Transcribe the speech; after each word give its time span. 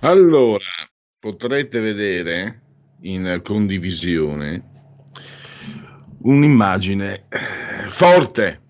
Allora, 0.00 0.64
potrete 1.18 1.80
vedere 1.80 2.60
in 3.00 3.40
condivisione 3.42 4.62
un'immagine 6.18 7.24
eh, 7.28 7.88
forte. 7.88 8.60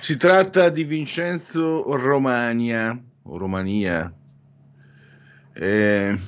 Si 0.00 0.16
tratta 0.16 0.70
di 0.70 0.84
Vincenzo 0.84 1.84
Romania, 1.94 2.98
o 3.22 3.36
Romania, 3.36 4.10
eh, 5.52 6.18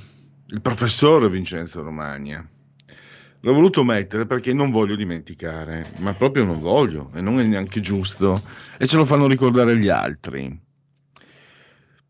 il 0.47 0.61
professor 0.61 1.31
Vincenzo 1.31 1.83
Romania. 1.83 2.47
L'ho 3.41 3.55
voluto 3.55 3.83
mettere 3.83 4.27
perché 4.27 4.53
non 4.53 4.71
voglio 4.71 4.95
dimenticare, 4.95 5.91
ma 6.01 6.13
proprio 6.13 6.45
non 6.45 6.61
voglio 6.61 7.11
e 7.15 7.23
non 7.23 7.41
è 7.41 7.45
neanche 7.45 7.81
giusto 7.81 8.39
e 8.77 8.87
ce 8.87 8.99
lo 8.99 9.07
fanno 9.07 9.27
ricordare 9.27 9.79
gli 9.79 9.89
altri 9.89 10.71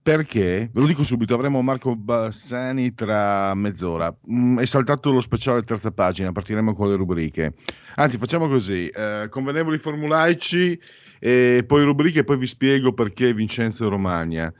perché, 0.03 0.69
ve 0.72 0.81
lo 0.81 0.86
dico 0.86 1.05
subito, 1.05 1.34
avremo 1.34 1.62
Marco 1.62 1.95
Bassani 1.95 2.92
tra 2.92 3.55
mezz'ora. 3.55 4.12
Mm, 4.31 4.58
è 4.58 4.67
saltato 4.67 5.12
lo 5.12 5.20
speciale 5.20 5.62
terza 5.62 5.92
pagina, 5.92 6.33
partiremo 6.33 6.75
con 6.75 6.89
le 6.89 6.97
rubriche. 6.97 7.55
Anzi, 7.95 8.19
facciamo 8.19 8.48
così, 8.48 8.89
eh, 8.89 9.28
convenevoli 9.30 9.78
formulaici, 9.78 10.78
e 11.20 11.62
poi 11.64 11.84
rubriche 11.84 12.20
e 12.20 12.25
poi 12.25 12.36
vi 12.36 12.48
spiego 12.48 12.92
perché 12.92 13.33
Vincenzo 13.33 13.89
Romagna. 13.89 14.53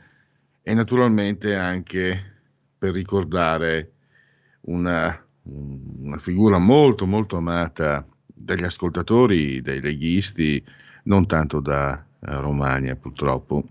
E 0.63 0.75
naturalmente 0.75 1.57
anche 1.57 2.37
per 2.79 2.93
ricordare 2.93 3.91
una, 4.63 5.27
una 5.43 6.19
figura 6.19 6.59
molto 6.59 7.05
molto 7.05 7.37
amata 7.37 8.07
dagli 8.33 8.63
ascoltatori, 8.63 9.61
dai 9.61 9.81
leghisti, 9.81 10.65
non 11.05 11.27
tanto 11.27 11.59
da 11.59 11.95
eh, 11.95 12.41
Romagna 12.41 12.95
purtroppo 12.95 13.65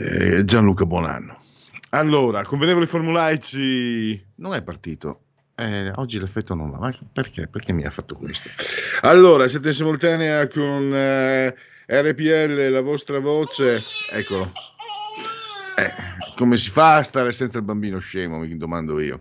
eh, 0.00 0.44
Gianluca 0.44 0.86
Bonanno. 0.86 1.38
Allora, 1.90 2.42
convenevoli 2.42 2.86
formulaici 2.86 4.24
non 4.36 4.54
è 4.54 4.62
partito. 4.62 5.24
Eh, 5.56 5.92
oggi 5.96 6.18
l'effetto 6.18 6.54
non 6.54 6.70
va, 6.70 6.78
ma 6.78 6.90
perché? 7.12 7.46
Perché 7.46 7.72
mi 7.72 7.84
ha 7.84 7.90
fatto 7.90 8.14
questo? 8.14 8.48
Allora, 9.02 9.46
siete 9.46 9.68
in 9.68 9.74
simultanea 9.74 10.46
con 10.48 10.94
eh, 10.94 11.54
RPL, 11.86 12.70
la 12.70 12.80
vostra 12.80 13.18
voce. 13.18 13.82
Eccolo. 14.12 14.52
Eh, 15.76 15.92
come 16.36 16.56
si 16.56 16.70
fa 16.70 16.96
a 16.96 17.02
stare 17.02 17.32
senza 17.32 17.58
il 17.58 17.64
bambino 17.64 17.98
scemo? 17.98 18.38
Mi 18.38 18.56
domando 18.56 19.00
io. 19.00 19.20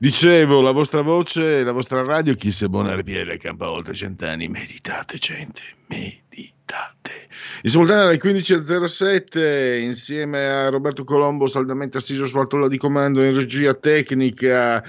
Dicevo, 0.00 0.60
la 0.60 0.70
vostra 0.70 1.00
voce, 1.00 1.64
la 1.64 1.72
vostra 1.72 2.04
radio, 2.04 2.32
chi 2.34 2.52
si 2.52 2.62
abbona 2.62 2.92
a 2.92 2.94
RPL 2.94 3.36
campa 3.36 3.68
oltre 3.68 3.94
cent'anni. 3.94 4.46
Meditate, 4.46 5.18
gente, 5.18 5.60
meditate. 5.88 7.26
In 7.62 7.68
simultanea 7.68 8.04
alle 8.04 8.20
15.07, 8.20 9.80
insieme 9.82 10.46
a 10.46 10.68
Roberto 10.68 11.02
Colombo, 11.02 11.48
saldamente 11.48 11.96
assiso 11.96 12.26
sulla 12.26 12.46
tolla 12.46 12.68
di 12.68 12.78
comando 12.78 13.24
in 13.24 13.34
regia 13.34 13.74
tecnica, 13.74 14.84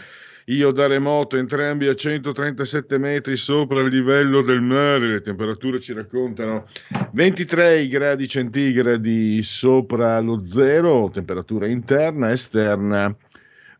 io 0.46 0.70
da 0.70 0.86
remoto, 0.86 1.38
entrambi 1.38 1.88
a 1.88 1.96
137 1.96 3.00
metri 3.00 3.36
sopra 3.36 3.82
il 3.82 3.90
livello 3.90 4.44
del 4.44 4.62
mare, 4.62 5.08
le 5.08 5.22
temperature 5.22 5.80
ci 5.80 5.94
raccontano 5.94 6.66
23 7.14 7.88
gradi 7.88 8.28
centigradi 8.28 9.42
sopra 9.42 10.20
lo 10.20 10.44
zero, 10.44 11.10
temperatura 11.12 11.66
interna, 11.66 12.32
esterna 12.32 13.16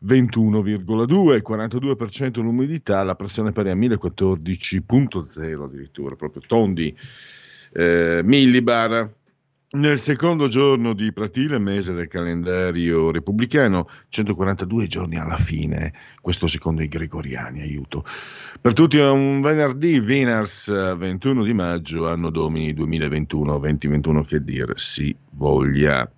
21,2, 0.06 1.42
42% 1.42 2.40
l'umidità, 2.40 3.02
la 3.02 3.14
pressione 3.14 3.52
pari 3.52 3.70
a 3.70 3.74
1014.0 3.74 5.62
addirittura, 5.62 6.16
proprio 6.16 6.42
tondi 6.46 6.96
eh, 7.72 8.20
millibar. 8.24 9.18
Nel 9.72 10.00
secondo 10.00 10.48
giorno 10.48 10.94
di 10.94 11.12
Pratile, 11.12 11.60
mese 11.60 11.92
del 11.92 12.08
calendario 12.08 13.12
repubblicano, 13.12 13.88
142 14.08 14.88
giorni 14.88 15.16
alla 15.16 15.36
fine, 15.36 15.92
questo 16.20 16.48
secondo 16.48 16.82
i 16.82 16.88
gregoriani, 16.88 17.60
aiuto. 17.60 18.04
Per 18.60 18.72
tutti 18.72 18.98
è 18.98 19.08
un 19.08 19.40
venerdì, 19.40 20.00
Veners, 20.00 20.96
21 20.96 21.44
di 21.44 21.54
maggio, 21.54 22.08
anno 22.08 22.30
domini 22.30 22.72
2021-2021, 22.72 24.26
che 24.26 24.42
dir 24.42 24.72
si 24.74 25.14
voglia. 25.30 26.10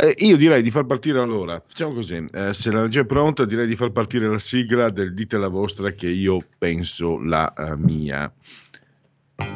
Eh, 0.00 0.14
io 0.18 0.36
direi 0.36 0.62
di 0.62 0.70
far 0.70 0.84
partire 0.84 1.18
allora, 1.18 1.60
facciamo 1.66 1.92
così, 1.92 2.24
eh, 2.32 2.52
se 2.52 2.70
la 2.70 2.82
regia 2.82 3.00
è 3.00 3.04
pronta 3.04 3.44
direi 3.44 3.66
di 3.66 3.74
far 3.74 3.90
partire 3.90 4.28
la 4.28 4.38
sigla 4.38 4.90
del 4.90 5.12
dite 5.12 5.36
la 5.38 5.48
vostra 5.48 5.90
che 5.90 6.06
io 6.06 6.38
penso 6.56 7.18
la 7.20 7.52
uh, 7.56 7.74
mia. 7.76 8.32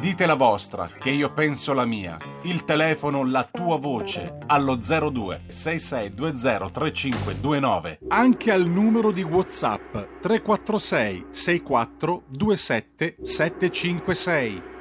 Dite 0.01 0.27
la 0.27 0.35
vostra, 0.35 0.91
che 0.99 1.11
io 1.11 1.33
penso 1.33 1.75
la 1.75 1.85
mia. 1.85 2.17
Il 2.43 2.65
telefono, 2.65 3.25
la 3.25 3.49
tua 3.49 3.77
voce, 3.77 4.39
allo 4.47 4.75
02 4.75 5.43
6620 5.47 6.73
3529. 6.73 7.99
Anche 8.09 8.51
al 8.51 8.67
numero 8.67 9.13
di 9.13 9.23
WhatsApp 9.23 9.95
346 10.21 11.27
64 11.31 12.23
27 12.31 13.17
756. 13.23 14.72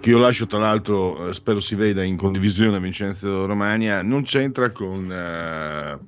Che 0.00 0.10
io 0.10 0.18
lascio 0.18 0.46
tra 0.46 0.58
l'altro, 0.58 1.28
eh, 1.28 1.34
spero 1.34 1.60
si 1.60 1.76
veda 1.76 2.02
in 2.02 2.16
condivisione 2.16 2.80
Vincenzo 2.80 3.46
Romagna, 3.46 4.02
non 4.02 4.24
c'entra 4.24 4.72
con, 4.72 5.04
uh, 5.08 6.04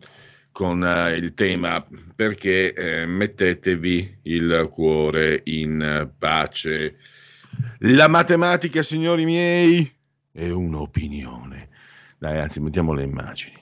con 0.50 0.82
uh, 0.82 1.14
il 1.14 1.34
tema 1.34 1.86
perché 2.14 2.74
eh, 2.74 3.06
mettetevi 3.06 4.18
il 4.22 4.68
cuore 4.72 5.40
in 5.44 6.10
pace. 6.18 6.96
La 7.78 8.08
matematica, 8.08 8.82
signori 8.82 9.24
miei, 9.24 9.90
è 10.32 10.50
un'opinione. 10.50 11.68
Dai, 12.18 12.38
anzi, 12.38 12.60
mettiamo 12.60 12.92
le 12.92 13.04
immagini. 13.04 13.56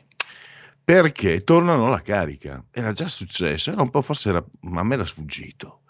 Perché 0.82 1.44
tornano 1.44 1.86
alla 1.86 2.00
carica. 2.00 2.64
Era 2.70 2.92
già 2.92 3.08
successo, 3.08 3.72
era 3.72 3.82
un 3.82 3.90
po' 3.90 4.00
forse 4.00 4.30
era, 4.30 4.44
ma 4.60 4.80
a 4.80 4.84
me 4.84 4.94
era 4.94 5.04
sfuggito. 5.04 5.82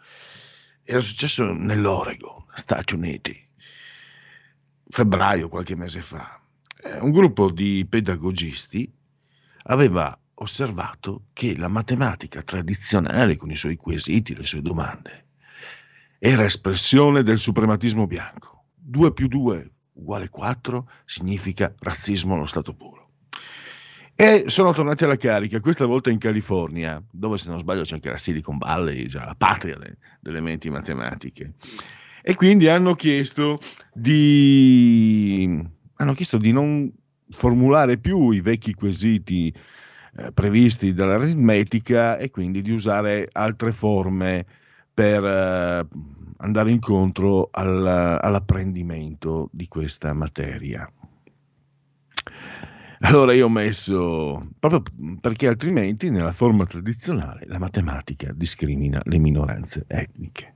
Era 0.83 1.01
successo 1.01 1.53
nell'Oregon, 1.53 2.45
Stati 2.53 2.95
Uniti 2.95 3.44
febbraio, 4.95 5.49
qualche 5.49 5.75
mese 5.75 6.01
fa, 6.01 6.41
eh, 6.85 7.01
un 7.01 7.11
gruppo 7.11 7.51
di 7.51 7.85
pedagogisti 7.85 8.89
aveva 9.65 10.17
osservato 10.35 11.25
che 11.33 11.57
la 11.57 11.67
matematica 11.67 12.43
tradizionale, 12.43 13.35
con 13.35 13.51
i 13.51 13.57
suoi 13.57 13.75
quesiti, 13.75 14.37
le 14.37 14.47
sue 14.47 14.63
domande, 14.63 15.25
era 16.21 16.45
espressione 16.45 17.25
del 17.25 17.39
suprematismo 17.39 18.07
bianco. 18.07 18.67
2 18.77 19.13
più 19.13 19.27
2 19.27 19.73
uguale 19.95 20.29
4 20.29 20.89
significa 21.05 21.75
razzismo 21.77 22.35
allo 22.35 22.47
stato 22.47 22.73
puro. 22.73 23.09
E 24.15 24.45
sono 24.47 24.73
tornati 24.73 25.03
alla 25.03 25.17
carica, 25.17 25.59
questa 25.59 25.87
volta 25.87 26.11
in 26.11 26.19
California, 26.19 27.03
dove 27.11 27.37
se 27.37 27.49
non 27.49 27.59
sbaglio 27.59 27.83
c'è 27.83 27.95
anche 27.95 28.11
la 28.11 28.17
Silicon 28.17 28.59
Valley, 28.59 29.07
già 29.07 29.25
la 29.25 29.35
patria 29.37 29.77
de, 29.77 29.97
delle 30.21 30.41
menti 30.41 30.71
matematiche 30.71 31.55
e 32.27 32.35
quindi 32.37 32.69
hanno 32.69 32.95
chiesto 32.95 33.61
di, 33.93 35.63
hanno 35.97 36.15
chiesto 36.15 36.39
di 36.39 36.53
non 36.53 36.91
formulare 37.29 37.99
più 37.99 38.31
i 38.31 38.41
vecchi 38.41 38.73
quesiti 38.73 39.55
eh, 40.17 40.33
previsti 40.33 40.95
dall'aritmetica 40.95 42.17
e 42.17 42.31
quindi 42.31 42.63
di 42.63 42.71
usare 42.71 43.29
altre 43.31 43.73
forme 43.73 44.47
per 44.95 45.23
eh, 45.23 45.87
andare 46.39 46.71
incontro 46.71 47.51
al, 47.51 48.19
all'apprendimento 48.19 49.51
di 49.53 49.69
questa 49.69 50.15
materia. 50.15 50.91
Allora 53.01 53.35
io 53.35 53.45
ho 53.45 53.51
messo, 53.51 54.49
proprio 54.59 54.83
perché 55.21 55.47
altrimenti 55.47 56.09
nella 56.09 56.33
forma 56.33 56.65
tradizionale 56.65 57.45
la 57.49 57.59
matematica 57.59 58.33
discrimina 58.33 58.99
le 59.05 59.19
minoranze 59.19 59.85
etniche 59.89 60.55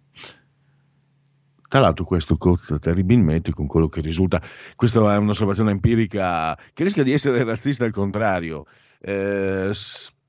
Tra 1.68 1.80
l'altro 1.80 2.04
questo 2.04 2.36
cozza 2.36 2.78
terribilmente 2.78 3.52
con 3.52 3.66
quello 3.66 3.88
che 3.88 4.00
risulta, 4.00 4.42
questa 4.74 5.14
è 5.14 5.18
un'osservazione 5.18 5.70
empirica 5.70 6.56
che 6.72 6.84
rischia 6.84 7.02
di 7.02 7.12
essere 7.12 7.44
razzista 7.44 7.84
al 7.84 7.92
contrario. 7.92 8.64
Eh, 9.00 9.70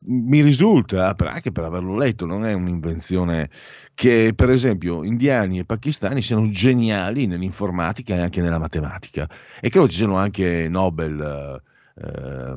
mi 0.02 0.42
risulta, 0.42 1.16
anche 1.18 1.52
per 1.52 1.64
averlo 1.64 1.98
letto, 1.98 2.26
non 2.26 2.46
è 2.46 2.54
un'invenzione 2.54 3.50
che 3.94 4.34
per 4.36 4.50
esempio 4.50 5.04
indiani 5.04 5.60
e 5.60 5.66
pakistani 5.66 6.22
siano 6.22 6.50
geniali 6.50 7.26
nell'informatica 7.26 8.16
e 8.16 8.22
anche 8.22 8.42
nella 8.42 8.60
matematica 8.60 9.28
e 9.60 9.70
credo 9.70 9.90
ci 9.90 9.98
siano 9.98 10.16
anche 10.16 10.68
Nobel 10.70 11.62
eh, 11.96 12.56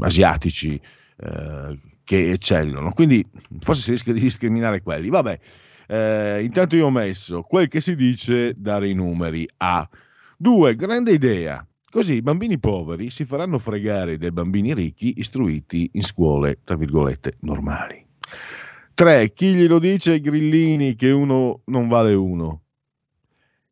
asiatici 0.00 0.80
eh, 1.18 1.78
che 2.02 2.30
eccellono, 2.30 2.90
quindi 2.90 3.24
forse 3.60 3.82
si 3.82 3.90
rischia 3.92 4.12
di 4.12 4.20
discriminare 4.20 4.82
quelli. 4.82 5.08
Vabbè, 5.08 5.38
eh, 5.86 6.42
intanto 6.42 6.76
io 6.76 6.86
ho 6.86 6.90
messo 6.90 7.42
quel 7.42 7.68
che 7.68 7.80
si 7.80 7.94
dice 7.94 8.54
dare 8.56 8.88
i 8.88 8.94
numeri 8.94 9.48
a. 9.58 9.88
Due, 10.36 10.74
grande 10.74 11.12
idea. 11.12 11.66
Così 11.88 12.14
i 12.14 12.22
bambini 12.22 12.58
poveri 12.58 13.10
si 13.10 13.24
faranno 13.24 13.58
fregare 13.58 14.18
dai 14.18 14.32
bambini 14.32 14.74
ricchi 14.74 15.14
istruiti 15.16 15.90
in 15.94 16.02
scuole, 16.02 16.58
tra 16.62 16.76
virgolette, 16.76 17.36
normali. 17.40 18.04
3. 18.92 19.32
Chi 19.32 19.54
glielo 19.54 19.78
dice 19.78 20.12
ai 20.12 20.20
grillini 20.20 20.94
che 20.94 21.10
uno 21.10 21.60
non 21.66 21.86
vale 21.88 22.14
uno? 22.14 22.62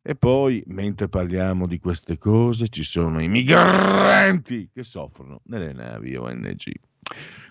E 0.01 0.15
poi, 0.15 0.63
mentre 0.67 1.09
parliamo 1.09 1.65
di 1.65 1.79
queste 1.79 2.19
cose, 2.19 2.67
ci 2.67 2.83
sono 2.83 3.21
i 3.21 3.27
migranti 3.27 4.69
che 4.71 4.83
soffrono 4.83 5.41
nelle 5.45 5.73
navi 5.73 6.15
ONG. 6.15 6.71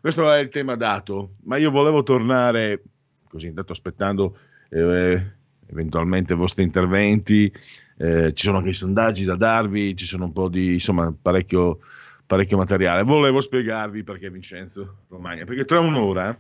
Questo 0.01 0.33
è 0.33 0.39
il 0.39 0.51
tema 0.51 0.77
dato, 0.77 1.35
ma 1.45 1.57
io 1.57 1.73
volevo 1.73 2.05
tornare, 2.05 2.83
così 3.29 3.49
intanto 3.49 3.73
aspettando 3.73 4.39
eh, 4.75 5.33
eventualmente 5.69 6.33
i 6.33 6.37
vostri 6.37 6.63
interventi, 6.63 7.53
eh, 7.97 8.33
ci 8.33 8.47
sono 8.47 8.59
anche 8.59 8.71
i 8.71 8.75
sondaggi 8.75 9.25
da 9.25 9.37
darvi, 9.37 9.97
ci 9.97 10.07
sono 10.07 10.25
un 10.25 10.33
po' 10.33 10.49
di, 10.49 10.75
insomma, 10.75 11.15
parecchio, 11.21 11.79
parecchio 12.27 12.57
materiale. 12.57 13.03
Volevo 13.05 13.41
spiegarvi 13.41 14.03
perché 14.03 14.31
Vincenzo 14.31 15.05
Romagna, 15.09 15.45
perché 15.45 15.65
tra 15.65 15.79
un'ora 15.79 16.37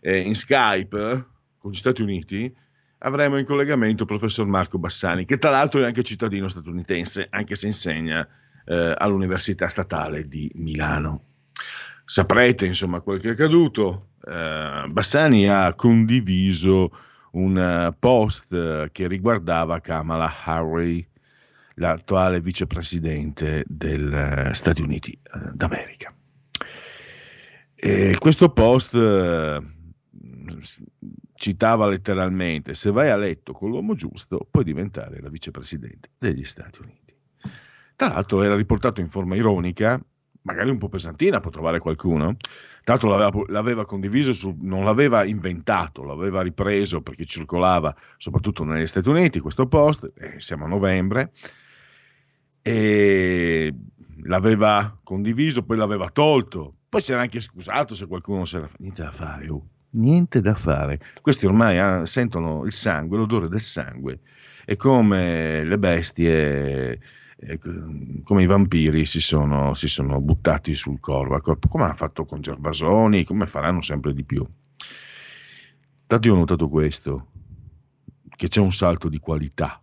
eh, 0.00 0.20
in 0.20 0.34
Skype 0.34 1.26
con 1.58 1.70
gli 1.70 1.76
Stati 1.76 2.02
Uniti 2.02 2.54
avremo 2.98 3.38
in 3.38 3.44
collegamento 3.44 4.02
il 4.02 4.08
professor 4.08 4.46
Marco 4.46 4.78
Bassani, 4.78 5.24
che 5.24 5.38
tra 5.38 5.50
l'altro 5.50 5.80
è 5.80 5.84
anche 5.84 6.02
cittadino 6.02 6.48
statunitense, 6.48 7.26
anche 7.30 7.56
se 7.56 7.66
insegna 7.66 8.26
eh, 8.64 8.94
all'Università 8.96 9.68
Statale 9.68 10.28
di 10.28 10.50
Milano. 10.56 11.24
Saprete 12.04 12.66
insomma 12.66 13.00
quel 13.00 13.20
che 13.20 13.30
è 13.30 13.32
accaduto. 13.32 14.10
Eh, 14.24 14.84
Bassani 14.88 15.48
ha 15.48 15.74
condiviso 15.74 16.90
un 17.32 17.58
eh, 17.58 17.94
post 17.98 18.52
eh, 18.52 18.88
che 18.92 19.06
riguardava 19.06 19.80
Kamala 19.80 20.32
Harris, 20.44 21.04
l'attuale 21.74 22.40
vicepresidente 22.40 23.64
degli 23.66 24.12
eh, 24.12 24.54
Stati 24.54 24.82
Uniti 24.82 25.18
d'America. 25.52 26.14
E 27.74 28.14
questo 28.18 28.50
post 28.50 28.96
citava 31.34 31.88
letteralmente: 31.88 32.74
Se 32.74 32.90
vai 32.90 33.10
a 33.10 33.16
letto 33.16 33.52
con 33.52 33.70
l'uomo 33.70 33.94
giusto, 33.94 34.46
puoi 34.50 34.64
diventare 34.64 35.20
la 35.20 35.28
vicepresidente 35.28 36.10
degli 36.18 36.44
Stati 36.44 36.80
Uniti. 36.80 37.14
Tra 37.96 38.08
l'altro, 38.08 38.42
era 38.42 38.54
riportato 38.54 39.00
in 39.00 39.08
forma 39.08 39.34
ironica, 39.34 40.00
magari 40.42 40.70
un 40.70 40.78
po' 40.78 40.88
pesantina, 40.88 41.40
può 41.40 41.50
trovare 41.50 41.78
qualcuno, 41.78 42.36
l'altro 42.84 43.08
l'aveva, 43.08 43.44
l'aveva 43.48 43.84
condiviso, 43.84 44.32
su, 44.32 44.56
non 44.60 44.84
l'aveva 44.84 45.24
inventato, 45.24 46.04
l'aveva 46.04 46.42
ripreso 46.42 47.00
perché 47.00 47.24
circolava 47.24 47.94
soprattutto 48.16 48.64
negli 48.64 48.86
Stati 48.86 49.08
Uniti 49.08 49.40
questo 49.40 49.66
post, 49.66 50.10
eh, 50.16 50.40
siamo 50.40 50.64
a 50.64 50.68
novembre, 50.68 51.32
e 52.62 53.74
l'aveva 54.24 54.98
condiviso, 55.02 55.62
poi 55.62 55.76
l'aveva 55.76 56.08
tolto, 56.08 56.74
poi 56.88 57.00
si 57.00 57.12
era 57.12 57.22
anche 57.22 57.40
scusato 57.40 57.94
se 57.94 58.06
qualcuno 58.06 58.44
si 58.44 58.56
era 58.56 58.68
niente 58.78 59.02
da 59.02 59.10
fare, 59.10 59.48
oh, 59.48 59.66
niente 59.90 60.40
da 60.40 60.54
fare. 60.54 61.00
Questi 61.20 61.46
ormai 61.46 61.78
ah, 61.78 62.06
sentono 62.06 62.64
il 62.64 62.72
sangue, 62.72 63.18
l'odore 63.18 63.48
del 63.48 63.60
sangue, 63.60 64.20
è 64.64 64.76
come 64.76 65.64
le 65.64 65.78
bestie 65.78 67.00
come 68.22 68.42
i 68.42 68.46
vampiri 68.46 69.04
si 69.04 69.20
sono, 69.20 69.74
si 69.74 69.88
sono 69.88 70.20
buttati 70.20 70.74
sul 70.74 71.00
corpo, 71.00 71.56
come 71.68 71.84
ha 71.84 71.92
fatto 71.92 72.24
con 72.24 72.40
Gervasoni, 72.40 73.24
come 73.24 73.46
faranno 73.46 73.82
sempre 73.82 74.12
di 74.12 74.24
più. 74.24 74.46
Tanto 76.06 76.28
io 76.28 76.34
ho 76.34 76.38
notato 76.38 76.68
questo, 76.68 77.28
che 78.36 78.48
c'è 78.48 78.60
un 78.60 78.72
salto 78.72 79.08
di 79.08 79.18
qualità. 79.18 79.82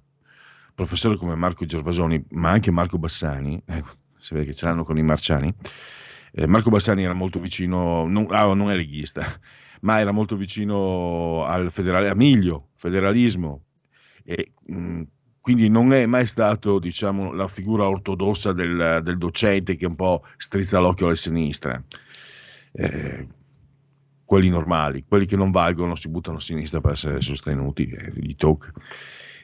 Professori 0.73 1.17
come 1.17 1.35
Marco 1.35 1.65
Gervasoni, 1.65 2.23
ma 2.31 2.51
anche 2.51 2.71
Marco 2.71 2.97
Bassani, 2.97 3.61
eh, 3.65 3.83
si 4.17 4.33
vede 4.33 4.45
che 4.45 4.53
ce 4.53 4.65
l'hanno 4.65 4.83
con 4.83 4.97
i 4.97 5.03
marciani, 5.03 5.53
eh, 6.31 6.47
Marco 6.47 6.69
Bassani 6.69 7.03
era 7.03 7.13
molto 7.13 7.39
vicino, 7.39 8.07
non, 8.07 8.27
ah, 8.29 8.53
non 8.53 8.71
è 8.71 8.75
leghista, 8.75 9.21
ma 9.81 9.99
era 9.99 10.11
molto 10.11 10.37
vicino 10.37 11.43
al 11.43 11.71
federale, 11.71 12.07
a 12.07 12.15
Miglio, 12.15 12.69
federalismo, 12.73 13.63
e 14.23 14.53
mh, 14.67 15.01
quindi 15.41 15.69
non 15.69 15.93
è 15.93 16.05
mai 16.05 16.25
stato 16.25 16.79
diciamo, 16.79 17.33
la 17.33 17.47
figura 17.47 17.87
ortodossa 17.87 18.51
del, 18.51 19.01
del, 19.03 19.17
docente 19.17 19.75
che 19.75 19.85
un 19.85 19.95
po' 19.95 20.23
strizza 20.37 20.79
l'occhio 20.79 21.07
alle 21.07 21.15
sinistre. 21.15 21.83
Eh, 22.71 23.27
quelli 24.25 24.49
normali, 24.49 25.05
quelli 25.07 25.25
che 25.25 25.35
non 25.35 25.49
valgono 25.49 25.95
si 25.95 26.07
buttano 26.09 26.37
a 26.37 26.41
sinistra 26.41 26.81
per 26.81 26.91
essere 26.91 27.19
sostenuti, 27.21 27.89
eh, 27.89 28.11
gli 28.15 28.35
tocca. 28.35 28.71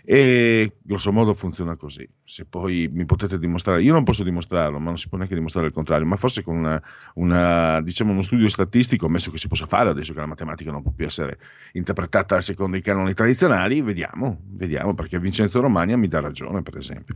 E 0.07 0.77
grosso 0.83 1.11
modo 1.11 1.33
funziona 1.33 1.75
così. 1.75 2.07
Se 2.23 2.45
poi 2.45 2.87
mi 2.93 3.05
potete 3.05 3.39
dimostrare, 3.39 3.81
io 3.81 3.91
non 3.91 4.03
posso 4.03 4.23
dimostrarlo, 4.23 4.77
ma 4.77 4.89
non 4.89 4.99
si 4.99 5.09
può 5.09 5.17
neanche 5.17 5.33
dimostrare 5.33 5.67
il 5.67 5.73
contrario, 5.73 6.05
ma 6.05 6.15
forse 6.15 6.43
con 6.43 6.55
una, 6.57 6.81
una, 7.15 7.81
diciamo 7.81 8.11
uno 8.11 8.21
studio 8.21 8.47
statistico, 8.47 9.07
ammesso 9.07 9.31
che 9.31 9.39
si 9.39 9.47
possa 9.47 9.65
fare 9.65 9.89
adesso 9.89 10.13
che 10.13 10.19
la 10.19 10.27
matematica 10.27 10.69
non 10.69 10.83
può 10.83 10.91
più 10.91 11.07
essere 11.07 11.39
interpretata 11.73 12.39
secondo 12.39 12.77
i 12.77 12.81
canoni 12.81 13.13
tradizionali, 13.13 13.81
vediamo, 13.81 14.41
vediamo 14.51 14.93
perché 14.93 15.17
Vincenzo 15.17 15.59
Romagna 15.59 15.97
mi 15.97 16.07
dà 16.07 16.19
ragione, 16.19 16.61
per 16.61 16.77
esempio. 16.77 17.15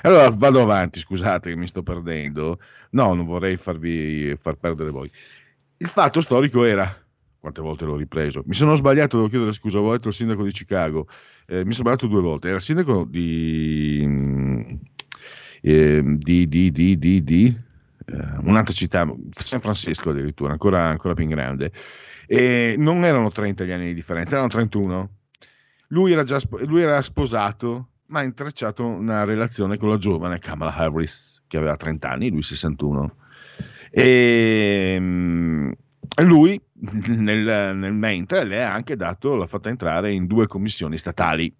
Allora 0.00 0.30
vado 0.30 0.62
avanti, 0.62 1.00
scusate 1.00 1.50
che 1.50 1.56
mi 1.56 1.66
sto 1.66 1.82
perdendo. 1.82 2.58
No, 2.92 3.12
non 3.12 3.26
vorrei 3.26 3.58
farvi 3.58 4.34
far 4.36 4.56
perdere 4.56 4.90
voi. 4.90 5.10
Il 5.76 5.88
fatto 5.88 6.22
storico 6.22 6.64
era 6.64 7.01
quante 7.42 7.60
volte 7.60 7.84
l'ho 7.84 7.96
ripreso. 7.96 8.44
Mi 8.46 8.54
sono 8.54 8.76
sbagliato, 8.76 9.16
devo 9.16 9.28
chiedere 9.28 9.52
scusa, 9.52 9.78
avevo 9.78 9.94
detto 9.94 10.06
il 10.06 10.14
sindaco 10.14 10.44
di 10.44 10.52
Chicago, 10.52 11.08
eh, 11.46 11.64
mi 11.64 11.72
sono 11.72 11.88
sbagliato 11.88 12.06
due 12.06 12.20
volte, 12.20 12.46
era 12.46 12.56
il 12.58 12.62
sindaco 12.62 13.04
di, 13.04 14.78
eh, 15.60 16.02
di, 16.04 16.48
di, 16.48 16.70
di, 16.70 17.58
eh, 18.06 18.38
un'altra 18.44 18.72
città, 18.72 19.12
San 19.32 19.60
Francisco 19.60 20.10
addirittura, 20.10 20.52
ancora, 20.52 20.84
ancora 20.84 21.14
più 21.14 21.24
in 21.24 21.30
grande, 21.30 21.72
e 22.28 22.76
non 22.78 23.04
erano 23.04 23.28
30 23.28 23.64
gli 23.64 23.72
anni 23.72 23.86
di 23.86 23.94
differenza, 23.94 24.34
erano 24.34 24.48
31. 24.48 25.10
Lui 25.88 26.12
era, 26.12 26.22
già, 26.22 26.38
lui 26.66 26.80
era 26.80 27.02
sposato, 27.02 27.88
ma 28.06 28.20
ha 28.20 28.22
intrecciato 28.22 28.86
una 28.86 29.24
relazione 29.24 29.78
con 29.78 29.88
la 29.88 29.96
giovane 29.96 30.38
Kamala 30.38 30.76
Harris, 30.76 31.42
che 31.48 31.56
aveva 31.56 31.74
30 31.74 32.08
anni, 32.08 32.30
lui 32.30 32.42
61. 32.42 33.16
E 33.90 34.96
lui 36.22 36.60
nel, 37.08 37.76
nel, 37.76 37.92
mentre 37.92 38.44
le 38.44 38.64
ha 38.64 38.72
anche 38.72 38.96
dato, 38.96 39.36
l'ha 39.36 39.46
fatta 39.46 39.68
entrare 39.68 40.12
in 40.12 40.26
due 40.26 40.46
commissioni 40.46 40.98
statali. 40.98 41.54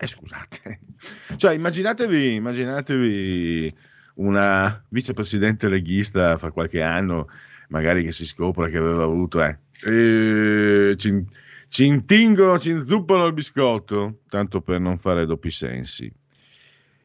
Eh, 0.00 0.06
scusate, 0.06 0.80
cioè 1.36 1.54
immaginatevi, 1.54 2.34
immaginatevi 2.34 3.74
una 4.14 4.84
vicepresidente 4.88 5.68
leghista 5.68 6.38
fra 6.38 6.52
qualche 6.52 6.82
anno, 6.82 7.28
magari 7.68 8.04
che 8.04 8.12
si 8.12 8.24
scopre 8.24 8.70
che 8.70 8.78
aveva 8.78 9.02
avuto, 9.02 9.42
eh, 9.42 9.58
eh 9.84 10.96
ci, 10.96 11.24
ci 11.66 11.86
intingono, 11.86 12.58
ci 12.58 12.70
inzuppano 12.70 13.26
il 13.26 13.32
biscotto, 13.32 14.20
tanto 14.28 14.60
per 14.60 14.80
non 14.80 14.98
fare 14.98 15.26
doppi 15.26 15.50
sensi. 15.50 16.12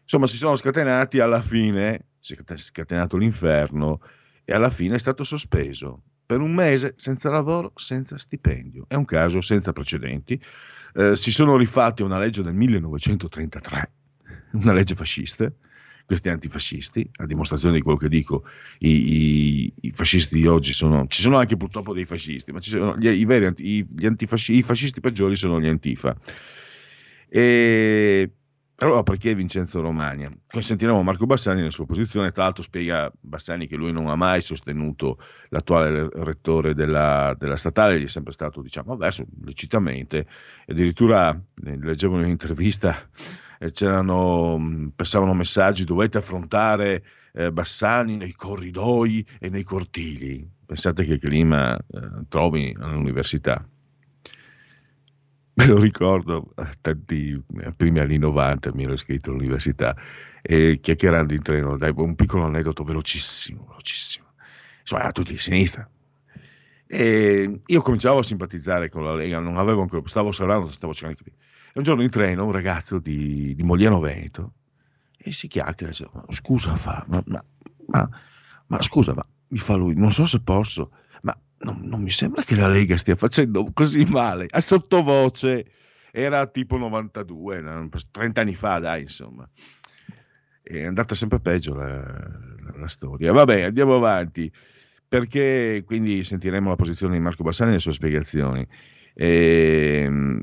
Insomma, 0.04 0.28
si 0.28 0.38
sono 0.38 0.56
scatenati 0.56 1.20
alla 1.20 1.42
fine, 1.42 2.10
si 2.20 2.36
è 2.36 2.58
scatenato 2.58 3.18
l'inferno 3.18 4.02
e 4.44 4.54
alla 4.54 4.70
fine 4.70 4.96
è 4.96 5.00
stato 5.00 5.24
sospeso 5.24 6.04
per 6.26 6.40
un 6.40 6.54
mese 6.54 6.94
senza 6.96 7.30
lavoro, 7.30 7.74
senza 7.76 8.18
stipendio. 8.18 8.86
È 8.88 8.96
un 8.96 9.06
caso 9.06 9.42
senza 9.42 9.74
precedenti. 9.74 10.42
Eh, 10.96 11.16
si 11.16 11.32
sono 11.32 11.58
rifatti 11.58 12.02
a 12.02 12.06
una 12.06 12.20
legge 12.20 12.42
del 12.42 12.54
1933, 12.54 13.92
una 14.54 14.74
legge 14.74 14.96
fascista, 14.96 15.52
questi 16.06 16.30
antifascisti, 16.30 17.10
a 17.18 17.26
dimostrazione 17.26 17.76
di 17.76 17.82
quello 17.82 17.98
che 17.98 18.10
dico, 18.10 18.46
i, 18.80 18.90
i, 18.90 19.74
i 19.82 19.92
fascisti 19.92 20.36
di 20.36 20.46
oggi 20.46 20.74
sono, 20.74 21.08
ci 21.08 21.22
sono 21.22 21.38
anche 21.38 21.58
purtroppo 21.58 21.94
dei 21.94 22.06
fascisti, 22.06 22.52
ma 22.52 22.62
sono, 22.62 22.98
gli, 22.98 23.08
i, 23.08 23.26
veri, 23.26 23.54
i 23.58 24.62
fascisti 24.62 25.00
peggiori 25.02 25.36
sono 25.36 25.60
gli 25.60 25.68
antifa. 25.68 26.16
E 27.30 28.32
Allora 28.78 29.04
perché 29.04 29.36
Vincenzo 29.36 29.80
Romagna? 29.82 30.32
Sentiremo 30.48 31.04
Marco 31.04 31.26
Bassani 31.26 31.60
nella 31.60 31.72
sua 31.72 31.86
posizione, 31.86 32.32
tra 32.32 32.44
l'altro 32.44 32.64
spiega 32.64 33.12
Bassani 33.20 33.68
che 33.68 33.76
lui 33.76 33.92
non 33.92 34.08
ha 34.08 34.16
mai 34.16 34.42
sostenuto 34.42 35.20
l'attuale 35.50 36.10
rettore 36.12 36.74
della, 36.74 37.36
della 37.38 37.56
statale, 37.56 38.00
gli 38.00 38.06
è 38.06 38.10
sempre 38.10 38.34
stato 38.34 38.62
diciamo 38.62 38.94
avverso 38.94 39.26
lecitamente, 39.46 40.26
addirittura 40.68 41.40
leggevo 41.56 42.16
in 42.16 42.24
un'intervista 42.24 43.08
eh, 43.60 43.72
c'erano, 43.72 44.92
passavano 44.96 45.34
messaggi 45.34 45.86
dovete 45.86 46.18
affrontare 46.18 47.04
eh, 47.34 47.52
Bassani 47.52 48.18
nei 48.18 48.34
corridoi 48.34 49.26
e 49.40 49.50
nei 49.50 49.64
cortili, 49.64 50.50
pensate 50.66 51.06
che 51.06 51.20
clima 51.20 51.78
eh, 51.78 52.26
trovi 52.28 52.76
all'università. 52.80 53.66
Me 55.56 55.68
lo 55.68 55.80
ricordo, 55.80 56.52
tanti 56.82 57.40
primi 57.78 58.00
anni 58.00 58.18
90 58.18 58.74
mi 58.74 58.84
ero 58.84 58.94
iscritto 58.94 59.30
all'università 59.30 59.96
e 60.42 60.80
chiacchierando 60.82 61.34
in 61.34 61.42
treno, 61.44 61.78
dai, 61.78 61.94
un 61.96 62.16
piccolo 62.16 62.46
aneddoto 62.46 62.84
velocissimo, 62.84 63.68
velocissimo. 63.68 64.26
Insomma, 64.82 65.12
tutti 65.12 65.32
di 65.32 65.38
sinistra. 65.38 65.88
E 66.88 67.62
io 67.64 67.82
cominciavo 67.82 68.20
a 68.20 68.24
simpatizzare 68.24 68.90
con 68.90 69.04
la 69.04 69.14
Lega, 69.14 69.40
non 69.40 69.58
avevo 69.58 69.82
ancora, 69.82 70.02
stavo 70.06 70.30
osservando, 70.30 70.72
stavo 70.72 70.94
cercando 70.94 71.18
di 71.18 71.30
capire. 71.30 71.46
E 71.68 71.78
un 71.78 71.84
giorno 71.84 72.04
in 72.04 72.10
treno 72.10 72.46
un 72.46 72.52
ragazzo 72.52 72.98
di, 72.98 73.54
di 73.54 73.64
Mogliano 73.64 74.00
Veneto 74.00 74.54
e 75.18 75.32
si 75.32 75.48
chiacchiera, 75.48 75.92
dice, 75.92 76.10
scusa, 76.30 76.76
fa, 76.76 77.06
ma, 77.08 77.24
ma, 77.28 77.46
ma, 77.88 78.10
ma 78.68 78.82
scusa, 78.82 79.14
ma 79.14 79.26
mi 79.50 79.58
fa 79.60 79.76
lui, 79.76 79.94
non 79.96 80.12
so 80.12 80.26
se 80.26 80.42
posso, 80.42 80.92
non, 81.64 81.82
non, 81.84 82.02
mi 82.02 82.10
sembra 82.10 82.44
che 82.44 82.56
la 82.56 82.68
Lega 82.68 82.98
stia 82.98 83.16
facendo 83.16 83.66
così 83.74 84.04
male. 84.06 84.48
A 84.50 84.62
sottovoce 84.62 85.66
era 86.12 86.46
tipo 86.48 86.78
92, 86.78 87.90
30 88.12 88.42
anni 88.42 88.56
fa, 88.56 88.80
dai, 88.80 89.02
insomma. 89.02 89.50
È 90.62 90.84
andata 90.84 91.16
sempre 91.16 91.40
peggio 91.40 91.74
la, 91.74 91.88
la, 91.88 92.74
la 92.78 92.88
storia. 92.88 93.32
Vabbè, 93.32 93.64
andiamo 93.64 93.96
avanti, 93.96 94.52
perché 95.08 95.84
quindi 95.86 96.24
sentiremo 96.24 96.70
la 96.70 96.76
posizione 96.76 97.16
di 97.16 97.24
Marco 97.24 97.44
Bassani 97.44 97.72
e 97.72 97.74
le 97.74 97.80
sue 97.80 97.94
spiegazioni. 97.94 98.66
E, 99.14 100.02
ehm, 100.06 100.42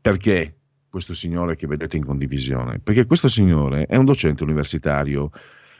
perché 0.00 0.56
questo 0.88 1.14
signore 1.14 1.56
che 1.56 1.66
vedete 1.66 1.96
in 1.96 2.04
condivisione? 2.04 2.80
Perché 2.80 3.06
questo 3.06 3.28
signore 3.28 3.86
è 3.86 3.96
un 3.96 4.04
docente 4.04 4.42
universitario, 4.42 5.30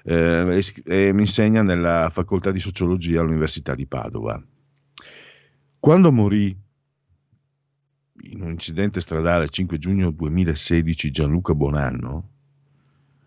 eh, 0.04 0.62
e, 0.84 1.12
mi 1.12 1.20
insegna 1.22 1.62
nella 1.62 2.08
facoltà 2.10 2.50
di 2.50 2.60
sociologia 2.60 3.20
all'Università 3.20 3.74
di 3.74 3.86
Padova 3.86 4.42
quando 5.80 6.12
morì 6.12 6.54
in 8.24 8.42
un 8.42 8.50
incidente 8.50 9.00
stradale 9.00 9.44
il 9.44 9.50
5 9.50 9.78
giugno 9.78 10.10
2016 10.10 11.10
Gianluca 11.10 11.54
Bonanno, 11.54 12.28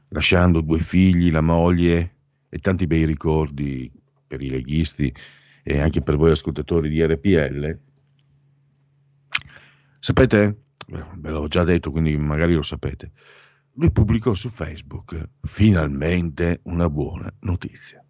lasciando 0.10 0.62
due 0.62 0.78
figli, 0.78 1.32
la 1.32 1.42
moglie 1.42 2.16
e 2.48 2.60
tanti 2.60 2.86
bei 2.86 3.06
ricordi 3.06 3.92
per 4.28 4.44
i 4.44 4.50
leghisti 4.50 5.12
e 5.64 5.80
anche 5.80 6.02
per 6.02 6.16
voi 6.16 6.30
ascoltatori 6.30 6.90
di 6.90 7.04
RPL, 7.04 7.80
sapete, 10.00 10.66
ve 10.86 11.30
l'ho 11.32 11.48
già 11.48 11.64
detto, 11.64 11.90
quindi 11.90 12.16
magari 12.18 12.54
lo 12.54 12.62
sapete, 12.62 13.14
lui 13.74 13.92
pubblicò 13.92 14.36
su 14.36 14.50
Facebook 14.50 15.30
finalmente 15.42 16.60
una 16.66 16.88
buona 16.88 17.34
notizia. 17.40 18.06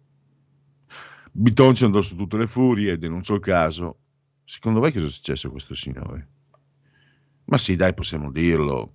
Bitonci 1.32 1.84
andò 1.84 2.02
su 2.02 2.14
tutte 2.14 2.36
le 2.36 2.46
furie, 2.46 2.98
denunciò 2.98 3.36
il 3.36 3.40
caso 3.40 4.00
Secondo 4.44 4.80
voi 4.80 4.92
cosa 4.92 5.06
è 5.06 5.10
successo 5.10 5.48
a 5.48 5.50
questo 5.50 5.74
signore? 5.74 6.28
Ma 7.46 7.58
sì, 7.58 7.76
dai, 7.76 7.94
possiamo 7.94 8.30
dirlo. 8.30 8.92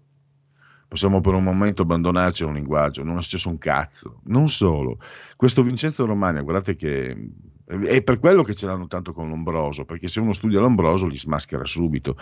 Possiamo 0.88 1.22
per 1.22 1.34
un 1.34 1.44
momento 1.44 1.84
abbandonarci 1.84 2.44
a 2.44 2.48
un 2.48 2.56
linguaggio, 2.56 3.03
non 3.03 3.18
è 3.18 3.22
successo 3.22 3.50
un 3.50 3.60
cazzo. 3.60 4.22
Non 4.25 4.48
solo, 4.48 5.00
questo 5.36 5.62
Vincenzo 5.62 6.06
Romagna, 6.06 6.41
guardate 6.41 6.75
che 6.75 7.29
è 7.65 8.01
per 8.01 8.18
quello 8.18 8.41
che 8.41 8.56
ce 8.56 8.65
l'hanno 8.65 8.88
tanto 8.88 9.12
con 9.12 9.29
Lombroso, 9.29 9.86
perché 9.86 10.08
se 10.08 10.20
uno 10.20 10.34
studia 10.34 10.60
Lombroso 10.60 11.06
li 11.06 11.18
smaschera 11.18 11.65
subito. 11.65 12.18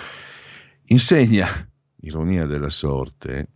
Insegna, 0.88 1.48
ironia 2.02 2.46
della 2.46 2.70
sorte, 2.70 3.52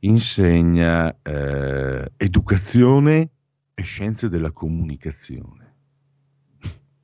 insegna 0.00 1.16
eh, 1.22 2.12
educazione 2.16 3.30
e 3.74 3.82
scienze 3.82 4.28
della 4.28 4.50
comunicazione 4.50 5.67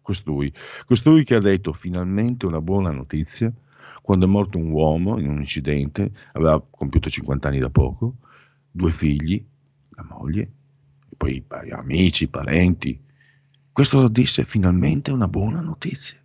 costui, 0.04 0.52
costui 0.84 1.24
che 1.24 1.34
ha 1.34 1.40
detto 1.40 1.72
finalmente 1.72 2.44
una 2.44 2.60
buona 2.60 2.90
notizia 2.90 3.50
quando 4.02 4.26
è 4.26 4.28
morto 4.28 4.58
un 4.58 4.70
uomo 4.70 5.18
in 5.18 5.30
un 5.30 5.38
incidente, 5.38 6.12
aveva 6.32 6.62
compiuto 6.70 7.08
50 7.08 7.48
anni 7.48 7.58
da 7.58 7.70
poco, 7.70 8.16
due 8.70 8.90
figli, 8.90 9.42
la 9.96 10.04
moglie, 10.06 10.50
poi 11.16 11.42
amici, 11.70 12.28
parenti. 12.28 13.00
Questo 13.72 14.08
disse 14.08 14.44
finalmente 14.44 15.10
una 15.10 15.26
buona 15.26 15.62
notizia. 15.62 16.18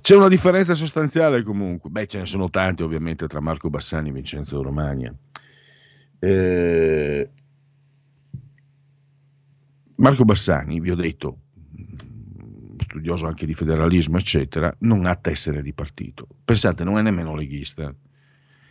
C'è 0.00 0.14
una 0.14 0.28
differenza 0.28 0.74
sostanziale 0.74 1.42
comunque, 1.42 1.90
beh 1.90 2.06
ce 2.06 2.18
ne 2.18 2.26
sono 2.26 2.48
tante 2.50 2.84
ovviamente 2.84 3.26
tra 3.26 3.40
Marco 3.40 3.68
Bassani 3.68 4.10
e 4.10 4.12
Vincenzo 4.12 4.62
Romagna. 4.62 5.12
Eh, 6.20 7.30
Marco 9.96 10.24
Bassani, 10.24 10.78
vi 10.78 10.90
ho 10.90 10.94
detto, 10.94 11.38
studioso 12.96 13.26
anche 13.26 13.44
di 13.44 13.52
federalismo, 13.52 14.16
eccetera, 14.16 14.74
non 14.80 15.04
ha 15.04 15.14
tessere 15.16 15.60
di 15.60 15.74
partito. 15.74 16.26
Pensate, 16.44 16.82
non 16.82 16.96
è 16.96 17.02
nemmeno 17.02 17.34
leghista. 17.34 17.94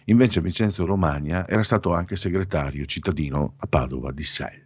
Invece 0.06 0.42
Vincenzo 0.42 0.86
Romagna 0.86 1.48
era 1.48 1.62
stato 1.62 1.94
anche 1.94 2.16
segretario 2.16 2.86
cittadino 2.86 3.54
a 3.58 3.68
Padova 3.68 4.12
di 4.12 4.24
SEL. 4.24 4.64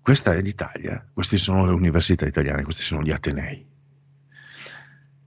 Questa 0.00 0.32
è 0.32 0.40
l'Italia, 0.40 1.04
queste 1.12 1.36
sono 1.38 1.66
le 1.66 1.72
università 1.72 2.26
italiane, 2.26 2.62
questi 2.62 2.82
sono 2.82 3.02
gli 3.02 3.10
Atenei. 3.10 3.66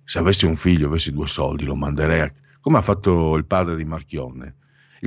Se 0.06 0.20
avessi 0.20 0.46
un 0.46 0.56
figlio, 0.56 0.88
avessi 0.88 1.12
due 1.12 1.28
soldi, 1.28 1.66
lo 1.66 1.76
manderei 1.76 2.22
a... 2.22 2.32
come 2.60 2.78
ha 2.78 2.82
fatto 2.82 3.36
il 3.36 3.46
padre 3.46 3.76
di 3.76 3.86
Marchionne. 3.86 4.56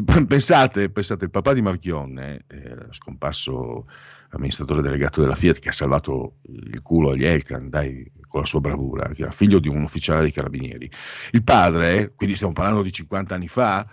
Pensate, 0.05 0.91
pensate, 0.91 1.25
il 1.25 1.31
papà 1.31 1.55
di 1.55 1.63
Marchionne, 1.63 2.45
eh, 2.49 2.87
scomparso 2.91 3.87
amministratore 4.31 4.83
delegato 4.83 5.23
della 5.23 5.35
Fiat 5.35 5.59
che 5.59 5.71
ha 5.71 5.73
salvato 5.73 6.41
il 6.43 6.83
culo 6.83 7.11
agli 7.11 7.25
Elkan 7.25 7.71
dai, 7.71 8.11
con 8.27 8.41
la 8.41 8.47
sua 8.47 8.61
bravura, 8.61 9.09
che 9.09 9.23
era 9.23 9.31
figlio 9.31 9.59
di 9.59 9.69
un 9.69 9.83
ufficiale 9.83 10.21
dei 10.21 10.33
carabinieri. 10.33 10.91
Il 11.31 11.43
padre, 11.43 12.13
quindi 12.15 12.35
stiamo 12.35 12.53
parlando 12.53 12.83
di 12.83 12.93
50 12.93 13.35
anni 13.35 13.49
fa, 13.49 13.89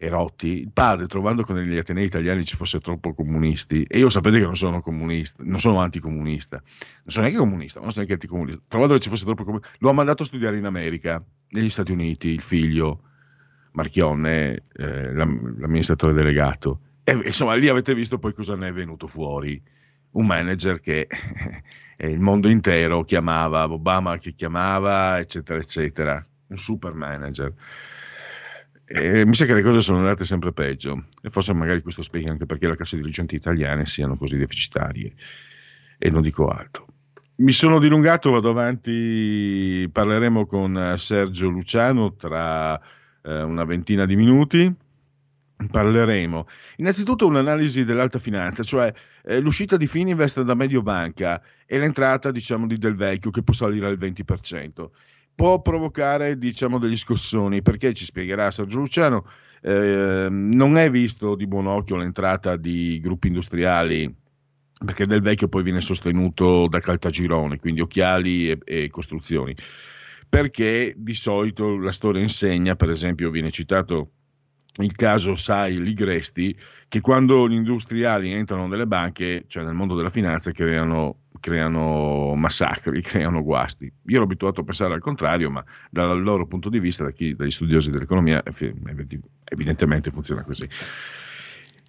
Erotti, 0.00 0.60
il 0.60 0.70
padre 0.70 1.08
trovando 1.08 1.42
che 1.42 1.52
negli 1.52 1.76
Atenei 1.76 2.04
italiani 2.04 2.44
ci 2.44 2.54
fosse 2.54 2.78
troppo 2.78 3.12
comunisti, 3.12 3.82
e 3.82 3.98
io 3.98 4.08
sapete 4.08 4.38
che 4.38 4.44
non 4.44 4.56
sono 4.56 4.80
comunista, 4.80 5.42
non 5.44 5.58
sono 5.58 5.80
anticomunista, 5.80 6.62
non 6.62 7.06
sono 7.06 7.24
neanche 7.24 7.40
comunista, 7.40 7.80
non 7.80 7.90
sono 7.90 8.04
neanche 8.04 8.24
anticomunista, 8.24 8.62
trovando 8.68 8.94
che 8.94 9.00
ci 9.00 9.08
fosse 9.08 9.24
troppo 9.24 9.42
comunista, 9.42 9.72
lo 9.78 9.90
ha 9.90 9.92
mandato 9.92 10.22
a 10.22 10.26
studiare 10.26 10.56
in 10.56 10.66
America, 10.66 11.20
negli 11.48 11.70
Stati 11.70 11.90
Uniti, 11.90 12.28
il 12.28 12.42
figlio, 12.42 13.07
Marchionne, 13.72 14.64
eh, 14.72 15.12
l'amministratore 15.12 16.12
delegato. 16.12 16.80
E, 17.04 17.12
insomma, 17.24 17.54
lì 17.54 17.68
avete 17.68 17.94
visto 17.94 18.18
poi 18.18 18.32
cosa 18.32 18.54
ne 18.54 18.68
è 18.68 18.72
venuto 18.72 19.06
fuori 19.06 19.60
un 20.12 20.26
manager 20.26 20.80
che 20.80 21.06
il 21.98 22.20
mondo 22.20 22.48
intero 22.48 23.02
chiamava, 23.02 23.64
Obama 23.64 24.18
che 24.18 24.32
chiamava, 24.32 25.18
eccetera, 25.18 25.58
eccetera, 25.58 26.26
un 26.48 26.56
super 26.56 26.94
manager. 26.94 27.52
E 28.90 29.26
mi 29.26 29.34
sa 29.34 29.44
che 29.44 29.52
le 29.52 29.62
cose 29.62 29.82
sono 29.82 29.98
andate 29.98 30.24
sempre 30.24 30.52
peggio 30.54 31.04
e 31.20 31.28
forse 31.28 31.52
magari 31.52 31.82
questo 31.82 32.00
spiega 32.00 32.30
anche 32.30 32.46
perché 32.46 32.68
le 32.68 32.76
casse 32.76 32.96
dirigenti 32.96 33.34
italiane 33.34 33.84
siano 33.84 34.14
così 34.14 34.38
deficitarie 34.38 35.12
e 35.98 36.10
non 36.10 36.22
dico 36.22 36.48
altro. 36.48 36.86
Mi 37.36 37.52
sono 37.52 37.78
dilungato, 37.78 38.30
vado 38.30 38.48
avanti, 38.48 39.88
parleremo 39.92 40.46
con 40.46 40.94
Sergio 40.96 41.48
Luciano 41.50 42.14
tra 42.14 42.80
eh, 43.22 43.42
una 43.42 43.64
ventina 43.64 44.06
di 44.06 44.16
minuti 44.16 44.74
parleremo. 45.66 46.46
Innanzitutto 46.76 47.26
un'analisi 47.26 47.84
dell'alta 47.84 48.18
finanza, 48.18 48.62
cioè 48.62 48.92
eh, 49.24 49.40
l'uscita 49.40 49.76
di 49.76 49.86
Fininvest 49.86 50.42
da 50.42 50.54
Mediobanca 50.54 51.42
e 51.66 51.78
l'entrata 51.78 52.30
diciamo, 52.30 52.66
di 52.66 52.78
Del 52.78 52.94
Vecchio 52.94 53.30
che 53.30 53.42
può 53.42 53.54
salire 53.54 53.86
al 53.86 53.98
20%. 53.98 54.88
Può 55.34 55.60
provocare 55.60 56.36
diciamo, 56.38 56.78
degli 56.78 56.96
scossoni 56.96 57.62
perché 57.62 57.92
ci 57.92 58.04
spiegherà 58.04 58.50
Sergio 58.50 58.78
Luciano. 58.78 59.26
Eh, 59.60 60.28
non 60.30 60.76
è 60.76 60.88
visto 60.88 61.34
di 61.34 61.46
buon 61.48 61.66
occhio 61.66 61.96
l'entrata 61.96 62.56
di 62.56 63.00
gruppi 63.00 63.26
industriali 63.26 64.14
perché 64.84 65.06
Del 65.06 65.20
Vecchio 65.20 65.48
poi 65.48 65.64
viene 65.64 65.80
sostenuto 65.80 66.68
da 66.68 66.78
Caltagirone, 66.78 67.58
quindi 67.58 67.80
occhiali 67.80 68.50
e, 68.50 68.58
e 68.64 68.88
costruzioni. 68.90 69.54
Perché 70.28 70.94
di 70.96 71.14
solito 71.14 71.76
la 71.78 71.92
storia 71.92 72.20
insegna, 72.20 72.76
per 72.76 72.90
esempio, 72.90 73.30
viene 73.30 73.50
citato 73.50 74.10
il 74.80 74.94
caso 74.94 75.34
Sai 75.34 75.80
Ligresti, 75.82 76.56
che 76.88 77.00
quando 77.00 77.48
gli 77.48 77.54
industriali 77.54 78.30
entrano 78.32 78.66
nelle 78.66 78.86
banche, 78.86 79.44
cioè 79.46 79.64
nel 79.64 79.74
mondo 79.74 79.94
della 79.94 80.10
finanza, 80.10 80.52
creano, 80.52 81.22
creano 81.40 82.34
massacri, 82.34 83.00
creano 83.02 83.42
guasti. 83.42 83.86
Io 84.06 84.16
ero 84.16 84.24
abituato 84.24 84.60
a 84.60 84.64
pensare 84.64 84.94
al 84.94 85.00
contrario, 85.00 85.50
ma 85.50 85.64
dal 85.90 86.22
loro 86.22 86.46
punto 86.46 86.68
di 86.68 86.78
vista, 86.78 87.04
da 87.04 87.10
chi, 87.10 87.34
dagli 87.34 87.50
studiosi 87.50 87.90
dell'economia, 87.90 88.42
evidentemente 89.44 90.10
funziona 90.10 90.42
così. 90.42 90.68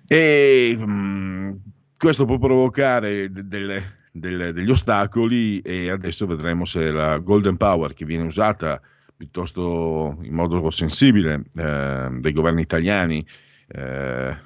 E 0.08 0.76
mh, 0.78 0.92
mm, 0.92 1.52
questo 1.98 2.26
può 2.26 2.40
provocare 2.40 3.32
delle, 3.32 3.99
delle, 4.12 4.54
degli 4.54 4.70
ostacoli 4.70 5.60
e 5.60 5.90
adesso 5.90 6.26
vedremo 6.26 6.66
se 6.66 6.92
la 6.92 7.18
Golden 7.18 7.58
Power 7.58 7.94
che 7.94 8.06
viene 8.06 8.24
usata 8.24 8.82
piuttosto 9.16 10.18
in 10.22 10.34
modo 10.34 10.70
sensibile 10.70 11.44
eh, 11.54 12.10
dai 12.20 12.32
governi 12.32 12.62
italiani 12.62 13.26
eh, 13.68 14.38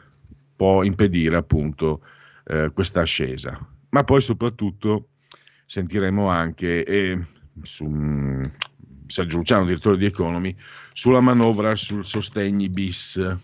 può 0.56 0.84
impedire 0.84 1.36
appunto 1.38 2.02
eh, 2.46 2.72
questa 2.74 3.02
ascesa. 3.02 3.58
Ma 3.90 4.04
poi 4.04 4.22
soprattutto 4.22 5.10
sentiremo 5.66 6.28
anche 6.28 6.84
eh, 6.84 7.20
su 7.62 7.86
mm, 7.86 8.42
Sergio 9.06 9.38
Luciano, 9.38 9.66
direttore 9.66 9.98
di 9.98 10.06
Economy, 10.06 10.56
sulla 10.92 11.22
manovra 11.22 11.76
sul 11.76 12.04
sostegni 12.04 12.70
bis, 12.70 13.38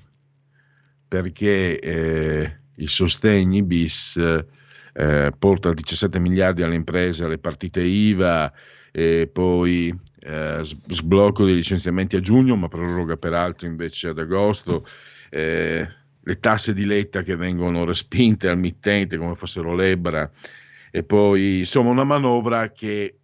perché 1.08 1.80
eh, 1.80 2.60
il 2.76 2.90
sostegni 2.90 3.64
bis 3.64 4.20
eh, 4.94 5.32
porta 5.38 5.74
17 5.74 6.20
miliardi 6.20 6.64
alle 6.64 6.76
imprese, 6.76 7.26
alle 7.26 7.38
partite 7.38 7.82
IVA, 7.82 8.52
e 8.92 9.30
poi 9.32 9.98
eh, 10.20 10.60
sblocco 10.62 11.46
dei 11.46 11.56
licenziamenti 11.56 12.16
a 12.16 12.20
giugno, 12.20 12.56
ma 12.56 12.68
proroga 12.68 13.18
peraltro 13.18 13.68
invece 13.68 14.10
ad 14.10 14.20
agosto. 14.20 14.86
Eh, 15.30 15.88
le 16.22 16.40
tasse 16.40 16.74
di 16.74 16.86
letta 16.86 17.24
che 17.24 17.36
vengono 17.36 17.86
respinte 17.86 18.50
al 18.50 18.58
mittente 18.58 19.18
come 19.18 19.36
fossero 19.36 19.74
l'Ebra 19.74 20.30
e 20.92 21.04
poi 21.04 21.60
insomma 21.60 21.90
una 21.90 22.04
manovra 22.04 22.72
che 22.72 23.16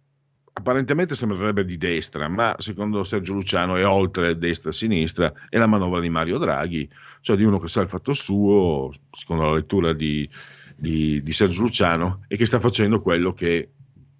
apparentemente 0.52 1.14
sembrerebbe 1.14 1.64
di 1.64 1.76
destra, 1.76 2.28
ma 2.28 2.54
secondo 2.58 3.04
Sergio 3.04 3.34
Luciano 3.34 3.76
è 3.76 3.86
oltre 3.86 4.38
destra 4.38 4.70
e 4.70 4.72
sinistra, 4.72 5.32
è 5.50 5.58
la 5.58 5.66
manovra 5.66 6.00
di 6.00 6.08
Mario 6.08 6.38
Draghi, 6.38 6.88
cioè 7.20 7.36
di 7.36 7.44
uno 7.44 7.58
che 7.58 7.68
sa 7.68 7.82
il 7.82 7.88
fatto 7.88 8.14
suo, 8.14 8.90
secondo 9.10 9.44
la 9.44 9.54
lettura 9.54 9.92
di, 9.92 10.28
di, 10.76 11.22
di 11.22 11.32
Sergio 11.32 11.62
Luciano, 11.62 12.24
e 12.28 12.36
che 12.36 12.46
sta 12.46 12.60
facendo 12.60 12.98
quello 12.98 13.32
che, 13.32 13.70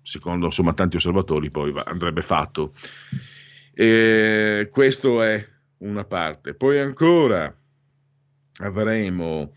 secondo 0.02 0.46
insomma, 0.46 0.72
tanti 0.72 0.96
osservatori, 0.96 1.50
poi 1.50 1.72
andrebbe 1.84 2.22
fatto. 2.22 2.72
E 3.74 4.68
questo 4.70 5.22
è 5.22 5.46
una 5.78 6.04
parte. 6.04 6.54
Poi 6.54 6.78
ancora 6.78 7.54
avremo 8.60 9.52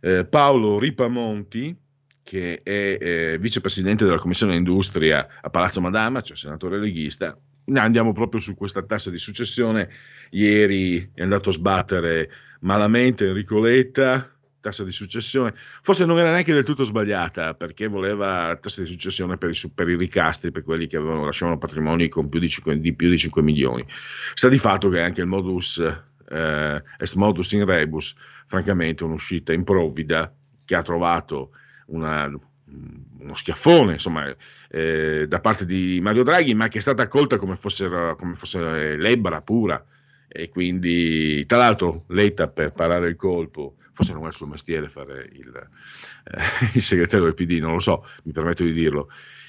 eh, 0.00 0.24
Paolo 0.24 0.78
Ripamonti, 0.78 1.76
che 2.22 2.60
è 2.62 2.98
eh, 3.00 3.38
vicepresidente 3.40 4.04
della 4.04 4.18
Commissione 4.18 4.54
Industria 4.56 5.26
a 5.40 5.50
Palazzo 5.50 5.80
Madama, 5.80 6.20
cioè 6.20 6.36
senatore 6.36 6.78
leghista. 6.78 7.36
Andiamo 7.74 8.12
proprio 8.12 8.40
su 8.40 8.54
questa 8.54 8.82
tassa 8.82 9.10
di 9.10 9.18
successione. 9.18 9.88
Ieri 10.30 11.10
è 11.12 11.22
andato 11.22 11.48
a 11.48 11.52
sbattere 11.52 12.30
malamente 12.60 13.26
Enrico 13.26 13.58
Letta, 13.58 14.35
tassa 14.66 14.82
di 14.82 14.90
successione. 14.90 15.54
Forse 15.54 16.04
non 16.04 16.18
era 16.18 16.30
neanche 16.30 16.52
del 16.52 16.64
tutto 16.64 16.82
sbagliata, 16.82 17.54
perché 17.54 17.86
voleva 17.86 18.48
la 18.48 18.56
tassa 18.56 18.80
di 18.80 18.86
successione 18.86 19.36
per 19.36 19.50
i, 19.50 19.72
per 19.72 19.88
i 19.88 19.96
ricastri, 19.96 20.50
per 20.50 20.62
quelli 20.62 20.88
che 20.88 20.96
avevano, 20.96 21.24
lasciavano 21.24 21.58
patrimoni 21.58 22.08
con 22.08 22.28
più 22.28 22.40
di 22.40 22.48
5, 22.48 22.80
di 22.80 22.92
più 22.94 23.08
di 23.08 23.16
5 23.16 23.42
milioni. 23.42 23.86
Sta 24.34 24.48
di 24.48 24.58
fatto 24.58 24.88
che 24.88 25.00
anche 25.00 25.20
il 25.20 25.28
modus 25.28 25.78
eh, 25.78 26.82
est 26.98 27.14
modus 27.14 27.52
in 27.52 27.64
rebus, 27.64 28.14
francamente 28.46 29.04
un'uscita 29.04 29.52
improvvida 29.52 30.34
che 30.64 30.74
ha 30.74 30.82
trovato 30.82 31.50
una, 31.86 32.28
uno 32.28 33.34
schiaffone 33.34 33.92
insomma, 33.92 34.34
eh, 34.68 35.26
da 35.28 35.38
parte 35.38 35.64
di 35.64 36.00
Mario 36.02 36.24
Draghi, 36.24 36.54
ma 36.54 36.66
che 36.66 36.78
è 36.78 36.80
stata 36.80 37.02
accolta 37.02 37.36
come 37.36 37.54
fosse, 37.54 37.88
come 38.16 38.34
fosse 38.34 38.96
l'ebbra 38.96 39.42
pura. 39.42 39.84
E 40.28 40.48
quindi, 40.48 41.46
tra 41.46 41.58
l'altro, 41.58 42.04
Letta 42.08 42.48
per 42.48 42.72
parare 42.72 43.06
il 43.06 43.16
colpo, 43.16 43.76
forse 43.96 44.12
non 44.12 44.24
è 44.24 44.26
il 44.26 44.34
suo 44.34 44.46
mestiere 44.46 44.90
fare 44.90 45.26
il, 45.32 45.50
eh, 45.56 46.70
il 46.74 46.82
segretario 46.82 47.24
del 47.24 47.34
PD, 47.34 47.58
non 47.60 47.72
lo 47.72 47.80
so, 47.80 48.04
mi 48.24 48.32
permetto 48.32 48.62
di 48.62 48.74
dirlo. 48.74 49.08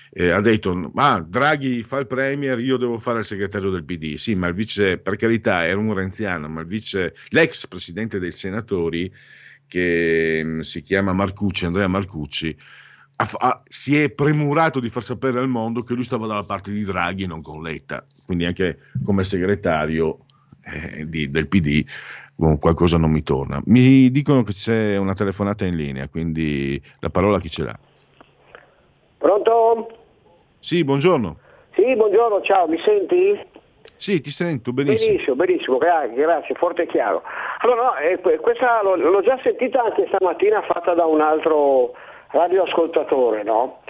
Eh, 0.10 0.30
ha 0.30 0.40
detto: 0.40 0.90
Ah, 0.96 1.20
Draghi 1.20 1.84
fa 1.84 1.98
il 1.98 2.08
premier, 2.08 2.58
io 2.60 2.78
devo 2.78 2.98
fare 2.98 3.20
il 3.20 3.26
segretario 3.26 3.70
del 3.70 3.84
PD. 3.84 4.16
Sì, 4.16 4.36
ma 4.36 4.48
il 4.48 4.54
vice, 4.54 5.00
per 5.00 5.18
carità, 5.18 5.66
era 5.66 5.78
un 5.78 5.94
renziano, 5.94 6.48
ma 6.48 6.62
il 6.62 6.68
vice, 6.68 7.14
l'ex 7.32 7.68
presidente 7.68 8.20
dei 8.20 8.32
senatori 8.32 9.14
che 9.68 10.42
mh, 10.42 10.50
mm, 10.50 10.60
si 10.62 10.82
chiama 10.82 11.12
Marcucci, 11.12 11.66
Andrea 11.66 11.90
Marcucci, 11.90 12.58
ha, 13.18 13.30
ha, 13.40 13.64
si 13.68 14.02
è 14.02 14.10
premurato 14.12 14.80
di 14.80 14.88
far 14.88 15.04
sapere 15.04 15.40
al 15.40 15.50
mondo 15.50 15.82
che 15.82 15.94
lui 15.94 16.06
stava 16.06 16.26
dalla 16.26 16.46
parte 16.46 16.72
di 16.72 16.84
Draghi 16.84 17.24
e 17.24 17.28
non 17.28 17.42
con 17.42 17.62
Letta, 17.62 18.06
quindi 18.26 18.46
anche 18.46 18.80
come 19.04 19.26
segretario 19.26 20.20
eh, 20.64 21.06
di, 21.10 21.30
del 21.30 21.50
PD 21.50 21.86
qualcosa 22.60 22.98
non 22.98 23.12
mi 23.12 23.24
torna. 23.24 23.62
Mi 23.66 24.10
dicono 24.12 24.44
che 24.44 24.54
c'è 24.54 24.98
una 24.98 25.14
telefonata 25.14 25.66
in 25.66 25.76
linea, 25.76 26.08
quindi 26.08 26.82
la 27.00 27.10
parola 27.10 27.40
chi 27.40 27.50
ce 27.50 27.64
l'ha. 27.64 27.78
Pronto? 29.18 29.90
Sì, 30.60 30.84
buongiorno. 30.84 31.38
Sì, 31.74 31.96
buongiorno, 31.96 32.42
ciao, 32.42 32.68
mi 32.68 32.80
senti? 32.80 33.40
Sì, 33.96 34.22
ti 34.22 34.32
sento 34.32 34.74
benissimo. 34.74 35.12
Benissimo, 35.12 35.36
benissimo, 35.36 35.78
grazie, 35.78 36.16
grazie 36.16 36.56
forte 36.56 36.84
e 36.84 36.88
chiaro. 36.88 37.24
Allora, 37.60 37.82
no, 37.82 37.96
eh, 37.98 38.20
questa 38.40 38.82
l'ho, 38.84 38.96
l'ho, 38.96 39.22
già 39.22 39.40
sentita 39.42 39.84
anche 39.84 40.06
stamattina 40.08 40.62
fatta 40.62 40.94
da 40.94 41.06
un 41.06 41.22
altro 41.22 41.94
radioascoltatore, 42.30 43.44
no? 43.44 43.82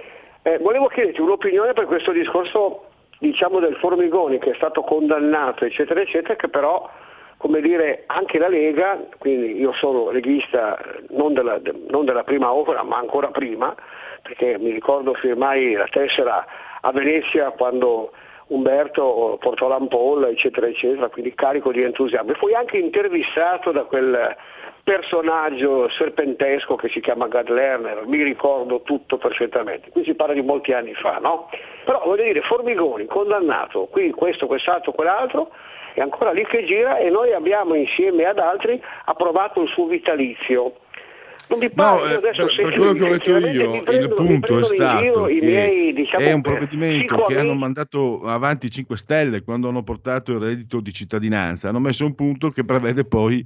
Eh, 0.44 0.60
volevo 0.60 0.88
chiederti 0.88 1.20
un'opinione 1.20 1.74
per 1.74 1.86
questo 1.86 2.12
discorso, 2.12 2.86
diciamo, 3.20 3.60
del 3.60 3.76
Formigoni 3.76 4.40
che 4.40 4.52
è 4.52 4.56
stato 4.56 4.82
condannato, 4.82 5.66
eccetera, 5.66 6.00
eccetera, 6.00 6.36
che 6.36 6.48
però, 6.48 6.90
come 7.38 7.62
dire, 7.62 8.04
anche 8.08 8.40
la 8.40 8.48
Lega, 8.48 9.00
quindi 9.20 9.60
io 9.60 9.72
sono 9.74 10.10
leghista 10.10 10.78
non 11.10 11.34
della, 11.34 11.60
non 11.88 12.06
della 12.06 12.24
prima 12.24 12.52
opera, 12.52 12.84
ma 12.84 12.98
ancora 12.98 13.30
prima, 13.30 13.76
perché 14.24 14.58
mi 14.58 14.72
ricordo 14.72 15.14
firmai 15.14 15.74
la 15.74 15.88
tessera 15.88 16.46
a 16.82 16.92
Venezia 16.92 17.52
quando 17.52 18.12
Umberto 18.48 19.38
portò 19.40 19.68
l'ampolla, 19.68 20.30
eccetera, 20.30 20.68
eccetera, 20.68 21.10
quindi 21.10 21.34
carico 21.36 21.72
di 21.72 21.82
entusiasmo. 21.82 22.32
E 22.32 22.36
fui 22.36 22.54
anche 22.56 22.78
intervistato 22.78 23.72
da 23.72 23.84
quel 23.84 24.36
personaggio 24.84 25.90
serpentesco 25.90 26.76
che 26.76 26.88
si 26.88 27.02
chiama 27.02 27.28
Gad 27.28 27.50
Lerner, 27.50 28.06
mi 28.08 28.24
ricordo 28.24 28.82
tutto 28.82 29.18
perfettamente. 29.18 29.90
Qui 29.92 30.06
si 30.06 30.14
parla 30.14 30.34
di 30.34 30.42
molti 30.42 30.72
anni 30.72 30.94
fa, 30.94 31.18
no? 31.18 31.50
Però 31.84 32.02
voglio 32.06 32.24
dire, 32.24 32.42
Formigoni, 32.42 33.06
condannato, 33.06 33.88
qui 33.92 34.12
questo, 34.12 34.48
quest'altro, 34.48 34.94
quell'altro, 34.94 35.52
è 36.00 36.04
ancora 36.04 36.32
lì 36.32 36.46
che 36.46 36.64
gira 36.64 37.00
e 37.00 37.10
noi 37.10 37.34
abbiamo 37.34 37.74
insieme 37.74 38.26
ad 38.26 38.38
altri 38.38 38.80
approvato 39.06 39.64
il 39.64 39.68
suo 39.70 39.88
vitalizio. 39.88 40.76
Non 41.50 41.60
mi 41.60 41.72
pare, 41.72 42.00
no, 42.00 42.18
eh, 42.18 42.20
per, 42.20 42.56
per 42.56 42.74
quello 42.76 42.94
che 42.94 43.04
ho 43.04 43.08
letto 43.08 43.38
io, 43.38 43.82
prendo, 43.82 44.06
il 44.06 44.14
punto 44.14 44.60
è 44.60 44.64
stato 44.64 45.24
che 45.24 45.40
miei, 45.42 45.94
diciamo, 45.94 46.24
è 46.24 46.34
un 46.34 46.42
provvedimento 46.42 47.24
che 47.26 47.40
hanno 47.40 47.54
mandato 47.54 48.22
avanti 48.26 48.68
i 48.68 48.70
5 48.70 48.98
Stelle 48.98 49.44
quando 49.44 49.70
hanno 49.70 49.82
portato 49.82 50.34
il 50.34 50.40
reddito 50.40 50.82
di 50.82 50.92
cittadinanza, 50.92 51.70
hanno 51.70 51.80
messo 51.80 52.06
un 52.06 52.14
punto 52.16 52.50
che 52.50 52.64
prevede 52.64 53.06
poi 53.06 53.44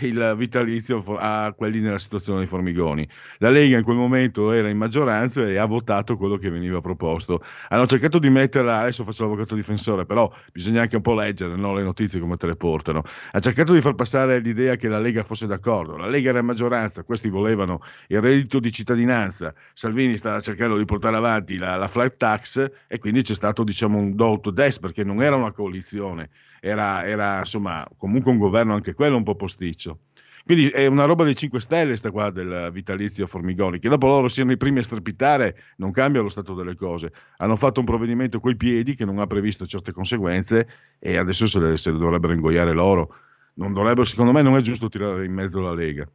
il 0.00 0.34
vitalizio 0.36 1.02
a 1.16 1.52
quelli 1.56 1.80
nella 1.80 1.98
situazione 1.98 2.38
dei 2.38 2.48
formigoni. 2.48 3.06
La 3.38 3.50
Lega 3.50 3.78
in 3.78 3.84
quel 3.84 3.96
momento 3.96 4.52
era 4.52 4.68
in 4.68 4.76
maggioranza 4.76 5.46
e 5.46 5.56
ha 5.56 5.66
votato 5.66 6.16
quello 6.16 6.36
che 6.36 6.50
veniva 6.50 6.80
proposto. 6.80 7.42
Hanno 7.68 7.86
cercato 7.86 8.18
di 8.18 8.30
metterla, 8.30 8.80
adesso 8.80 9.04
faccio 9.04 9.24
l'avvocato 9.24 9.54
difensore, 9.54 10.06
però 10.06 10.32
bisogna 10.52 10.82
anche 10.82 10.96
un 10.96 11.02
po' 11.02 11.14
leggere 11.14 11.56
no? 11.56 11.74
le 11.74 11.82
notizie 11.82 12.20
come 12.20 12.36
te 12.36 12.46
le 12.46 12.56
portano. 12.56 13.02
Ha 13.32 13.40
cercato 13.40 13.72
di 13.72 13.80
far 13.80 13.94
passare 13.94 14.38
l'idea 14.38 14.76
che 14.76 14.88
la 14.88 14.98
Lega 14.98 15.22
fosse 15.22 15.46
d'accordo. 15.46 15.96
La 15.96 16.08
Lega 16.08 16.30
era 16.30 16.40
in 16.40 16.46
maggioranza, 16.46 17.02
questi 17.02 17.28
volevano 17.28 17.82
il 18.08 18.20
reddito 18.20 18.60
di 18.60 18.72
cittadinanza. 18.72 19.54
Salvini 19.72 20.16
stava 20.16 20.40
cercando 20.40 20.76
di 20.76 20.84
portare 20.84 21.16
avanti 21.16 21.56
la, 21.56 21.76
la 21.76 21.88
flat 21.88 22.16
tax 22.16 22.70
e 22.86 22.98
quindi 22.98 23.22
c'è 23.22 23.34
stato 23.34 23.64
diciamo 23.64 23.98
un 23.98 24.14
do 24.14 24.38
to 24.40 24.50
des 24.50 24.78
perché 24.78 25.04
non 25.04 25.22
era 25.22 25.36
una 25.36 25.52
coalizione 25.52 26.30
era, 26.60 27.04
era 27.04 27.38
insomma 27.38 27.86
comunque 27.96 28.30
un 28.30 28.38
governo 28.38 28.74
anche 28.74 28.94
quello 28.94 29.16
un 29.16 29.24
po' 29.24 29.34
posticcio. 29.34 30.00
Quindi 30.44 30.68
è 30.68 30.86
una 30.86 31.04
roba 31.04 31.24
dei 31.24 31.36
5 31.36 31.60
Stelle 31.60 31.96
sta 31.96 32.10
qua 32.10 32.30
del 32.30 32.70
vitalizio 32.72 33.26
Formigoni, 33.26 33.78
che 33.78 33.88
dopo 33.88 34.06
loro 34.06 34.28
siano 34.28 34.52
i 34.52 34.56
primi 34.56 34.78
a 34.78 34.82
strepitare 34.82 35.56
non 35.76 35.90
cambia 35.92 36.22
lo 36.22 36.28
stato 36.28 36.54
delle 36.54 36.74
cose. 36.74 37.12
Hanno 37.36 37.56
fatto 37.56 37.80
un 37.80 37.86
provvedimento 37.86 38.40
coi 38.40 38.56
piedi 38.56 38.94
che 38.94 39.04
non 39.04 39.18
ha 39.18 39.26
previsto 39.26 39.66
certe 39.66 39.92
conseguenze 39.92 40.68
e 40.98 41.16
adesso 41.16 41.46
se 41.46 41.60
le, 41.60 41.76
se 41.76 41.92
le 41.92 41.98
dovrebbero 41.98 42.32
ingoiare 42.32 42.72
loro. 42.72 43.14
Non 43.54 43.72
dovrebbero, 43.72 44.04
secondo 44.04 44.32
me 44.32 44.42
non 44.42 44.56
è 44.56 44.60
giusto 44.60 44.88
tirare 44.88 45.24
in 45.24 45.32
mezzo 45.32 45.60
la 45.60 45.74
Lega. 45.74 46.08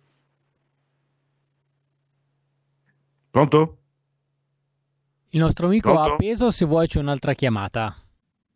Pronto? 3.29 3.77
Il 5.29 5.39
nostro 5.39 5.67
amico 5.67 5.91
Pronto? 5.91 6.09
ha 6.09 6.13
appeso, 6.13 6.49
se 6.49 6.65
vuoi 6.65 6.87
c'è 6.87 6.99
un'altra 6.99 7.33
chiamata. 7.33 8.04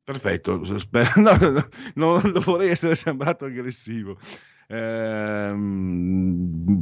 Perfetto, 0.10 0.58
no, 1.18 1.38
no, 1.38 1.68
no, 1.94 2.20
non 2.24 2.42
vorrei 2.44 2.70
essere 2.70 2.96
sembrato 2.96 3.46
aggressivo. 3.46 4.18
Eh, 4.66 5.56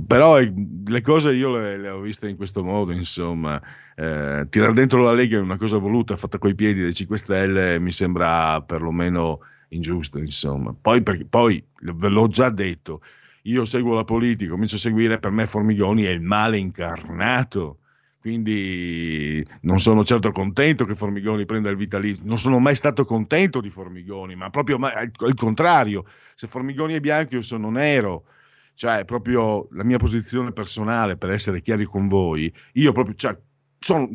però 0.07 0.39
le 0.39 1.01
cose 1.01 1.33
io 1.33 1.57
le, 1.57 1.77
le, 1.77 1.89
ho 1.89 1.99
viste 1.99 2.29
in 2.29 2.37
questo 2.37 2.63
modo, 2.63 2.93
insomma, 2.93 3.61
eh, 3.95 4.47
tirare 4.49 4.71
dentro 4.71 5.03
la 5.03 5.11
Lega 5.11 5.35
è 5.35 5.41
una 5.41 5.57
cosa 5.57 5.77
voluta, 5.77 6.15
fatta 6.15 6.37
coi 6.37 6.55
piedi 6.55 6.79
dei 6.79 6.93
5 6.93 7.17
Stelle, 7.17 7.79
mi 7.79 7.91
sembra 7.91 8.61
perlomeno 8.61 9.41
ingiusto, 9.69 10.19
insomma. 10.19 10.73
Poi, 10.73 11.03
perché, 11.03 11.25
poi 11.25 11.61
ve 11.81 12.07
l'ho 12.07 12.27
già 12.27 12.49
detto, 12.49 13.01
io 13.43 13.65
seguo 13.65 13.93
la 13.93 14.05
politica, 14.05 14.51
comincio 14.51 14.77
a 14.77 14.79
seguire, 14.79 15.19
per 15.19 15.31
me 15.31 15.45
Formigoni 15.45 16.03
è 16.03 16.11
il 16.11 16.21
male 16.21 16.57
incarnato. 16.57 17.79
Quindi 18.19 19.45
non 19.61 19.79
sono 19.79 20.03
certo 20.03 20.31
contento 20.31 20.85
che 20.85 20.95
Formigoni 20.95 21.45
prenda 21.45 21.69
il 21.69 21.77
vitalizio, 21.77 22.23
non 22.25 22.37
sono 22.37 22.59
mai 22.59 22.75
stato 22.75 23.05
contento 23.05 23.61
di 23.61 23.69
Formigoni, 23.69 24.35
ma 24.35 24.49
proprio 24.49 24.77
al 24.77 25.35
contrario, 25.35 26.03
se 26.35 26.47
Formigoni 26.47 26.95
è 26.95 26.99
bianco 26.99 27.35
io 27.35 27.41
sono 27.41 27.69
nero, 27.69 28.25
cioè 28.73 29.05
proprio 29.05 29.67
la 29.71 29.83
mia 29.83 29.97
posizione 29.97 30.51
personale 30.51 31.15
per 31.15 31.29
essere 31.29 31.61
chiari 31.61 31.85
con 31.85 32.07
voi, 32.07 32.51
io 32.73 32.91
proprio 32.91 33.15
cioè, 33.15 33.37
sono, 33.79 34.09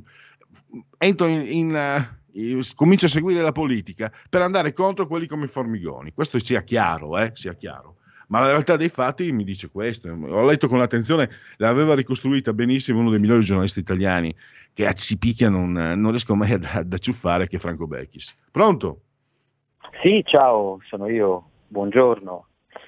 entro 0.98 1.26
in, 1.28 1.40
in 1.40 2.08
uh, 2.32 2.60
comincio 2.74 3.06
a 3.06 3.08
seguire 3.08 3.40
la 3.40 3.52
politica 3.52 4.12
per 4.28 4.42
andare 4.42 4.72
contro 4.72 5.06
quelli 5.06 5.26
come 5.26 5.46
Formigoni, 5.46 6.12
questo 6.12 6.38
sia 6.40 6.62
chiaro, 6.62 7.18
eh, 7.18 7.30
sia 7.34 7.54
chiaro 7.54 7.96
ma 8.32 8.40
la 8.40 8.48
realtà 8.48 8.76
dei 8.76 8.88
fatti 8.88 9.30
mi 9.30 9.44
dice 9.44 9.68
questo. 9.70 10.08
Ho 10.08 10.42
letto 10.46 10.66
con 10.66 10.80
attenzione, 10.80 11.28
l'aveva 11.58 11.94
ricostruita 11.94 12.54
benissimo 12.54 13.00
uno 13.00 13.10
dei 13.10 13.18
migliori 13.18 13.42
giornalisti 13.42 13.80
italiani, 13.80 14.34
che 14.72 14.86
a 14.86 14.92
Cipicchia 14.92 15.50
non, 15.50 15.72
non 15.72 16.08
riesco 16.08 16.34
mai 16.34 16.52
ad, 16.52 16.64
ad 16.64 16.90
acciuffare, 16.90 17.46
che 17.46 17.56
è 17.56 17.58
Franco 17.58 17.86
Becchis. 17.86 18.34
Pronto? 18.50 19.00
Sì, 20.02 20.24
ciao, 20.24 20.78
sono 20.88 21.10
io. 21.10 21.50
Buongiorno. 21.68 22.46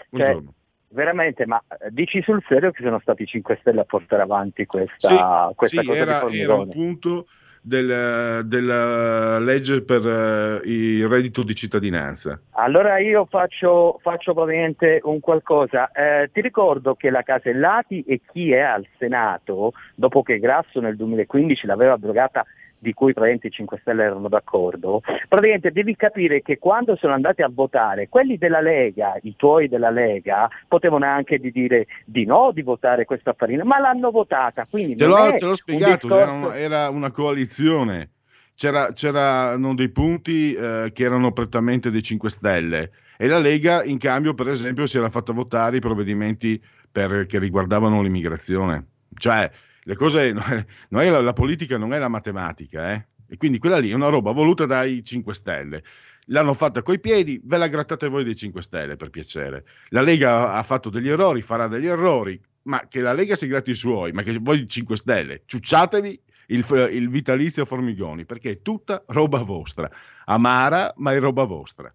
Buongiorno. 0.09 0.41
Cioè, 0.41 0.95
veramente, 0.95 1.45
ma 1.45 1.63
dici 1.91 2.23
sul 2.23 2.43
serio 2.49 2.71
che 2.71 2.83
sono 2.83 2.99
stati 3.01 3.25
i 3.25 3.27
5 3.27 3.59
Stelle 3.61 3.81
a 3.81 3.85
portare 3.85 4.23
avanti 4.23 4.65
questa, 4.65 5.49
sì, 5.49 5.55
questa 5.57 5.83
sì, 5.83 5.87
cosa 5.87 5.99
era, 5.99 6.27
era 6.31 6.55
un 6.55 6.69
punto 6.71 7.27
del, 7.67 8.43
della 8.45 9.39
legge 9.39 9.83
per 9.83 10.05
uh, 10.05 10.69
il 10.69 11.09
reddito 11.09 11.43
di 11.43 11.55
cittadinanza? 11.55 12.39
Allora 12.51 12.99
io 12.99 13.25
faccio, 13.25 13.99
faccio 14.03 14.35
probabilmente 14.35 15.01
un 15.05 15.19
qualcosa. 15.21 15.91
Eh, 15.91 16.31
ti 16.31 16.43
ricordo 16.43 16.95
che 16.95 17.09
la 17.09 17.23
Casellati 17.23 18.03
e 18.03 18.21
chi 18.31 18.53
è 18.53 18.61
al 18.61 18.87
Senato, 18.99 19.73
dopo 19.95 20.23
che 20.23 20.39
Grasso 20.39 20.81
nel 20.81 20.97
2015 20.97 21.67
l'aveva 21.67 21.95
abrogata 21.95 22.45
di 22.85 22.93
cui 22.93 23.15
praticamente 23.15 23.47
i 23.47 23.51
5 23.51 23.79
Stelle 23.81 24.05
erano 24.05 24.29
d'accordo, 24.29 25.01
praticamente 25.27 25.73
devi 25.73 25.97
capire 25.97 26.43
che 26.43 26.59
quando 26.59 26.97
sono 26.97 27.15
andati 27.15 27.41
a 27.41 27.51
votare, 27.51 28.11
quelli 28.11 28.37
della 28.37 28.61
Lega, 28.61 29.19
i 29.23 29.35
tuoi 29.37 29.69
della 29.69 29.89
Lega, 29.89 30.49
potevano 30.69 31.07
anche 31.07 31.39
di 31.39 31.51
dire 31.51 31.87
di 32.05 32.27
no 32.27 32.51
di 32.53 32.61
votare 32.61 33.07
questa 33.07 33.33
farina, 33.33 33.65
ma 33.65 33.81
l'hanno 33.81 34.11
votata. 34.11 34.65
Quindi 34.71 34.97
te, 34.97 35.07
l'ho, 35.07 35.35
te 35.35 35.47
l'ho 35.47 35.55
spiegato, 35.55 36.07
discorso... 36.07 36.53
era, 36.53 36.91
una 36.91 37.11
coalizione. 37.11 38.11
C'era, 38.55 38.93
c'erano 38.93 39.75
dei 39.75 39.91
punti 39.91 40.55
eh, 40.55 40.91
che 40.93 41.03
erano 41.03 41.33
prettamente 41.33 41.91
dei 41.91 42.03
5 42.03 42.31
Stelle 42.31 42.91
e 43.17 43.27
la 43.27 43.39
Lega 43.39 43.83
in 43.83 43.99
cambio 43.99 44.33
per 44.33 44.47
esempio 44.47 44.87
si 44.87 44.97
era 44.97 45.09
fatta 45.09 45.33
votare 45.33 45.79
i 45.79 45.81
provvedimenti 45.81 46.63
per, 46.93 47.27
che 47.27 47.41
riguardavano 47.41 48.01
l'immigrazione. 48.01 48.87
Cioè 49.17 49.51
le 49.85 49.97
cose, 49.97 50.33
non 50.89 51.01
è 51.01 51.11
la, 51.11 51.21
la, 51.21 51.33
politica 51.33 51.79
non 51.79 51.93
è 51.93 51.99
la 51.99 52.09
matematica, 52.09 52.93
eh? 52.93 53.07
E 53.27 53.37
quindi 53.37 53.59
quella 53.59 53.79
lì 53.79 53.91
è 53.91 53.95
una 53.95 54.09
roba 54.09 54.33
voluta 54.33 54.67
dai 54.67 55.03
5 55.03 55.35
Stelle. 55.35 55.83
L'hanno 56.27 56.55
fatta 56.55 56.83
coi 56.83 57.01
piedi, 57.01 57.41
ve 57.45 57.59
la 57.59 57.69
grattate 57.69 58.09
voi 58.09 58.25
dei 58.25 58.37
5 58.37 58.63
Stelle, 58.63 58.97
per 58.97 59.11
piacere. 59.11 59.65
La 59.89 60.01
Lega 60.01 60.53
ha 60.53 60.63
fatto 60.63 60.91
degli 60.91 61.09
errori, 61.09 61.43
farà 61.43 61.67
degli 61.67 61.87
errori, 61.87 62.41
ma 62.63 62.87
che 62.89 63.01
la 63.01 63.13
Lega 63.13 63.35
si 63.35 63.47
gratti 63.47 63.71
i 63.71 63.75
suoi, 63.75 64.13
ma 64.13 64.23
che 64.23 64.39
voi 64.39 64.67
5 64.67 64.97
Stelle 64.97 65.43
ciucciatevi 65.45 66.23
il, 66.49 66.89
il 66.93 67.09
vitalizio 67.09 67.65
Formigoni, 67.65 68.25
perché 68.25 68.51
è 68.51 68.63
tutta 68.63 69.03
roba 69.09 69.43
vostra. 69.43 69.91
Amara, 70.27 70.93
ma 70.97 71.13
è 71.13 71.19
roba 71.19 71.45
vostra 71.45 71.95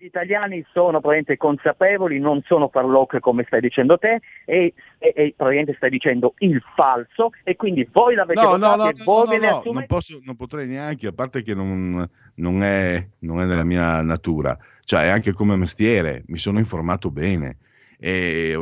gli 0.00 0.06
italiani 0.06 0.64
sono 0.72 0.92
probabilmente 0.92 1.36
consapevoli, 1.36 2.18
non 2.18 2.42
sono 2.46 2.68
farlocche 2.68 3.20
come 3.20 3.44
stai 3.46 3.60
dicendo 3.60 3.98
te 3.98 4.20
e, 4.46 4.72
e, 4.96 5.12
e, 5.14 5.34
probabilmente 5.36 5.74
stai 5.76 5.90
dicendo 5.90 6.32
il 6.38 6.62
falso 6.74 7.32
e 7.44 7.54
quindi 7.54 7.86
voi 7.92 8.14
l'avete 8.14 8.40
no, 8.40 8.48
votato 8.48 8.76
no, 8.76 8.84
no, 8.84 8.92
voi 9.04 9.24
no, 9.24 9.30
ve 9.30 9.38
ne 9.38 9.50
no, 9.50 9.62
non, 9.72 9.86
posso, 9.86 10.18
non 10.22 10.36
potrei 10.36 10.66
neanche, 10.66 11.08
a 11.08 11.12
parte 11.12 11.42
che 11.42 11.54
non, 11.54 12.08
non, 12.36 12.62
è, 12.62 13.06
non 13.18 13.42
è 13.42 13.44
nella 13.44 13.62
mia 13.62 14.00
natura, 14.00 14.56
cioè 14.84 15.08
anche 15.08 15.32
come 15.32 15.54
mestiere 15.56 16.22
mi 16.28 16.38
sono 16.38 16.58
informato 16.58 17.10
bene 17.10 17.58
e, 18.02 18.56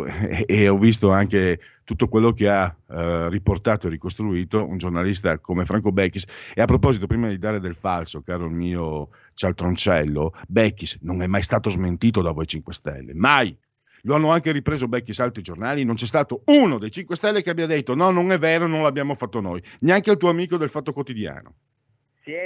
e, 0.47 0.69
ho 0.69 0.77
visto 0.77 1.13
anche 1.13 1.61
tutto 1.85 2.09
quello 2.09 2.33
che 2.33 2.49
ha 2.49 2.77
eh, 2.91 3.29
riportato 3.31 3.87
e 3.87 3.91
ricostruito 3.91 4.67
un 4.67 4.79
giornalista 4.79 5.39
come 5.39 5.65
Franco 5.65 5.93
Becchis. 5.93 6.25
E 6.53 6.61
a 6.61 6.65
proposito, 6.65 7.07
prima 7.07 7.29
di 7.29 7.39
dare 7.39 7.61
del 7.61 7.77
falso, 7.77 8.21
caro 8.21 8.47
il 8.47 8.53
mio 8.53 9.11
cialtroncello, 9.35 10.35
Becchis 10.49 10.99
non 11.03 11.23
è 11.23 11.29
mai 11.29 11.43
stato 11.43 11.71
smentito 11.71 12.21
da 12.21 12.33
voi 12.33 12.49
5 12.49 12.73
Stelle, 12.73 13.15
mai. 13.15 13.57
Lo 14.03 14.15
hanno 14.15 14.33
anche 14.33 14.51
ripreso 14.51 14.89
Becchis 14.89 15.21
altri 15.21 15.43
giornali, 15.43 15.85
non 15.85 15.95
c'è 15.95 16.07
stato 16.07 16.43
uno 16.47 16.79
dei 16.79 16.91
5 16.91 17.15
Stelle 17.15 17.43
che 17.43 17.51
abbia 17.51 17.67
detto 17.67 17.95
no, 17.95 18.11
non 18.11 18.33
è 18.33 18.39
vero, 18.39 18.67
non 18.67 18.83
l'abbiamo 18.83 19.15
fatto 19.15 19.41
noi, 19.41 19.63
neanche 19.81 20.11
il 20.11 20.17
tuo 20.17 20.31
amico 20.31 20.57
del 20.57 20.69
Fatto 20.69 20.93
Quotidiano. 20.93 21.55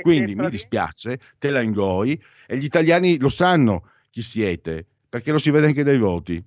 Quindi 0.02 0.36
mi 0.36 0.48
dispiace, 0.48 1.18
te 1.38 1.50
la 1.50 1.60
ingoi 1.60 2.22
e 2.46 2.56
gli 2.56 2.64
italiani 2.64 3.18
lo 3.18 3.28
sanno 3.28 3.88
chi 4.10 4.22
siete, 4.22 4.86
perché 5.08 5.32
lo 5.32 5.38
si 5.38 5.50
vede 5.50 5.66
anche 5.66 5.82
dai 5.82 5.98
voti 5.98 6.42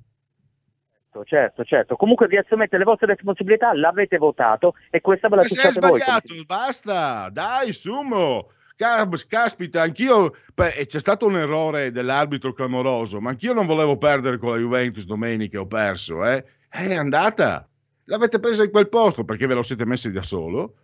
certo, 1.15 1.23
certo, 1.23 1.63
certo. 1.63 1.95
Comunque 1.95 2.28
vi 2.28 2.38
assumete 2.38 2.78
le 2.78 2.84
vostre 2.84 3.08
responsabilità, 3.08 3.73
l'avete 3.73 4.17
votato 4.17 4.75
e 4.89 4.99
questa 4.99 5.30
ve 5.30 5.36
la 5.38 5.43
ciucciate 5.43 5.80
voi. 5.80 5.99
Sbagliato, 5.99 6.34
basta, 6.45 7.30
dai, 7.32 7.71
sumo. 7.71 8.49
Caspita, 8.75 9.82
anch'io 9.82 10.36
c'è 10.54 10.99
stato 10.99 11.28
un 11.28 11.38
errore 11.38 11.91
dell'arbitro 11.91 12.51
clamoroso, 12.51 13.21
ma 13.21 13.30
anch'io 13.30 13.54
non 13.54 13.65
volevo 13.65 13.97
perdere 13.97 14.38
con 14.38 14.49
la 14.49 14.58
Juventus 14.58 15.06
domenica, 15.06 15.62
ho 15.62 15.67
perso, 15.67 16.25
eh. 16.25 16.43
È 16.67 16.93
andata. 16.93 17.65
L'avete 18.06 18.39
presa 18.39 18.63
in 18.63 18.71
quel 18.71 18.89
posto 18.89 19.23
perché 19.23 19.47
ve 19.47 19.54
lo 19.54 19.62
siete 19.62 19.86
messi 19.86 20.12
da 20.12 20.21
solo. 20.21 20.75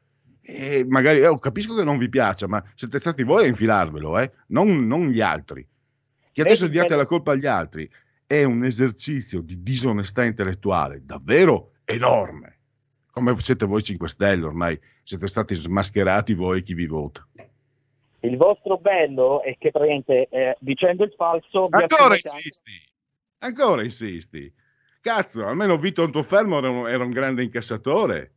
E 0.42 0.86
magari 0.88 1.20
eh, 1.20 1.38
capisco 1.40 1.76
che 1.76 1.84
non 1.84 1.98
vi 1.98 2.10
piaccia, 2.10 2.48
ma 2.48 2.64
siete 2.74 2.98
stati 2.98 3.24
voi 3.24 3.44
a 3.44 3.48
infilarvelo, 3.48 4.18
eh? 4.18 4.32
non, 4.48 4.88
non 4.88 5.10
gli 5.10 5.22
altri. 5.22 5.68
Che 6.32 6.42
adesso 6.42 6.68
diate 6.68 6.96
la 6.96 7.06
colpa 7.06 7.34
agli 7.34 7.46
altri 7.46 7.88
è 8.32 8.46
un 8.46 8.64
esercizio 8.64 9.42
di 9.42 9.62
disonestà 9.62 10.24
intellettuale 10.24 11.02
davvero 11.04 11.72
enorme. 11.84 12.60
Come 13.12 13.36
siete 13.36 13.66
voi 13.66 13.84
5 13.84 14.08
Stelle 14.08 14.46
ormai, 14.46 14.80
siete 15.04 15.28
stati 15.28 15.54
smascherati 15.54 16.34
voi 16.34 16.62
chi 16.62 16.74
vi 16.74 16.86
vota. 16.86 17.28
Il 18.22 18.38
vostro 18.38 18.78
bello 18.78 19.44
è 19.44 19.58
che 19.58 19.72
praticamente 19.72 20.30
eh, 20.30 20.56
dicendo 20.62 21.04
il 21.04 21.14
falso... 21.18 21.68
Ancora 21.72 22.14
insisti, 22.14 22.72
anche... 23.40 23.62
ancora 23.62 23.84
insisti. 23.84 24.54
Cazzo, 25.02 25.46
almeno 25.46 25.76
Vito 25.76 26.04
Antofermo 26.04 26.60
era 26.60 26.70
un, 26.70 26.88
era 26.88 27.04
un 27.04 27.10
grande 27.10 27.44
incassatore. 27.44 28.32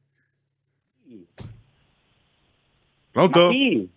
Pronto? 3.12 3.44
Ma 3.44 3.50
sì, 3.50 3.88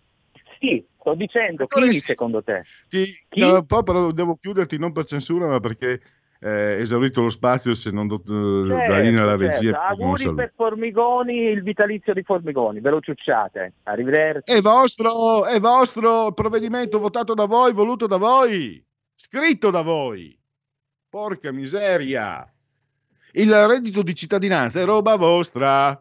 sì, 0.60 0.86
sto 0.98 1.14
dicendo, 1.14 1.64
chi 1.66 1.92
sì. 1.92 2.00
secondo 2.00 2.42
te? 2.42 2.62
Ti, 2.88 3.04
chi? 3.28 3.42
Un 3.42 3.64
po', 3.66 3.82
però 3.82 4.10
devo 4.10 4.34
chiuderti 4.34 4.78
non 4.78 4.92
per 4.92 5.04
censura, 5.04 5.46
ma 5.46 5.60
perché 5.60 6.00
eh, 6.40 6.80
esaurito 6.80 7.20
lo 7.20 7.30
spazio 7.30 7.74
se 7.74 7.90
non 7.90 8.06
do, 8.06 8.18
certo, 8.18 8.32
la 8.32 8.98
linea 9.00 9.22
alla 9.22 9.38
certo. 9.38 9.60
regia. 9.60 9.82
Auguri 9.82 10.34
per 10.34 10.52
Formigoni, 10.54 11.34
il 11.34 11.62
vitalizio 11.62 12.12
di 12.12 12.22
Formigoni, 12.22 12.80
ve 12.80 12.90
lo 12.90 13.00
ciucciate. 13.00 13.74
Arrivederci. 13.84 14.52
È 14.52 14.60
vostro, 14.60 15.46
è 15.46 15.58
vostro 15.58 16.32
provvedimento 16.32 16.98
votato 16.98 17.34
da 17.34 17.46
voi, 17.46 17.72
voluto 17.72 18.06
da 18.06 18.16
voi, 18.16 18.82
scritto 19.14 19.70
da 19.70 19.82
voi. 19.82 20.36
Porca 21.08 21.52
miseria. 21.52 22.46
Il 23.32 23.52
reddito 23.66 24.02
di 24.02 24.14
cittadinanza 24.14 24.80
è 24.80 24.84
roba 24.84 25.16
vostra 25.16 26.00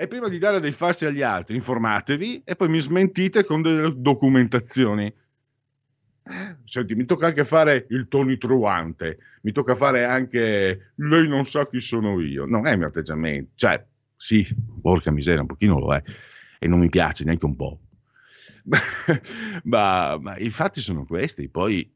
e 0.00 0.06
prima 0.06 0.28
di 0.28 0.38
dare 0.38 0.60
dei 0.60 0.70
falsi 0.70 1.06
agli 1.06 1.22
altri, 1.22 1.56
informatevi 1.56 2.42
e 2.44 2.54
poi 2.54 2.68
mi 2.68 2.80
smentite 2.80 3.42
con 3.42 3.62
delle 3.62 3.92
documentazioni. 3.96 5.12
Senti, 6.62 6.94
mi 6.94 7.04
tocca 7.04 7.26
anche 7.26 7.44
fare 7.44 7.84
il 7.90 8.06
Tony 8.06 8.38
Truante, 8.38 9.18
mi 9.42 9.50
tocca 9.50 9.74
fare 9.74 10.04
anche 10.04 10.92
lei 10.94 11.26
non 11.26 11.42
sa 11.42 11.66
chi 11.66 11.80
sono 11.80 12.20
io. 12.20 12.44
Non 12.44 12.68
è 12.68 12.72
il 12.72 12.78
mio 12.78 12.86
atteggiamento, 12.86 13.50
cioè, 13.56 13.84
sì, 14.14 14.46
porca 14.80 15.10
miseria, 15.10 15.40
un 15.40 15.48
pochino 15.48 15.80
lo 15.80 15.92
è 15.92 16.00
e 16.60 16.68
non 16.68 16.78
mi 16.78 16.90
piace 16.90 17.24
neanche 17.24 17.46
un 17.46 17.56
po'. 17.56 17.80
ma, 19.64 20.16
ma, 20.20 20.36
i 20.36 20.50
fatti 20.50 20.80
sono 20.80 21.04
questi, 21.06 21.48
poi 21.48 21.92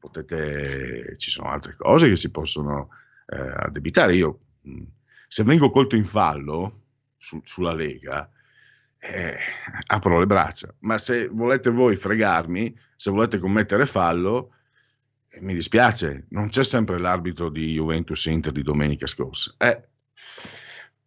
potete, 0.00 1.14
ci 1.16 1.30
sono 1.30 1.48
altre 1.48 1.74
cose 1.76 2.08
che 2.08 2.16
si 2.16 2.32
possono 2.32 2.88
eh, 3.26 3.38
addebitare. 3.38 4.16
Io 4.16 4.40
se 5.32 5.44
vengo 5.44 5.70
colto 5.70 5.96
in 5.96 6.04
fallo 6.04 6.80
su, 7.16 7.40
sulla 7.42 7.72
Lega, 7.72 8.30
eh, 8.98 9.34
apro 9.86 10.18
le 10.18 10.26
braccia. 10.26 10.74
Ma 10.80 10.98
se 10.98 11.26
volete 11.28 11.70
voi 11.70 11.96
fregarmi, 11.96 12.78
se 12.94 13.10
volete 13.10 13.38
commettere 13.38 13.86
fallo, 13.86 14.52
eh, 15.30 15.40
mi 15.40 15.54
dispiace, 15.54 16.26
non 16.32 16.50
c'è 16.50 16.62
sempre 16.62 16.98
l'arbitro 16.98 17.48
di 17.48 17.72
Juventus 17.72 18.26
Inter 18.26 18.52
di 18.52 18.62
domenica 18.62 19.06
scorsa. 19.06 19.54
Eh, 19.56 19.82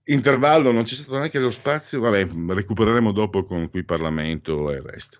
intervallo, 0.05 0.71
non 0.71 0.85
c'è 0.85 0.95
stato 0.95 1.17
neanche 1.19 1.37
lo 1.37 1.51
spazio, 1.51 1.99
vabbè, 1.99 2.25
recupereremo 2.47 3.11
dopo 3.11 3.43
con 3.43 3.69
qui 3.69 3.83
Parlamento 3.83 4.71
e 4.71 4.77
il 4.77 4.81
resto. 4.81 5.19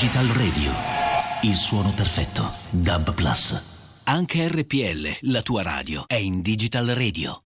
Digital 0.00 0.28
Radio. 0.28 0.70
Il 1.42 1.56
suono 1.56 1.90
perfetto. 1.92 2.52
Dub 2.70 3.12
Plus. 3.14 4.00
Anche 4.04 4.46
RPL, 4.46 5.28
la 5.32 5.42
tua 5.42 5.62
radio, 5.62 6.04
è 6.06 6.14
in 6.14 6.40
Digital 6.40 6.86
Radio. 6.86 7.42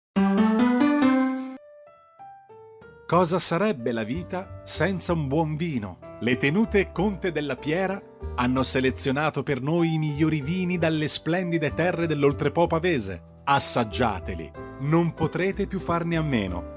Cosa 3.05 3.39
sarebbe 3.39 3.91
la 3.91 4.05
vita 4.05 4.61
senza 4.63 5.11
un 5.11 5.27
buon 5.27 5.57
vino? 5.57 5.99
Le 6.21 6.37
tenute 6.37 6.93
Conte 6.93 7.33
della 7.33 7.57
Piera 7.57 8.01
hanno 8.35 8.63
selezionato 8.63 9.43
per 9.43 9.61
noi 9.61 9.95
i 9.95 9.97
migliori 9.97 10.39
vini 10.41 10.77
dalle 10.77 11.09
splendide 11.09 11.73
terre 11.73 12.07
dell'Oltrepo 12.07 12.65
pavese. 12.65 13.41
Assaggiateli, 13.43 14.49
non 14.83 15.13
potrete 15.13 15.67
più 15.67 15.79
farne 15.79 16.15
a 16.15 16.21
meno. 16.21 16.76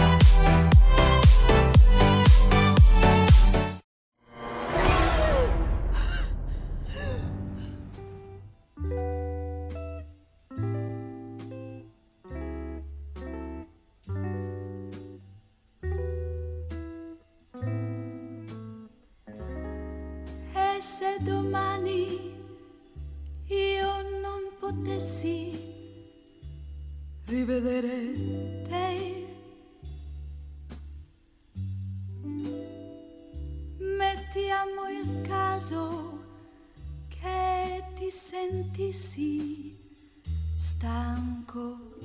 Potessi 24.91 25.57
rivedere 27.25 28.13
te, 28.67 29.25
mettiamo 33.77 34.89
il 34.89 35.27
caso 35.27 36.19
che 37.07 37.83
ti 37.95 38.11
sentissi 38.11 39.77
stanco 40.59 41.99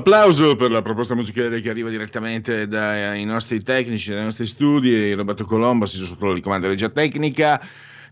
applauso 0.00 0.56
per 0.56 0.70
la 0.70 0.80
proposta 0.82 1.14
musicale 1.14 1.60
che 1.60 1.68
arriva 1.68 1.90
direttamente 1.90 2.66
dai 2.66 3.24
nostri 3.24 3.62
tecnici, 3.62 4.10
dai 4.10 4.24
nostri 4.24 4.46
studi. 4.46 5.12
Roberto 5.12 5.44
Colombo, 5.44 5.86
si 5.86 6.02
sotto 6.02 6.30
il 6.30 6.40
comando 6.40 6.68
regia 6.68 6.88
tecnica. 6.88 7.60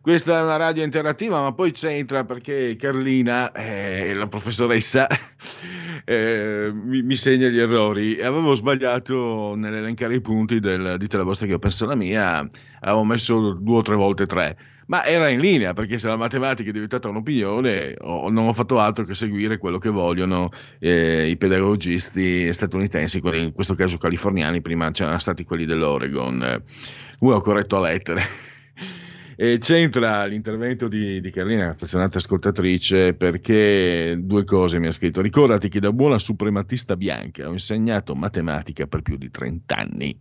Questa 0.00 0.38
è 0.38 0.42
una 0.42 0.56
radio 0.56 0.84
interattiva, 0.84 1.40
ma 1.40 1.52
poi 1.52 1.72
c'entra 1.72 2.24
perché 2.24 2.76
Carlina, 2.76 3.52
eh, 3.52 4.14
la 4.14 4.28
professoressa, 4.28 5.06
eh, 6.04 6.70
mi, 6.72 7.02
mi, 7.02 7.16
segna 7.16 7.48
gli 7.48 7.58
errori. 7.58 8.20
Avevo 8.20 8.54
sbagliato 8.54 9.54
nell'elencare 9.56 10.14
i 10.14 10.20
punti 10.20 10.60
del 10.60 10.96
dite 10.98 11.16
la 11.16 11.24
vostra 11.24 11.46
che 11.46 11.52
io 11.52 11.58
penso 11.58 11.86
la 11.86 11.96
mia, 11.96 12.46
avevo 12.80 13.04
messo 13.04 13.54
due 13.54 13.78
o 13.78 13.82
tre 13.82 13.96
volte 13.96 14.26
tre 14.26 14.56
ma 14.88 15.04
era 15.04 15.28
in 15.28 15.40
linea 15.40 15.72
perché 15.72 15.98
se 15.98 16.08
la 16.08 16.16
matematica 16.16 16.68
è 16.70 16.72
diventata 16.72 17.08
un'opinione 17.08 17.96
ho, 18.00 18.30
non 18.30 18.46
ho 18.46 18.52
fatto 18.52 18.78
altro 18.78 19.04
che 19.04 19.14
seguire 19.14 19.58
quello 19.58 19.78
che 19.78 19.90
vogliono 19.90 20.50
eh, 20.78 21.28
i 21.28 21.36
pedagogisti 21.36 22.52
statunitensi, 22.52 23.20
in 23.22 23.52
questo 23.52 23.74
caso 23.74 23.98
californiani, 23.98 24.60
prima 24.60 24.90
c'erano 24.90 25.18
stati 25.18 25.44
quelli 25.44 25.66
dell'Oregon, 25.66 26.42
eh, 26.42 26.62
ho 27.20 27.40
corretto 27.40 27.76
a 27.76 27.80
lettere. 27.80 28.22
E 29.40 29.58
c'entra 29.58 30.24
l'intervento 30.24 30.88
di, 30.88 31.20
di 31.20 31.30
Carlina, 31.30 31.68
affezionata 31.68 32.18
ascoltatrice, 32.18 33.14
perché 33.14 34.16
due 34.18 34.42
cose 34.42 34.80
mi 34.80 34.88
ha 34.88 34.90
scritto. 34.90 35.20
Ricordati 35.20 35.68
che 35.68 35.78
da 35.78 35.92
buona 35.92 36.18
suprematista 36.18 36.96
bianca 36.96 37.48
ho 37.48 37.52
insegnato 37.52 38.16
matematica 38.16 38.88
per 38.88 39.02
più 39.02 39.16
di 39.16 39.30
30 39.30 39.76
anni 39.76 40.20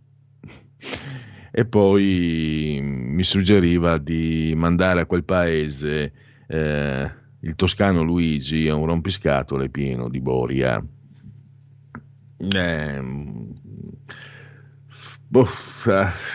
e 1.50 1.64
poi 1.64 2.78
mi 2.82 3.22
suggeriva 3.22 3.98
di 3.98 4.52
mandare 4.56 5.00
a 5.00 5.06
quel 5.06 5.24
paese 5.24 6.12
eh, 6.46 7.12
il 7.40 7.54
toscano 7.54 8.02
Luigi 8.02 8.68
a 8.68 8.74
un 8.74 8.86
rompiscatole 8.86 9.68
pieno 9.68 10.08
di 10.08 10.20
boria. 10.20 10.84
Eh, 12.36 13.02
boh, 15.28 15.48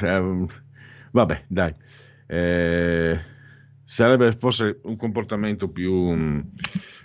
eh, 0.01 0.47
vabbè, 1.11 1.45
dai. 1.47 1.73
Eh, 2.25 3.19
sarebbe 3.83 4.31
forse 4.31 4.79
un 4.83 4.95
comportamento 4.95 5.69
più, 5.69 6.43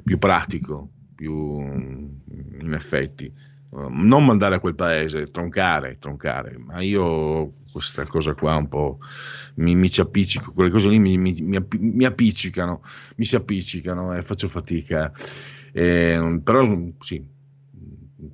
più 0.05 0.19
pratico, 0.19 0.91
più 1.15 1.61
in 1.61 2.73
effetti 2.73 3.33
non 3.71 4.25
mandare 4.25 4.57
a 4.57 4.61
quel 4.61 4.75
paese, 4.75 5.31
troncare, 5.31 5.99
troncare, 5.99 6.57
ma 6.59 6.81
io 6.81 7.53
questa 7.71 8.05
cosa 8.07 8.33
qua 8.33 8.57
un 8.57 8.69
po' 8.69 8.99
mi, 9.57 9.75
mi 9.75 9.91
ci 9.91 10.01
appiccico, 10.01 10.53
quelle 10.53 10.71
cose 10.71 10.89
lì 10.89 10.99
mi, 10.99 11.19
mi, 11.19 11.35
mi, 11.41 12.05
appiccicano, 12.05 12.83
mi 13.17 13.25
si 13.25 13.37
appiccicano 13.37 14.17
e 14.17 14.23
faccio 14.23 14.49
fatica. 14.49 15.13
Eh, 15.73 16.41
però 16.43 16.65
sì, 16.99 17.25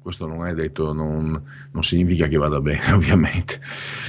questo 0.01 0.27
non 0.27 0.47
è 0.47 0.55
detto, 0.55 0.93
non, 0.93 1.43
non, 1.73 1.83
significa 1.83 2.27
che 2.27 2.37
vada 2.37 2.61
bene, 2.61 2.93
ovviamente. 2.93 3.61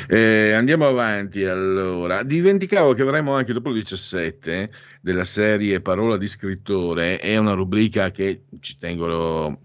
Eh, 0.08 0.52
andiamo 0.52 0.88
avanti 0.88 1.44
allora. 1.44 2.24
Dimenticavo 2.24 2.94
che 2.94 3.02
avremo 3.02 3.34
anche 3.34 3.54
dopo 3.54 3.70
il 3.70 3.76
17 3.76 4.70
della 5.02 5.26
serie 5.26 5.82
Parola 5.82 6.18
di 6.18 6.28
scrittore, 6.28 7.20
è 7.20 7.38
una 7.38 7.54
rubrica 7.54 8.12
che 8.12 8.44
ci 8.60 8.78
tengo, 8.78 9.60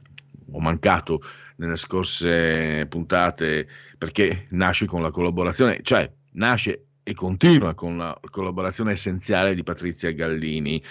ho 0.50 0.60
mancato 0.60 1.22
nelle 1.56 1.76
scorse 1.76 2.86
puntate 2.88 3.68
perché 3.98 4.46
nasce 4.50 4.86
con 4.86 5.02
la 5.02 5.10
collaborazione, 5.10 5.80
cioè 5.82 6.10
nasce 6.32 6.84
e 7.02 7.14
continua 7.14 7.74
con 7.74 7.96
la 7.96 8.18
collaborazione 8.30 8.92
essenziale 8.92 9.54
di 9.54 9.62
Patrizia 9.62 10.10
Gallini 10.12 10.82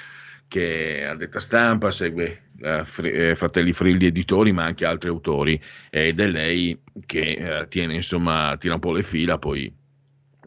che 0.47 1.05
a 1.05 1.15
detta 1.15 1.39
stampa 1.39 1.91
segue 1.91 2.49
eh, 2.61 2.83
Fr- 2.83 3.35
Fratelli 3.35 3.71
Frilli 3.71 4.07
editori 4.07 4.51
ma 4.51 4.63
anche 4.63 4.85
altri 4.85 5.09
autori 5.09 5.61
ed 5.89 6.19
è 6.19 6.27
lei 6.27 6.79
che 7.05 7.59
eh, 7.61 7.67
tiene 7.67 7.93
insomma 7.93 8.55
tira 8.57 8.73
un 8.73 8.79
po' 8.79 8.91
le 8.91 9.03
fila 9.03 9.37
poi 9.37 9.71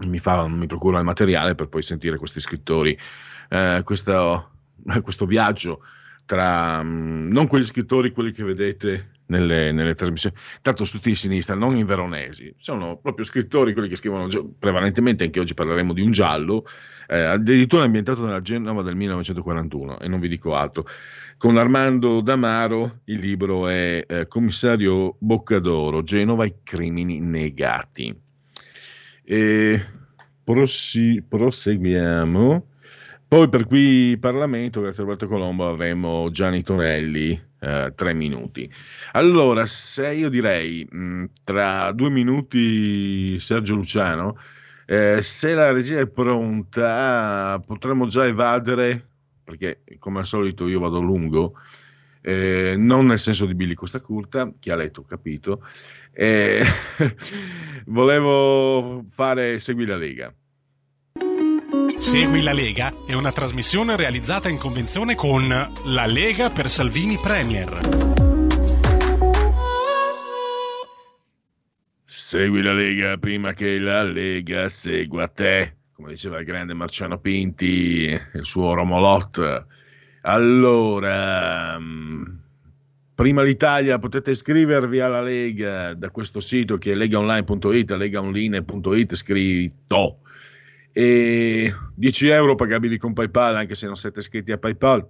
mi, 0.07 0.19
fa, 0.19 0.49
mi 0.49 0.67
procura 0.67 0.99
il 0.99 1.05
materiale 1.05 1.55
per 1.55 1.69
poi 1.69 1.83
sentire 1.83 2.17
questi 2.19 2.41
scrittori. 2.41 2.97
Eh, 3.49 3.83
questo, 3.85 4.51
questo 5.03 5.27
viaggio 5.27 5.85
tra 6.25 6.83
mh, 6.83 7.29
non 7.33 7.47
quegli 7.47 7.65
scrittori 7.65 8.11
quelli 8.11 8.33
che 8.33 8.45
vedete 8.45 9.11
nelle, 9.27 9.73
nelle, 9.73 9.95
trasmissioni, 9.95 10.37
tanto 10.61 10.85
tutti 10.85 11.09
di 11.09 11.15
sinistra, 11.15 11.55
non 11.55 11.77
in 11.77 11.87
veronesi, 11.87 12.53
sono 12.57 12.99
proprio 12.99 13.25
scrittori, 13.25 13.73
quelli 13.73 13.89
che 13.89 13.97
scrivono 13.97 14.27
prevalentemente, 14.59 15.25
anche 15.25 15.41
oggi 15.41 15.55
parleremo 15.55 15.93
di 15.93 16.03
un 16.03 16.11
giallo, 16.11 16.67
eh, 17.09 17.19
addirittura 17.19 17.85
ambientato 17.85 18.25
nella 18.25 18.41
Genova 18.41 18.83
del 18.83 18.97
1941, 18.97 20.01
e 20.01 20.09
non 20.09 20.21
vi 20.21 20.29
dico 20.29 20.55
altro. 20.55 20.87
Con 21.39 21.57
Armando 21.57 22.21
Damaro 22.21 23.01
il 23.05 23.19
libro 23.19 23.67
è 23.67 24.05
eh, 24.07 24.27
Commissario 24.29 25.17
Boccadoro, 25.19 26.03
Genova, 26.03 26.45
i 26.45 26.57
crimini 26.63 27.21
negati. 27.21 28.15
E 29.25 29.87
prossi- 30.45 31.25
proseguiamo. 31.27 32.67
Poi 33.33 33.49
per 33.49 33.67
qui 33.67 34.19
Parlamento, 34.21 34.83
grazie 34.83 35.03
a 35.03 35.07
Roberto 35.07 35.27
Colombo, 35.27 35.67
avremo 35.67 36.31
Gianni 36.31 36.63
Torelli, 36.63 37.31
eh, 37.61 37.91
tre 37.97 38.13
minuti. 38.13 38.71
Allora, 39.13 39.65
se 39.65 40.13
io 40.13 40.29
direi 40.29 40.87
mh, 40.87 40.99
mm, 40.99 41.25
tra 41.43 41.93
due 41.93 42.11
minuti 42.11 43.39
Sergio 43.39 43.75
Luciano, 43.77 44.37
eh, 44.85 45.23
se 45.23 45.55
la 45.55 45.73
regia 45.73 46.01
è 46.01 46.09
pronta, 46.09 47.59
potremmo 47.65 48.07
già 48.07 48.27
evadere, 48.27 49.03
perché 49.43 49.83
come 49.99 50.19
al 50.19 50.27
solito 50.27 50.69
io 50.69 50.81
vado 50.81 51.01
lungo, 51.01 51.55
eh, 52.21 52.75
non 52.77 53.07
nel 53.07 53.19
senso 53.19 53.47
di 53.47 53.55
Billy 53.55 53.73
Costa 53.73 53.99
Curta, 53.99 54.53
chi 54.59 54.69
ha 54.69 54.77
letto 54.77 55.05
capito, 55.05 55.65
eh, 56.13 56.63
volevo 57.87 59.03
fare 59.07 59.59
Segui 59.59 59.87
la 59.87 59.97
Lega. 59.97 60.35
Segui 62.03 62.43
la 62.43 62.53
Lega 62.53 62.93
è 63.07 63.15
una 63.15 63.31
trasmissione 63.31 63.95
realizzata 63.95 64.49
in 64.49 64.59
convenzione 64.59 65.15
con 65.15 65.49
La 65.49 66.05
Lega 66.05 66.51
per 66.51 66.69
Salvini 66.69 67.17
Premier. 67.17 67.79
Segui 72.05 72.61
la 72.61 72.73
Lega 72.73 73.17
prima 73.19 73.55
che 73.55 73.79
la 73.79 74.03
Lega 74.03 74.69
segua 74.69 75.29
te, 75.29 75.77
come 75.95 76.11
diceva 76.11 76.41
il 76.41 76.45
grande 76.45 76.75
Marciano 76.75 77.21
Pinti, 77.21 78.09
il 78.11 78.45
suo 78.45 78.75
Romolot. 78.75 79.67
Allora, 80.23 81.79
mm, 81.79 82.25
prima 83.15 83.43
l'Italia 83.43 84.01
potete 84.01 84.33
iscrivervi 84.33 84.99
alla 84.99 85.23
Lega 85.23 85.95
da 85.95 86.11
questo 86.11 86.41
sito 86.41 86.77
che 86.77 86.93
è 86.93 86.95
legaonline.it, 86.97 87.93
legaonline.it 87.93 89.15
scritto 89.15 90.17
e 90.93 91.75
10 91.95 92.29
euro 92.29 92.55
pagabili 92.55 92.99
con 92.99 93.15
PayPal 93.15 93.57
anche 93.57 93.75
se 93.75 93.87
non 93.87 93.97
siete 93.97 94.21
iscritti 94.21 94.53
a 94.53 94.59
PayPal. 94.59 95.09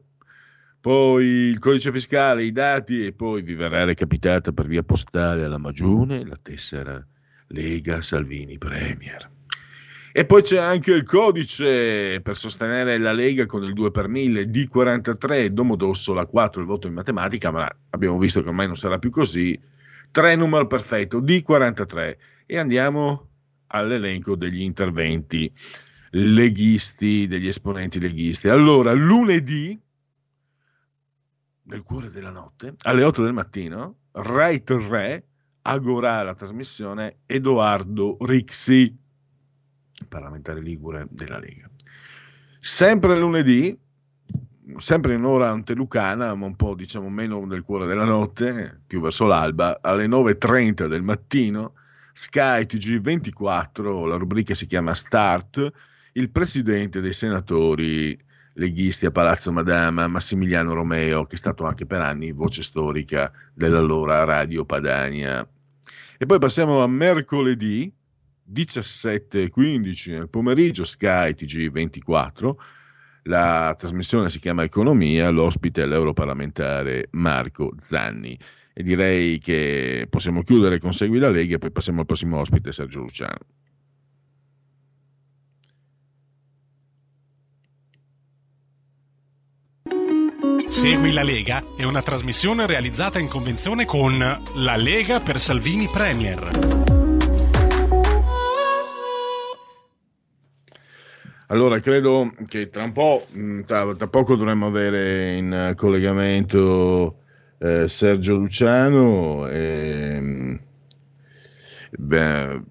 Poi 0.81 1.25
il 1.25 1.59
codice 1.59 1.92
fiscale, 1.92 2.42
i 2.42 2.51
dati 2.51 3.07
e 3.07 3.12
poi 3.12 3.42
vi 3.42 3.55
verrà 3.55 3.85
recapitata 3.85 4.51
per 4.53 4.66
via 4.66 4.83
postale 4.83 5.45
alla 5.45 5.59
Magione 5.59 6.25
la 6.25 6.38
tessera 6.40 7.05
Lega 7.49 8.03
Salvini 8.03 8.59
Premier. 8.59 9.31
E 10.14 10.27
poi 10.27 10.42
c'è 10.42 10.59
anche 10.59 10.92
il 10.92 11.05
codice 11.05 12.21
per 12.21 12.37
sostenere 12.37 12.99
la 12.99 13.12
Lega 13.12 13.47
con 13.47 13.62
il 13.62 13.73
2 13.73 13.90
per 13.90 14.09
1000 14.09 14.45
D43 14.47 15.47
Domodossola 15.47 16.27
4 16.27 16.61
il 16.61 16.66
voto 16.66 16.87
in 16.87 16.95
matematica, 16.95 17.51
ma 17.51 17.71
abbiamo 17.90 18.18
visto 18.18 18.42
che 18.42 18.49
ormai 18.49 18.66
non 18.66 18.75
sarà 18.75 18.99
più 18.99 19.11
così. 19.11 19.59
3 20.11 20.37
numero 20.37 20.66
perfetto 20.66 21.23
D43 21.23 22.16
e 22.45 22.59
andiamo 22.59 23.29
all'elenco 23.73 24.37
degli 24.37 24.61
interventi 24.61 25.53
leghisti, 26.11 27.27
degli 27.27 27.49
esponenti 27.49 27.99
leghisti. 27.99 28.49
Allora, 28.49 28.93
lunedì, 28.93 29.79
nel 31.65 31.83
cuore 31.83 32.11
della 32.11 32.31
notte, 32.31 32.75
alle 32.83 33.03
8 33.03 33.23
del 33.23 33.33
mattino, 33.33 33.97
Rai 34.13 34.63
3 34.63 35.25
agorà 35.63 36.23
la 36.23 36.35
trasmissione 36.35 37.21
Edoardo 37.27 38.17
Rixi, 38.21 38.95
parlamentare 40.09 40.61
ligure 40.61 41.07
della 41.11 41.39
Lega. 41.39 41.71
Sempre 42.59 43.19
lunedì, 43.19 43.79
sempre 44.77 45.15
in 45.15 45.25
ora 45.25 45.51
antelucana, 45.51 46.35
ma 46.35 46.47
un 46.47 46.57
po' 46.57 46.75
diciamo 46.75 47.09
meno 47.09 47.45
nel 47.45 47.63
cuore 47.63 47.87
della 47.87 48.05
notte, 48.05 48.83
più 48.87 49.01
verso 49.01 49.27
l'alba, 49.27 49.79
alle 49.81 50.07
9.30 50.07 50.89
del 50.89 51.03
mattino, 51.03 51.75
Sky 52.13 52.65
TG24, 52.65 54.06
la 54.06 54.17
rubrica 54.17 54.54
si 54.54 54.67
chiama 54.67 54.94
Start, 54.94 55.71
il 56.13 56.31
presidente 56.31 57.00
dei 57.00 57.13
senatori 57.13 58.19
leghisti 58.54 59.06
a 59.06 59.10
Palazzo 59.10 59.50
Madama, 59.50 60.08
Massimiliano 60.08 60.75
Romeo, 60.75 61.25
che 61.25 61.37
è 61.37 61.38
stato 61.38 61.65
anche 61.65 61.87
per 61.87 62.02
anni 62.02 62.33
voce 62.33 62.63
storica 62.63 63.33
dell'allora 63.54 64.25
Radio 64.25 64.65
Padania. 64.65 65.46
E 66.19 66.27
poi 66.27 66.38
passiamo 66.38 66.83
a 66.83 66.87
mercoledì 66.87 67.92
17.15 68.52 70.10
nel 70.10 70.29
pomeriggio, 70.29 70.85
Sky 70.85 71.31
TG24. 71.31 72.54
La 73.25 73.75
trasmissione 73.79 74.29
si 74.29 74.38
chiama 74.38 74.65
Economia, 74.65 75.31
l'ospite 75.31 75.83
è 75.83 75.87
l'europarlamentare 75.87 77.08
Marco 77.13 77.73
Zanni. 77.77 78.38
E 78.75 78.83
direi 78.83 79.38
che 79.38 80.06
possiamo 80.08 80.42
chiudere 80.42 80.79
con 80.79 80.92
Segui 80.92 81.18
la 81.18 81.31
Lega 81.31 81.56
e 81.56 81.58
poi 81.58 81.70
passiamo 81.70 82.00
al 82.00 82.06
prossimo 82.06 82.38
ospite, 82.38 82.73
Sergio 82.73 83.00
Luciano. 83.00 83.38
Segui 90.68 91.12
la 91.12 91.23
Lega 91.23 91.62
è 91.77 91.85
una 91.85 92.00
trasmissione 92.00 92.66
realizzata 92.66 93.18
in 93.18 93.29
convenzione 93.29 93.85
con 93.85 94.18
La 94.18 94.77
Lega 94.77 95.20
per 95.20 95.38
Salvini 95.38 95.87
Premier. 95.87 96.48
Allora, 101.48 101.79
credo 101.81 102.33
che 102.46 102.70
tra 102.70 102.85
un 102.85 102.92
po', 102.92 103.23
mh, 103.31 103.60
tra, 103.60 103.94
tra 103.94 104.08
poco 104.08 104.35
dovremmo 104.35 104.66
avere 104.66 105.35
in 105.35 105.75
collegamento 105.77 107.21
eh, 107.63 107.88
Sergio 107.88 108.37
Luciano. 108.37 109.48
E, 109.48 110.21
mh, 110.21 110.60
beh, 111.98 112.63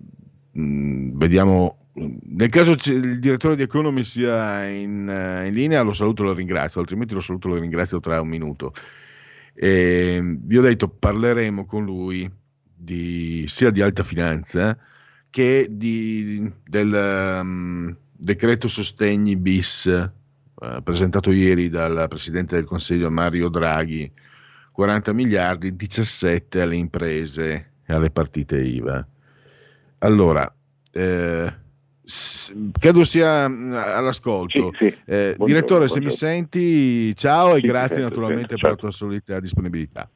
mh, 0.51 1.17
vediamo. 1.17 1.77
Nel 1.93 2.49
caso 2.49 2.73
il 2.89 3.19
direttore 3.19 3.55
di 3.55 3.63
Economy 3.63 4.03
sia 4.03 4.65
in, 4.65 5.09
eh, 5.09 5.47
in 5.47 5.53
linea, 5.53 5.81
lo 5.81 5.93
saluto 5.93 6.23
e 6.23 6.25
lo 6.27 6.33
ringrazio, 6.33 6.79
altrimenti 6.79 7.13
lo 7.13 7.19
saluto 7.19 7.47
e 7.47 7.51
lo 7.51 7.59
ringrazio 7.59 7.99
tra 7.99 8.21
un 8.21 8.27
minuto. 8.27 8.73
E, 9.53 10.21
vi 10.23 10.57
ho 10.57 10.61
detto, 10.61 10.87
parleremo 10.87 11.65
con 11.65 11.85
lui 11.85 12.29
di, 12.73 13.43
sia 13.47 13.69
di 13.69 13.81
alta 13.81 14.03
finanza 14.03 14.77
che 15.29 15.67
di, 15.69 16.51
del 16.67 17.39
um, 17.41 17.95
decreto 18.11 18.67
sostegni 18.67 19.35
bis 19.37 19.85
eh, 19.87 20.81
presentato 20.83 21.31
ieri 21.31 21.69
dal 21.69 22.05
Presidente 22.09 22.55
del 22.55 22.65
Consiglio 22.65 23.09
Mario 23.09 23.49
Draghi, 23.49 24.11
40 24.71 25.13
miliardi, 25.13 25.75
17 25.75 26.61
alle 26.61 26.75
imprese 26.75 27.71
e 27.85 27.93
alle 27.93 28.09
partite 28.09 28.61
IVA. 28.61 29.05
Allora, 29.99 30.51
eh, 30.93 31.53
credo 32.79 33.03
sia 33.03 33.47
mm, 33.47 33.73
all'ascolto. 33.73 34.71
Sì, 34.73 34.77
sì. 34.77 34.85
Eh, 35.05 35.33
Buongiorno, 35.35 35.45
direttore, 35.45 35.87
se 35.87 35.99
mi 35.99 36.05
buongiorno. 36.05 36.33
senti, 36.33 37.15
ciao 37.15 37.55
e 37.55 37.59
Sì, 37.59 37.67
grazie 37.67 38.01
naturalmente 38.01 38.55
per 38.57 38.69
la 38.71 38.75
tua 38.75 38.91
solita 38.91 39.39
disponibilità. 39.39 40.09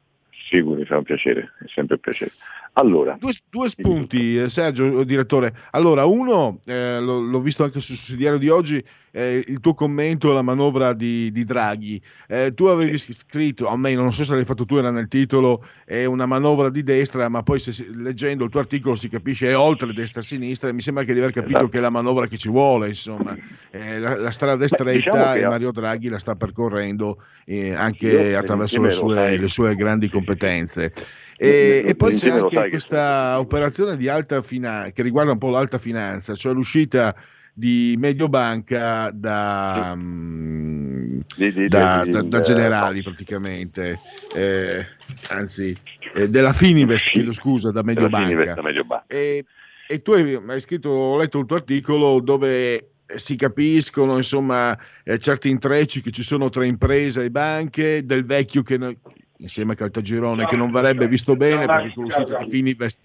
Sicuro, 0.48 0.76
mi 0.76 0.84
fa 0.84 0.96
un 0.98 1.02
piacere, 1.04 1.52
è 1.60 1.64
sempre 1.72 1.94
un 1.96 2.00
piacere. 2.00 2.32
Allora, 2.78 3.16
Due, 3.18 3.32
due 3.48 3.68
spunti, 3.70 4.36
eh, 4.36 4.48
Sergio, 4.50 5.02
direttore. 5.02 5.54
Allora, 5.70 6.04
uno, 6.04 6.60
eh, 6.66 7.00
l'ho, 7.00 7.20
l'ho 7.20 7.40
visto 7.40 7.64
anche 7.64 7.80
sul 7.80 7.96
sussidiario 7.96 8.38
di 8.38 8.50
oggi, 8.50 8.84
eh, 9.16 9.42
il 9.46 9.60
tuo 9.60 9.72
commento 9.72 10.30
alla 10.30 10.42
manovra 10.42 10.92
di, 10.92 11.32
di 11.32 11.44
Draghi. 11.44 11.98
Eh, 12.28 12.52
tu 12.54 12.66
avevi 12.66 12.98
scritto, 12.98 13.66
almeno 13.66 14.02
non 14.02 14.12
so 14.12 14.24
se 14.24 14.34
l'hai 14.34 14.44
fatto 14.44 14.66
tu, 14.66 14.76
era 14.76 14.90
nel 14.90 15.08
titolo, 15.08 15.64
è 15.86 16.04
una 16.04 16.26
manovra 16.26 16.68
di 16.68 16.82
destra, 16.82 17.26
ma 17.30 17.42
poi 17.42 17.58
se 17.58 17.88
leggendo 17.94 18.44
il 18.44 18.50
tuo 18.50 18.60
articolo 18.60 18.94
si 18.94 19.08
capisce 19.08 19.48
è 19.48 19.56
oltre 19.56 19.94
destra 19.94 20.20
e 20.20 20.24
sinistra 20.24 20.68
e 20.68 20.74
mi 20.74 20.82
sembra 20.82 21.02
che 21.04 21.14
di 21.14 21.20
aver 21.20 21.32
capito 21.32 21.56
Esatto. 21.56 21.70
che 21.70 21.78
è 21.78 21.80
la 21.80 21.88
manovra 21.88 22.26
che 22.26 22.36
ci 22.36 22.50
vuole, 22.50 22.88
insomma. 22.88 23.34
Eh, 23.70 23.98
la, 23.98 24.16
la 24.16 24.30
strada 24.30 24.62
è 24.62 24.68
stretta 24.68 24.92
diciamo 24.92 25.34
e 25.34 25.46
Mario 25.46 25.72
Draghi 25.72 26.08
la 26.10 26.18
sta 26.18 26.36
percorrendo 26.36 27.22
eh, 27.46 27.72
anche 27.72 28.36
attraverso 28.36 28.82
le 28.82 28.90
sue, 28.90 29.38
le 29.38 29.48
sue 29.48 29.74
grandi 29.76 30.10
competenze. 30.10 30.92
E, 31.38 31.82
io- 31.84 31.88
e 31.88 31.94
poi 31.94 32.14
c'è 32.16 32.30
anche 32.30 32.68
questa 32.68 33.38
operazione 33.38 33.96
di 33.96 34.08
alta 34.08 34.42
finanza 34.42 34.90
che 34.90 35.02
riguarda 35.02 35.32
un 35.32 35.38
po' 35.38 35.48
l'alta 35.48 35.78
finanza, 35.78 36.34
cioè 36.34 36.52
l'uscita 36.52 37.14
di 37.58 37.96
Mediobanca 37.98 39.10
da, 39.14 39.94
mm, 39.96 41.20
Di- 41.36 41.52
di- 41.54 41.68
da- 41.68 42.04
da- 42.06 42.20
da 42.20 42.40
generali 42.42 43.02
praticamente, 43.02 43.98
eh, 44.34 44.86
anzi 45.30 45.74
eh, 46.14 46.28
della 46.28 46.52
Fininvest, 46.52 47.08
chiedo 47.08 47.32
scusa, 47.32 47.70
da 47.70 47.82
Mediobanca. 47.82 48.60
Mediobanca. 48.60 49.04
E, 49.06 49.46
e 49.88 50.02
tu 50.02 50.12
hai, 50.12 50.38
hai 50.46 50.60
scritto, 50.60 50.90
ho 50.90 51.16
letto 51.16 51.38
il 51.38 51.46
tuo 51.46 51.56
articolo 51.56 52.20
dove 52.20 52.90
si 53.14 53.36
capiscono 53.36 54.16
insomma 54.16 54.78
eh, 55.02 55.16
certi 55.16 55.48
intrecci 55.48 56.02
che 56.02 56.10
ci 56.10 56.22
sono 56.22 56.50
tra 56.50 56.64
impresa 56.66 57.22
e 57.22 57.30
banche, 57.30 58.04
del 58.04 58.26
vecchio 58.26 58.62
che 58.62 58.76
no- 58.76 58.94
insieme 59.38 59.72
a 59.72 59.76
Caltagirone 59.76 60.44
che 60.44 60.56
non 60.56 60.70
verrebbe 60.70 61.08
visto 61.08 61.36
bene 61.36 61.64
perché 61.64 61.92
con 61.94 62.04
l'uscita 62.04 62.36
di 62.36 62.50
Fininvest 62.50 62.98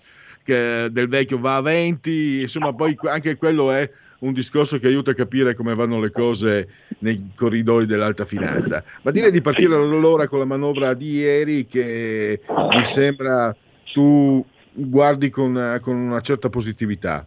che 0.44 0.90
del 0.92 1.08
vecchio 1.08 1.40
va 1.40 1.56
a 1.58 1.62
20, 1.62 2.42
insomma 2.42 2.74
poi 2.74 2.98
anche 3.08 3.38
quello 3.38 3.72
è 3.72 3.90
un 4.22 4.34
discorso 4.34 4.78
che 4.78 4.88
aiuta 4.88 5.12
a 5.12 5.16
capire 5.16 5.54
come 5.56 5.74
vanno 5.74 6.00
le 6.00 6.12
cose 6.12 6.68
nei 7.00 7.32
corridoi 7.36 7.86
dell'alta 7.86 8.26
finanza. 8.26 8.84
Ma 9.02 9.12
direi 9.12 9.32
di 9.32 9.42
partire 9.42 9.76
allora 9.76 10.28
con 10.28 10.40
la 10.40 10.46
manovra 10.46 10.94
di 10.94 11.12
ieri 11.12 11.66
che 11.66 12.40
mi 12.48 12.84
sembra 12.84 13.56
tu 13.94 14.44
guardi 14.74 15.30
con, 15.30 15.80
con 15.82 15.96
una 15.96 16.22
certa 16.22 16.50
positività. 16.50 17.26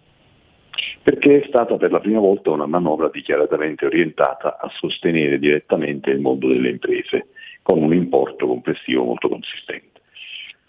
perché 1.02 1.42
è 1.42 1.46
stata 1.48 1.76
per 1.76 1.90
la 1.90 2.00
prima 2.00 2.20
volta 2.20 2.50
una 2.50 2.66
manovra 2.66 3.10
dichiaratamente 3.12 3.86
orientata 3.86 4.58
a 4.58 4.70
sostenere 4.70 5.38
direttamente 5.38 6.10
il 6.10 6.20
mondo 6.20 6.48
delle 6.48 6.70
imprese, 6.70 7.28
con 7.62 7.82
un 7.82 7.92
importo 7.92 8.46
complessivo 8.46 9.04
molto 9.04 9.28
consistente. 9.28 10.00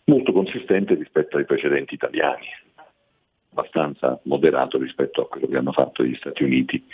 Molto 0.06 0.32
consistente 0.34 0.94
rispetto 0.94 1.38
ai 1.38 1.46
precedenti 1.46 1.96
italiani, 1.96 2.46
abbastanza 3.56 4.20
moderato 4.24 4.78
rispetto 4.78 5.22
a 5.22 5.28
quello 5.28 5.48
che 5.48 5.58
hanno 5.58 5.72
fatto 5.72 6.04
gli 6.04 6.16
Stati 6.16 6.44
Uniti 6.44 6.86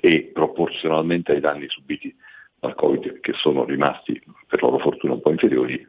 e 0.00 0.30
proporzionalmente 0.32 1.32
ai 1.32 1.40
danni 1.40 1.68
subiti 1.68 2.14
dal 2.60 2.74
Covid, 2.74 3.20
che 3.20 3.32
sono 3.34 3.64
rimasti 3.64 4.22
per 4.46 4.62
loro 4.62 4.78
fortuna 4.78 5.14
un 5.14 5.20
po' 5.20 5.30
inferiori. 5.30 5.86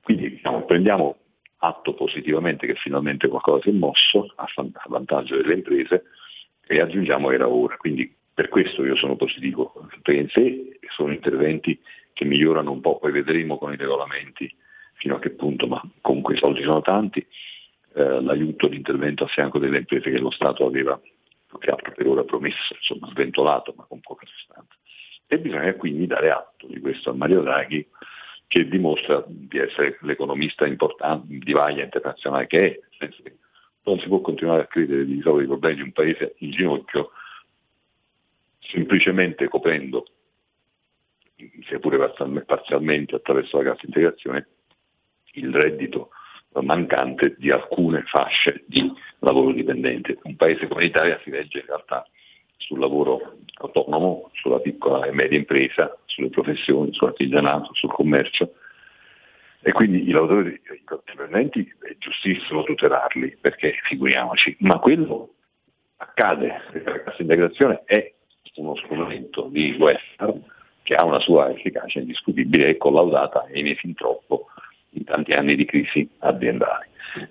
Quindi 0.00 0.30
diciamo, 0.30 0.64
prendiamo 0.64 1.16
atto 1.58 1.92
positivamente 1.94 2.66
che 2.66 2.74
finalmente 2.76 3.26
qualcosa 3.26 3.62
si 3.62 3.70
è 3.70 3.72
mosso 3.72 4.32
a 4.36 4.46
vantaggio 4.86 5.36
delle 5.36 5.54
imprese 5.54 6.04
e 6.66 6.80
aggiungiamo 6.80 7.30
era 7.30 7.48
ora. 7.48 7.76
Quindi 7.76 8.14
per 8.32 8.48
questo 8.48 8.84
io 8.84 8.96
sono 8.96 9.16
positivo, 9.16 9.72
perché 9.88 10.12
in 10.12 10.28
sé 10.28 10.78
sono 10.90 11.12
interventi 11.12 11.78
che 12.12 12.24
migliorano 12.24 12.70
un 12.70 12.80
po', 12.80 12.98
poi 12.98 13.10
vedremo 13.12 13.58
con 13.58 13.72
i 13.72 13.76
regolamenti 13.76 14.54
fino 14.94 15.16
a 15.16 15.18
che 15.18 15.30
punto, 15.30 15.66
ma 15.66 15.80
comunque 16.00 16.34
i 16.34 16.38
soldi 16.38 16.62
sono 16.62 16.80
tanti, 16.80 17.24
eh, 17.94 18.20
l'aiuto, 18.22 18.68
l'intervento 18.68 19.24
a 19.24 19.28
fianco 19.28 19.58
delle 19.58 19.78
imprese 19.78 20.10
che 20.10 20.18
lo 20.18 20.30
Stato 20.30 20.66
aveva 20.66 21.00
che 21.58 21.70
altro 21.70 21.92
per 21.92 22.06
ora 22.06 22.24
promesso, 22.24 22.74
insomma 22.74 23.08
sventolato 23.08 23.72
ma 23.76 23.84
con 23.84 24.00
poca 24.00 24.26
sostanza. 24.26 24.74
E 25.26 25.38
bisogna 25.38 25.72
quindi 25.74 26.06
dare 26.06 26.30
atto 26.30 26.66
di 26.66 26.80
questo 26.80 27.10
a 27.10 27.14
Mario 27.14 27.42
Draghi 27.42 27.86
che 28.46 28.68
dimostra 28.68 29.24
di 29.26 29.58
essere 29.58 29.98
l'economista 30.02 30.66
importante 30.66 31.26
di 31.28 31.52
vaglia 31.52 31.84
internazionale 31.84 32.46
che 32.46 32.58
è, 32.58 32.80
nel 32.80 32.98
senso 32.98 33.22
che 33.22 33.36
non 33.84 33.98
si 33.98 34.08
può 34.08 34.20
continuare 34.20 34.62
a 34.62 34.66
credere 34.66 35.04
di 35.04 35.14
risolvere 35.14 35.44
i 35.44 35.48
problemi 35.48 35.76
di 35.76 35.82
un 35.82 35.92
paese 35.92 36.34
in 36.38 36.50
ginocchio 36.50 37.10
semplicemente 38.58 39.48
coprendo, 39.48 40.06
sia 41.66 41.78
pure 41.78 41.96
parzialme- 41.96 42.44
parzialmente 42.44 43.14
attraverso 43.14 43.56
la 43.58 43.70
cassa 43.70 43.86
integrazione, 43.86 44.48
il 45.32 45.54
reddito 45.54 46.10
mancante 46.62 47.34
di 47.38 47.50
alcune 47.50 48.02
fasce 48.06 48.64
di 48.66 48.90
lavoro 49.20 49.52
dipendente. 49.52 50.18
Un 50.22 50.36
paese 50.36 50.66
come 50.66 50.82
l'Italia 50.82 51.18
si 51.22 51.30
regge 51.30 51.58
in 51.60 51.66
realtà 51.66 52.06
sul 52.56 52.78
lavoro 52.78 53.38
autonomo, 53.60 54.30
sulla 54.34 54.58
piccola 54.58 55.06
e 55.06 55.12
media 55.12 55.38
impresa, 55.38 55.96
sulle 56.06 56.28
professioni, 56.28 56.92
sull'artigianato, 56.92 57.70
sul 57.74 57.92
commercio 57.92 58.54
e 59.60 59.72
quindi 59.72 60.08
i 60.08 60.12
lavoratori 60.12 60.60
dipendenti 61.04 61.74
è 61.80 61.96
giustissimo 61.98 62.62
tutelarli 62.62 63.38
perché 63.40 63.74
figuriamoci, 63.84 64.56
ma 64.60 64.78
quello 64.78 65.34
accade 65.96 66.62
perché 66.70 66.90
la 66.90 67.02
cassa 67.02 67.22
integrazione 67.22 67.82
è 67.84 68.12
uno 68.56 68.76
strumento 68.76 69.48
di 69.50 69.76
welfare 69.78 70.40
che 70.82 70.94
ha 70.94 71.04
una 71.04 71.20
sua 71.20 71.50
efficacia 71.50 71.98
indiscutibile 71.98 72.68
e 72.68 72.76
collaudata 72.76 73.44
ahimè 73.44 73.74
fin 73.74 73.94
troppo 73.94 74.46
in 74.90 75.04
tanti 75.04 75.32
anni 75.32 75.56
di 75.56 75.64
crisi 75.64 76.08
aziendali. 76.18 76.86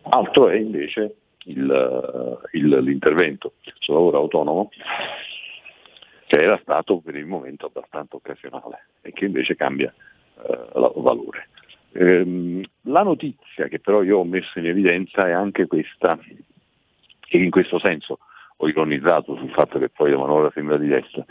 Altro 0.10 0.50
è 0.50 0.56
invece 0.56 1.16
il, 1.46 2.40
il, 2.52 2.68
l'intervento 2.68 3.54
sul 3.80 3.96
lavoro 3.96 4.18
autonomo 4.18 4.70
che 6.28 6.42
era 6.42 6.60
stato 6.62 6.98
per 6.98 7.16
il 7.16 7.26
momento 7.26 7.68
abbastanza 7.68 8.18
occasionale 8.18 8.88
e 9.02 9.14
che 9.14 9.26
invece 9.26 9.56
cambia 9.56 9.94
eh, 10.44 10.60
valore. 10.74 11.48
Ehm, 11.94 12.64
la 12.82 13.04
notizia 13.04 13.68
che 13.68 13.80
però 13.80 14.04
io 14.04 14.20
ho 14.20 14.26
messo 14.26 14.60
in 14.60 14.68
evidenza 14.68 15.28
è 15.28 15.32
anche 15.32 15.68
questa, 15.68 16.20
e 17.30 17.38
in 17.38 17.50
questo 17.50 17.80
senso 17.80 18.20
ho 18.58 18.68
ironizzato 18.68 19.36
sul 19.38 19.52
fatto 19.52 19.80
che 19.80 19.90
poi 19.90 20.12
la 20.12 20.18
manovra 20.18 20.52
sembra 20.54 20.78
di 20.78 20.88
destra, 20.88 21.26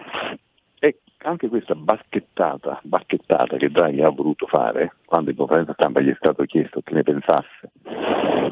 è 0.79 0.95
anche 1.27 1.49
questa 1.49 1.75
bacchettata, 1.75 2.79
bacchettata 2.85 3.57
che 3.57 3.69
Draghi 3.69 4.01
ha 4.03 4.11
voluto 4.11 4.47
fare 4.47 4.95
quando 5.05 5.31
in 5.31 5.37
conferenza 5.37 5.73
stampa 5.73 6.01
gli 6.01 6.11
è 6.11 6.17
stato 6.17 6.45
chiesto 6.45 6.83
che 6.83 6.95
ne 6.95 7.03
pensasse 7.03 7.73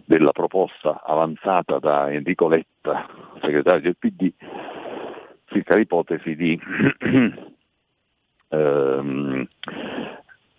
della 0.04 0.32
proposta 0.32 1.00
avanzata 1.04 1.78
da 1.78 2.10
Enrico 2.10 2.48
Letta, 2.48 3.06
segretario 3.40 3.80
del 3.80 3.96
PD, 3.96 4.32
circa 5.46 5.76
l'ipotesi 5.76 6.34
di 6.34 6.60
ehm, 8.48 9.48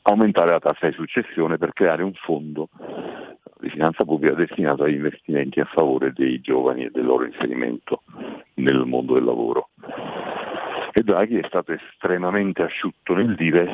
aumentare 0.03 0.51
la 0.51 0.59
tassa 0.59 0.87
di 0.87 0.93
successione 0.93 1.57
per 1.57 1.73
creare 1.73 2.01
un 2.01 2.13
fondo 2.13 2.69
di 3.59 3.69
finanza 3.69 4.05
pubblica 4.05 4.35
destinato 4.35 4.83
agli 4.83 4.95
investimenti 4.95 5.59
a 5.59 5.65
favore 5.65 6.13
dei 6.13 6.39
giovani 6.39 6.85
e 6.85 6.91
del 6.91 7.03
loro 7.03 7.25
inserimento 7.25 8.03
nel 8.55 8.85
mondo 8.85 9.15
del 9.15 9.25
lavoro. 9.25 9.69
E 10.97 11.03
Draghi 11.03 11.37
è 11.39 11.45
stato 11.45 11.73
estremamente 11.73 12.61
asciutto 12.61 13.13
nel 13.15 13.35
dire 13.35 13.69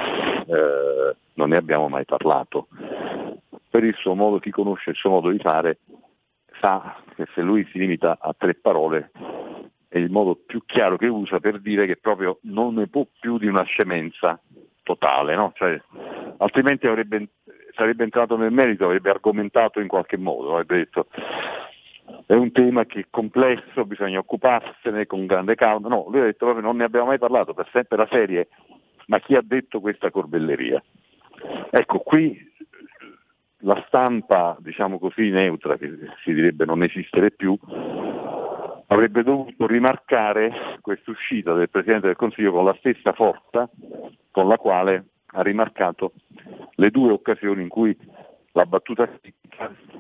eh, 0.48 1.16
non 1.36 1.50
ne 1.50 1.56
abbiamo 1.56 1.88
mai 1.88 2.04
parlato. 2.04 2.68
Per 3.70 3.84
il 3.84 3.94
suo 3.94 4.16
modo, 4.16 4.40
chi 4.40 4.50
conosce 4.50 4.90
il 4.90 4.96
suo 4.96 5.12
modo 5.12 5.30
di 5.30 5.38
fare 5.38 5.78
sa 6.60 6.96
che 7.16 7.28
se 7.36 7.42
lui 7.42 7.64
si 7.72 7.78
limita 7.78 8.18
a 8.20 8.34
tre 8.36 8.56
parole 8.56 9.12
è 9.88 10.00
il 10.00 10.10
modo 10.10 10.36
più 10.36 10.64
chiaro 10.66 10.98
che 10.98 11.06
usa 11.06 11.40
per 11.40 11.60
dire 11.60 11.86
che 11.86 11.98
proprio 11.98 12.40
non 12.46 12.74
ne 12.74 12.88
può 12.88 13.06
più 13.20 13.38
di 13.38 13.46
una 13.46 13.64
scemenza 13.66 14.42
totale, 14.82 15.36
no? 15.36 15.52
cioè, 15.54 15.80
altrimenti 16.38 16.88
avrebbe, 16.88 17.28
sarebbe 17.76 18.04
entrato 18.04 18.36
nel 18.36 18.52
merito, 18.52 18.86
avrebbe 18.86 19.12
argomentato 19.12 19.80
in 19.80 19.88
qualche 19.88 20.18
modo, 20.18 20.54
avrebbe 20.54 20.78
detto 20.78 21.06
è 22.26 22.34
un 22.34 22.52
tema 22.52 22.86
che 22.86 23.00
è 23.02 23.06
complesso, 23.10 23.86
bisogna 23.86 24.20
occuparsene 24.20 25.06
con 25.06 25.26
grande 25.26 25.56
calma. 25.56 25.88
No, 25.90 26.06
lui 26.10 26.22
ha 26.22 26.24
detto 26.24 26.46
proprio 26.46 26.66
non 26.66 26.78
ne 26.78 26.84
abbiamo 26.84 27.08
mai 27.08 27.20
parlato 27.20 27.54
per 27.54 27.68
sempre 27.72 27.98
la 27.98 28.08
serie, 28.10 28.48
ma 29.08 29.20
chi 29.20 29.36
ha 29.36 29.42
detto 29.44 29.80
questa 29.80 30.12
corbelleria? 30.12 30.82
Ecco, 31.70 32.00
qui 32.00 32.50
la 33.64 33.84
stampa, 33.88 34.56
diciamo 34.60 35.00
così, 35.00 35.30
neutra, 35.30 35.78
che 35.78 35.90
si 36.24 36.34
direbbe 36.34 36.66
non 36.66 36.84
esistere 36.84 37.32
più, 37.32 37.58
avrebbe 38.88 39.24
dovuto 39.24 39.68
rimarcare 39.68 40.80
questa 40.82 41.12
uscita 41.12 41.54
del 41.54 41.70
Presidente 41.70 42.08
del 42.08 42.16
Consiglio 42.16 42.52
con 42.52 42.66
la 42.66 42.76
stessa 42.80 43.14
forza 43.14 43.70
con 44.32 44.48
la 44.48 44.58
quale 44.58 45.06
ha 45.34 45.42
rimarcato 45.42 46.14
le 46.76 46.90
due 46.90 47.12
occasioni 47.12 47.62
in 47.62 47.70
cui 47.70 47.98
la 48.54 48.66
battuta 48.66 49.10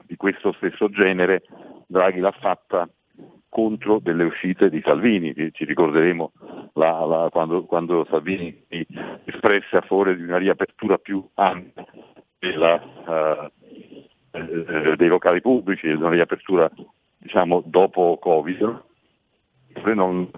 di 0.06 0.16
questo 0.18 0.52
stesso 0.54 0.90
genere 0.90 1.44
Draghi 1.92 2.22
l'ha 2.22 2.32
fatta 2.32 2.90
contro 3.50 4.00
delle 4.00 4.24
uscite 4.24 4.70
di 4.70 4.82
Salvini, 4.82 5.34
ci 5.52 5.66
ricorderemo 5.66 6.32
la, 6.76 7.04
la, 7.06 7.28
quando, 7.30 7.66
quando, 7.66 8.08
Salvini 8.10 8.66
espresse 9.26 9.76
a 9.76 9.82
favore 9.82 10.16
di 10.16 10.24
una 10.24 10.38
riapertura 10.38 10.98
più 10.98 11.28
ampia 11.34 11.86
della, 12.40 12.82
uh, 13.06 13.52
eh, 14.32 14.96
dei 14.96 15.08
locali 15.10 15.42
pubblici, 15.42 15.86
di 15.86 15.94
una 15.94 16.10
riapertura 16.10 16.72
diciamo, 17.18 17.62
dopo 17.66 18.18
Covid. 18.22 18.84
Non, 19.94 20.30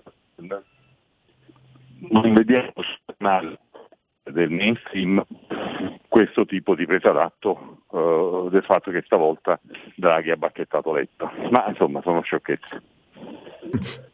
non 2.10 2.34
vediamo 2.34 2.74
male 3.20 3.60
del 4.24 4.49
mainstream 4.49 5.24
questo 6.07 6.45
tipo 6.45 6.76
di 6.76 6.86
presa 6.86 7.11
d'atto 7.11 7.80
uh, 7.89 8.49
del 8.49 8.63
fatto 8.63 8.91
che 8.91 9.01
stavolta 9.05 9.59
Draghi 9.95 10.30
ha 10.32 10.38
bacchettato 10.38 10.93
Letta. 10.93 11.32
Ma 11.49 11.67
insomma 11.67 12.01
sono 12.01 12.21
sciocchezze. 12.21 12.82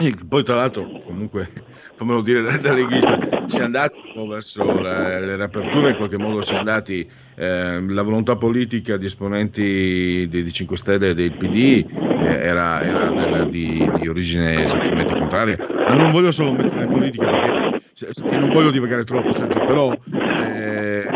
E 0.00 0.14
poi 0.28 0.44
tra 0.44 0.54
l'altro, 0.54 0.86
comunque, 1.02 1.50
fammelo 1.94 2.20
dire 2.20 2.42
da 2.58 2.72
leghista, 2.72 3.18
si 3.46 3.58
è 3.58 3.62
andati 3.62 4.00
verso 4.28 4.64
la, 4.80 5.18
le 5.18 5.34
riaperture, 5.34 5.90
in 5.90 5.96
qualche 5.96 6.18
modo 6.18 6.42
si 6.42 6.54
è 6.54 6.56
andati, 6.58 7.10
eh, 7.34 7.80
la 7.80 8.02
volontà 8.02 8.36
politica 8.36 8.96
di 8.96 9.06
esponenti 9.06 10.28
dei 10.28 10.52
5 10.52 10.76
Stelle 10.76 11.08
e 11.08 11.14
del 11.14 11.32
PD 11.32 11.84
eh, 11.90 12.26
era, 12.26 12.82
era 12.82 13.10
nella, 13.10 13.44
di, 13.44 13.90
di, 13.98 14.08
origine 14.08 14.62
esattamente 14.62 15.14
contraria, 15.14 15.56
ma 15.88 15.94
non 15.94 16.10
voglio 16.10 16.30
solo 16.30 16.52
mettere 16.52 16.84
in 16.84 16.90
politica 16.90 17.30
perché 17.30 17.77
non 18.22 18.50
voglio 18.50 18.70
divagare 18.70 19.04
troppo, 19.04 19.32
Sergio, 19.32 19.64
però 19.64 19.92
eh, 19.92 21.06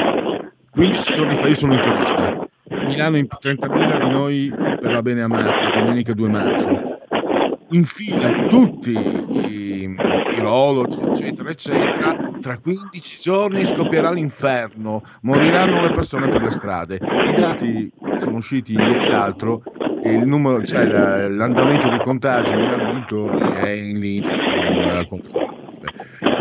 15 0.70 1.12
giorni 1.12 1.34
fa 1.36 1.48
io 1.48 1.54
sono 1.54 1.74
intervista, 1.74 2.48
Milano 2.86 3.16
in 3.16 3.26
30.000 3.28 4.00
di 4.00 4.10
noi 4.10 4.52
per 4.80 4.92
la 4.92 5.02
bene 5.02 5.22
amata, 5.22 5.70
domenica 5.70 6.12
2 6.12 6.28
maggio 6.28 6.92
infila 7.72 8.46
tutti 8.46 8.90
i 8.90 9.94
virologi, 10.30 11.00
eccetera, 11.00 11.50
eccetera, 11.50 12.16
tra 12.40 12.58
15 12.58 13.20
giorni 13.20 13.64
scoppierà 13.64 14.10
l'inferno, 14.10 15.02
moriranno 15.22 15.82
le 15.82 15.92
persone 15.92 16.28
per 16.28 16.42
le 16.42 16.50
strade. 16.50 16.96
I 16.96 17.32
dati 17.32 17.90
sono 18.18 18.36
usciti 18.36 18.74
ieri 18.74 19.08
l'altro. 19.08 19.62
E 20.04 20.16
numero, 20.16 20.64
cioè 20.64 20.84
l'andamento 21.28 21.88
di 21.88 21.98
contagi 21.98 22.54
nei 22.54 22.90
dintorni 22.90 23.52
è 23.52 23.68
in 23.68 24.00
linea 24.00 24.36
con, 25.04 25.06
con 25.06 25.20
queste 25.20 25.61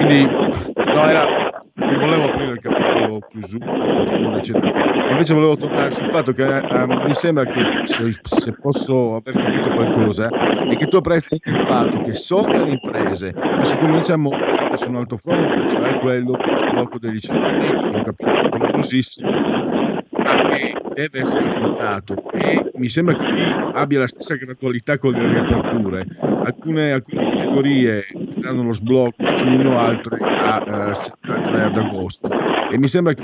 Quindi 0.04 0.26
no, 0.26 1.08
era 1.08 1.52
non 1.76 1.98
volevo 2.00 2.26
aprire 2.26 2.54
il 2.54 2.60
capitolo 2.60 3.20
chiusura, 3.30 4.38
eccetera. 4.38 5.10
Invece 5.10 5.34
volevo 5.36 5.56
tornare 5.56 5.92
sul 5.92 6.10
fatto 6.10 6.32
che 6.34 6.58
eh, 6.58 6.88
mi 6.88 7.14
sembra 7.14 7.46
che, 7.46 7.82
se, 7.84 8.12
se, 8.24 8.52
posso 8.54 9.18
aver 9.18 9.44
capito 9.44 9.70
qualcosa, 9.70 10.28
è 10.30 10.76
che 10.76 10.88
tu 10.88 10.98
apprezzi 10.98 11.34
anche 11.34 11.50
il 11.52 11.66
fatto 11.68 12.02
che 12.02 12.14
so 12.16 12.42
che 12.44 12.64
le 12.64 12.72
imprese, 12.72 13.32
ma 13.36 13.64
si 13.64 13.78
comincia 13.78 14.14
a 14.14 14.18
muovere 14.18 14.58
anche 14.58 14.78
su 14.78 14.90
un 14.90 14.96
altro 14.96 15.18
fronte, 15.18 15.70
cioè 15.70 16.00
quello 16.00 16.36
dello 16.36 16.58
sblocco 16.58 16.98
dei 16.98 17.12
licenziamenti, 17.12 17.84
che 17.84 17.92
è 17.92 17.96
un 17.96 18.04
capitolo 18.04 18.50
dolorosissimo, 18.50 19.30
ma 19.30 20.42
che 20.50 20.74
deve 20.94 21.20
essere 21.20 21.48
affrontato 21.48 22.32
e 22.32 22.72
mi 22.76 22.90
sembra 22.90 23.16
che 23.16 23.30
qui 23.30 23.44
abbia 23.74 24.00
la 24.00 24.08
stessa 24.08 24.36
gradualità 24.36 24.98
con 24.98 25.14
le 25.14 25.28
riaperture. 25.28 26.06
Alcune, 26.44 26.92
alcune 26.92 27.30
categorie 27.30 28.04
avranno 28.38 28.64
lo 28.64 28.74
sblocco 28.74 29.24
a 29.24 29.34
giugno, 29.34 29.78
altre, 29.78 30.18
a, 30.18 30.62
uh, 30.66 31.32
altre 31.32 31.62
ad 31.62 31.78
agosto 31.78 32.30
e 32.72 32.78
mi 32.78 32.88
sembra 32.88 33.14
che 33.14 33.24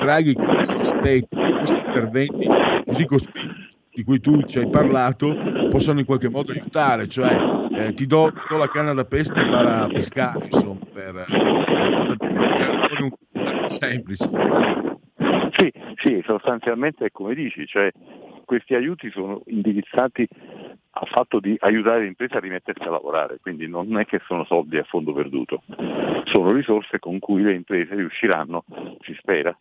Draghi 0.00 0.34
con 0.34 0.46
questi 0.46 0.78
aspetti, 0.78 1.36
con 1.36 1.52
questi 1.52 1.84
interventi 1.84 2.46
così 2.84 3.06
cospicui 3.06 3.74
di 3.96 4.04
cui 4.04 4.20
tu 4.20 4.42
ci 4.42 4.58
hai 4.58 4.68
parlato 4.68 5.34
possano 5.70 6.00
in 6.00 6.04
qualche 6.04 6.28
modo 6.28 6.52
aiutare, 6.52 7.08
cioè 7.08 7.34
eh, 7.72 7.94
ti, 7.94 8.06
do, 8.06 8.30
ti, 8.30 8.42
do, 8.46 8.58
la 8.58 8.68
canna 8.68 8.92
da 8.92 9.06
pesca 9.06 9.40
e 9.40 9.44
impara 9.44 9.84
a 9.84 9.88
pescare, 9.88 10.44
insomma, 10.44 10.80
per, 10.92 11.24
per, 11.26 12.18
per 12.18 13.02
un 13.02 13.10
po' 13.10 13.68
semplice. 13.68 14.28
Sì, 15.56 15.72
sì, 15.96 16.22
sostanzialmente 16.26 17.06
è 17.06 17.10
come 17.10 17.34
dici, 17.34 17.66
cioè 17.66 17.90
questi 18.44 18.74
aiuti 18.74 19.10
sono 19.10 19.40
indirizzati 19.46 20.28
al 20.98 21.08
fatto 21.08 21.40
di 21.40 21.54
aiutare 21.60 22.00
le 22.00 22.06
imprese 22.06 22.36
a 22.36 22.40
rimettersi 22.40 22.86
a 22.86 22.90
lavorare, 22.90 23.38
quindi 23.40 23.68
non 23.68 23.98
è 23.98 24.06
che 24.06 24.20
sono 24.24 24.44
soldi 24.44 24.78
a 24.78 24.84
fondo 24.84 25.12
perduto, 25.12 25.62
sono 26.24 26.52
risorse 26.52 26.98
con 26.98 27.18
cui 27.18 27.42
le 27.42 27.52
imprese 27.52 27.94
riusciranno, 27.94 28.64
si 29.00 29.14
spera, 29.18 29.56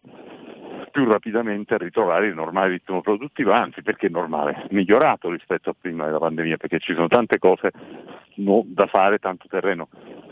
più 0.92 1.04
rapidamente 1.04 1.74
a 1.74 1.78
ritrovare 1.78 2.28
il 2.28 2.36
normale 2.36 2.70
ritmo 2.70 3.02
produttivo, 3.02 3.52
anzi 3.52 3.82
perché 3.82 4.08
normale, 4.08 4.68
migliorato 4.70 5.30
rispetto 5.30 5.70
a 5.70 5.76
prima 5.80 6.06
della 6.06 6.20
pandemia, 6.20 6.56
perché 6.56 6.80
ci 6.80 6.94
sono 6.94 7.08
tante 7.08 7.38
cose 7.38 7.72
no, 8.36 8.64
da 8.66 8.88
fare, 8.88 9.20
tanto 9.20 9.48
terreno 9.50 9.90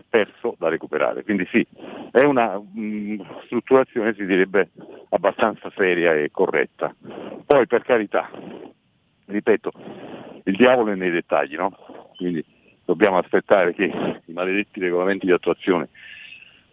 perso 0.08 0.56
da 0.58 0.70
recuperare. 0.70 1.24
Quindi 1.24 1.46
sì, 1.52 1.68
è 2.12 2.22
una 2.22 2.58
mh, 2.58 2.80
mm, 2.80 3.22
strutturazione, 3.46 4.14
si 4.14 4.26
direbbe, 4.26 4.70
abbastanza 5.10 5.70
seria 5.76 6.14
e 6.14 6.30
corretta. 6.32 6.96
Poi 7.46 7.68
per 7.68 7.82
carità, 7.84 8.30
ripeto, 9.26 9.72
il 10.44 10.56
diavolo 10.56 10.92
è 10.92 10.96
nei 10.96 11.12
dettagli, 11.12 11.56
no? 11.56 11.76
Quindi 12.16 12.44
dobbiamo 12.86 13.18
aspettare 13.18 13.74
che 13.74 13.86
i 14.26 14.32
maledetti 14.34 14.80
regolamenti 14.80 15.26
di 15.26 15.32
attuazione 15.32 15.90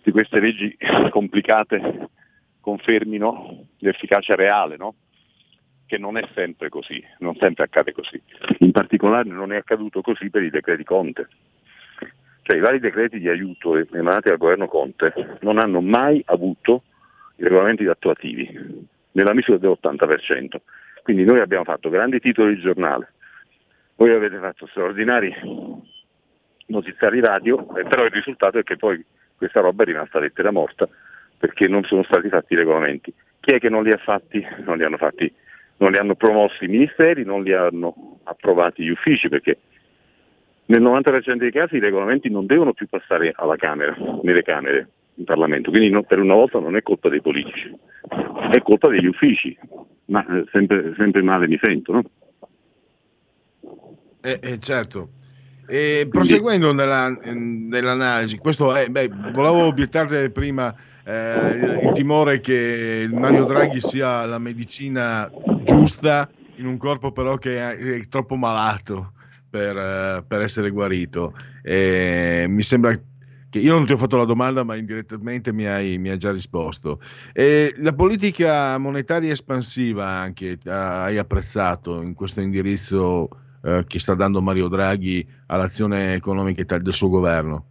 di 0.03 0.11
queste 0.11 0.40
leggi 0.40 0.76
complicate 1.11 2.09
confermino 2.61 3.66
l'efficacia 3.78 4.34
reale, 4.34 4.76
no? 4.76 4.94
che 5.86 5.98
non 5.98 6.16
è 6.16 6.28
sempre 6.34 6.68
così, 6.68 7.03
non 7.18 7.34
sempre 7.36 7.64
accade 7.64 7.92
così. 7.92 8.20
In 8.59 8.70
particolare 8.70 9.28
non 9.28 9.53
è 9.53 9.57
accaduto 9.57 10.03
così 10.03 10.30
per 10.30 10.44
i 10.44 10.51
decreti 10.51 10.84
Conte. 10.84 11.28
Cioè 12.42 12.57
i 12.57 12.61
vari 12.61 12.78
decreti 12.78 13.18
di 13.18 13.28
aiuto 13.28 13.76
emanati 13.76 14.28
dal 14.28 14.38
governo 14.38 14.68
Conte 14.68 15.38
non 15.40 15.59
hanno 15.59 15.80
mai 15.80 16.22
avuto 16.26 16.82
i 17.36 17.42
regolamenti 17.42 17.84
attuativi, 17.86 18.86
nella 19.12 19.34
misura 19.34 19.59
dell'80%. 19.59 20.61
Quindi 21.03 21.24
noi 21.24 21.40
abbiamo 21.40 21.64
fatto 21.64 21.88
grandi 21.88 22.20
titoli 22.20 22.55
di 22.55 22.61
giornale, 22.61 23.12
voi 23.96 24.12
avete 24.12 24.38
fatto 24.38 24.66
straordinari 24.66 25.34
notiziari 26.66 27.20
radio, 27.20 27.76
eh, 27.76 27.84
però 27.84 28.05
il 28.05 28.11
risultato 28.11 28.59
è 28.59 28.62
che 28.62 28.76
poi 28.76 29.05
questa 29.36 29.61
roba 29.61 29.82
è 29.82 29.86
rimasta 29.86 30.18
lettera 30.18 30.51
morta 30.51 30.88
perché 31.38 31.68
non 31.68 31.84
sono 31.84 32.03
stati 32.05 32.28
fatti 32.28 32.53
i 32.53 32.57
regolamenti. 32.57 33.12
Chi 33.40 33.55
è 33.55 33.59
che 33.59 33.68
non 33.68 33.82
li 33.82 33.90
ha 33.90 33.96
fatti? 33.96 34.46
Non 34.64 34.76
li 34.76 34.84
hanno 34.84 34.98
fatti, 34.98 35.32
non 35.78 35.90
li 35.90 35.98
hanno 35.98 36.14
promossi 36.14 36.64
i 36.64 36.68
ministeri, 36.68 37.24
non 37.24 37.42
li 37.42 37.53
hanno 37.53 38.20
approvati 38.24 38.84
gli 38.84 38.90
uffici 38.90 39.28
perché 39.28 39.59
nel 40.66 40.82
90% 40.82 41.34
dei 41.34 41.51
casi 41.51 41.76
i 41.76 41.80
regolamenti 41.80 42.30
non 42.30 42.46
devono 42.46 42.72
più 42.72 42.86
passare 42.88 43.32
alla 43.34 43.57
Camera, 43.57 43.96
nelle 44.22 44.42
Camere, 44.42 44.88
in 45.14 45.24
Parlamento, 45.24 45.70
quindi 45.70 45.90
no, 45.90 46.03
per 46.05 46.20
una 46.20 46.34
volta 46.34 46.61
non 46.61 46.76
è 46.76 46.82
colpa 46.82 47.09
dei 47.09 47.20
politici, 47.20 47.76
è 48.53 48.62
colpa 48.62 48.88
degli 48.88 49.07
uffici, 49.07 49.59
ma 50.11 50.26
eh, 50.26 50.44
sempre, 50.52 50.92
sempre, 50.96 51.22
male 51.22 51.48
mi 51.48 51.58
sento, 51.61 51.92
no? 51.92 52.02
Eh, 54.20 54.38
eh, 54.42 54.58
certo, 54.58 55.11
E 55.66 56.06
proseguendo 56.11 56.72
nella, 56.74 57.08
nell'analisi, 57.08 58.36
questo 58.36 58.74
è, 58.74 58.88
beh, 58.88 59.08
volevo 59.32 59.64
obiettarti 59.64 60.30
prima 60.30 60.74
eh, 61.04 61.48
il, 61.50 61.80
il 61.84 61.92
timore 61.92 62.40
che 62.40 63.08
Mario 63.11 63.44
Draghi 63.44 63.80
sia 63.80 64.26
la 64.26 64.38
medicina 64.38 65.30
giusta 65.62 66.28
in 66.56 66.66
un 66.66 66.76
corpo 66.76 67.12
però 67.12 67.36
che 67.36 67.56
è, 67.56 67.76
è 67.76 68.00
troppo 68.08 68.36
malato 68.36 69.12
per, 69.48 69.76
eh, 69.76 70.24
per 70.26 70.42
essere 70.42 70.70
guarito. 70.70 71.34
E 71.62 72.46
mi 72.48 72.62
sembra 72.62 72.92
che 73.51 73.59
io 73.59 73.74
non 73.74 73.84
ti 73.84 73.92
ho 73.92 73.96
fatto 73.96 74.16
la 74.16 74.24
domanda, 74.24 74.62
ma 74.62 74.76
indirettamente 74.76 75.53
mi 75.53 75.66
hai, 75.66 75.98
mi 75.98 76.09
hai 76.09 76.16
già 76.16 76.30
risposto. 76.30 77.01
E 77.32 77.74
la 77.78 77.92
politica 77.92 78.78
monetaria 78.78 79.32
espansiva 79.32 80.07
anche 80.07 80.57
hai 80.66 81.18
apprezzato 81.18 82.01
in 82.01 82.14
questo 82.14 82.40
indirizzo 82.40 83.28
eh, 83.64 83.84
che 83.86 83.98
sta 83.98 84.14
dando 84.14 84.40
Mario 84.40 84.68
Draghi 84.68 85.26
all'azione 85.46 86.14
economica 86.14 86.78
del 86.78 86.92
suo 86.92 87.09
governo? 87.09 87.64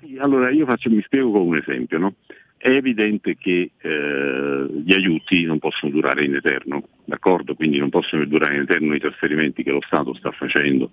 Sì, 0.00 0.16
allora 0.18 0.50
io 0.50 0.64
faccio, 0.64 0.88
mi 0.88 1.02
spiego 1.02 1.30
con 1.30 1.42
un 1.42 1.56
esempio. 1.58 1.98
No? 1.98 2.14
È 2.56 2.70
evidente 2.70 3.36
che 3.36 3.72
eh, 3.76 4.66
gli 4.82 4.94
aiuti 4.94 5.44
non 5.44 5.58
possono 5.58 5.92
durare 5.92 6.24
in 6.24 6.36
eterno, 6.36 6.88
d'accordo? 7.04 7.54
Quindi 7.54 7.78
non 7.78 7.90
possono 7.90 8.24
durare 8.24 8.54
in 8.54 8.62
eterno 8.62 8.94
i 8.94 9.00
trasferimenti 9.00 9.62
che 9.62 9.72
lo 9.72 9.82
Stato 9.84 10.14
sta 10.14 10.30
facendo 10.30 10.90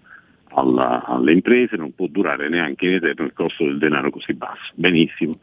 alla, 0.53 1.03
alle 1.05 1.33
imprese, 1.33 1.75
non 1.75 1.93
può 1.93 2.07
durare 2.07 2.49
neanche 2.49 2.87
in 2.87 2.93
eterno 2.93 3.25
il 3.25 3.33
costo 3.33 3.65
del 3.65 3.77
denaro 3.77 4.09
così 4.09 4.33
basso. 4.33 4.71
Benissimo. 4.75 5.33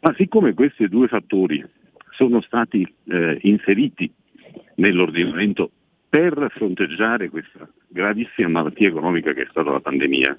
Ma 0.00 0.14
siccome 0.16 0.54
questi 0.54 0.88
due 0.88 1.08
fattori 1.08 1.64
sono 2.10 2.40
stati 2.40 2.86
eh, 3.08 3.38
inseriti 3.42 4.10
nell'ordinamento 4.76 5.70
per 6.08 6.46
fronteggiare 6.54 7.28
questa 7.28 7.68
gravissima 7.88 8.48
malattia 8.48 8.88
economica 8.88 9.32
che 9.32 9.42
è 9.42 9.46
stata 9.50 9.70
la 9.70 9.80
pandemia, 9.80 10.38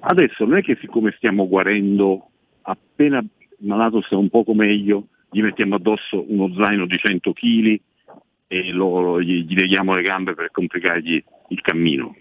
adesso 0.00 0.44
non 0.44 0.56
è 0.56 0.62
che 0.62 0.76
siccome 0.80 1.12
stiamo 1.16 1.46
guarendo, 1.46 2.30
appena 2.62 3.18
il 3.18 3.66
malato 3.66 4.00
sta 4.00 4.16
un 4.16 4.28
poco 4.28 4.54
meglio, 4.54 5.06
gli 5.30 5.40
mettiamo 5.40 5.76
addosso 5.76 6.24
uno 6.26 6.52
zaino 6.54 6.86
di 6.86 6.98
100 6.98 7.32
kg 7.32 7.80
e 8.48 8.72
lo, 8.72 9.22
gli, 9.22 9.44
gli 9.44 9.54
leghiamo 9.54 9.94
le 9.94 10.02
gambe 10.02 10.34
per 10.34 10.50
complicargli 10.50 11.22
il 11.48 11.60
cammino. 11.60 12.16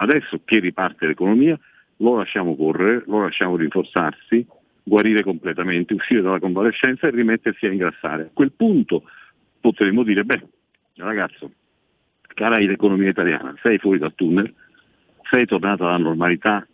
Adesso 0.00 0.42
che 0.44 0.60
riparte 0.60 1.06
l'economia, 1.06 1.58
lo 1.96 2.16
lasciamo 2.16 2.54
correre, 2.54 3.02
lo 3.06 3.22
lasciamo 3.22 3.56
rinforzarsi, 3.56 4.46
guarire 4.82 5.22
completamente, 5.22 5.94
uscire 5.94 6.22
dalla 6.22 6.38
convalescenza 6.38 7.08
e 7.08 7.10
rimettersi 7.10 7.66
a 7.66 7.72
ingrassare. 7.72 8.22
A 8.22 8.30
quel 8.32 8.52
punto 8.52 9.02
potremmo 9.60 10.04
dire, 10.04 10.24
beh, 10.24 10.42
ragazzo, 10.96 11.50
cara 12.22 12.58
l'economia 12.58 13.10
italiana, 13.10 13.54
sei 13.60 13.78
fuori 13.78 13.98
dal 13.98 14.14
tunnel, 14.14 14.52
sei 15.28 15.46
tornata 15.46 15.86
alla 15.86 15.96
normalità 15.96 16.66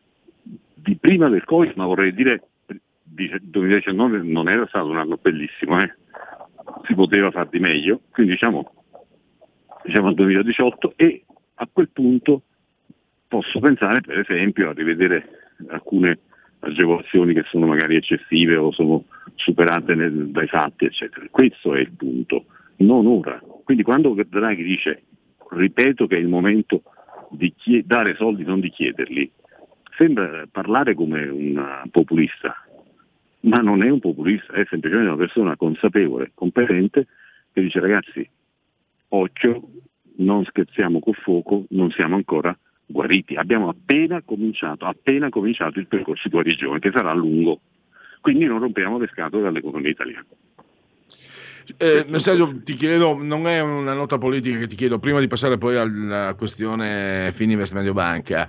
di 0.75 0.97
prima 0.97 1.29
del 1.29 1.45
Covid, 1.45 1.72
ma 1.77 1.87
vorrei 1.87 2.12
dire 2.12 2.49
2019 3.05 4.22
non 4.22 4.51
era 4.51 4.66
stato 4.66 4.89
un 4.89 4.99
anno 4.99 5.18
bellissimo, 5.20 5.81
eh? 5.83 5.95
si 6.87 6.95
poteva 6.95 7.31
far 7.31 7.49
di 7.49 7.59
meglio, 7.59 8.03
quindi 8.11 8.33
diciamo, 8.33 8.70
diciamo 9.83 10.09
al 10.09 10.14
2018 10.14 10.93
e 10.97 11.25
a 11.55 11.68
quel 11.72 11.89
punto 11.89 12.43
posso 13.35 13.59
pensare 13.59 14.01
per 14.01 14.20
esempio 14.20 14.70
a 14.70 14.72
rivedere 14.72 15.57
alcune 15.66 16.20
agevolazioni 16.61 17.35
che 17.35 17.43
sono 17.49 17.66
magari 17.66 17.97
eccessive 17.97 18.55
o 18.55 18.70
sono 18.70 19.07
superate 19.35 19.97
nel, 19.97 20.28
dai 20.28 20.47
fatti, 20.47 20.85
eccetera. 20.85 21.26
Questo 21.32 21.74
è 21.74 21.80
il 21.80 21.91
punto, 21.91 22.45
non 22.76 23.09
ora. 23.09 23.43
Quindi 23.64 23.82
quando 23.82 24.14
Draghi 24.28 24.62
dice, 24.62 25.03
ripeto 25.51 26.07
che 26.07 26.14
è 26.14 26.20
il 26.20 26.28
momento 26.28 26.82
di 27.30 27.53
chied- 27.57 27.87
dare 27.87 28.14
soldi, 28.14 28.45
non 28.45 28.61
di 28.61 28.70
chiederli, 28.70 29.28
sembra 29.97 30.47
parlare 30.49 30.95
come 30.95 31.26
un 31.26 31.82
populista, 31.91 32.55
ma 33.41 33.59
non 33.59 33.82
è 33.82 33.91
un 33.91 33.99
populista, 33.99 34.53
è 34.53 34.64
semplicemente 34.68 35.11
una 35.11 35.18
persona 35.18 35.57
consapevole, 35.57 36.30
competente, 36.35 37.09
che 37.53 37.62
dice 37.62 37.80
ragazzi, 37.80 38.28
occhio, 39.09 39.70
non 40.18 40.45
scherziamo 40.45 41.01
col 41.01 41.14
fuoco, 41.14 41.64
non 41.70 41.91
siamo 41.91 42.14
ancora 42.14 42.57
guariti. 42.87 43.35
Abbiamo 43.37 43.68
appena 43.68 44.22
cominciato, 44.24 44.85
appena 44.85 45.28
cominciato 45.28 45.78
il 45.78 45.87
percorso 45.87 46.22
di 46.24 46.30
guarigione, 46.30 46.78
che 46.78 46.91
sarà 46.93 47.12
lungo. 47.12 47.61
Quindi 48.20 48.47
non 48.47 48.59
rompiamo 48.59 48.99
le 48.99 49.09
scatole 49.12 49.49
all'economia 49.49 49.91
italiana. 49.91 50.26
Eh, 51.78 52.05
messaggio 52.09 52.62
ti 52.62 52.74
chiedo, 52.74 53.16
non 53.22 53.47
è 53.47 53.61
una 53.61 53.95
nota 53.95 54.18
politica 54.18 54.59
che 54.59 54.66
ti 54.66 54.76
chiedo, 54.76 54.99
prima 54.99 55.20
di 55.20 55.28
passare 55.28 55.57
poi 55.57 55.76
alla 55.76 56.35
questione 56.37 57.32
Fininvest 57.32 57.72
Mediobanca, 57.72 58.47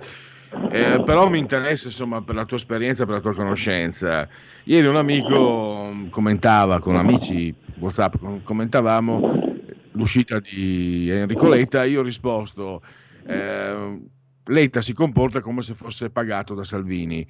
eh, 0.70 1.02
però 1.02 1.30
mi 1.30 1.38
interessa 1.38 1.86
insomma 1.86 2.20
per 2.20 2.34
la 2.34 2.44
tua 2.44 2.58
esperienza, 2.58 3.06
per 3.06 3.14
la 3.14 3.20
tua 3.20 3.34
conoscenza. 3.34 4.28
Ieri 4.64 4.86
un 4.86 4.96
amico 4.96 5.94
commentava 6.10 6.78
con 6.78 6.96
amici 6.96 7.54
WhatsApp, 7.78 8.16
commentavamo 8.42 9.44
l'uscita 9.92 10.38
di 10.38 11.08
Enrico 11.08 11.48
Letta, 11.48 11.84
io 11.84 12.00
ho 12.00 12.04
risposto 12.04 12.82
eh, 13.26 13.98
Letta 14.46 14.80
si 14.80 14.92
comporta 14.92 15.40
come 15.40 15.62
se 15.62 15.74
fosse 15.74 16.10
pagato 16.10 16.54
da 16.54 16.64
Salvini. 16.64 17.26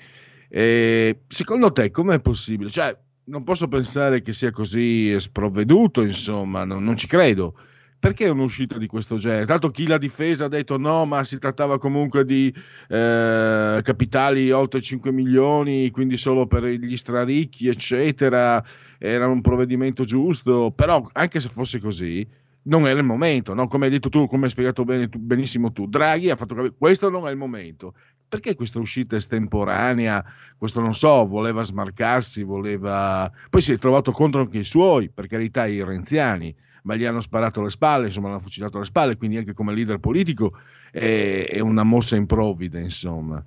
Eh, 0.48 1.20
secondo 1.28 1.72
te 1.72 1.90
com'è 1.90 2.20
possibile? 2.20 2.70
Cioè, 2.70 2.96
non 3.24 3.44
posso 3.44 3.68
pensare 3.68 4.22
che 4.22 4.32
sia 4.32 4.50
così 4.50 5.18
sprovveduto, 5.18 6.02
insomma, 6.02 6.64
non, 6.64 6.84
non 6.84 6.96
ci 6.96 7.06
credo. 7.06 7.54
Perché 7.98 8.28
un'uscita 8.28 8.76
di 8.76 8.86
questo 8.86 9.16
genere? 9.16 9.46
Tanto 9.46 9.70
chi 9.70 9.86
l'ha 9.86 9.98
difesa 9.98 10.44
ha 10.44 10.48
detto 10.48 10.76
no, 10.76 11.06
ma 11.06 11.24
si 11.24 11.38
trattava 11.38 11.78
comunque 11.78 12.24
di 12.24 12.54
eh, 12.88 13.80
capitali 13.82 14.50
oltre 14.50 14.80
5 14.80 15.10
milioni, 15.10 15.90
quindi 15.90 16.16
solo 16.18 16.46
per 16.46 16.64
gli 16.64 16.96
straricchi, 16.96 17.68
eccetera. 17.68 18.62
Era 18.98 19.26
un 19.26 19.40
provvedimento 19.40 20.04
giusto, 20.04 20.72
però 20.72 21.02
anche 21.12 21.40
se 21.40 21.48
fosse 21.48 21.80
così, 21.80 22.26
non 22.66 22.86
era 22.86 22.98
il 22.98 23.04
momento, 23.04 23.54
no? 23.54 23.66
come 23.66 23.86
hai 23.86 23.90
detto 23.90 24.08
tu, 24.08 24.26
come 24.26 24.44
hai 24.44 24.50
spiegato 24.50 24.84
bene, 24.84 25.08
tu, 25.08 25.18
benissimo 25.18 25.72
tu, 25.72 25.86
Draghi 25.86 26.30
ha 26.30 26.36
fatto 26.36 26.54
capire 26.54 26.74
questo 26.76 27.10
non 27.10 27.26
è 27.26 27.30
il 27.30 27.36
momento. 27.36 27.94
Perché 28.28 28.56
questa 28.56 28.80
uscita 28.80 29.14
estemporanea? 29.14 30.24
Questo 30.58 30.80
non 30.80 30.94
so, 30.94 31.24
voleva 31.26 31.62
smarcarsi, 31.62 32.42
voleva... 32.42 33.30
Poi 33.48 33.60
si 33.60 33.72
è 33.72 33.78
trovato 33.78 34.10
contro 34.10 34.40
anche 34.40 34.58
i 34.58 34.64
suoi, 34.64 35.10
per 35.10 35.28
carità, 35.28 35.66
i 35.66 35.84
renziani, 35.84 36.52
ma 36.82 36.96
gli 36.96 37.04
hanno 37.04 37.20
sparato 37.20 37.60
alle 37.60 37.70
spalle, 37.70 38.06
insomma, 38.06 38.28
l'hanno 38.28 38.40
fucilato 38.40 38.78
alle 38.78 38.86
spalle, 38.86 39.16
quindi 39.16 39.36
anche 39.36 39.52
come 39.52 39.72
leader 39.72 39.98
politico 39.98 40.58
è, 40.90 41.46
è 41.48 41.60
una 41.60 41.84
mossa 41.84 42.16
improvvida, 42.16 42.80
insomma. 42.80 43.44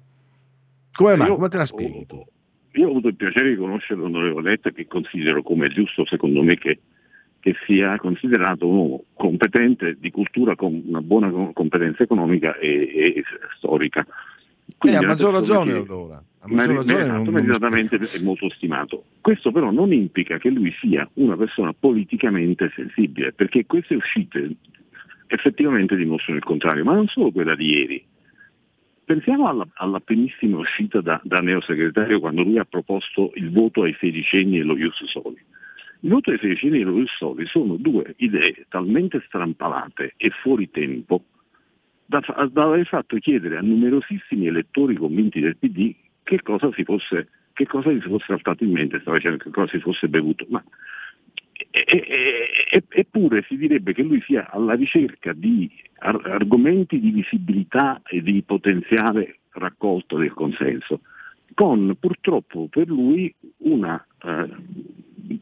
Come, 0.94 1.18
mai? 1.18 1.30
come 1.30 1.50
te 1.50 1.58
la 1.58 1.66
spieghi 1.66 2.06
tu? 2.06 2.26
Io 2.74 2.88
ho 2.88 2.90
avuto 2.92 3.10
il 3.10 3.16
piacere 3.16 3.50
di 3.50 3.58
conoscere 3.58 4.00
l'onorevole 4.00 4.52
Letta 4.52 4.72
che 4.72 4.88
considero 4.88 5.44
come 5.44 5.68
giusto, 5.68 6.06
secondo 6.06 6.42
me, 6.42 6.58
che 6.58 6.80
che 7.40 7.56
sia 7.66 7.98
considerato 7.98 8.68
un 8.68 8.76
uomo 8.76 9.04
competente 9.14 9.98
di 10.00 10.12
cultura 10.12 10.56
con 10.56 10.82
una 10.86 11.02
buona 11.02 11.32
competenza 11.54 12.04
economica 12.04 12.58
e, 12.58 12.92
e 13.16 13.24
storica. 13.58 14.06
Quindi 14.78 15.02
eh, 15.02 15.06
a 15.06 15.08
maggior 15.08 15.34
ragione 15.34 15.72
che, 15.72 15.80
allora. 15.80 16.24
A 16.42 16.48
maggior 16.48 16.76
ragione 16.76 17.06
non 17.06 17.26
immediatamente 17.26 17.98
è 17.98 18.22
molto 18.22 18.50
stimato. 18.50 19.04
Questo 19.22 19.52
però 19.52 19.72
non 19.72 19.94
implica 19.94 20.38
che 20.38 20.50
lui 20.50 20.74
sia 20.80 21.10
una 21.14 21.36
persona 21.36 21.74
politicamente 21.74 22.72
sensibile, 22.76 23.32
perché 23.34 23.66
queste 23.66 23.96
uscite 23.96 24.56
effettivamente 25.28 25.96
dimostrano 25.96 26.40
il 26.40 26.46
contrario, 26.46 26.84
ma 26.84 26.94
non 26.94 27.08
solo 27.08 27.32
quella 27.32 27.56
di 27.56 27.70
ieri. 27.70 28.06
Pensiamo 29.06 29.48
alla, 29.48 29.68
alla 29.74 30.00
primissima 30.00 30.58
uscita 30.58 31.02
da, 31.02 31.20
da 31.24 31.40
neosegretario 31.40 32.20
quando 32.20 32.44
lui 32.44 32.60
ha 32.60 32.66
proposto 32.66 33.32
il 33.36 33.50
voto 33.52 33.84
ai 33.84 33.96
sedicenni 34.00 34.60
e 34.60 34.64
lo 34.64 34.78
Ius 34.78 35.04
Soli 35.06 35.44
sedicenni 36.02 36.80
e 36.80 36.84
lo 36.84 37.04
Soli 37.06 37.46
sono 37.46 37.76
due 37.76 38.14
idee 38.18 38.66
talmente 38.70 39.22
strampalate 39.26 40.14
e 40.18 40.30
fuori 40.30 40.70
tempo 40.70 41.24
da, 42.06 42.22
da 42.52 42.64
aver 42.64 42.88
fatto 42.88 43.18
chiedere 43.18 43.58
a 43.58 43.62
numerosissimi 43.62 44.48
elettori 44.48 44.96
convinti 44.96 45.40
del 45.40 45.58
PD 45.58 45.94
che 46.24 46.42
cosa 46.42 46.72
si 46.74 46.84
fosse, 46.84 47.28
che 47.54 47.68
cosa 47.68 47.92
gli 47.92 48.02
si 48.02 48.08
fosse 48.08 48.26
saltato 48.28 48.64
in 48.64 48.72
mente, 48.72 49.00
stava 49.00 49.18
dicendo 49.18 49.38
che 49.38 49.52
cosa 49.52 49.72
si 49.72 49.80
fosse 49.80 50.08
bevuto. 50.08 50.46
Ma, 50.50 50.64
e, 51.72 52.64
e, 52.72 52.84
eppure 52.88 53.44
si 53.48 53.58
direbbe 53.58 53.94
che 53.94 54.02
lui 54.02 54.22
sia 54.22 54.50
alla 54.50 54.74
ricerca 54.74 55.34
di 55.34 55.70
ar- 56.00 56.26
argomenti 56.26 57.00
di 57.00 57.12
visibilità 57.12 58.02
e 58.06 58.22
di 58.24 58.42
potenziale 58.42 59.40
raccolta 59.52 60.18
del 60.18 60.34
consenso, 60.34 61.02
con 61.54 61.96
purtroppo 62.00 62.68
per 62.70 62.88
lui 62.88 63.34
una 63.58 64.04
eh, 64.24 64.50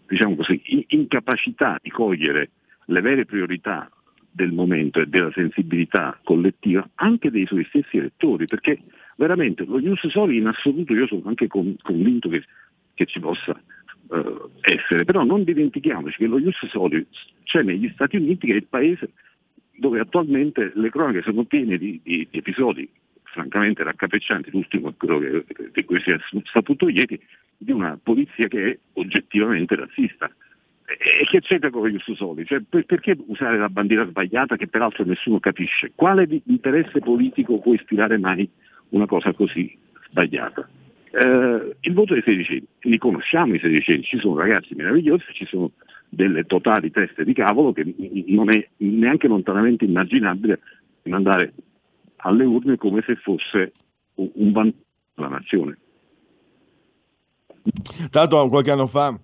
diciamo 0.08 0.36
così, 0.36 0.86
incapacità 0.90 1.80
di 1.82 1.90
cogliere 1.90 2.50
le 2.86 3.02
vere 3.02 3.26
priorità 3.26 3.90
del 4.32 4.52
momento 4.52 5.00
e 5.00 5.08
della 5.08 5.32
sensibilità 5.34 6.20
collettiva 6.24 6.88
anche 6.96 7.32
dei 7.32 7.46
suoi 7.46 7.66
stessi 7.66 7.98
elettori, 7.98 8.46
perché 8.46 8.80
veramente 9.18 9.66
lo 9.66 9.80
Ius 9.80 10.08
Soli 10.08 10.38
in 10.38 10.48
assoluto 10.48 10.94
io 10.94 11.08
sono 11.08 11.24
anche 11.26 11.48
convinto 11.48 12.30
che, 12.30 12.44
che 12.94 13.06
ci 13.06 13.20
possa 13.20 13.60
uh, 14.10 14.50
essere, 14.62 15.06
però 15.06 15.24
non 15.24 15.44
dimentichiamoci 15.44 16.18
che 16.18 16.28
lo 16.28 16.38
Ius 16.38 16.66
Soli 16.68 17.06
c'è 17.44 17.64
negli 17.64 17.88
Stati 17.90 18.18
Uniti 18.18 18.48
che 18.48 18.54
è 18.54 18.58
il 18.58 18.68
paese 18.68 19.12
dove 19.76 20.00
attualmente 20.00 20.72
le 20.76 20.90
cronache 20.90 21.22
sono 21.22 21.44
piene 21.44 21.78
di, 21.78 22.00
di, 22.04 22.28
di 22.30 22.38
episodi 22.38 22.88
francamente 23.38 23.84
raccapriccianti, 23.84 24.50
l'ultimo 24.52 24.90
è 24.90 24.94
quello 24.98 25.20
che, 25.20 25.46
di 25.72 25.86
cui 25.86 26.00
si 26.02 26.10
è 26.10 26.18
saputo 26.52 26.90
ieri, 26.90 27.20
di 27.56 27.72
una 27.72 28.00
polizia 28.02 28.48
che 28.48 28.72
è 28.72 28.78
oggettivamente 28.94 29.76
razzista. 29.76 30.30
E 30.88 31.26
che 31.30 31.42
c'entra 31.42 31.70
con 31.70 31.88
gli 31.88 32.00
Soli? 32.00 32.46
Cioè, 32.46 32.62
per, 32.68 32.86
perché 32.86 33.16
usare 33.28 33.58
la 33.58 33.70
bandiera 33.70 34.08
sbagliata 34.08 34.56
che 34.56 34.68
peraltro 34.68 35.04
nessuno 35.04 35.40
capisce? 35.40 35.92
Quale 35.94 36.28
interesse 36.46 37.00
politico 37.00 37.60
può 37.60 37.74
ispirare 37.74 38.18
mai 38.18 38.50
una 38.90 39.06
cosa 39.06 39.34
così 39.34 39.78
sbagliata? 40.10 40.68
Eh, 41.12 41.76
il 41.82 41.94
voto 41.94 42.14
dei 42.14 42.24
sedicenni, 42.24 42.66
li 42.82 42.98
conosciamo 42.98 43.54
i 43.54 43.60
sedicenni, 43.60 44.04
ci 44.04 44.18
sono 44.18 44.38
ragazzi 44.38 44.74
meravigliosi, 44.76 45.26
ci 45.34 45.46
sono 45.46 45.72
delle 46.10 46.46
totali 46.46 46.90
teste 46.90 47.26
di 47.26 47.34
cavolo 47.34 47.74
che 47.74 47.94
non 48.28 48.50
è 48.50 48.66
neanche 48.78 49.28
lontanamente 49.28 49.84
immaginabile 49.84 50.60
andare 51.14 51.54
alle 52.18 52.46
urne 52.46 52.78
come 52.78 53.04
se 53.06 53.16
fosse 53.16 53.72
un 54.16 54.52
vantaggio 54.52 54.86
della 55.16 55.30
nazione. 55.30 55.78
Tanto 58.10 58.48
qualche 58.48 58.72
anno 58.72 58.88
fa 58.88 59.20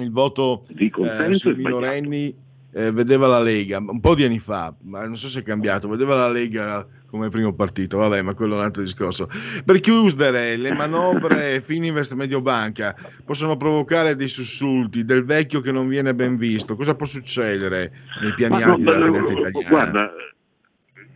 il 0.00 0.10
voto 0.10 0.62
eh, 0.76 0.90
consenso 0.90 1.38
sui 1.38 1.50
è 1.50 1.54
sbagliato. 1.54 1.80
minorenni 1.80 2.34
eh, 2.72 2.92
vedeva 2.92 3.26
la 3.26 3.40
Lega, 3.40 3.78
un 3.78 4.00
po' 4.00 4.14
di 4.14 4.24
anni 4.24 4.38
fa, 4.38 4.74
ma 4.82 5.04
non 5.04 5.16
so 5.16 5.28
se 5.28 5.40
è 5.40 5.42
cambiato, 5.42 5.88
vedeva 5.88 6.14
la 6.14 6.30
Lega 6.30 6.86
come 7.06 7.30
primo 7.30 7.54
partito, 7.54 7.96
vabbè, 7.96 8.20
ma 8.20 8.34
quello 8.34 8.54
è 8.54 8.58
un 8.58 8.64
altro 8.64 8.82
discorso. 8.82 9.28
Per 9.64 9.80
chiudere, 9.80 10.56
le 10.56 10.74
manovre 10.74 11.60
Fininvest 11.64 12.12
Mediobanca 12.12 12.94
possono 13.24 13.56
provocare 13.56 14.14
dei 14.14 14.28
sussulti 14.28 15.04
del 15.04 15.24
vecchio 15.24 15.60
che 15.60 15.72
non 15.72 15.88
viene 15.88 16.14
ben 16.14 16.36
visto. 16.36 16.74
Cosa 16.74 16.94
può 16.94 17.06
succedere 17.06 17.92
nei 18.20 18.34
piani 18.34 18.62
alti 18.62 18.84
della 18.84 19.06
finanza 19.06 19.32
italiana? 19.32 19.68
Guarda, 19.68 20.10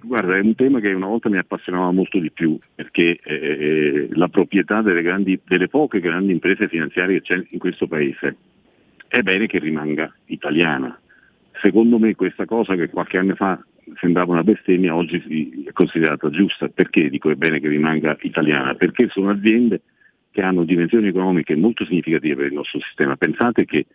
guarda, 0.03 0.37
è 0.37 0.41
un 0.41 0.55
tema 0.55 0.81
che 0.81 0.93
una 0.93 1.07
volta 1.07 1.29
mi 1.29 1.39
appassionava 1.39 1.91
molto 1.91 2.19
di 2.19 2.31
più, 2.31 2.57
perché 2.75 3.19
eh, 3.23 4.09
la 4.13 4.29
proprietà 4.29 4.83
delle, 4.83 5.03
grandi, 5.03 5.39
delle 5.45 5.69
poche 5.69 6.01
grandi 6.01 6.33
imprese 6.33 6.69
finanziarie 6.69 7.21
che 7.21 7.35
c'è 7.35 7.45
in 7.49 7.59
questo 7.59 7.87
paese 7.87 8.37
è 9.09 9.21
bene 9.21 9.47
che 9.47 9.59
rimanga 9.59 10.11
italiana. 10.27 10.99
Secondo 11.61 11.99
me 11.99 12.15
questa 12.15 12.47
cosa 12.47 12.75
che 12.75 12.89
qualche 12.89 13.19
anno 13.19 13.35
fa 13.35 13.63
sembrava 14.01 14.33
una 14.33 14.43
bestemmia, 14.43 14.95
oggi 14.95 15.65
è 15.67 15.73
considerata 15.73 16.31
giusta. 16.31 16.69
Perché 16.69 17.11
dico 17.11 17.31
è 17.31 17.35
bene 17.35 17.61
che 17.61 17.69
rimanga 17.69 18.17
italiana? 18.21 18.75
Perché 18.75 19.09
sono 19.11 19.31
aziende 19.31 19.83
che 20.31 20.41
hanno 20.41 20.65
dimensioni 20.65 21.09
economiche 21.09 21.55
molto 21.57 21.85
significative 21.85 22.37
per 22.37 22.47
il 22.47 22.55
nostro 22.55 22.81
sistema. 22.81 23.17
Pensate 23.17 23.67
che 23.67 23.87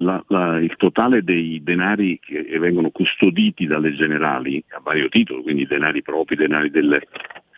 la- 0.00 0.22
la- 0.28 0.58
il 0.58 0.74
totale 0.76 1.22
dei 1.22 1.62
denari 1.62 2.18
che 2.20 2.58
vengono 2.58 2.90
custoditi 2.90 3.66
dalle 3.66 3.92
generali 3.94 4.62
a 4.70 4.80
vario 4.82 5.08
titolo, 5.08 5.42
quindi 5.42 5.66
denari 5.66 6.02
propri, 6.02 6.36
denari 6.36 6.70
delle 6.70 7.06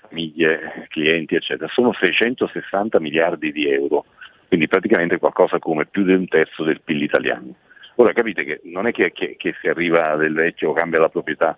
famiglie, 0.08 0.86
clienti, 0.88 1.34
eccetera, 1.34 1.70
sono 1.72 1.92
660 1.92 3.00
miliardi 3.00 3.52
di 3.52 3.68
euro, 3.68 4.04
quindi 4.48 4.68
praticamente 4.68 5.18
qualcosa 5.18 5.58
come 5.58 5.86
più 5.86 6.04
di 6.04 6.12
un 6.12 6.26
terzo 6.26 6.64
del 6.64 6.80
PIL 6.82 7.02
italiano. 7.02 7.54
Ora 7.96 8.12
capite 8.12 8.44
che 8.44 8.60
non 8.64 8.86
è 8.86 8.92
che, 8.92 9.12
che- 9.12 9.36
che 9.38 9.54
si 9.60 9.68
arriva 9.68 10.16
del 10.16 10.32
vecchio, 10.34 10.72
cambia 10.72 11.00
la 11.00 11.08
proprietà 11.08 11.56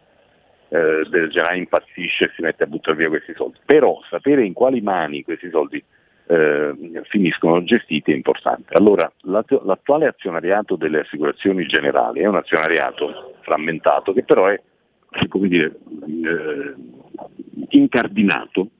eh, 0.68 1.04
del 1.08 1.28
generale, 1.30 1.58
impazzisce 1.58 2.24
e 2.24 2.30
si 2.34 2.42
mette 2.42 2.64
a 2.64 2.66
buttare 2.66 2.96
via 2.96 3.08
questi 3.08 3.32
soldi, 3.36 3.58
però 3.64 4.00
sapere 4.08 4.44
in 4.44 4.52
quali 4.52 4.80
mani 4.80 5.22
questi 5.22 5.48
soldi 5.50 5.82
eh, 6.26 6.74
finiscono 7.04 7.62
gestiti 7.64 8.12
è 8.12 8.14
importante. 8.14 8.74
Allora, 8.74 9.10
l'at- 9.22 9.62
l'attuale 9.64 10.06
azionariato 10.06 10.76
delle 10.76 11.00
assicurazioni 11.00 11.66
generali 11.66 12.20
è 12.20 12.26
un 12.26 12.36
azionariato 12.36 13.34
frammentato 13.42 14.12
che 14.12 14.24
però 14.24 14.46
è, 14.46 14.60
come 15.28 15.48
dire, 15.48 15.76
eh, 16.06 16.74
incardinato 17.70 18.70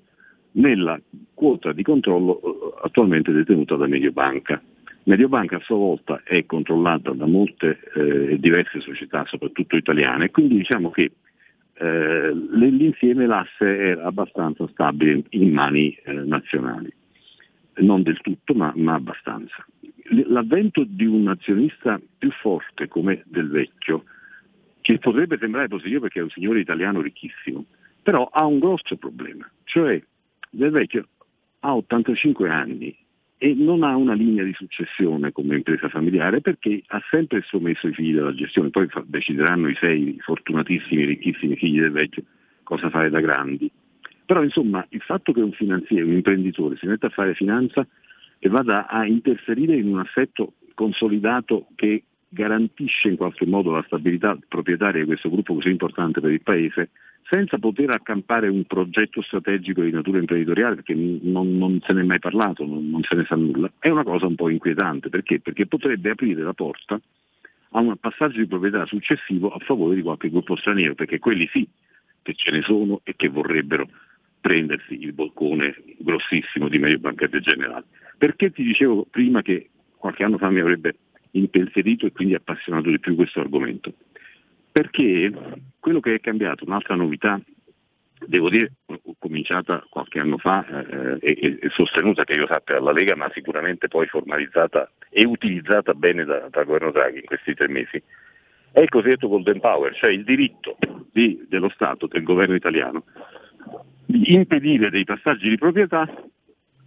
nella 0.53 0.99
quota 1.35 1.73
di 1.73 1.83
controllo 1.83 2.41
eh, 2.41 2.75
attualmente 2.83 3.33
detenuta 3.33 3.77
da 3.77 3.87
Mediobanca. 3.87 4.61
Mediobanca 5.05 5.57
a 5.57 5.61
sua 5.61 5.77
volta 5.77 6.23
è 6.25 6.47
controllata 6.47 7.11
da 7.13 7.27
molte 7.27 7.79
eh, 7.95 8.39
diverse 8.39 8.81
società, 8.81 9.27
soprattutto 9.27 9.77
italiane, 9.77 10.31
quindi 10.31 10.57
diciamo 10.57 10.91
che 10.91 11.13
eh, 11.75 12.33
l'insieme 12.53 13.27
l'asse 13.27 13.79
era 13.79 14.05
abbastanza 14.05 14.67
stabile 14.69 15.25
in 15.31 15.53
mani 15.53 15.95
eh, 16.05 16.13
nazionali 16.13 16.91
non 17.77 18.03
del 18.03 18.21
tutto, 18.21 18.55
ma, 18.55 18.73
ma 18.77 18.95
abbastanza. 18.95 19.65
L'avvento 20.27 20.85
di 20.87 21.07
un 21.07 21.29
azionista 21.29 22.01
più 22.19 22.31
forte 22.31 22.89
come 22.89 23.23
Del 23.27 23.49
Vecchio, 23.49 24.05
che 24.81 24.99
potrebbe 24.99 25.39
sembrare 25.39 25.69
positivo 25.69 26.01
perché 26.01 26.21
è 26.21 26.23
un 26.23 26.31
signore 26.31 26.61
italiano 26.61 27.01
ricchissimo, 27.01 27.65
però 28.03 28.29
ha 28.31 28.45
un 28.45 28.59
grosso 28.59 28.97
problema, 28.97 29.51
cioè 29.65 30.03
Del 30.51 30.71
Vecchio 30.71 31.09
ha 31.61 31.75
85 31.75 32.49
anni 32.51 32.95
e 33.39 33.55
non 33.55 33.83
ha 33.83 33.97
una 33.97 34.15
linea 34.15 34.45
di 34.45 34.53
successione 34.55 35.33
come 35.33 35.57
impresa 35.57 35.89
familiare 35.89 36.41
perché 36.41 36.83
ha 36.87 37.03
sempre 37.11 37.43
sommesso 37.43 37.89
i 37.89 37.95
figli 37.95 38.15
della 38.15 38.35
gestione, 38.35 38.71
poi 38.71 38.89
decideranno 39.07 39.69
i 39.69 39.75
sei 39.75 40.17
fortunatissimi, 40.21 41.05
ricchissimi 41.05 41.57
figli 41.57 41.81
del 41.81 41.91
vecchio 41.91 42.25
cosa 42.63 42.91
fare 42.91 43.11
da 43.11 43.21
grandi. 43.21 43.71
Però 44.27 44.43
insomma 44.43 44.85
il 44.91 45.01
fatto 45.03 45.33
che 45.33 45.41
un 45.41 45.53
finanziere, 45.53 46.05
un 46.05 46.13
imprenditore 46.13 46.77
si 46.77 46.87
metta 46.87 47.09
a 47.09 47.11
fare 47.11 47.35
finanza 47.35 47.87
e 48.39 48.49
vada 48.49 48.87
a 48.89 49.07
interferire 49.07 49.77
in 49.77 49.89
un 49.89 49.99
assetto 49.99 50.55
consolidato 50.75 51.67
che 51.75 52.05
garantisce 52.29 53.09
in 53.09 53.17
qualche 53.17 53.47
modo 53.47 53.71
la 53.71 53.85
stabilità 53.87 54.37
proprietaria 54.49 55.01
di 55.01 55.07
questo 55.07 55.31
gruppo 55.31 55.55
così 55.55 55.71
importante 55.71 56.21
per 56.21 56.33
il 56.33 56.43
Paese, 56.43 56.91
senza 57.23 57.59
poter 57.59 57.91
accampare 57.91 58.49
un 58.49 58.65
progetto 58.65 59.23
strategico 59.23 59.83
di 59.83 59.91
natura 59.91 60.19
imprenditoriale, 60.19 60.75
perché 60.77 60.95
non, 60.95 61.57
non 61.57 61.81
se 61.87 61.93
ne 61.93 62.01
è 62.01 62.05
mai 62.05 62.19
parlato, 62.19 62.67
non, 62.67 62.91
non 62.91 63.03
se 63.03 63.15
ne 63.15 63.25
sa 63.25 63.37
nulla, 63.37 63.71
è 63.79 63.89
una 63.89 64.05
cosa 64.05 64.27
un 64.27 64.35
po' 64.35 64.51
inquietante. 64.51 65.09
Perché? 65.09 65.41
Perché 65.41 65.67
potrebbe 65.67 66.11
aprire 66.11 66.43
la 66.43 66.53
porta 66.53 67.01
a 67.71 67.81
un 67.81 67.97
passaggio 67.97 68.39
di 68.39 68.47
proprietà 68.47 68.85
successivo 68.85 69.51
a 69.51 69.59
favore 69.61 69.95
di 69.95 70.03
qualche 70.03 70.29
gruppo 70.29 70.57
straniero, 70.57 70.95
perché 70.95 71.19
quelli 71.19 71.49
sì 71.51 71.67
che 72.23 72.35
ce 72.35 72.51
ne 72.51 72.63
sono 72.63 73.01
e 73.05 73.15
che 73.17 73.29
vorrebbero 73.29 73.89
prendersi 74.45 75.03
il 75.03 75.15
boccone 75.15 75.75
grossissimo 76.01 76.69
di 76.69 76.79
Mediobanca 76.79 77.27
del 77.27 77.41
Generale. 77.41 77.87
Perché 78.19 78.51
ti 78.51 78.63
dicevo 78.63 79.07
prima 79.11 79.41
che 79.41 79.71
qualche 79.97 80.23
anno 80.23 80.37
fa 80.37 80.51
mi 80.51 80.61
avrebbe 80.61 80.97
impensierito 81.31 82.05
e 82.05 82.13
quindi 82.13 82.35
appassionato 82.35 82.91
di 82.91 82.99
più 82.99 83.15
questo 83.15 83.41
argomento? 83.41 83.95
Perché 84.71 85.33
quello 85.81 86.01
che 86.01 86.17
è 86.17 86.21
cambiato, 86.21 86.67
un'altra 86.67 86.95
novità, 86.95 87.41
devo 88.27 88.51
dire, 88.51 88.73
cominciata 89.19 89.83
qualche 89.89 90.19
anno 90.19 90.37
fa 90.37 90.67
eh, 90.67 91.17
e, 91.23 91.59
e 91.63 91.69
sostenuta 91.71 92.25
che 92.25 92.35
io 92.35 92.47
sappia 92.47 92.75
dalla 92.75 92.93
Lega, 92.93 93.17
ma 93.17 93.31
sicuramente 93.33 93.89
poi 93.89 94.07
formalizzata 94.09 94.93
e 95.09 95.25
utilizzata 95.25 95.95
bene 95.95 96.27
da- 96.27 96.49
dal 96.51 96.67
governo 96.67 96.91
Draghi 96.91 97.21
in 97.21 97.25
questi 97.25 97.55
tre 97.55 97.69
mesi, 97.69 98.03
è 98.73 98.83
il 98.83 98.91
cosiddetto 98.91 99.29
Golden 99.29 99.61
Power, 99.61 99.95
cioè 99.95 100.11
il 100.11 100.25
diritto 100.25 100.77
di- 101.13 101.47
dello 101.49 101.71
Stato, 101.71 102.07
del 102.09 102.25
governo 102.25 102.55
italiano, 102.55 103.05
di 104.07 104.35
impedire 104.35 104.91
dei 104.91 105.05
passaggi 105.05 105.49
di 105.49 105.57
proprietà 105.57 106.09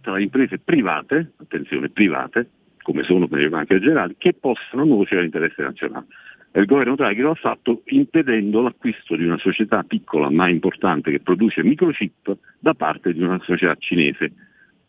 tra 0.00 0.20
imprese 0.20 0.58
private, 0.58 1.32
attenzione 1.36 1.88
private, 1.90 2.50
come 2.82 3.02
sono 3.02 3.28
per 3.28 3.40
le 3.40 3.48
banche 3.48 3.78
generali, 3.80 4.14
che 4.16 4.32
possano 4.32 4.84
nuocere 4.84 5.20
all'interesse 5.20 5.62
nazionale. 5.62 6.06
E 6.50 6.60
il 6.60 6.66
governo 6.66 6.94
Draghi 6.94 7.20
lo 7.20 7.32
ha 7.32 7.34
fatto 7.34 7.82
impedendo 7.86 8.62
l'acquisto 8.62 9.16
di 9.16 9.24
una 9.24 9.36
società 9.36 9.82
piccola 9.82 10.30
ma 10.30 10.48
importante 10.48 11.10
che 11.10 11.20
produce 11.20 11.62
microchip 11.62 12.36
da 12.58 12.72
parte 12.72 13.12
di 13.12 13.22
una 13.22 13.38
società 13.42 13.74
cinese. 13.78 14.32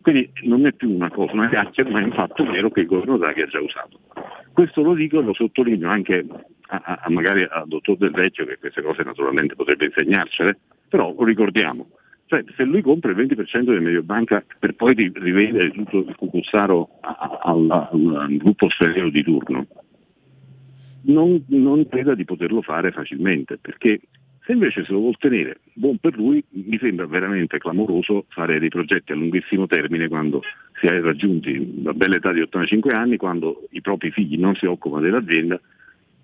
Quindi 0.01 0.31
non 0.43 0.65
è 0.65 0.71
più 0.73 0.89
una 0.93 1.09
cosa, 1.09 1.33
una 1.33 1.49
chiacchiera, 1.49 1.89
ma 1.89 1.99
è 1.99 2.03
un 2.03 2.13
fatto 2.13 2.45
vero 2.45 2.69
che 2.71 2.81
il 2.81 2.85
governo 2.87 3.17
Draghi 3.17 3.41
ha 3.41 3.47
già 3.47 3.59
usato. 3.59 3.99
Questo 4.53 4.81
lo 4.81 4.93
dico 4.93 5.19
e 5.19 5.23
lo 5.23 5.33
sottolineo 5.33 5.89
anche 5.89 6.25
a, 6.67 6.81
a- 6.83 6.99
a 7.03 7.09
magari 7.09 7.43
al 7.49 7.67
dottor 7.67 7.97
Del 7.97 8.11
Vecchio, 8.11 8.45
che 8.45 8.57
queste 8.57 8.81
cose 8.81 9.03
naturalmente 9.03 9.55
potrebbe 9.55 9.85
insegnarcele, 9.85 10.57
però 10.87 11.13
lo 11.17 11.25
ricordiamo. 11.25 11.89
Cioè, 12.27 12.43
se 12.55 12.63
lui 12.63 12.81
compra 12.81 13.11
il 13.11 13.17
20% 13.17 13.73
di 13.73 13.83
Mediobanca 13.83 14.43
per 14.59 14.75
poi 14.75 14.93
ri- 14.93 15.11
rivendere 15.15 15.71
tutto 15.71 15.97
il 15.97 16.15
cucuzzaro 16.15 16.99
al 17.01 18.27
gruppo 18.37 18.69
straniero 18.69 19.09
di 19.09 19.23
turno, 19.23 19.65
non, 21.03 21.43
non 21.47 21.87
creda 21.87 22.13
di 22.15 22.25
poterlo 22.25 22.61
fare 22.61 22.91
facilmente, 22.91 23.57
perché 23.57 23.99
se 24.49 24.55
invece 24.55 24.83
se 24.83 24.91
lo 24.91 24.97
vuol 24.97 25.17
tenere 25.19 25.59
buon 25.73 25.99
per 25.99 26.17
lui, 26.17 26.43
mi 26.49 26.79
sembra 26.79 27.05
veramente 27.05 27.59
clamoroso 27.59 28.25
fare 28.29 28.57
dei 28.57 28.69
progetti 28.69 29.11
a 29.11 29.15
lunghissimo 29.15 29.67
termine 29.67 30.07
quando 30.07 30.41
si 30.79 30.87
è 30.87 30.99
raggiunti 31.01 31.83
la 31.83 31.93
bella 31.93 32.15
età 32.15 32.31
di 32.31 32.41
85 32.41 32.91
anni, 32.91 33.17
quando 33.17 33.67
i 33.71 33.81
propri 33.81 34.09
figli 34.09 34.39
non 34.39 34.55
si 34.55 34.65
occupano 34.65 35.03
dell'azienda 35.03 35.61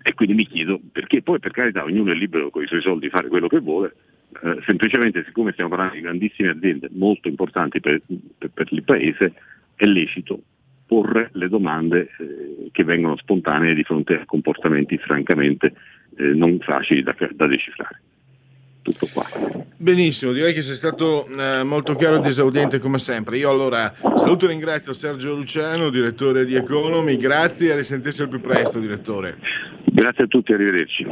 e 0.02 0.14
quindi 0.14 0.34
mi 0.34 0.44
chiedo 0.44 0.80
perché 0.90 1.22
poi 1.22 1.38
per 1.38 1.52
carità 1.52 1.84
ognuno 1.84 2.10
è 2.10 2.16
libero 2.16 2.50
con 2.50 2.64
i 2.64 2.66
suoi 2.66 2.80
soldi 2.80 3.06
di 3.06 3.10
fare 3.10 3.28
quello 3.28 3.46
che 3.46 3.60
vuole, 3.60 3.94
eh, 4.42 4.58
semplicemente 4.64 5.22
siccome 5.24 5.52
stiamo 5.52 5.70
parlando 5.70 5.94
di 5.94 6.00
grandissime 6.00 6.48
aziende 6.48 6.88
molto 6.94 7.28
importanti 7.28 7.78
per, 7.78 8.00
per- 8.38 8.50
per 8.50 8.66
il 8.72 8.82
Paese, 8.82 9.34
è 9.76 9.84
lecito 9.84 10.42
porre 10.84 11.30
le 11.34 11.48
domande 11.48 12.08
eh, 12.18 12.70
che 12.72 12.82
vengono 12.82 13.16
spontanee 13.18 13.74
di 13.74 13.84
fronte 13.84 14.20
a 14.20 14.24
comportamenti 14.24 14.98
francamente 14.98 15.74
eh, 16.16 16.24
non 16.34 16.58
facili 16.58 17.04
da, 17.04 17.14
da 17.30 17.46
decifrare. 17.46 18.00
Tutto 18.86 19.08
qua. 19.12 19.26
Benissimo, 19.76 20.30
direi 20.30 20.54
che 20.54 20.62
sei 20.62 20.76
stato 20.76 21.26
eh, 21.26 21.64
molto 21.64 21.96
chiaro 21.96 22.16
ed 22.16 22.24
esaudente 22.24 22.78
come 22.78 22.98
sempre. 22.98 23.36
Io 23.36 23.50
allora 23.50 23.92
saluto 24.14 24.44
e 24.44 24.48
ringrazio 24.48 24.92
Sergio 24.92 25.34
Luciano, 25.34 25.90
direttore 25.90 26.44
di 26.44 26.54
Economy. 26.54 27.16
Grazie 27.16 27.70
e 27.70 27.72
a 27.72 27.76
risentirci 27.76 28.22
al 28.22 28.28
più 28.28 28.40
presto, 28.40 28.78
direttore. 28.78 29.38
Grazie 29.84 30.24
a 30.24 30.26
tutti, 30.28 30.52
arrivederci. 30.52 31.06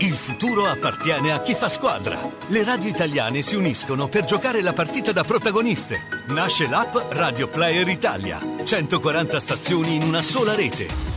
Il 0.00 0.12
futuro 0.12 0.66
appartiene 0.66 1.32
a 1.32 1.40
chi 1.40 1.54
fa 1.54 1.68
squadra. 1.68 2.18
Le 2.48 2.64
radio 2.64 2.90
italiane 2.90 3.40
si 3.40 3.54
uniscono 3.54 4.08
per 4.08 4.24
giocare 4.24 4.60
la 4.60 4.74
partita 4.74 5.12
da 5.12 5.22
protagoniste. 5.24 6.00
Nasce 6.28 6.68
l'app 6.68 6.94
Radio 7.12 7.48
Player 7.48 7.88
Italia. 7.88 8.38
140 8.62 9.40
stazioni 9.40 9.94
in 9.94 10.02
una 10.02 10.20
sola 10.20 10.54
rete. 10.54 11.11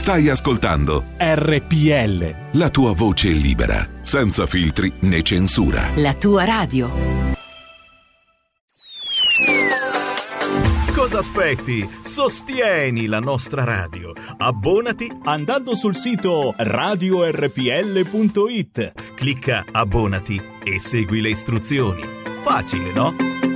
Stai 0.00 0.30
ascoltando 0.30 1.04
RPL. 1.18 2.34
la 2.52 2.70
tua 2.70 2.94
voce 2.94 3.28
libera, 3.28 3.86
senza 4.00 4.46
filtri 4.46 4.90
né 5.00 5.20
censura. 5.20 5.90
La 5.96 6.14
tua 6.14 6.46
radio. 6.46 6.90
Cosa 10.94 11.18
aspetti? 11.18 11.86
Sostieni 12.02 13.08
la 13.08 13.20
nostra 13.20 13.62
radio. 13.64 14.14
Abbonati 14.38 15.12
andando 15.24 15.76
sul 15.76 15.94
sito 15.94 16.54
radiorpl.it. 16.56 17.52
Clicca 19.14 19.66
abbonati 19.70 20.40
e 20.64 20.78
segui 20.78 21.20
le 21.20 21.28
istruzioni. 21.28 22.02
Facile, 22.42 22.90
no? 22.92 23.49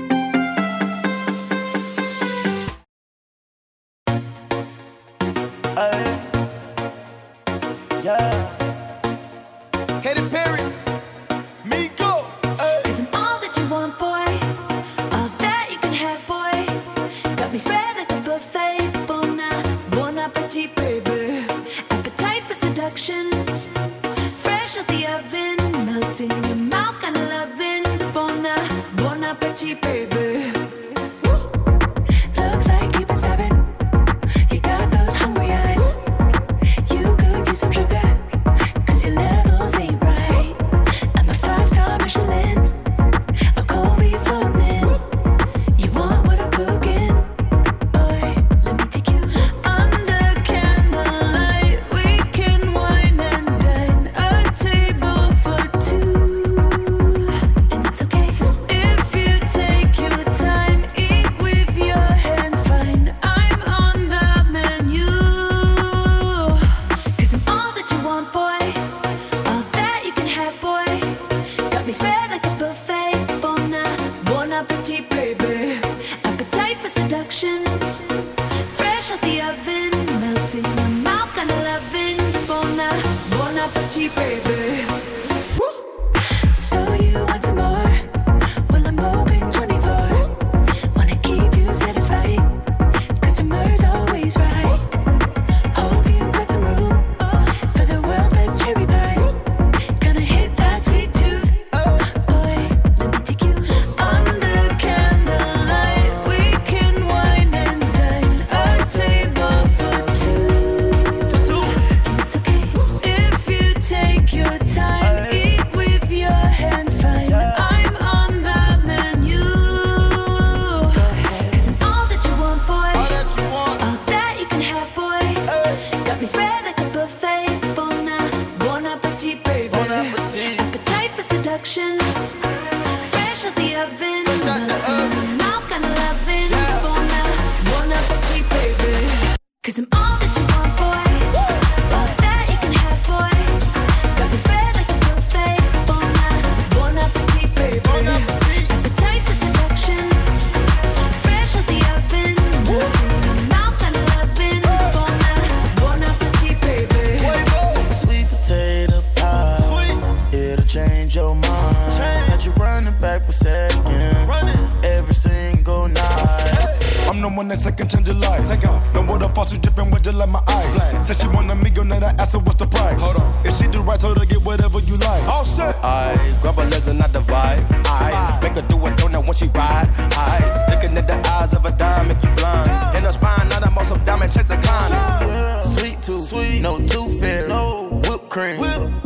What's 172.55 172.73
the 172.73 172.79
price. 172.79 173.01
Hold 173.03 173.17
on. 173.17 173.47
If 173.47 173.57
she 173.57 173.67
do 173.69 173.83
right, 173.83 174.01
told 174.01 174.19
her 174.19 174.27
get 174.27 174.43
whatever 174.43 174.81
you 174.81 174.97
like. 174.99 175.23
All 175.25 175.45
shit. 175.45 175.75
I 175.83 176.15
grab 176.41 176.55
her 176.57 176.65
legs 176.65 176.87
and 176.87 177.03
I 177.03 177.09
divide. 177.09 177.65
I 177.87 178.39
make 178.43 178.53
her 178.53 178.63
do 178.63 178.77
a 178.77 178.91
donut 178.91 179.27
when 179.27 179.35
she 179.35 179.47
ride. 179.49 179.89
I 179.97 180.71
looking 180.71 180.97
at 180.97 181.07
the 181.07 181.31
eyes 181.31 181.55
of 181.55 181.65
a 181.65 181.73
dime, 181.73 182.09
make 182.09 182.23
you 182.23 182.31
blind. 182.31 182.97
In 182.97 183.05
her 183.05 183.13
spine, 183.13 183.49
not 183.49 183.67
a 183.67 183.71
muscle 183.71 183.97
diamond, 183.99 184.33
chase 184.33 184.51
a 184.51 184.57
climb. 184.57 185.63
Sweet 185.63 186.03
tooth, 186.03 186.29
sweet, 186.29 186.61
no 186.61 186.79
tooth 186.87 187.21
fairy, 187.21 187.49
no 187.49 188.01
whipped 188.07 188.29
cream, 188.29 188.61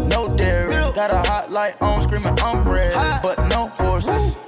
no 0.08 0.34
dairy. 0.36 0.74
Got 0.94 1.10
a 1.10 1.28
hot 1.28 1.50
light 1.50 1.76
on, 1.80 2.02
screaming 2.02 2.34
I'm 2.40 2.68
ready, 2.68 2.94
but 3.22 3.38
no 3.48 3.68
horses, 3.68 4.36
no 4.36 4.47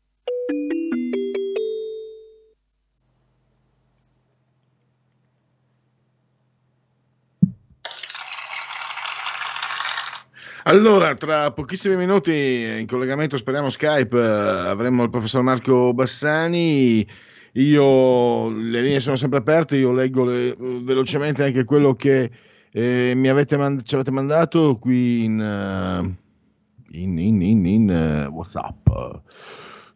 Allora, 10.65 11.15
tra 11.15 11.51
pochissimi 11.51 11.95
minuti 11.95 12.31
in 12.79 12.85
collegamento, 12.85 13.35
speriamo 13.35 13.69
Skype, 13.69 14.15
eh, 14.15 14.21
avremo 14.69 15.03
il 15.03 15.09
professor 15.09 15.41
Marco 15.41 15.91
Bassani. 15.93 17.05
Io 17.53 18.49
le 18.49 18.81
linee 18.81 18.99
sono 18.99 19.15
sempre 19.15 19.39
aperte, 19.39 19.77
io 19.77 19.91
leggo 19.91 20.23
le- 20.23 20.55
velocemente 20.57 21.43
anche 21.43 21.63
quello 21.63 21.95
che 21.95 22.29
eh, 22.71 23.13
mi 23.15 23.27
avete 23.27 23.57
mand- 23.57 23.81
ci 23.81 23.95
avete 23.95 24.11
mandato 24.11 24.77
qui 24.79 25.23
in, 25.25 25.41
eh, 25.41 26.97
in, 26.99 27.17
in, 27.17 27.65
in, 27.65 27.89
eh, 27.89 28.25
WhatsApp. 28.27 28.87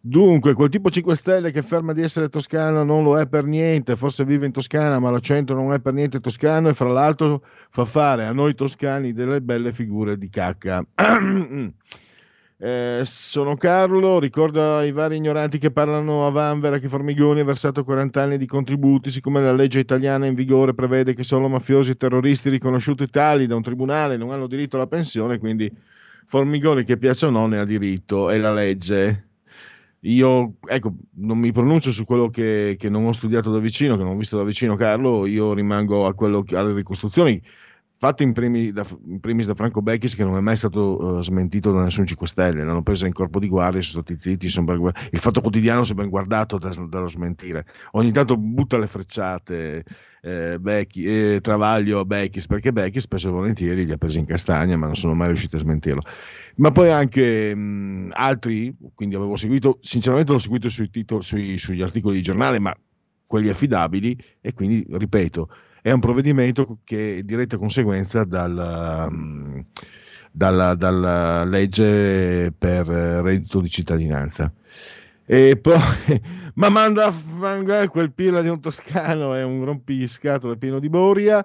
Dunque, 0.07 0.53
quel 0.53 0.69
tipo 0.69 0.91
5 0.91 1.15
Stelle 1.15 1.49
che 1.49 1.59
afferma 1.59 1.91
di 1.91 2.03
essere 2.03 2.29
toscano 2.29 2.83
non 2.83 3.03
lo 3.03 3.17
è 3.17 3.27
per 3.27 3.45
niente, 3.45 3.95
forse 3.95 4.23
vive 4.23 4.45
in 4.45 4.51
Toscana, 4.51 4.99
ma 4.99 5.09
l'accento 5.09 5.55
non 5.55 5.73
è 5.73 5.79
per 5.79 5.93
niente 5.93 6.19
toscano 6.19 6.69
e 6.69 6.75
fra 6.75 6.89
l'altro 6.89 7.43
fa 7.71 7.85
fare 7.85 8.25
a 8.25 8.31
noi 8.31 8.53
toscani 8.53 9.13
delle 9.13 9.41
belle 9.41 9.73
figure 9.73 10.15
di 10.15 10.29
cacca. 10.29 10.85
Eh, 12.57 13.01
sono 13.03 13.57
Carlo, 13.57 14.17
ricorda 14.17 14.77
ai 14.77 14.93
vari 14.93 15.17
ignoranti 15.17 15.57
che 15.57 15.71
parlano 15.71 16.25
a 16.25 16.29
Vanvera 16.29 16.79
che 16.79 16.87
Formigoni 16.87 17.41
ha 17.41 17.43
versato 17.43 17.83
40 17.83 18.21
anni 18.21 18.37
di 18.37 18.45
contributi, 18.45 19.11
siccome 19.11 19.41
la 19.41 19.51
legge 19.51 19.79
italiana 19.79 20.25
in 20.25 20.35
vigore 20.35 20.73
prevede 20.73 21.13
che 21.13 21.23
solo 21.23 21.49
mafiosi 21.49 21.91
e 21.91 21.95
terroristi 21.95 22.49
riconosciuti 22.49 23.09
tali 23.09 23.45
da 23.45 23.57
un 23.57 23.61
tribunale 23.61 24.15
non 24.15 24.31
hanno 24.31 24.47
diritto 24.47 24.77
alla 24.77 24.87
pensione, 24.87 25.37
quindi 25.37 25.69
Formigoni 26.25 26.85
che 26.85 26.97
piaccia 26.97 27.27
o 27.27 27.29
no 27.29 27.45
ne 27.45 27.59
ha 27.59 27.65
diritto, 27.65 28.29
è 28.29 28.37
la 28.37 28.53
legge. 28.53 29.24
Io, 30.07 30.57
ecco, 30.67 30.93
non 31.15 31.39
mi 31.39 31.51
pronuncio 31.51 31.91
su 31.91 32.05
quello 32.05 32.29
che, 32.29 32.75
che 32.77 32.89
non 32.89 33.05
ho 33.05 33.11
studiato 33.11 33.51
da 33.51 33.57
vicino, 33.59 33.97
che 33.97 34.03
non 34.03 34.13
ho 34.13 34.17
visto 34.17 34.37
da 34.37 34.43
vicino 34.43 34.75
Carlo, 34.75 35.25
io 35.25 35.53
rimango 35.53 36.05
che- 36.43 36.55
alle 36.55 36.73
ricostruzioni 36.73 37.41
fatte 37.97 38.21
in, 38.23 38.33
primi- 38.33 38.71
da, 38.71 38.85
in 39.07 39.19
primis 39.19 39.47
da 39.47 39.55
Franco 39.55 39.81
Becchis 39.81 40.15
che 40.15 40.23
non 40.23 40.35
è 40.37 40.41
mai 40.41 40.57
stato 40.57 41.19
eh, 41.19 41.23
smentito 41.23 41.71
da 41.71 41.81
nessun 41.81 42.05
5 42.05 42.27
Stelle, 42.27 42.63
l'hanno 42.63 42.83
preso 42.83 43.05
in 43.07 43.13
corpo 43.13 43.39
di 43.39 43.47
guardia, 43.47 43.81
sono 43.81 44.03
stati 44.03 44.19
zitti, 44.19 44.47
sono 44.49 44.73
il 45.11 45.19
fatto 45.19 45.41
quotidiano 45.41 45.83
si 45.83 45.93
è 45.93 45.95
ben 45.95 46.09
guardato 46.09 46.57
da- 46.59 46.69
dallo 46.87 47.07
smentire, 47.07 47.65
ogni 47.93 48.11
tanto 48.11 48.37
butta 48.37 48.77
le 48.77 48.87
frecciate 48.87 49.83
eh, 50.25 50.57
Becchi- 50.59 51.05
eh, 51.05 51.39
Travaglio 51.41 51.99
a 51.99 52.05
Becchis 52.05 52.47
perché 52.47 52.73
Becchis 52.73 53.03
spesso 53.03 53.27
e 53.29 53.31
volentieri 53.31 53.85
li 53.85 53.91
ha 53.91 53.97
presi 53.97 54.19
in 54.19 54.25
castagna 54.25 54.75
ma 54.75 54.87
non 54.87 54.95
sono 54.95 55.13
mai 55.13 55.27
riusciti 55.27 55.55
a 55.55 55.59
smentirlo 55.59 56.01
ma 56.57 56.71
poi 56.71 56.89
anche 56.91 57.53
mh, 57.53 58.09
altri, 58.13 58.75
quindi 58.93 59.15
avevo 59.15 59.35
seguito, 59.35 59.79
sinceramente 59.81 60.31
l'ho 60.31 60.37
seguito 60.37 60.69
sui 60.69 60.89
titoli, 60.89 61.23
sui- 61.23 61.57
sugli 61.57 61.81
articoli 61.81 62.15
di 62.17 62.21
giornale, 62.21 62.59
ma 62.59 62.73
quelli 63.25 63.49
affidabili 63.49 64.17
e 64.41 64.53
quindi, 64.53 64.85
ripeto, 64.89 65.49
è 65.81 65.91
un 65.91 65.99
provvedimento 65.99 66.79
che 66.83 67.17
è 67.17 67.23
diretta 67.23 67.57
conseguenza 67.57 68.23
dal, 68.23 69.07
mh, 69.11 69.65
dalla, 70.31 70.75
dalla 70.75 71.43
legge 71.43 72.53
per 72.57 72.89
eh, 72.89 73.21
reddito 73.21 73.59
di 73.61 73.69
cittadinanza. 73.69 74.51
E 75.25 75.57
poi, 75.57 75.75
ma 76.55 76.69
manda 76.69 77.07
a 77.07 77.89
quel 77.89 78.11
pirla 78.13 78.41
di 78.41 78.47
un 78.47 78.59
toscano, 78.59 79.33
è 79.33 79.43
un 79.43 79.65
rompiscatole 79.65 80.57
pieno 80.57 80.79
di 80.79 80.89
boria. 80.89 81.43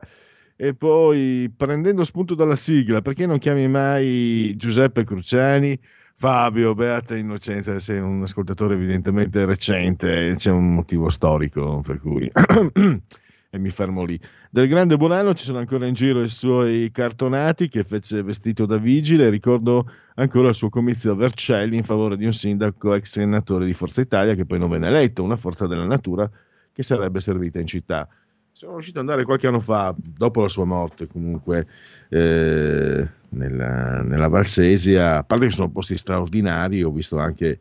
E 0.56 0.74
poi 0.74 1.50
prendendo 1.56 2.04
spunto 2.04 2.34
dalla 2.34 2.56
sigla, 2.56 3.00
perché 3.00 3.24
non 3.24 3.38
chiami 3.38 3.66
mai 3.66 4.54
Giuseppe 4.56 5.04
Cruciani? 5.04 5.80
Fabio, 6.16 6.74
beata 6.74 7.16
innocenza, 7.16 7.78
sei 7.78 7.98
un 7.98 8.22
ascoltatore 8.22 8.74
evidentemente 8.74 9.46
recente, 9.46 10.34
c'è 10.36 10.50
un 10.50 10.74
motivo 10.74 11.08
storico 11.08 11.80
per 11.80 11.98
cui 11.98 12.30
e 13.50 13.58
mi 13.58 13.68
fermo 13.68 14.04
lì. 14.04 14.18
Del 14.48 14.68
grande 14.68 14.96
Bonanno 14.96 15.34
ci 15.34 15.44
sono 15.44 15.58
ancora 15.58 15.86
in 15.86 15.94
giro 15.94 16.22
i 16.22 16.28
suoi 16.28 16.90
cartonati 16.92 17.68
che 17.68 17.82
fece 17.82 18.22
vestito 18.22 18.64
da 18.64 18.78
vigile, 18.78 19.28
ricordo 19.28 19.90
ancora 20.14 20.48
il 20.48 20.54
suo 20.54 20.68
comizio 20.68 21.12
a 21.12 21.16
Vercelli 21.16 21.76
in 21.76 21.82
favore 21.82 22.16
di 22.16 22.24
un 22.24 22.32
sindaco 22.32 22.94
ex 22.94 23.10
senatore 23.10 23.66
di 23.66 23.74
Forza 23.74 24.00
Italia 24.00 24.34
che 24.34 24.46
poi 24.46 24.60
non 24.60 24.70
venne 24.70 24.86
eletto, 24.86 25.24
una 25.24 25.36
forza 25.36 25.66
della 25.66 25.84
natura 25.84 26.30
che 26.72 26.82
sarebbe 26.84 27.20
servita 27.20 27.58
in 27.58 27.66
città. 27.66 28.08
Sono 28.52 28.72
riuscito 28.74 29.00
ad 29.00 29.08
andare 29.08 29.24
qualche 29.24 29.48
anno 29.48 29.60
fa, 29.60 29.94
dopo 29.96 30.42
la 30.42 30.48
sua 30.48 30.64
morte 30.64 31.06
comunque, 31.08 31.66
eh, 32.08 33.08
nella, 33.30 34.02
nella 34.02 34.28
Valsesia, 34.28 35.18
a 35.18 35.24
parte 35.24 35.46
che 35.46 35.52
sono 35.52 35.70
posti 35.70 35.96
straordinari, 35.96 36.82
ho 36.84 36.90
visto 36.90 37.18
anche... 37.18 37.60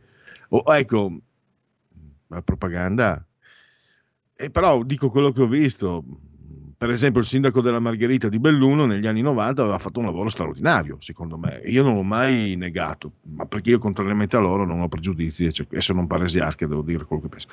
oh, 0.50 0.64
ecco, 0.76 1.20
la 2.28 2.42
propaganda, 2.42 3.24
e 4.42 4.50
però 4.50 4.84
dico 4.84 5.10
quello 5.10 5.32
che 5.34 5.42
ho 5.42 5.48
visto. 5.48 6.02
Per 6.78 6.90
esempio, 6.90 7.20
il 7.20 7.28
sindaco 7.28 7.60
della 7.60 7.82
Margherita 7.82 8.30
di 8.30 8.40
Belluno 8.40 8.86
negli 8.86 9.06
anni 9.06 9.20
90 9.20 9.62
aveva 9.64 9.78
fatto 9.80 10.00
un 10.00 10.06
lavoro 10.06 10.30
straordinario, 10.30 10.96
secondo 11.02 11.38
me. 11.38 11.62
Io 11.66 11.84
non 11.84 11.96
l'ho 11.96 12.04
mai 12.04 12.56
negato, 12.56 13.12
ma 13.36 13.46
perché 13.46 13.72
io, 13.72 13.80
contrariamente 13.80 14.38
a 14.38 14.40
loro, 14.40 14.66
non 14.66 14.80
ho 14.80 14.88
pregiudizi 14.88 15.52
cioè, 15.52 15.68
e 15.72 15.82
sono 15.82 16.00
un 16.00 16.08
paresiarca, 16.08 16.68
devo 16.68 16.84
dire 16.84 17.04
quello 17.04 17.24
che 17.24 17.28
penso. 17.28 17.50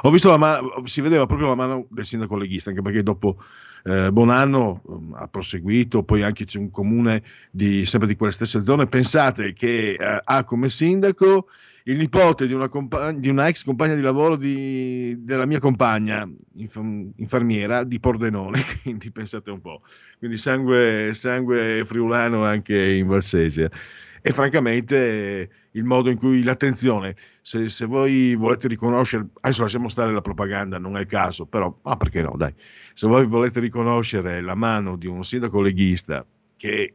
Ho 0.00 0.10
visto 0.10 0.30
la 0.30 0.38
mano, 0.38 0.82
si 0.86 1.02
vedeva 1.02 1.26
proprio 1.26 1.48
la 1.48 1.56
mano 1.56 1.86
del 1.90 2.06
sindaco 2.06 2.36
leghista, 2.36 2.70
anche 2.70 2.80
perché 2.80 3.02
dopo 3.02 3.36
eh, 3.84 4.10
Bonanno 4.10 4.80
um, 4.84 5.14
ha 5.14 5.28
proseguito, 5.28 6.02
poi 6.02 6.22
anche 6.22 6.46
c'è 6.46 6.58
un 6.58 6.70
comune 6.70 7.22
di, 7.50 7.84
sempre 7.84 8.08
di 8.08 8.16
quelle 8.16 8.32
stesse 8.32 8.62
zone. 8.62 8.86
Pensate 8.86 9.52
che 9.52 9.90
eh, 9.90 10.20
ha 10.24 10.42
come 10.44 10.70
sindaco 10.70 11.48
il 11.84 11.96
nipote 11.96 12.46
di 12.46 12.52
una, 12.52 12.68
compa- 12.68 13.12
di 13.12 13.28
una 13.28 13.48
ex 13.48 13.64
compagna 13.64 13.94
di 13.94 14.02
lavoro 14.02 14.36
di- 14.36 15.16
della 15.18 15.46
mia 15.46 15.58
compagna, 15.58 16.28
inf- 16.54 17.12
infermiera 17.16 17.84
di 17.84 17.98
Pordenone, 18.00 18.62
quindi 18.82 19.10
pensate 19.10 19.50
un 19.50 19.60
po'. 19.60 19.82
Quindi 20.18 20.36
sangue, 20.36 21.10
sangue 21.14 21.82
friulano 21.84 22.44
anche 22.44 22.92
in 22.92 23.06
Valsesia. 23.06 23.70
E 24.22 24.32
francamente 24.32 25.48
il 25.72 25.84
modo 25.84 26.10
in 26.10 26.18
cui 26.18 26.42
l'attenzione, 26.42 27.14
se, 27.40 27.68
se 27.68 27.86
voi 27.86 28.34
volete 28.34 28.68
riconoscere, 28.68 29.28
adesso 29.40 29.62
lasciamo 29.62 29.88
stare 29.88 30.12
la 30.12 30.20
propaganda, 30.20 30.78
non 30.78 30.96
è 30.98 31.00
il 31.00 31.06
caso, 31.06 31.46
però, 31.46 31.74
ah 31.82 31.96
perché 31.96 32.20
no, 32.20 32.34
dai, 32.36 32.52
se 32.92 33.06
voi 33.06 33.24
volete 33.26 33.60
riconoscere 33.60 34.42
la 34.42 34.54
mano 34.54 34.96
di 34.96 35.06
un 35.06 35.24
sindaco 35.24 35.62
leghista 35.62 36.24
che 36.56 36.94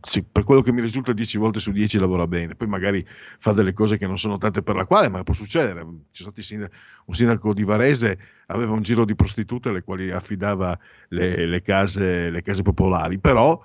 sì, 0.00 0.22
per 0.22 0.44
quello 0.44 0.62
che 0.62 0.72
mi 0.72 0.80
risulta 0.80 1.12
10 1.12 1.36
volte 1.36 1.60
su 1.60 1.70
10 1.70 1.98
lavora 1.98 2.26
bene, 2.26 2.54
poi 2.54 2.68
magari 2.68 3.04
fa 3.06 3.52
delle 3.52 3.74
cose 3.74 3.98
che 3.98 4.06
non 4.06 4.18
sono 4.18 4.38
tante 4.38 4.62
per 4.62 4.76
la 4.76 4.86
quale, 4.86 5.10
ma 5.10 5.22
può 5.24 5.34
succedere. 5.34 5.86
Sindaco, 6.10 6.74
un 7.06 7.14
sindaco 7.14 7.52
di 7.52 7.62
Varese, 7.62 8.18
aveva 8.46 8.72
un 8.72 8.80
giro 8.80 9.04
di 9.04 9.14
prostitute 9.14 9.68
alle 9.68 9.82
quali 9.82 10.10
affidava 10.10 10.78
le, 11.08 11.46
le 11.46 11.60
case, 11.60 12.30
le 12.30 12.40
case 12.40 12.62
popolari, 12.62 13.18
però 13.18 13.62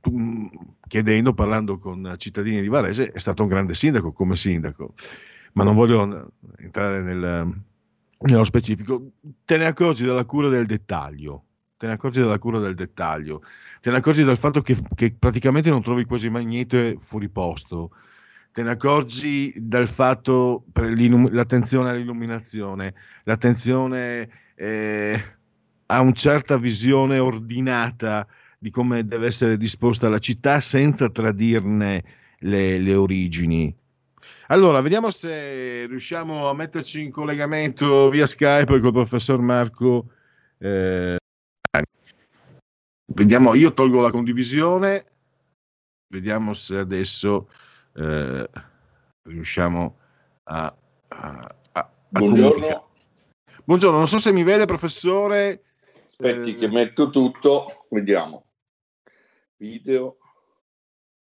tu, 0.00 0.50
chiedendo, 0.88 1.34
parlando 1.34 1.76
con 1.76 2.14
cittadini 2.16 2.60
di 2.60 2.68
Varese, 2.68 3.12
è 3.12 3.18
stato 3.18 3.42
un 3.42 3.48
grande 3.48 3.74
sindaco 3.74 4.10
come 4.10 4.34
sindaco, 4.34 4.94
ma 5.52 5.62
non 5.62 5.76
voglio 5.76 6.32
entrare 6.56 7.00
nel, 7.00 7.62
nello 8.18 8.44
specifico. 8.44 9.12
Te 9.44 9.56
ne 9.56 9.66
accorgi 9.66 10.04
della 10.04 10.24
cura 10.24 10.48
del 10.48 10.66
dettaglio, 10.66 11.44
te 11.82 11.88
ne 11.88 11.94
accorgi 11.94 12.20
della 12.20 12.38
cura 12.38 12.60
del 12.60 12.76
dettaglio, 12.76 13.42
te 13.80 13.90
ne 13.90 13.96
accorgi 13.96 14.22
del 14.22 14.36
fatto 14.36 14.60
che, 14.60 14.76
che 14.94 15.16
praticamente 15.18 15.68
non 15.68 15.82
trovi 15.82 16.04
quasi 16.04 16.30
mai 16.30 16.44
niente 16.44 16.94
fuori 16.96 17.28
posto, 17.28 17.90
te 18.52 18.62
ne 18.62 18.70
accorgi 18.70 19.52
del 19.56 19.88
fatto 19.88 20.62
per 20.70 20.88
l'attenzione 21.32 21.90
all'illuminazione, 21.90 22.94
l'attenzione 23.24 24.28
eh, 24.54 25.24
a 25.86 26.00
una 26.00 26.12
certa 26.12 26.56
visione 26.56 27.18
ordinata 27.18 28.28
di 28.60 28.70
come 28.70 29.04
deve 29.04 29.26
essere 29.26 29.56
disposta 29.56 30.08
la 30.08 30.20
città 30.20 30.60
senza 30.60 31.10
tradirne 31.10 32.04
le, 32.38 32.78
le 32.78 32.94
origini. 32.94 33.76
Allora, 34.46 34.80
vediamo 34.80 35.10
se 35.10 35.86
riusciamo 35.86 36.48
a 36.48 36.54
metterci 36.54 37.02
in 37.02 37.10
collegamento 37.10 38.08
via 38.08 38.26
Skype 38.26 38.78
con 38.78 38.86
il 38.86 38.92
professor 38.92 39.40
Marco. 39.40 40.12
Eh, 40.58 41.16
vediamo, 43.14 43.54
io 43.54 43.72
tolgo 43.72 44.00
la 44.00 44.10
condivisione, 44.10 45.06
vediamo 46.08 46.52
se 46.54 46.78
adesso 46.78 47.48
eh, 47.94 48.48
riusciamo 49.28 49.98
a, 50.44 50.76
a, 51.08 51.56
a- 51.72 51.90
Buongiorno. 52.08 52.90
Buongiorno, 53.64 53.96
non 53.96 54.08
so 54.08 54.18
se 54.18 54.32
mi 54.32 54.42
vede, 54.42 54.66
professore. 54.66 55.64
Aspetti 56.06 56.50
Eh, 56.50 56.54
che 56.54 56.68
metto 56.68 57.10
tutto, 57.10 57.86
vediamo. 57.90 58.46
Video. 59.56 60.18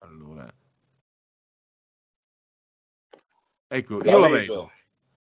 Allora. 0.04 0.52
Ecco, 3.66 3.98
La 4.02 4.10
io 4.10 4.18
la 4.18 4.28
vedo. 4.28 4.70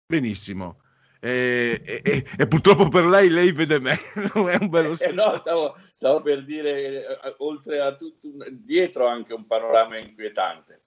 Benissimo. 0.06 0.80
E, 1.26 1.82
e- 2.04 2.24
e- 2.38 2.46
purtroppo 2.46 2.86
per 2.86 3.04
lei, 3.04 3.28
lei 3.28 3.50
vede 3.50 3.80
me. 3.80 3.98
Non 4.34 4.48
è 4.48 4.56
un 4.60 4.68
bello 4.68 4.94
Eh, 4.96 5.10
no, 5.12 5.36
stavo, 5.40 5.76
stavo 5.94 6.22
per 6.22 6.44
dire, 6.44 7.04
eh, 7.04 7.34
oltre 7.38 7.80
a 7.80 7.96
tutto, 7.96 8.28
dietro 8.50 9.08
anche 9.08 9.34
un 9.34 9.44
panorama 9.44 9.98
inquietante. 9.98 10.82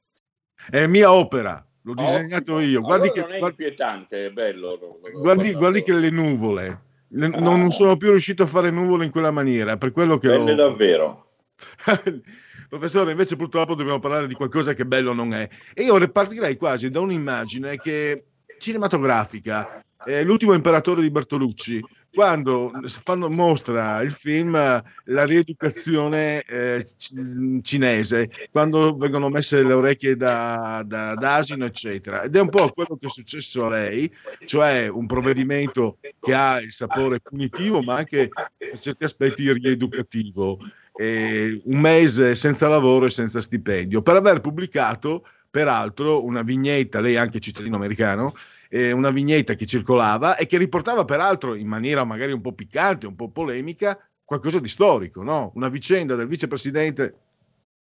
È 0.69 0.87
mia 0.87 1.11
opera, 1.11 1.61
l'ho 1.81 1.91
Ah, 1.91 1.95
disegnato 1.95 2.53
ottimo. 2.53 2.59
io. 2.61 2.81
Guardi, 2.81 3.07
Allora 3.07 3.11
che, 3.11 3.19
non 3.27 3.31
è 3.35 3.39
guardi, 3.39 3.63
inquietante, 3.63 4.25
è 4.27 4.31
bello. 4.31 4.77
lo- 4.79 4.99
lo- 5.01 5.19
guardi, 5.19 5.51
lo- 5.51 5.57
guardi 5.57 5.81
che 5.83 5.93
le 5.93 6.09
nuvole. 6.09 6.81
Le- 7.09 7.27
non, 7.27 7.59
non 7.59 7.69
sono 7.71 7.97
più 7.97 8.11
riuscito 8.11 8.43
a 8.43 8.45
fare 8.45 8.69
nuvole 8.71 9.03
in 9.03 9.11
quella 9.11 9.31
maniera, 9.31 9.75
per 9.75 9.91
quello 9.91 10.17
che 10.17 10.29
Belle 10.29 10.51
l'ho... 10.51 10.55
davvero. 10.55 11.31
Professore, 12.69 13.11
invece 13.11 13.35
purtroppo 13.35 13.75
dobbiamo 13.75 13.99
parlare 13.99 14.27
di 14.27 14.35
qualcosa 14.35 14.73
che 14.73 14.85
bello 14.85 15.11
non 15.11 15.33
è. 15.33 15.49
E 15.73 15.83
io 15.83 15.97
ripartirei 15.97 16.55
quasi 16.55 16.89
da 16.89 17.01
un'immagine 17.01 17.77
che 17.77 18.23
cinematografica, 18.59 19.81
eh, 20.05 20.23
l'ultimo 20.23 20.53
imperatore 20.53 21.01
di 21.01 21.09
Bertolucci, 21.09 21.81
quando 22.11 22.71
fanno- 22.83 23.29
mostra 23.29 24.01
il 24.01 24.11
film 24.11 24.55
eh, 24.55 24.83
la 25.05 25.25
rieducazione 25.25 26.41
eh, 26.43 26.85
ci- 26.97 27.59
cinese, 27.61 28.29
quando 28.51 28.95
vengono 28.95 29.29
messe 29.29 29.61
le 29.61 29.73
orecchie 29.73 30.15
da, 30.15 30.83
da- 30.85 31.13
da 31.15 31.35
asino, 31.35 31.65
eccetera. 31.65 32.23
Ed 32.23 32.35
è 32.35 32.39
un 32.39 32.49
po' 32.49 32.69
quello 32.69 32.97
che 32.99 33.07
è 33.07 33.09
successo 33.09 33.65
a 33.65 33.69
lei, 33.69 34.11
cioè 34.45 34.87
un 34.87 35.05
provvedimento 35.05 35.97
che 36.19 36.33
ha 36.33 36.59
il 36.59 36.71
sapore 36.71 37.19
punitivo, 37.19 37.81
ma 37.81 37.95
anche 37.95 38.29
per 38.57 38.79
certi 38.79 39.03
aspetti 39.03 39.51
rieducativo 39.51 40.59
eh, 40.95 41.61
un 41.63 41.79
mese 41.79 42.35
senza 42.35 42.67
lavoro 42.67 43.05
e 43.05 43.09
senza 43.09 43.39
stipendio, 43.39 44.01
per 44.01 44.15
aver 44.15 44.41
pubblicato 44.41 45.25
peraltro 45.49 46.23
una 46.23 46.41
vignetta, 46.41 46.99
lei 46.99 47.15
è 47.15 47.17
anche 47.17 47.39
cittadino 47.39 47.75
americano, 47.75 48.33
eh, 48.69 48.91
una 48.91 49.09
vignetta 49.09 49.55
che 49.55 49.65
circolava 49.65 50.35
e 50.35 50.45
che 50.45 50.57
riportava 50.57 51.05
peraltro 51.05 51.55
in 51.55 51.67
maniera 51.67 52.03
magari 52.03 52.31
un 52.31 52.41
po' 52.41 52.53
piccante, 52.53 53.07
un 53.07 53.15
po' 53.15 53.29
polemica, 53.29 53.97
qualcosa 54.23 54.59
di 54.59 54.67
storico, 54.67 55.23
no? 55.23 55.51
Una 55.55 55.69
vicenda 55.69 56.15
del 56.15 56.27
vicepresidente. 56.27 57.15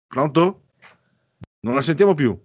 Pronto? 0.07 0.61
Non 1.61 1.73
la 1.73 1.81
sentiamo 1.81 2.13
più. 2.13 2.39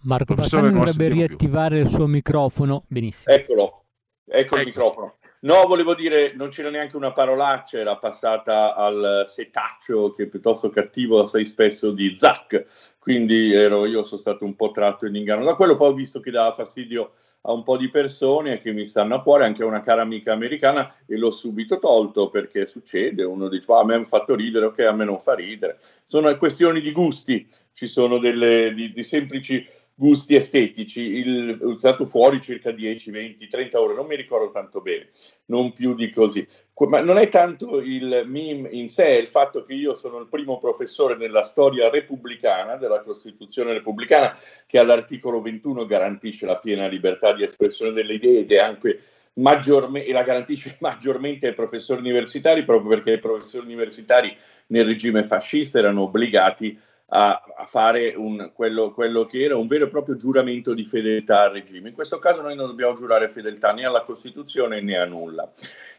Marco 0.00 0.34
Bassani 0.34 0.72
dovrebbe 0.72 0.90
sentiamo 0.90 1.14
più. 1.14 1.26
riattivare 1.26 1.78
il 1.78 1.86
suo 1.86 2.06
microfono. 2.06 2.84
Benissimo. 2.88 3.34
Eccolo, 3.34 3.84
ecco 4.24 4.58
il 4.58 4.66
microfono. 4.66 5.17
No, 5.40 5.66
volevo 5.66 5.94
dire, 5.94 6.32
non 6.34 6.48
c'era 6.48 6.68
neanche 6.68 6.96
una 6.96 7.12
parolaccia, 7.12 7.78
era 7.78 7.96
passata 7.96 8.74
al 8.74 9.22
setaccio 9.28 10.12
che 10.12 10.24
è 10.24 10.26
piuttosto 10.26 10.68
cattivo 10.68 11.20
assai 11.20 11.46
spesso 11.46 11.92
di 11.92 12.16
Zac, 12.16 12.64
quindi 12.98 13.52
ero, 13.52 13.86
io 13.86 14.02
sono 14.02 14.18
stato 14.20 14.44
un 14.44 14.56
po' 14.56 14.72
tratto 14.72 15.06
in 15.06 15.14
inganno 15.14 15.44
da 15.44 15.54
quello, 15.54 15.76
poi 15.76 15.90
ho 15.90 15.94
visto 15.94 16.18
che 16.18 16.32
dava 16.32 16.52
fastidio 16.52 17.12
a 17.42 17.52
un 17.52 17.62
po' 17.62 17.76
di 17.76 17.88
persone 17.88 18.58
che 18.60 18.72
mi 18.72 18.84
stanno 18.84 19.14
a 19.14 19.22
cuore, 19.22 19.44
anche 19.44 19.62
a 19.62 19.66
una 19.66 19.80
cara 19.80 20.02
amica 20.02 20.32
americana, 20.32 20.92
e 21.06 21.16
l'ho 21.16 21.30
subito 21.30 21.78
tolto 21.78 22.30
perché 22.30 22.66
succede, 22.66 23.22
uno 23.22 23.48
dice, 23.48 23.70
"Ah, 23.72 23.78
a 23.78 23.84
me 23.84 23.94
ha 23.94 24.04
fatto 24.04 24.34
ridere, 24.34 24.66
ok, 24.66 24.80
a 24.80 24.92
me 24.92 25.04
non 25.04 25.20
fa 25.20 25.34
ridere. 25.34 25.78
Sono 26.04 26.36
questioni 26.36 26.80
di 26.80 26.90
gusti, 26.90 27.46
ci 27.72 27.86
sono 27.86 28.18
delle, 28.18 28.74
di, 28.74 28.92
di 28.92 29.02
semplici 29.04 29.64
gusti 29.98 30.36
estetici, 30.36 31.00
il, 31.00 31.58
è 31.58 31.76
stato 31.76 32.06
fuori 32.06 32.40
circa 32.40 32.70
10, 32.70 33.10
20, 33.10 33.48
30 33.48 33.80
ore, 33.80 33.94
non 33.94 34.06
mi 34.06 34.14
ricordo 34.14 34.52
tanto 34.52 34.80
bene, 34.80 35.08
non 35.46 35.72
più 35.72 35.96
di 35.96 36.12
così. 36.12 36.46
Ma 36.86 37.00
non 37.00 37.18
è 37.18 37.28
tanto 37.28 37.80
il 37.80 38.22
meme 38.24 38.68
in 38.68 38.88
sé, 38.88 39.06
è 39.06 39.18
il 39.18 39.26
fatto 39.26 39.64
che 39.64 39.74
io 39.74 39.94
sono 39.94 40.18
il 40.18 40.28
primo 40.28 40.58
professore 40.58 41.16
nella 41.16 41.42
storia 41.42 41.90
repubblicana, 41.90 42.76
della 42.76 43.00
Costituzione 43.00 43.72
repubblicana, 43.72 44.38
che 44.66 44.78
all'articolo 44.78 45.40
21 45.40 45.84
garantisce 45.84 46.46
la 46.46 46.58
piena 46.58 46.86
libertà 46.86 47.32
di 47.32 47.42
espressione 47.42 47.90
delle 47.90 48.14
idee 48.14 48.42
ed 48.42 48.52
è 48.52 48.58
anche 48.58 49.00
maggiorme- 49.34 50.04
e 50.04 50.12
la 50.12 50.22
garantisce 50.22 50.76
maggiormente 50.80 51.48
ai 51.48 51.54
professori 51.54 51.98
universitari, 51.98 52.64
proprio 52.64 52.90
perché 52.90 53.14
i 53.14 53.18
professori 53.18 53.66
universitari 53.66 54.32
nel 54.68 54.84
regime 54.84 55.24
fascista 55.24 55.80
erano 55.80 56.02
obbligati 56.02 56.78
a, 57.10 57.42
a 57.56 57.64
fare 57.64 58.14
un- 58.16 58.50
quello, 58.54 58.92
quello 58.92 59.24
che 59.24 59.42
era 59.42 59.56
un 59.56 59.66
vero 59.66 59.84
e 59.84 59.88
proprio 59.88 60.16
giuramento 60.16 60.74
di 60.74 60.84
fedeltà 60.84 61.44
al 61.44 61.52
regime. 61.52 61.88
In 61.88 61.94
questo 61.94 62.18
caso 62.18 62.42
noi 62.42 62.54
non 62.54 62.66
dobbiamo 62.66 62.94
giurare 62.94 63.28
fedeltà 63.28 63.72
né 63.72 63.84
alla 63.84 64.02
Costituzione 64.02 64.80
né 64.80 64.98
a 64.98 65.06
nulla. 65.06 65.50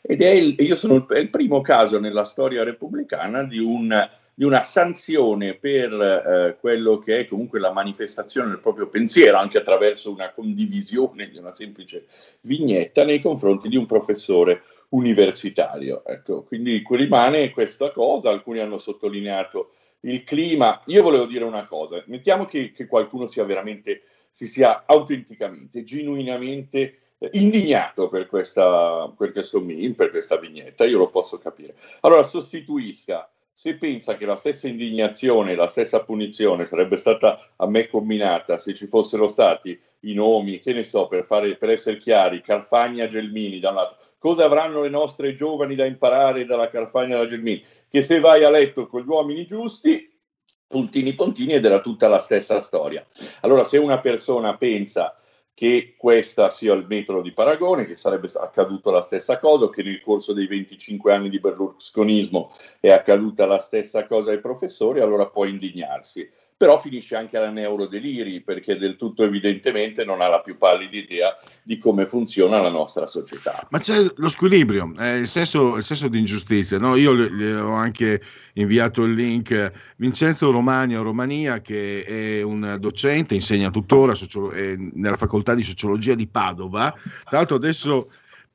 Ed 0.01 0.21
è 0.21 0.29
il, 0.29 0.55
io 0.59 0.75
sono 0.75 0.95
il, 0.95 1.05
è 1.07 1.17
il 1.19 1.29
primo 1.29 1.61
caso 1.61 1.99
nella 1.99 2.23
storia 2.23 2.63
repubblicana 2.63 3.43
di, 3.43 3.57
un- 3.57 4.09
di 4.35 4.43
una 4.43 4.61
sanzione 4.61 5.55
per 5.55 5.91
eh, 5.91 6.57
quello 6.59 6.99
che 6.99 7.19
è 7.21 7.27
comunque 7.27 7.59
la 7.59 7.71
manifestazione 7.71 8.49
del 8.49 8.59
proprio 8.59 8.87
pensiero, 8.87 9.37
anche 9.37 9.57
attraverso 9.57 10.11
una 10.11 10.31
condivisione 10.31 11.27
di 11.27 11.37
una 11.37 11.51
semplice 11.51 12.05
vignetta 12.41 13.03
nei 13.03 13.19
confronti 13.19 13.67
di 13.67 13.77
un 13.77 13.87
professore 13.87 14.61
universitario. 14.89 16.05
Ecco, 16.05 16.43
quindi 16.43 16.83
rimane 16.87 17.49
questa 17.51 17.91
cosa, 17.91 18.29
alcuni 18.29 18.59
hanno 18.59 18.77
sottolineato 18.77 19.71
il 20.01 20.23
clima. 20.23 20.81
Io 20.85 21.03
volevo 21.03 21.25
dire 21.25 21.43
una 21.43 21.65
cosa, 21.65 22.01
mettiamo 22.07 22.45
che, 22.45 22.71
che 22.71 22.87
qualcuno 22.87 23.25
sia 23.27 23.43
veramente, 23.43 24.03
si 24.29 24.47
sia 24.47 24.83
autenticamente, 24.85 25.83
genuinamente 25.83 26.95
eh, 27.17 27.29
indignato 27.33 28.07
per, 28.07 28.27
questa, 28.27 29.13
per 29.17 29.31
questo 29.31 29.59
meme, 29.59 29.93
per 29.93 30.09
questa 30.09 30.37
vignetta, 30.37 30.85
io 30.85 30.97
lo 30.97 31.07
posso 31.07 31.37
capire. 31.37 31.75
Allora 32.01 32.23
sostituisca, 32.23 33.29
se 33.51 33.75
pensa 33.75 34.15
che 34.15 34.25
la 34.25 34.37
stessa 34.37 34.69
indignazione, 34.69 35.53
la 35.53 35.67
stessa 35.67 36.01
punizione 36.01 36.65
sarebbe 36.65 36.95
stata 36.95 37.51
a 37.57 37.67
me 37.67 37.89
combinata 37.89 38.57
se 38.57 38.73
ci 38.73 38.85
fossero 38.87 39.27
stati 39.27 39.77
i 40.03 40.13
nomi, 40.13 40.59
che 40.59 40.71
ne 40.71 40.85
so, 40.85 41.07
per, 41.07 41.25
fare, 41.25 41.57
per 41.57 41.71
essere 41.71 41.97
chiari, 41.97 42.41
Carfagna 42.41 43.07
Gelmini 43.07 43.59
da 43.59 43.69
un 43.71 43.75
lato, 43.75 43.97
cosa 44.19 44.45
avranno 44.45 44.83
le 44.83 44.89
nostre 44.89 45.33
giovani 45.33 45.73
da 45.73 45.85
imparare 45.85 46.45
dalla 46.45 46.69
Carfagna 46.69 47.17
da 47.17 47.25
Gelmini? 47.25 47.63
Che 47.89 48.01
se 48.01 48.19
vai 48.19 48.43
a 48.43 48.51
letto 48.51 48.85
con 48.85 49.01
gli 49.01 49.07
uomini 49.07 49.45
giusti, 49.47 50.07
puntini 50.67 51.15
puntini 51.15 51.53
ed 51.53 51.65
era 51.65 51.79
tutta 51.79 52.07
la 52.07 52.19
stessa 52.19 52.59
storia. 52.59 53.03
Allora 53.41 53.63
se 53.63 53.79
una 53.79 53.99
persona 53.99 54.55
pensa 54.55 55.15
che 55.59 55.95
questa 55.97 56.49
sia 56.49 56.73
il 56.73 56.85
metodo 56.87 57.21
di 57.21 57.33
paragone, 57.33 57.85
che 57.85 57.97
sarebbe 57.97 58.29
accaduto 58.33 58.91
la 58.91 59.01
stessa 59.01 59.39
cosa, 59.39 59.65
o 59.65 59.69
che 59.69 59.83
nel 59.83 59.99
corso 59.99 60.31
dei 60.31 60.47
25 60.47 61.13
anni 61.13 61.29
di 61.29 61.39
berlusconismo 61.39 62.53
è 62.79 62.91
accaduta 62.91 63.45
la 63.45 63.59
stessa 63.59 64.05
cosa 64.05 64.31
ai 64.31 64.39
professori, 64.39 65.01
allora 65.01 65.25
può 65.25 65.43
indignarsi. 65.43 66.29
Però 66.59 66.77
finisce 66.77 67.15
anche 67.15 67.37
alla 67.37 67.51
neurodeliri, 67.51 68.41
perché 68.41 68.77
del 68.77 68.97
tutto 68.97 69.23
evidentemente 69.23 70.03
non 70.03 70.19
ha 70.19 70.27
la 70.27 70.41
più 70.41 70.57
pallida 70.57 70.97
idea 70.97 71.33
di 71.63 71.77
come 71.77 72.05
funziona 72.05 72.59
la 72.59 72.67
nostra 72.67 73.07
società. 73.07 73.65
Ma 73.69 73.79
c'è 73.79 74.05
lo 74.17 74.27
squilibrio, 74.27 74.91
eh, 74.99 75.19
il, 75.19 75.27
senso, 75.29 75.77
il 75.77 75.83
senso 75.83 76.09
di 76.09 76.19
ingiustizia. 76.19 76.77
no? 76.77 76.97
Io 76.97 77.13
le, 77.13 77.31
le 77.31 77.55
ho 77.55 77.71
anche 77.71 78.21
inviato 78.55 79.03
il 79.03 79.13
link. 79.13 79.71
Vincenzo 79.95 80.51
Romagna, 80.51 80.99
Romania, 80.99 81.61
che 81.61 82.03
è 82.03 82.41
un 82.41 82.75
docente, 82.77 83.35
insegna 83.35 83.69
tuttora 83.69 84.11
eh, 84.53 84.75
nella 84.95 85.15
facoltà 85.15 85.55
di 85.55 85.63
sociologia 85.63 86.13
di 86.13 86.27
Padova. 86.27 86.93
Tra 87.23 87.37
l'altro 87.37 87.55
adesso, 87.55 88.11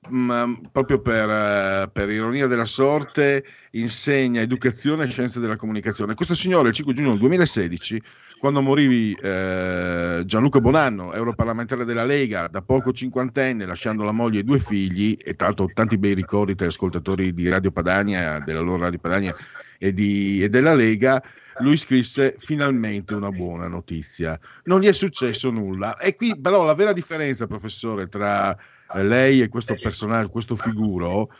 mh, 0.09 0.69
proprio 0.73 1.01
per, 1.01 1.29
eh, 1.29 1.91
per 1.93 2.11
ironia 2.11 2.47
della 2.47 2.65
sorte, 2.65 3.45
insegna 3.73 4.41
educazione 4.41 5.05
e 5.05 5.09
scienze 5.09 5.41
della 5.41 5.57
comunicazione. 5.57 6.15
Questo 6.15 6.35
signore 6.35 6.69
il 6.69 6.75
5 6.75 6.95
giugno 6.95 7.17
2016 7.17 8.03
quando 8.45 8.61
morì 8.61 9.17
eh, 9.23 10.23
Gianluca 10.27 10.61
Bonanno, 10.61 11.15
europarlamentare 11.15 11.87
della 11.87 12.05
Lega, 12.05 12.47
da 12.47 12.61
poco 12.61 12.93
cinquantenne, 12.93 13.65
lasciando 13.65 14.05
la 14.05 14.13
moglie 14.13 14.41
e 14.41 14.43
due 14.43 14.59
figli, 14.59 15.17
e 15.19 15.35
tra 15.35 15.47
l'altro 15.47 15.71
tanti 15.73 15.97
bei 15.97 16.13
ricordi 16.13 16.55
tra 16.55 16.67
gli 16.67 16.69
ascoltatori 16.69 17.33
di 17.33 17.49
Radio 17.49 17.71
Padania, 17.71 18.41
della 18.41 18.61
loro 18.61 18.83
Radio 18.83 18.99
Padania 18.99 19.35
e, 19.79 19.95
di- 19.95 20.43
e 20.43 20.51
della 20.51 20.75
Lega, 20.75 21.23
lui 21.61 21.79
scrisse 21.79 22.35
finalmente 22.37 23.15
una 23.15 23.31
buona 23.31 23.67
notizia. 23.67 24.39
Non 24.65 24.81
gli 24.81 24.89
è 24.89 24.93
successo 24.93 25.51
nulla. 25.51 25.97
E 25.97 26.15
qui 26.15 26.39
però 26.39 26.67
la 26.67 26.75
vera 26.75 26.93
differenza, 26.93 27.47
professore, 27.47 28.09
tra 28.09 28.55
lei 28.93 29.43
e 29.43 29.49
questo 29.49 29.77
personaggio, 29.81 30.31
questo 30.31 30.55
figuro, 30.57 31.31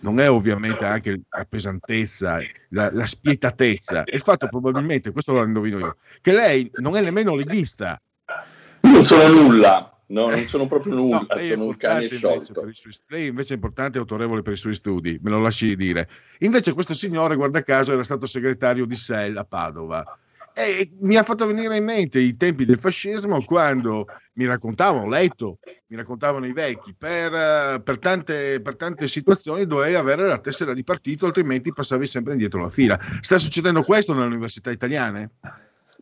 non 0.00 0.20
è 0.20 0.30
ovviamente 0.30 0.84
anche 0.84 1.20
la 1.28 1.44
pesantezza, 1.48 2.40
la, 2.70 2.90
la 2.92 3.06
spietatezza, 3.06 4.04
è 4.04 4.14
il 4.14 4.22
fatto 4.22 4.48
probabilmente, 4.48 5.12
questo 5.12 5.32
lo 5.32 5.42
indovino 5.42 5.78
io, 5.78 5.96
che 6.20 6.32
lei 6.32 6.70
non 6.76 6.96
è 6.96 7.02
nemmeno 7.02 7.34
leghista. 7.34 8.00
Non 8.82 9.02
sono 9.02 9.28
nulla, 9.28 10.02
no, 10.06 10.28
non 10.28 10.46
sono 10.46 10.66
proprio 10.66 10.94
nulla, 10.94 11.26
No, 11.28 11.38
sono 11.40 11.64
un 11.64 11.76
cane 11.76 12.08
sciolto. 12.08 12.60
per 12.60 12.68
i 12.68 12.74
suoi- 12.74 12.94
lei 13.08 13.28
invece 13.28 13.52
è 13.52 13.56
importante 13.56 13.98
e 13.98 14.00
autorevole 14.00 14.42
per 14.42 14.54
i 14.54 14.56
suoi 14.56 14.74
studi, 14.74 15.18
me 15.22 15.30
lo 15.30 15.40
lasci 15.40 15.76
dire. 15.76 16.08
Invece 16.38 16.72
questo 16.72 16.94
signore, 16.94 17.36
guarda 17.36 17.62
caso, 17.62 17.92
era 17.92 18.02
stato 18.02 18.26
segretario 18.26 18.86
di 18.86 18.96
SEL 18.96 19.36
a 19.36 19.44
Padova 19.44 20.18
E 20.52 20.90
mi 21.00 21.16
ha 21.16 21.22
fatto 21.22 21.46
venire 21.46 21.76
in 21.76 21.84
mente 21.84 22.18
i 22.18 22.36
tempi 22.36 22.64
del 22.64 22.78
fascismo 22.78 23.42
quando 23.44 24.06
mi 24.34 24.46
raccontavano, 24.46 25.04
ho 25.04 25.08
letto, 25.08 25.58
mi 25.86 25.96
raccontavano 25.96 26.46
i 26.46 26.52
vecchi, 26.52 26.94
per, 26.96 27.34
eh, 27.34 27.80
per 27.82 27.98
tante, 27.98 28.60
per 28.60 28.76
tante 28.76 29.06
situazioni 29.06 29.66
dovevi 29.66 29.94
avere 29.94 30.26
la 30.26 30.38
tessera 30.38 30.74
di 30.74 30.84
partito, 30.84 31.26
altrimenti 31.26 31.72
passavi 31.72 32.06
sempre 32.06 32.32
indietro 32.32 32.60
la 32.60 32.70
fila. 32.70 32.98
Sta 33.20 33.38
succedendo 33.38 33.82
questo 33.82 34.12
nelle 34.12 34.26
università 34.26 34.70
italiane? 34.70 35.32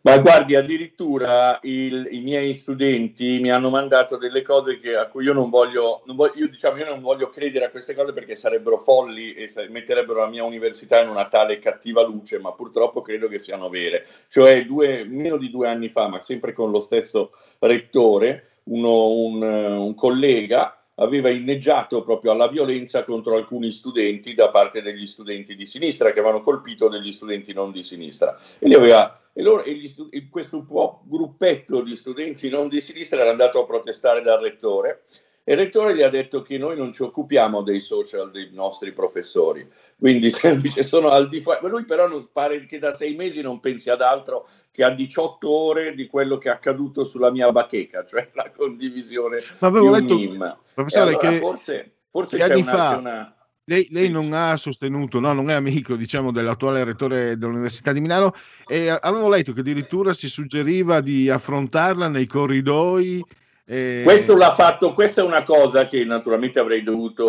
Ma 0.09 0.19
guardi, 0.21 0.55
addirittura 0.55 1.59
il- 1.63 2.09
i 2.13 2.21
miei 2.21 2.55
studenti 2.55 3.39
mi 3.41 3.51
hanno 3.51 3.69
mandato 3.69 4.17
delle 4.17 4.41
cose 4.41 4.79
che- 4.81 4.97
a 4.97 5.07
cui 5.07 5.25
io 5.25 5.35
non 5.35 5.51
voglio, 5.51 6.03
non 6.07 6.17
voglio- 6.17 6.33
io, 6.37 6.49
diciamo, 6.49 6.79
io 6.79 6.87
non 6.87 7.01
voglio 7.03 7.29
credere 7.29 7.67
a 7.67 7.71
queste 7.71 7.95
cose 7.95 8.15
perché 8.15 8.35
sarebbero 8.35 8.79
folli 8.79 9.35
e 9.35 9.51
metterebbero 9.69 10.21
la 10.21 10.27
mia 10.29 10.45
università 10.45 11.03
in 11.03 11.11
una 11.11 11.29
tale 11.29 11.59
cattiva 11.59 12.03
luce, 12.03 12.39
ma 12.39 12.53
purtroppo 12.53 13.03
credo 13.03 13.29
che 13.29 13.39
siano 13.39 13.69
vere. 13.69 14.07
Cioè, 14.29 14.65
due- 14.65 15.05
meno 15.05 15.37
di 15.37 15.51
due 15.51 15.69
anni 15.69 15.89
fa, 15.91 16.09
ma 16.09 16.21
sempre 16.23 16.55
con 16.55 16.71
lo 16.71 16.81
stesso 16.81 17.33
rettore, 17.59 18.45
uno- 18.65 19.11
un, 19.11 19.43
un 19.43 19.95
collega 19.95 20.78
aveva 20.99 21.29
inneggiato 21.29 22.03
proprio 22.03 22.33
alla 22.33 22.49
violenza 22.49 23.05
contro 23.05 23.37
alcuni 23.37 23.71
studenti 23.71 24.35
da 24.35 24.49
parte 24.49 24.83
degli 24.83 25.07
studenti 25.07 25.55
di 25.55 25.67
sinistra 25.67 26.13
che 26.13 26.21
avevano 26.21 26.43
colpito 26.43 26.89
degli 26.89 27.13
studenti 27.13 27.53
non 27.53 27.73
di 27.73 27.83
sinistra. 27.83 28.39
E, 28.59 28.75
aveva, 28.75 29.21
e, 29.33 29.43
loro, 29.43 29.63
e 29.65 29.89
stu- 29.89 30.09
questo 30.31 30.67
gruppetto 31.05 31.83
di 31.83 31.97
studenti 31.97 32.49
non 32.49 32.69
di 32.69 32.81
sinistra 32.81 33.21
era 33.21 33.31
andato 33.31 33.61
a 33.61 33.67
protestare 33.67 34.23
dal 34.23 34.41
rettore 34.41 35.05
e 35.49 35.53
il 35.53 35.59
rettore 35.61 35.97
gli 35.97 36.03
ha 36.03 36.11
detto 36.11 36.43
che 36.43 36.59
noi 36.59 36.77
non 36.77 36.93
ci 36.93 37.03
occupiamo 37.03 37.63
dei 37.63 37.81
social 37.81 38.31
dei 38.31 38.51
nostri 38.53 38.93
professori, 38.93 39.67
quindi 39.99 40.31
semplice 40.31 40.83
sono 40.83 41.09
al 41.09 41.27
di 41.27 41.41
fuori. 41.41 41.67
Lui 41.67 41.87
però 41.87 42.07
non 42.07 42.29
pare 42.31 42.67
che 42.67 42.79
da 42.79 42.95
sei 42.95 43.15
mesi 43.15 43.41
non 43.41 43.59
pensi 43.59 43.89
ad 43.89 44.03
altro 44.03 44.47
che 44.71 44.85
a 44.85 44.91
18 44.91 45.49
ore 45.49 45.95
di 45.95 46.07
quello 46.07 46.37
che 46.37 46.51
è 46.51 46.53
accaduto 46.53 47.03
sulla 47.03 47.31
mia 47.31 47.51
bacheca, 47.51 48.05
cioè 48.05 48.29
la 48.35 48.51
condivisione 48.55 49.39
Ma 49.61 49.69
avevo 49.69 49.91
letto, 49.91 50.19
meme. 50.19 50.59
professore, 50.75 51.13
allora 51.13 51.31
che, 51.31 51.39
forse, 51.39 51.93
forse 52.11 52.37
che 52.37 52.43
c'è 52.43 52.51
anni 52.51 52.61
una, 52.61 52.71
fa 52.71 52.97
una- 52.99 53.37
lei, 53.65 53.89
lei 53.91 54.11
non 54.11 54.35
ha 54.35 54.55
sostenuto, 54.59 55.19
no, 55.19 55.33
non 55.33 55.49
è 55.49 55.55
amico 55.55 55.97
diciamo, 55.97 56.31
dell'attuale 56.31 56.85
rettore 56.85 57.39
dell'Università 57.39 57.95
di 57.95 58.03
Milano 58.03 58.35
e 58.67 58.91
avevo 58.91 59.31
letto 59.31 59.53
che 59.53 59.61
addirittura 59.61 60.13
si 60.13 60.29
suggeriva 60.29 61.01
di 61.01 61.31
affrontarla 61.31 62.09
nei 62.09 62.27
corridoi. 62.27 63.25
Eh, 63.69 64.01
Questo 64.03 64.35
l'ha 64.35 64.55
fatto, 64.55 64.95
questa 64.95 65.21
è 65.21 65.25
una 65.25 65.43
cosa 65.45 65.87
che 65.87 66.03
naturalmente 66.05 66.59
avrei 66.59 66.83
dovuto 66.83 67.27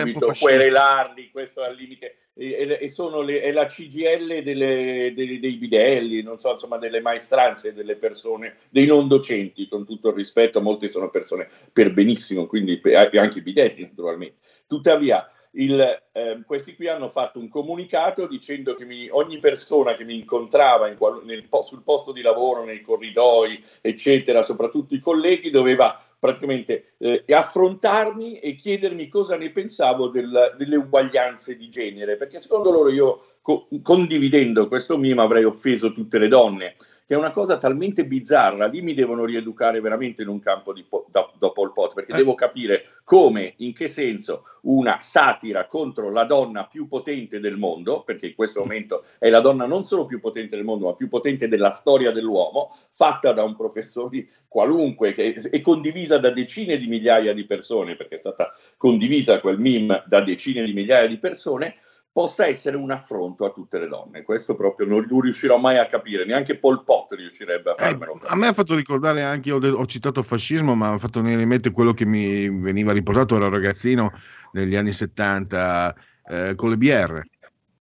subito 0.00 0.32
querelarli, 0.38 1.30
questo 1.30 1.62
al 1.62 1.76
limite, 1.76 2.16
e, 2.34 2.50
e- 2.50 2.78
e 2.82 2.88
sono 2.88 3.20
le- 3.22 3.40
è 3.40 3.52
la 3.52 3.66
CGL 3.66 4.42
delle- 4.42 5.12
dei, 5.14 5.38
dei 5.38 5.52
bidelli, 5.54 6.22
non 6.22 6.38
so, 6.38 6.50
insomma, 6.50 6.76
delle 6.76 7.00
maestranze 7.00 7.72
delle 7.72 7.94
persone, 7.94 8.56
dei 8.68 8.84
non 8.86 9.06
docenti, 9.06 9.68
con 9.68 9.86
tutto 9.86 10.08
il 10.08 10.14
rispetto, 10.16 10.60
molte 10.60 10.88
sono 10.90 11.08
persone 11.08 11.48
per 11.72 11.92
benissimo, 11.92 12.46
quindi 12.46 12.78
pe- 12.78 13.08
e 13.10 13.18
anche 13.18 13.38
i 13.38 13.42
bidelli 13.42 13.82
naturalmente. 13.82 14.36
Tuttavia, 14.66 15.24
il, 15.56 16.02
ehm, 16.12 16.44
questi 16.44 16.74
qui 16.74 16.88
hanno 16.88 17.08
fatto 17.08 17.38
un 17.38 17.48
comunicato 17.48 18.26
dicendo 18.26 18.74
che 18.74 18.84
mi- 18.84 19.08
ogni 19.10 19.38
persona 19.38 19.94
che 19.94 20.04
mi 20.04 20.14
incontrava 20.18 20.88
in 20.88 20.96
qual- 20.96 21.22
nel 21.24 21.44
sul 21.62 21.82
posto 21.82 22.12
di 22.12 22.22
lavoro, 22.22 22.64
nei 22.64 22.80
corridoi, 22.82 23.62
eccetera, 23.80 24.42
soprattutto 24.42 24.94
i 24.94 25.00
colleghi, 25.00 25.50
doveva 25.50 26.00
praticamente 26.18 26.94
eh, 26.98 27.24
affrontarmi 27.32 28.38
e 28.38 28.54
chiedermi 28.54 29.08
cosa 29.08 29.36
ne 29.36 29.50
pensavo 29.50 30.08
del- 30.08 30.54
delle 30.58 30.76
uguaglianze 30.76 31.56
di 31.56 31.68
genere, 31.68 32.16
perché 32.16 32.38
secondo 32.40 32.70
loro 32.70 32.90
io 32.90 33.22
co- 33.42 33.68
condividendo 33.82 34.66
questo 34.68 34.96
meme 34.98 35.22
avrei 35.22 35.44
offeso 35.44 35.92
tutte 35.92 36.18
le 36.18 36.28
donne, 36.28 36.76
che 37.06 37.14
è 37.14 37.16
una 37.16 37.30
cosa 37.30 37.56
talmente 37.56 38.04
bizzarra, 38.04 38.66
lì 38.66 38.82
mi 38.82 38.92
devono 38.92 39.24
rieducare 39.24 39.80
veramente 39.80 40.22
in 40.22 40.28
un 40.28 40.40
campo 40.40 40.72
di 40.72 40.82
po- 40.82 41.06
da, 41.08 41.30
da 41.38 41.50
Pol 41.50 41.72
Pot, 41.72 41.94
perché 41.94 42.12
devo 42.12 42.34
capire 42.34 42.84
come, 43.04 43.54
in 43.58 43.72
che 43.72 43.86
senso 43.86 44.42
una 44.62 44.98
satira 45.00 45.68
contro 45.68 46.10
la 46.10 46.24
donna 46.24 46.66
più 46.66 46.88
potente 46.88 47.38
del 47.38 47.56
mondo, 47.56 48.02
perché 48.02 48.26
in 48.26 48.34
questo 48.34 48.60
momento 48.60 49.04
è 49.20 49.30
la 49.30 49.38
donna 49.38 49.66
non 49.66 49.84
solo 49.84 50.04
più 50.04 50.18
potente 50.18 50.56
del 50.56 50.64
mondo, 50.64 50.86
ma 50.86 50.94
più 50.94 51.08
potente 51.08 51.46
della 51.46 51.70
storia 51.70 52.10
dell'uomo, 52.10 52.74
fatta 52.90 53.32
da 53.32 53.44
un 53.44 53.54
professore 53.54 54.26
qualunque 54.48 55.12
che, 55.12 55.36
e 55.50 55.60
condivisa 55.60 56.18
da 56.18 56.30
decine 56.30 56.76
di 56.76 56.88
migliaia 56.88 57.32
di 57.32 57.44
persone, 57.44 57.94
perché 57.94 58.16
è 58.16 58.18
stata 58.18 58.52
condivisa 58.76 59.38
quel 59.38 59.60
meme 59.60 60.02
da 60.06 60.20
decine 60.20 60.64
di 60.64 60.72
migliaia 60.72 61.06
di 61.06 61.18
persone, 61.18 61.76
possa 62.16 62.46
essere 62.46 62.78
un 62.78 62.90
affronto 62.90 63.44
a 63.44 63.50
tutte 63.50 63.78
le 63.78 63.88
donne. 63.88 64.22
Questo 64.22 64.56
proprio 64.56 64.86
non, 64.86 65.06
non 65.06 65.20
riuscirò 65.20 65.58
mai 65.58 65.76
a 65.76 65.84
capire, 65.84 66.24
neanche 66.24 66.56
Pol 66.56 66.82
Pot 66.82 67.12
riuscirebbe 67.12 67.72
a 67.72 67.74
farmelo. 67.76 68.18
A 68.28 68.36
me 68.36 68.46
ha 68.46 68.54
fatto 68.54 68.74
ricordare 68.74 69.22
anche, 69.22 69.52
ho, 69.52 69.58
ho 69.58 69.84
citato 69.84 70.22
fascismo, 70.22 70.74
ma 70.74 70.92
ha 70.92 70.96
fatto 70.96 71.20
venire 71.20 71.42
in 71.42 71.48
mente 71.48 71.70
quello 71.70 71.92
che 71.92 72.06
mi 72.06 72.48
veniva 72.48 72.92
riportato 72.92 73.36
ero 73.36 73.50
ragazzino 73.50 74.10
negli 74.52 74.76
anni 74.76 74.94
70 74.94 75.94
eh, 76.26 76.54
con 76.54 76.70
le 76.70 76.78
BR. 76.78 77.20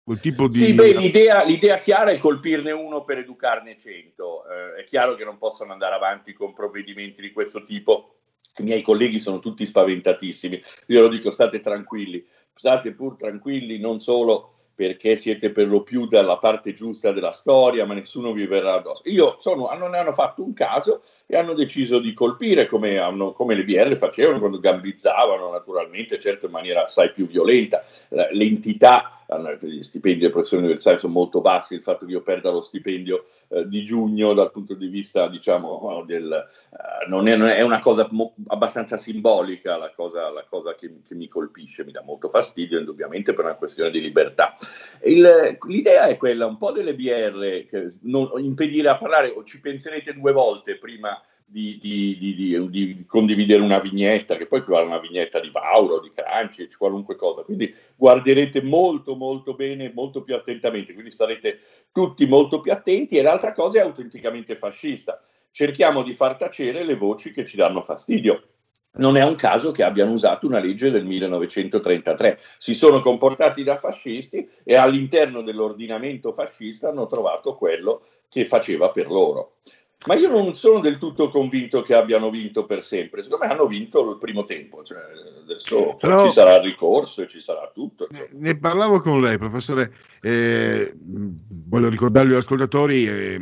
Di... 0.05 0.35
Sì, 0.51 0.75
beh, 0.75 0.99
l'idea, 0.99 1.43
l'idea 1.43 1.79
chiara 1.79 2.11
è 2.11 2.19
colpirne 2.19 2.73
uno 2.73 3.05
per 3.05 3.17
educarne 3.17 3.79
cento. 3.79 4.43
Eh, 4.45 4.83
è 4.83 4.85
chiaro 4.85 5.15
che 5.15 5.25
non 5.25 5.39
possono 5.39 5.73
andare 5.73 5.95
avanti 5.95 6.35
con 6.35 6.53
provvedimenti 6.53 7.23
di 7.23 7.33
questo 7.33 7.65
tipo. 7.65 8.20
I 8.59 8.63
miei 8.63 8.83
colleghi 8.83 9.19
sono 9.19 9.39
tutti 9.39 9.65
spaventatissimi. 9.65 10.61
Io 10.89 11.01
lo 11.01 11.09
dico, 11.09 11.31
state 11.31 11.61
tranquilli, 11.61 12.25
state 12.53 12.93
pur 12.93 13.17
tranquilli, 13.17 13.79
non 13.79 13.99
solo 13.99 14.60
perché 14.81 15.15
siete 15.17 15.51
per 15.51 15.69
lo 15.69 15.83
più 15.83 16.07
dalla 16.07 16.39
parte 16.39 16.73
giusta 16.73 17.13
della 17.13 17.33
storia, 17.33 17.85
ma 17.85 17.93
nessuno 17.93 18.33
vi 18.33 18.47
verrà 18.47 18.77
addosso. 18.77 19.03
Io 19.11 19.37
sono, 19.39 19.69
hanno, 19.69 19.89
ne 19.89 19.99
hanno 19.99 20.15
fatto 20.15 20.43
un 20.43 20.55
caso 20.55 21.03
e 21.27 21.37
hanno 21.37 21.53
deciso 21.53 21.99
di 21.99 22.15
colpire 22.15 22.67
come, 22.67 22.97
hanno- 22.97 23.33
come 23.33 23.55
le 23.55 23.65
BR 23.65 23.95
facevano 23.99 24.39
quando 24.39 24.59
gambizzavano, 24.59 25.51
naturalmente, 25.51 26.19
certo 26.19 26.47
in 26.47 26.53
maniera 26.53 26.85
assai 26.85 27.13
più 27.13 27.27
violenta. 27.27 27.83
L'entità, 28.33 29.23
gli 29.61 29.83
stipendi 29.83 30.21
del 30.21 30.31
professore 30.31 30.63
universale 30.63 30.97
sono 30.97 31.13
molto 31.13 31.43
bassi, 31.43 31.75
il 31.75 31.83
fatto 31.83 32.07
che 32.07 32.13
io 32.13 32.23
perda 32.23 32.51
lo 32.51 32.63
stipendio 32.63 33.27
eh, 33.49 33.69
di 33.69 33.85
giugno 33.85 34.33
dal 34.33 34.51
punto 34.51 34.73
di 34.73 34.87
vista, 34.87 35.29
diciamo, 35.29 36.03
del, 36.09 36.33
eh, 36.33 37.07
non, 37.07 37.29
è, 37.29 37.37
non 37.37 37.49
è 37.49 37.61
una 37.61 37.81
cosa 37.81 38.09
mo- 38.13 38.35
abbastanza 38.47 38.97
simbolica 38.97 39.77
la 39.77 39.93
cosa, 39.95 40.31
la 40.31 40.47
cosa 40.49 40.75
che, 40.75 41.03
che 41.07 41.15
mi 41.15 41.29
colpisce, 41.29 41.85
mi 41.85 41.93
dà 41.93 42.03
molto 42.03 42.29
fastidio, 42.31 42.79
indubbiamente 42.79 43.35
per 43.35 43.45
una 43.45 43.57
questione 43.57 43.91
di 43.91 44.01
libertà. 44.01 44.57
Il- 45.05 45.59
l'idea 45.67 46.07
è 46.07 46.17
quella 46.17 46.47
un 46.47 46.57
po' 46.57 46.73
delle 46.73 46.95
BR, 46.95 47.67
non, 48.03 48.31
impedire 48.39 48.89
a 48.89 48.97
parlare, 48.97 49.29
o 49.29 49.45
ci 49.45 49.61
penserete 49.61 50.13
due 50.15 50.33
volte 50.33 50.77
prima 50.79 51.21
di, 51.45 51.79
di- 51.81 52.17
di- 52.19 52.35
di- 52.35 52.69
di 52.71 53.05
condividere 53.07 53.61
una 53.61 53.81
vignetta, 53.81 54.37
che 54.37 54.47
poi 54.47 54.61
equivale 54.61 54.85
a 54.85 54.89
una 54.89 55.01
vignetta 55.01 55.41
di 55.41 55.51
Vauro, 55.51 56.01
di 56.01 56.13
Cranci, 56.15 56.69
qualunque 56.79 57.17
cosa. 57.17 57.43
Quindi 57.43 57.75
guarderete 57.97 58.63
molto 58.63 59.17
molto 59.17 59.55
bene, 59.55 59.91
molto 59.93 60.23
più 60.23 60.35
attentamente, 60.37 60.93
quindi 60.93 61.11
starete 61.11 61.59
tutti 61.91 62.25
molto 62.27 62.61
più 62.61 62.71
attenti 62.71 63.17
e 63.17 63.23
l'altra 63.23 63.53
cosa 63.53 63.79
è 63.79 63.83
autenticamente 63.83 64.55
fascista. 64.57 65.19
Cerchiamo 65.51 66.05
di 66.05 66.15
far 66.15 66.37
tacere 66.37 66.85
le 66.85 66.95
voci 66.95 67.33
che 67.33 67.45
ci 67.45 67.57
danno 67.57 67.83
fastidio. 67.83 68.45
Non 68.93 69.17
è 69.17 69.25
un 69.25 69.37
caso 69.37 69.71
che 69.71 69.85
abbiano 69.85 70.13
usato 70.13 70.47
una 70.47 70.59
legge 70.59 70.91
del 70.91 71.05
1933. 71.05 72.41
Si 72.59 72.75
sono 72.75 73.01
comportati 73.01 73.63
da 73.63 73.77
fascisti 73.77 74.49
e 74.65 74.75
all'interno 74.75 75.43
dell'ordinamento 75.43 76.33
fascista 76.33 76.89
hanno 76.89 77.07
trovato 77.07 77.55
quello 77.55 78.03
che 78.29 78.45
faceva 78.45 78.91
per 78.91 79.07
loro. 79.07 79.55
Ma 80.07 80.15
io 80.15 80.31
non 80.31 80.55
sono 80.55 80.81
del 80.81 80.97
tutto 80.97 81.29
convinto 81.29 81.83
che 81.83 81.95
abbiano 81.95 82.31
vinto 82.31 82.65
per 82.65 82.83
sempre. 82.83 83.21
Secondo 83.23 83.45
me 83.45 83.53
hanno 83.53 83.67
vinto 83.67 84.13
il 84.13 84.17
primo 84.19 84.45
tempo. 84.45 84.83
Cioè, 84.83 84.99
adesso 85.43 85.95
Però- 86.01 86.25
ci 86.27 86.33
sarà 86.33 86.57
il 86.57 86.63
ricorso 86.63 87.21
e 87.23 87.27
ci 87.27 87.41
sarà 87.41 87.71
tutto. 87.75 88.07
insomma. 88.11 88.29
Ne 88.33 88.59
parlavo 88.59 89.01
con 89.01 89.21
lei, 89.21 89.37
professore. 89.37 89.93
eh, 90.23 90.95
voglio 90.97 91.89
ricordargli 91.91 92.31
agli 92.31 92.37
ascoltatori, 92.37 93.07
eh, 93.07 93.35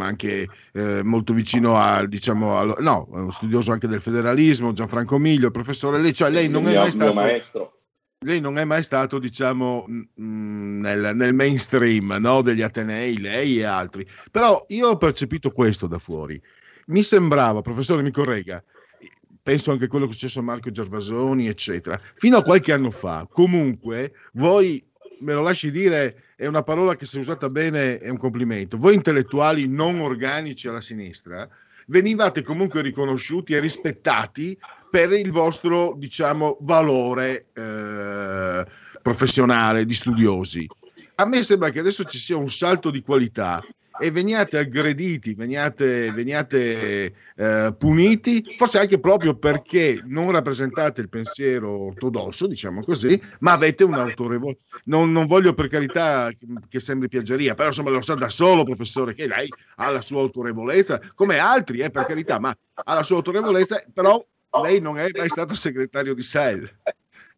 anche 0.00 0.48
eh, 0.72 1.02
molto 1.02 1.32
vicino 1.32 1.76
al, 1.76 2.08
diciamo, 2.08 2.58
al- 2.58 2.76
no, 2.78 3.08
studioso 3.30 3.72
anche 3.72 3.88
del 3.88 4.00
federalismo, 4.00 4.72
Gianfranco 4.72 5.18
Miglio, 5.18 5.50
professore. 5.50 5.98
Lei, 5.98 6.14
cioè, 6.14 6.30
lei 6.30 6.48
non 6.48 6.68
è 6.68 6.74
mai 6.76 6.90
stato. 6.92 7.12
maestro. 7.12 7.78
Lei 8.24 8.40
non 8.40 8.58
è 8.58 8.64
mai 8.64 8.82
stato, 8.82 9.18
diciamo, 9.18 9.84
mh, 9.86 10.80
nel, 10.80 11.12
nel 11.14 11.34
mainstream 11.34 12.16
no, 12.18 12.40
degli 12.40 12.62
Atenei, 12.62 13.20
lei 13.20 13.58
e 13.58 13.64
altri. 13.64 14.06
Però 14.30 14.64
io 14.68 14.88
ho 14.88 14.96
percepito 14.96 15.50
questo 15.50 15.86
da 15.86 15.98
fuori. 15.98 16.40
Mi 16.86 17.02
sembrava, 17.02 17.60
professore, 17.60 18.02
mi 18.02 18.10
corregga, 18.10 18.62
penso 19.42 19.72
anche 19.72 19.84
a 19.84 19.88
quello 19.88 20.06
che 20.06 20.12
è 20.12 20.14
successo 20.14 20.40
a 20.40 20.42
Marco 20.42 20.70
Gervasoni, 20.70 21.48
eccetera. 21.48 22.00
Fino 22.14 22.38
a 22.38 22.42
qualche 22.42 22.72
anno 22.72 22.90
fa, 22.90 23.28
comunque, 23.30 24.14
voi, 24.32 24.82
me 25.20 25.34
lo 25.34 25.42
lasci 25.42 25.70
dire, 25.70 26.24
è 26.34 26.46
una 26.46 26.62
parola 26.62 26.96
che 26.96 27.04
se 27.04 27.18
usata 27.18 27.48
bene 27.48 27.98
è 27.98 28.08
un 28.08 28.16
complimento, 28.16 28.78
voi 28.78 28.94
intellettuali 28.94 29.68
non 29.68 30.00
organici 30.00 30.66
alla 30.66 30.80
sinistra, 30.80 31.46
venivate 31.88 32.42
comunque 32.42 32.80
riconosciuti 32.80 33.52
e 33.52 33.60
rispettati 33.60 34.58
per 34.94 35.10
il 35.10 35.32
vostro, 35.32 35.96
diciamo, 35.96 36.56
valore 36.60 37.46
eh, 37.52 38.64
professionale 39.02 39.84
di 39.86 39.92
studiosi. 39.92 40.68
a 41.16 41.26
me 41.26 41.42
sembra 41.42 41.70
che 41.70 41.80
adesso 41.80 42.04
ci 42.04 42.16
sia 42.16 42.36
un 42.36 42.48
salto 42.48 42.92
di 42.92 43.02
qualità 43.02 43.60
e 44.00 44.12
veniate 44.12 44.56
aggrediti, 44.56 45.34
veniate, 45.34 46.12
veniate 46.12 47.12
eh, 47.34 47.74
puniti, 47.76 48.44
forse 48.56 48.78
anche 48.78 49.00
proprio 49.00 49.34
perché 49.34 50.00
non 50.04 50.30
rappresentate 50.30 51.00
il 51.00 51.08
pensiero 51.08 51.86
ortodosso, 51.86 52.46
diciamo 52.46 52.80
così, 52.80 53.20
ma 53.40 53.50
avete 53.50 53.82
un'autorevolezza. 53.82 54.60
Non, 54.84 55.10
non 55.10 55.26
voglio 55.26 55.54
per 55.54 55.66
carità 55.66 56.30
che 56.68 56.78
sembri 56.78 57.08
piaggeria, 57.08 57.54
però 57.54 57.68
insomma 57.68 57.90
lo 57.90 58.00
sa 58.00 58.14
da 58.14 58.28
solo, 58.28 58.62
professore, 58.62 59.12
che 59.12 59.26
lei 59.26 59.48
ha 59.76 59.90
la 59.90 60.00
sua 60.00 60.20
autorevolezza, 60.20 61.00
come 61.16 61.38
altri, 61.38 61.80
eh, 61.80 61.90
per 61.90 62.06
carità, 62.06 62.38
ma 62.38 62.56
ha 62.74 62.94
la 62.94 63.02
sua 63.02 63.16
autorevolezza, 63.16 63.82
però 63.92 64.24
lei 64.62 64.80
non 64.80 64.98
è 64.98 65.08
mai 65.16 65.28
stato 65.28 65.54
segretario 65.54 66.14
di 66.14 66.22
SEL. 66.22 66.70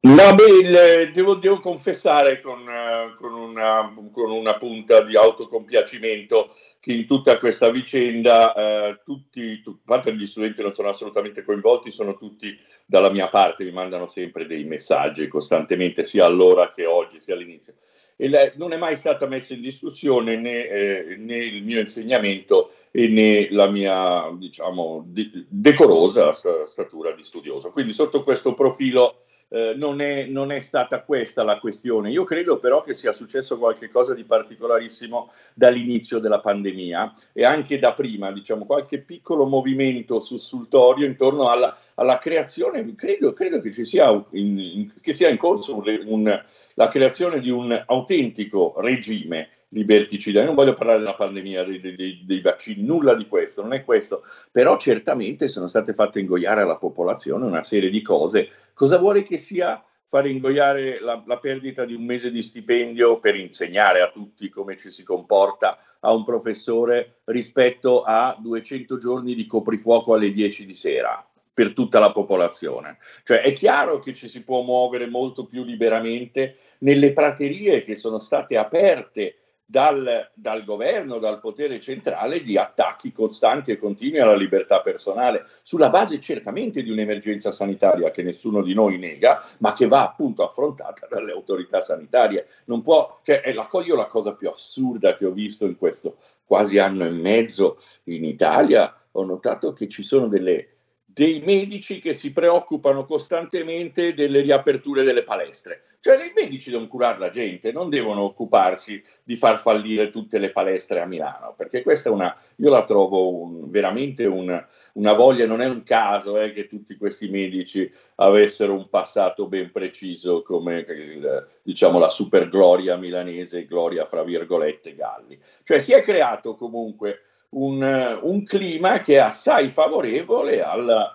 No, 0.01 0.35
beh, 0.35 1.11
devo, 1.13 1.35
devo 1.35 1.59
confessare 1.59 2.41
con, 2.41 2.69
eh, 2.69 3.17
con 3.19 3.33
una, 3.33 3.93
con 4.13 4.31
una 4.31 4.57
punta 4.57 5.01
di 5.01 5.17
autocompiacimento 5.17 6.55
che 6.79 6.93
in 6.93 7.07
tutta 7.07 7.39
questa 7.39 7.71
vicenda 7.71 8.55
eh, 8.55 9.01
tutti, 9.05 9.61
tu- 9.63 9.71
a 9.71 9.81
parte 9.85 10.15
gli 10.15 10.27
studenti 10.27 10.63
non 10.63 10.75
sono 10.75 10.91
assolutamente 10.91 11.43
coinvolti, 11.43 11.91
sono 11.91 12.17
tutti 12.17 12.57
dalla 12.85 13.11
mia 13.11 13.29
parte, 13.29 13.65
mi 13.65 13.73
mandano 13.73 14.07
sempre 14.07 14.47
dei 14.47 14.63
messaggi 14.63 15.27
costantemente, 15.27 16.05
sia 16.05 16.25
allora 16.25 16.71
che 16.71 16.87
oggi, 16.87 17.19
sia 17.19 17.35
all'inizio. 17.35 17.75
La- 18.19 18.51
non 18.57 18.73
è 18.73 18.77
mai 18.79 18.97
stata 18.97 19.27
messa 19.27 19.53
in 19.53 19.61
discussione 19.61 20.37
né, 20.37 20.67
eh, 20.69 21.17
né 21.19 21.37
il 21.37 21.63
mio 21.63 21.81
insegnamento 21.81 22.71
né 22.93 23.49
la 23.51 23.69
mia, 23.69 24.31
diciamo, 24.39 25.05
di- 25.07 25.45
decorosa 25.49 26.33
sta- 26.33 26.65
statura 26.65 27.13
di 27.13 27.23
studioso. 27.23 27.71
Quindi 27.73 27.93
sotto 27.93 28.23
questo 28.23 28.55
profilo 28.55 29.21
eh, 29.49 29.75
non, 29.77 30.01
è, 30.01 30.25
non 30.25 30.51
è 30.53 30.61
stata 30.61 31.03
questa 31.03 31.45
la 31.45 31.59
questione. 31.59 32.11
Io 32.11 32.25
credo 32.25 32.59
però 32.59 32.83
che 32.83 32.95
sia 32.95 33.13
successo 33.13 33.59
qualcosa 33.59 34.15
di 34.15 34.25
particolarissimo 34.25 35.31
dall'inizio 35.55 36.19
della 36.19 36.41
pandemia 36.41 37.13
e 37.33 37.45
anche 37.45 37.79
da 37.79 37.93
prima, 37.93 38.33
diciamo, 38.33 38.67
qualche 38.67 38.99
piccolo 39.01 39.47
movimento 39.47 40.21
sussultorio 40.21 41.07
intorno 41.07 41.49
alla, 41.49 41.77
alla 41.95 42.19
creazione, 42.19 42.95
credo, 42.95 43.33
credo 43.33 43.61
che 43.61 43.73
ci 43.73 43.85
sia 43.85 44.11
in, 44.31 44.59
in- 44.59 44.93
che 45.01 45.15
sia 45.15 45.29
in 45.29 45.37
corso 45.37 45.77
un- 45.77 46.03
un- 46.07 46.45
la 46.75 46.89
creazione 46.89 47.41
di 47.41 47.51
un 47.51 47.83
autentico 47.87 48.75
regime 48.79 49.49
Io 49.83 50.45
non 50.45 50.55
voglio 50.55 50.75
parlare 50.75 50.99
della 50.99 51.15
pandemia, 51.15 51.65
dei, 51.65 51.81
dei- 51.81 52.23
dei 52.25 52.41
vaccini, 52.41 52.83
nulla 52.83 53.15
di 53.15 53.27
questo, 53.27 53.63
non 53.63 53.73
è 53.73 53.85
questo, 53.85 54.23
però 54.51 54.77
certamente 54.77 55.49
sono 55.49 55.67
state 55.67 55.93
fatte 55.93 56.21
ingoiare 56.21 56.63
alla 56.63 56.77
popolazione 56.77 57.45
una 57.45 57.63
serie 57.63 57.91
di 57.91 58.03
cose. 58.03 58.49
Cosa 58.75 58.99
vuole 58.99 59.23
che 59.23 59.37
sia 59.37 59.83
fare 60.09 60.31
ingoiare 60.31 61.01
la, 61.01 61.23
la 61.27 61.39
perdita 61.39 61.85
di 61.85 61.95
un 61.95 62.05
mese 62.05 62.31
di 62.31 62.43
stipendio 62.43 63.19
per 63.19 63.35
insegnare 63.35 64.01
a 64.01 64.11
tutti 64.11 64.49
come 64.49 64.77
ci 64.77 64.91
si 64.91 65.03
comporta 65.03 65.79
a 66.01 66.13
un 66.13 66.25
professore 66.25 67.21
rispetto 67.25 68.03
a 68.03 68.37
200 68.39 68.99
giorni 68.99 69.35
di 69.35 69.47
coprifuoco 69.47 70.15
alle 70.15 70.33
10 70.33 70.65
di 70.65 70.75
sera? 70.75 71.27
per 71.57 71.73
tutta 71.73 71.99
la 71.99 72.13
popolazione. 72.13 72.99
Cioè 73.25 73.41
è 73.41 73.51
chiaro 73.53 73.99
che 73.99 74.13
ci 74.13 74.29
si 74.29 74.43
può 74.43 74.61
muovere 74.61 75.07
molto 75.07 75.47
più 75.47 75.65
liberamente 75.65 76.57
nelle 76.81 77.15
praterie 77.15 77.81
che 77.81 77.95
sono 77.95 78.21
state 78.21 78.59
aperte 78.59 79.37
dal, 79.67 80.31
dal 80.33 80.65
governo, 80.65 81.19
dal 81.19 81.41
potere 81.41 81.81
centrale 81.81 82.41
di 82.41 82.57
attacchi 82.57 83.11
costanti 83.11 83.73
e 83.73 83.79
continui 83.79 84.21
alla 84.21 84.37
libertà 84.37 84.81
personale, 84.81 85.45
sulla 85.63 85.91
base 85.91 86.21
certamente 86.21 86.83
di 86.83 86.91
un'emergenza 86.91 87.51
sanitaria 87.51 88.13
che 88.13 88.23
nessuno 88.23 88.63
di 88.63 88.75
noi 88.75 88.97
nega, 88.99 89.45
ma 89.59 89.75
che 89.75 89.89
va 89.89 90.05
appunto 90.05 90.45
affrontata 90.45 91.09
dalle 91.11 91.33
autorità 91.33 91.81
sanitarie. 91.81 92.47
Non 92.67 92.81
può, 92.81 93.19
cioè, 93.23 93.43
la, 93.53 93.69
io 93.85 93.97
la 93.97 94.07
cosa 94.07 94.35
più 94.35 94.49
assurda 94.49 95.17
che 95.17 95.27
ho 95.27 95.33
visto 95.33 95.67
in 95.67 95.77
questo 95.77 96.19
quasi 96.45 96.79
anno 96.79 97.05
e 97.05 97.11
mezzo 97.11 97.81
in 98.05 98.25
Italia, 98.25 98.95
ho 99.11 99.25
notato 99.25 99.73
che 99.73 99.89
ci 99.89 100.05
sono 100.05 100.29
delle 100.29 100.76
dei 101.17 101.41
medici 101.41 101.99
che 101.99 102.13
si 102.13 102.31
preoccupano 102.31 103.07
costantemente 103.07 104.13
delle 104.13 104.43
riaperture 104.43 105.03
delle 105.03 105.23
palestre. 105.23 105.81
Cioè 105.99 106.23
i 106.23 106.33
medici 106.37 106.69
devono 106.69 106.89
curare 106.89 107.19
la 107.19 107.31
gente, 107.31 107.73
non 107.73 107.89
devono 107.89 108.21
occuparsi 108.21 109.03
di 109.25 109.35
far 109.35 109.59
fallire 109.59 110.11
tutte 110.11 110.39
le 110.39 110.51
palestre 110.51 111.01
a 111.01 111.07
Milano, 111.07 111.55
perché 111.57 111.81
questa 111.81 112.11
è 112.11 112.13
una, 112.13 112.37
io 112.57 112.69
la 112.69 112.85
trovo 112.85 113.35
un- 113.35 113.71
veramente 113.71 114.27
un- 114.27 114.63
una 114.93 115.13
voglia, 115.15 115.47
non 115.47 115.63
è 115.63 115.67
un 115.67 115.85
caso 115.85 116.39
eh, 116.39 116.53
che 116.53 116.67
tutti 116.67 116.99
questi 116.99 117.31
medici 117.31 117.91
avessero 118.17 118.75
un 118.75 118.91
passato 118.91 119.47
ben 119.47 119.73
preciso 119.73 120.43
come 120.43 120.85
il- 120.87 121.49
diciamo 121.63 121.99
la 121.99 122.11
super 122.11 122.47
gloria 122.51 122.97
milanese, 122.97 123.65
gloria 123.65 124.05
fra 124.05 124.23
virgolette 124.23 124.95
Galli. 124.95 125.41
Cioè 125.63 125.79
si 125.79 125.95
è 125.95 126.03
creato 126.03 126.57
comunque 126.57 127.23
un, 127.51 128.19
un 128.23 128.45
clima 128.45 129.01
che 129.01 129.15
è 129.15 129.19
assai 129.19 129.71
favorevole 129.71 130.63
al... 130.63 131.15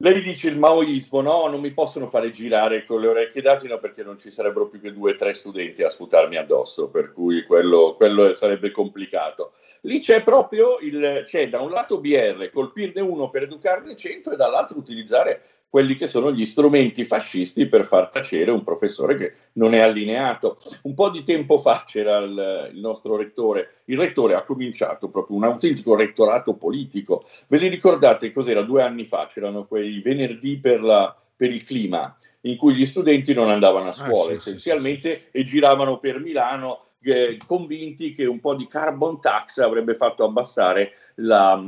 Lei 0.00 0.20
dice 0.20 0.50
il 0.50 0.58
maoismo, 0.58 1.22
no, 1.22 1.46
non 1.46 1.58
mi 1.58 1.70
possono 1.70 2.06
fare 2.06 2.30
girare 2.30 2.84
con 2.84 3.00
le 3.00 3.06
orecchie 3.08 3.40
d'asino 3.40 3.78
perché 3.78 4.02
non 4.02 4.18
ci 4.18 4.30
sarebbero 4.30 4.68
più 4.68 4.78
che 4.78 4.92
due 4.92 5.12
o 5.12 5.14
tre 5.14 5.32
studenti 5.32 5.82
a 5.82 5.88
sputarmi 5.88 6.36
addosso, 6.36 6.90
per 6.90 7.14
cui 7.14 7.44
quello, 7.44 7.94
quello 7.96 8.34
sarebbe 8.34 8.70
complicato. 8.70 9.54
Lì 9.82 9.98
c'è 9.98 10.22
proprio 10.22 10.76
il, 10.80 11.22
c'è 11.24 11.48
da 11.48 11.62
un 11.62 11.70
lato 11.70 11.98
BR, 11.98 12.50
colpirne 12.52 13.00
uno 13.00 13.30
per 13.30 13.44
educarne 13.44 13.96
cento 13.96 14.30
e 14.32 14.36
dall'altro 14.36 14.76
utilizzare 14.76 15.40
quelli 15.68 15.94
che 15.94 16.06
sono 16.06 16.32
gli 16.32 16.44
strumenti 16.44 17.04
fascisti 17.04 17.66
per 17.66 17.84
far 17.84 18.08
tacere 18.08 18.50
un 18.50 18.62
professore 18.62 19.16
che 19.16 19.32
non 19.54 19.74
è 19.74 19.80
allineato. 19.80 20.58
Un 20.82 20.94
po' 20.94 21.10
di 21.10 21.22
tempo 21.22 21.58
fa 21.58 21.84
c'era 21.86 22.18
il, 22.18 22.70
il 22.72 22.80
nostro 22.80 23.16
rettore, 23.16 23.82
il 23.86 23.98
rettore 23.98 24.34
ha 24.34 24.42
cominciato 24.42 25.08
proprio 25.08 25.36
un 25.36 25.44
autentico 25.44 25.94
rettorato 25.94 26.54
politico. 26.54 27.24
Ve 27.48 27.58
li 27.58 27.68
ricordate 27.68 28.32
cos'era? 28.32 28.62
Due 28.62 28.82
anni 28.82 29.04
fa 29.04 29.26
c'erano 29.26 29.66
quei 29.66 30.00
venerdì 30.00 30.58
per, 30.58 30.82
la- 30.82 31.14
per 31.36 31.50
il 31.50 31.64
clima 31.64 32.14
in 32.42 32.56
cui 32.56 32.74
gli 32.74 32.86
studenti 32.86 33.34
non 33.34 33.50
andavano 33.50 33.88
a 33.88 33.92
scuola 33.92 34.34
sì, 34.34 34.38
sì, 34.38 34.50
essenzialmente 34.50 35.28
e 35.30 35.42
giravano 35.42 35.98
per 35.98 36.20
Milano 36.20 36.84
eh, 37.00 37.38
convinti 37.46 38.12
che 38.12 38.24
un 38.24 38.40
po' 38.40 38.54
di 38.54 38.66
carbon 38.66 39.20
tax 39.20 39.58
avrebbe 39.58 39.94
fatto 39.94 40.24
abbassare 40.24 40.92
la, 41.16 41.62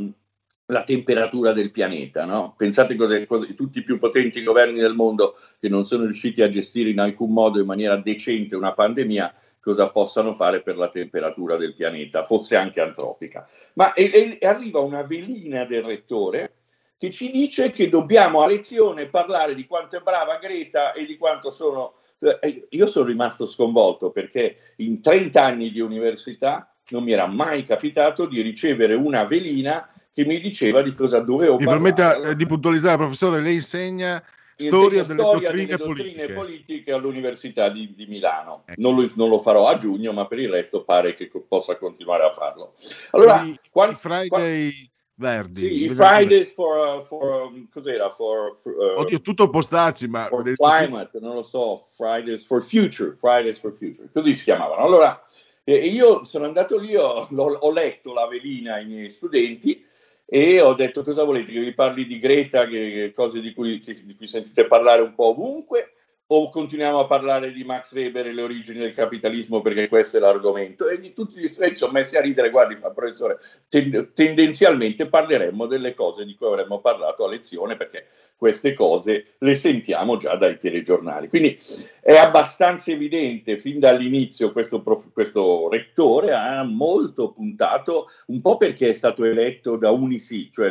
la 0.71 0.83
temperatura 0.85 1.53
del 1.53 1.71
pianeta. 1.71 2.25
No? 2.25 2.55
Pensate 2.57 2.97
cose, 2.97 3.27
cose- 3.27 3.55
tutti 3.55 3.79
i 3.79 3.83
più 3.85 3.99
potenti 3.99 4.43
governi 4.43 4.79
del 4.79 4.95
mondo 4.95 5.35
che 5.59 5.69
non 5.69 5.85
sono 5.85 6.05
riusciti 6.05 6.43
a 6.43 6.49
gestire 6.49 6.91
in 6.91 7.01
alcun 7.01 7.33
modo 7.33 7.59
in 7.61 7.67
maniera 7.67 7.97
decente 7.97 8.57
una 8.57 8.73
pandemia, 8.73 9.35
cosa 9.61 9.89
possano 9.89 10.35
fare 10.35 10.61
per 10.61 10.77
la 10.77 10.89
temperatura 10.89 11.57
del 11.57 11.75
pianeta, 11.75 12.23
fosse 12.23 12.57
anche 12.57 12.81
antropica. 12.81 13.49
Ma 13.75 13.93
e- 13.95 14.39
e 14.41 14.47
arriva 14.47 14.81
una 14.81 15.03
velina 15.03 15.65
del 15.65 15.83
rettore 15.83 16.53
che 16.99 17.11
ci 17.11 17.31
dice 17.31 17.71
che 17.71 17.89
dobbiamo 17.89 18.43
a 18.43 18.47
lezione 18.47 19.07
parlare 19.07 19.55
di 19.55 19.67
quanto 19.67 19.97
è 19.97 20.01
brava 20.01 20.39
Greta 20.39 20.93
e 20.93 21.07
di 21.07 21.17
quanto 21.17 21.51
sono... 21.51 21.95
eh, 22.19 22.67
Io 22.71 22.87
sono 22.87 23.07
rimasto 23.07 23.47
sconvolto 23.47 24.11
perché 24.11 24.57
in 24.77 25.01
30 25.01 25.43
anni 25.43 25.71
di 25.71 25.81
università 25.81 26.75
non 26.91 27.05
mi 27.05 27.13
era 27.13 27.27
mai 27.27 27.65
capitato 27.65 28.27
di 28.27 28.41
ricevere 28.41 28.95
una 28.95 29.25
velina 29.25 29.89
che 30.19 30.25
mi 30.25 30.41
diceva 30.41 30.83
di 30.83 30.97
cosa 30.97 31.21
dovevo 31.21 31.59
Mi 31.59 31.65
parlare. 31.65 31.93
permetta 31.95 32.31
eh, 32.31 32.35
di 32.35 32.45
puntualizzare, 32.45 32.97
professore, 32.97 33.41
lei 33.41 33.55
insegna 33.55 34.21
storia 34.57 35.05
delle 35.05 35.23
storia 35.23 35.49
dottrine 35.53 35.67
delle 35.67 35.85
politiche. 35.85 36.11
dottrine 36.11 36.35
politiche 36.35 36.93
all'Università 36.93 37.69
di, 37.69 37.95
di 37.95 38.07
Milano. 38.07 38.65
Ecco. 38.67 38.81
Non, 38.81 38.97
lo, 38.97 39.09
non 39.15 39.29
lo 39.29 39.39
farò 39.39 39.69
a 39.69 39.77
giugno, 39.77 40.13
ma 40.13 40.27
per 40.27 40.41
il 40.41 40.49
resto 40.49 40.83
pare 40.83 41.15
che 41.15 41.29
co- 41.29 41.45
possa 41.47 41.77
continuare 41.77 42.25
a 42.25 42.33
farlo. 42.33 42.75
Allora, 43.13 43.45
I- 43.45 43.57
quan- 43.71 43.93
i 43.93 43.95
Friday 43.95 44.91
verdi. 45.15 45.61
sì, 45.61 45.85
i 45.85 45.89
Fridays 45.89 46.53
for, 46.53 47.01
for, 47.05 47.43
um, 47.43 47.69
cos'era? 47.73 48.11
For, 48.11 48.59
for, 48.61 48.73
uh, 48.73 48.99
Oddio, 48.99 49.21
tutto 49.21 49.49
postacci, 49.49 50.09
ma 50.09 50.25
for 50.25 50.43
climate, 50.57 51.21
non 51.21 51.37
lo 51.37 51.43
so, 51.43 51.87
Fridays 51.95 52.45
for 52.45 52.61
Future, 52.61 53.17
Fridays 53.21 53.61
for 53.61 53.73
Future, 53.73 54.09
così 54.13 54.35
si 54.35 54.43
chiamavano. 54.43 54.83
Allora, 54.83 55.23
eh, 55.63 55.87
io 55.87 56.25
sono 56.25 56.47
andato 56.47 56.77
lì, 56.77 56.97
ho, 56.97 57.29
ho 57.31 57.71
letto 57.71 58.13
la 58.13 58.27
velina 58.27 58.75
ai 58.75 58.87
miei 58.87 59.09
studenti 59.09 59.87
e 60.31 60.61
ho 60.61 60.75
detto 60.75 61.03
cosa 61.03 61.25
volete? 61.25 61.53
Che 61.53 61.61
vi 61.61 61.73
parli 61.73 62.07
di 62.07 62.19
Greta, 62.19 62.67
che, 62.67 63.13
cose 63.15 63.41
di 63.41 63.55
cui, 63.55 63.81
che- 63.81 63.95
di 63.95 64.15
cui 64.15 64.27
sentite 64.27 64.67
parlare 64.67 65.01
un 65.01 65.15
po' 65.15 65.29
ovunque, 65.29 65.95
o 66.31 66.51
continuiamo 66.51 66.99
a 66.99 67.07
parlare 67.07 67.53
di 67.53 67.65
Max 67.65 67.93
Weber 67.95 68.27
e 68.27 68.33
le 68.33 68.43
origini 68.43 68.81
del 68.81 68.93
capitalismo 68.93 69.63
perché 69.63 69.89
questo 69.89 70.19
è 70.19 70.21
l'argomento? 70.21 70.87
E 70.87 71.01
di 71.01 71.15
tutti 71.15 71.41
gli 71.41 71.49
studenti 71.49 71.77
sono 71.77 71.93
messi 71.93 72.17
a 72.17 72.21
ridere, 72.21 72.51
guardi, 72.51 72.77
fa 72.77 72.91
professore, 72.91 73.39
ten- 73.69 74.11
tendenzialmente 74.13 75.07
parleremmo 75.07 75.65
delle 75.65 75.95
cose 75.95 76.27
di 76.27 76.35
cui 76.35 76.49
avremmo 76.49 76.81
parlato 76.81 77.25
a 77.25 77.29
lezione 77.29 77.77
perché 77.77 78.09
queste 78.37 78.75
cose 78.75 79.37
le 79.39 79.55
sentiamo 79.55 80.17
già 80.17 80.37
dai 80.37 80.59
telegiornali. 80.59 81.29
Quindi 81.29 81.59
è 82.03 82.17
abbastanza 82.17 82.91
evidente 82.91 83.57
fin 83.57 83.79
dall'inizio 83.79 84.53
questo, 84.53 84.83
prof- 84.83 85.11
questo 85.13 85.71
rettore 85.71 86.35
ha 86.35 86.63
molto 86.63 87.31
puntato, 87.31 88.11
un 88.27 88.43
po' 88.43 88.59
perché 88.59 88.91
è 88.91 88.93
stato 88.93 89.25
eletto 89.25 89.77
da 89.77 89.91
Unisi, 89.91 90.51
cioè 90.53 90.71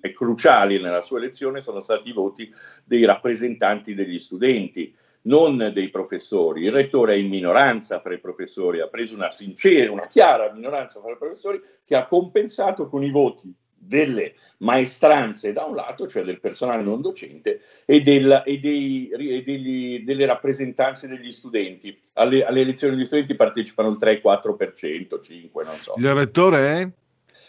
è 0.00 0.12
cruciali 0.12 0.80
nella 0.80 1.02
sua 1.02 1.18
elezione 1.18 1.60
sono 1.60 1.80
stati 1.80 2.08
i 2.08 2.14
voti 2.14 2.50
dei 2.82 3.04
rappresentanti 3.04 3.92
degli 3.92 4.18
studenti. 4.18 4.84
Non 5.26 5.70
dei 5.72 5.90
professori. 5.90 6.64
Il 6.64 6.72
rettore 6.72 7.14
è 7.14 7.16
in 7.16 7.28
minoranza 7.28 8.00
fra 8.00 8.14
i 8.14 8.20
professori, 8.20 8.80
ha 8.80 8.88
preso 8.88 9.14
una 9.14 9.30
sincera, 9.30 9.92
una 9.92 10.06
chiara 10.06 10.52
minoranza 10.52 11.00
fra 11.00 11.12
i 11.12 11.16
professori 11.16 11.60
che 11.84 11.94
ha 11.94 12.04
compensato 12.04 12.88
con 12.88 13.02
i 13.02 13.10
voti 13.10 13.54
delle 13.78 14.34
maestranze 14.58 15.52
da 15.52 15.64
un 15.64 15.76
lato, 15.76 16.08
cioè 16.08 16.24
del 16.24 16.40
personale 16.40 16.82
non 16.82 17.00
docente, 17.00 17.60
e, 17.84 18.00
del, 18.00 18.42
e, 18.44 18.58
dei, 18.58 19.08
e 19.08 19.42
degli, 19.42 20.00
delle 20.00 20.26
rappresentanze 20.26 21.06
degli 21.06 21.30
studenti. 21.30 21.96
Alle, 22.14 22.44
alle, 22.44 22.62
elezioni 22.62 22.96
degli 22.96 23.06
studenti 23.06 23.36
partecipano 23.36 23.90
il 23.90 23.98
3-4%, 24.00 25.22
5, 25.22 25.64
non 25.64 25.76
so. 25.76 25.94
Il 25.96 26.12
rettore 26.12 26.58
è? 26.58 26.90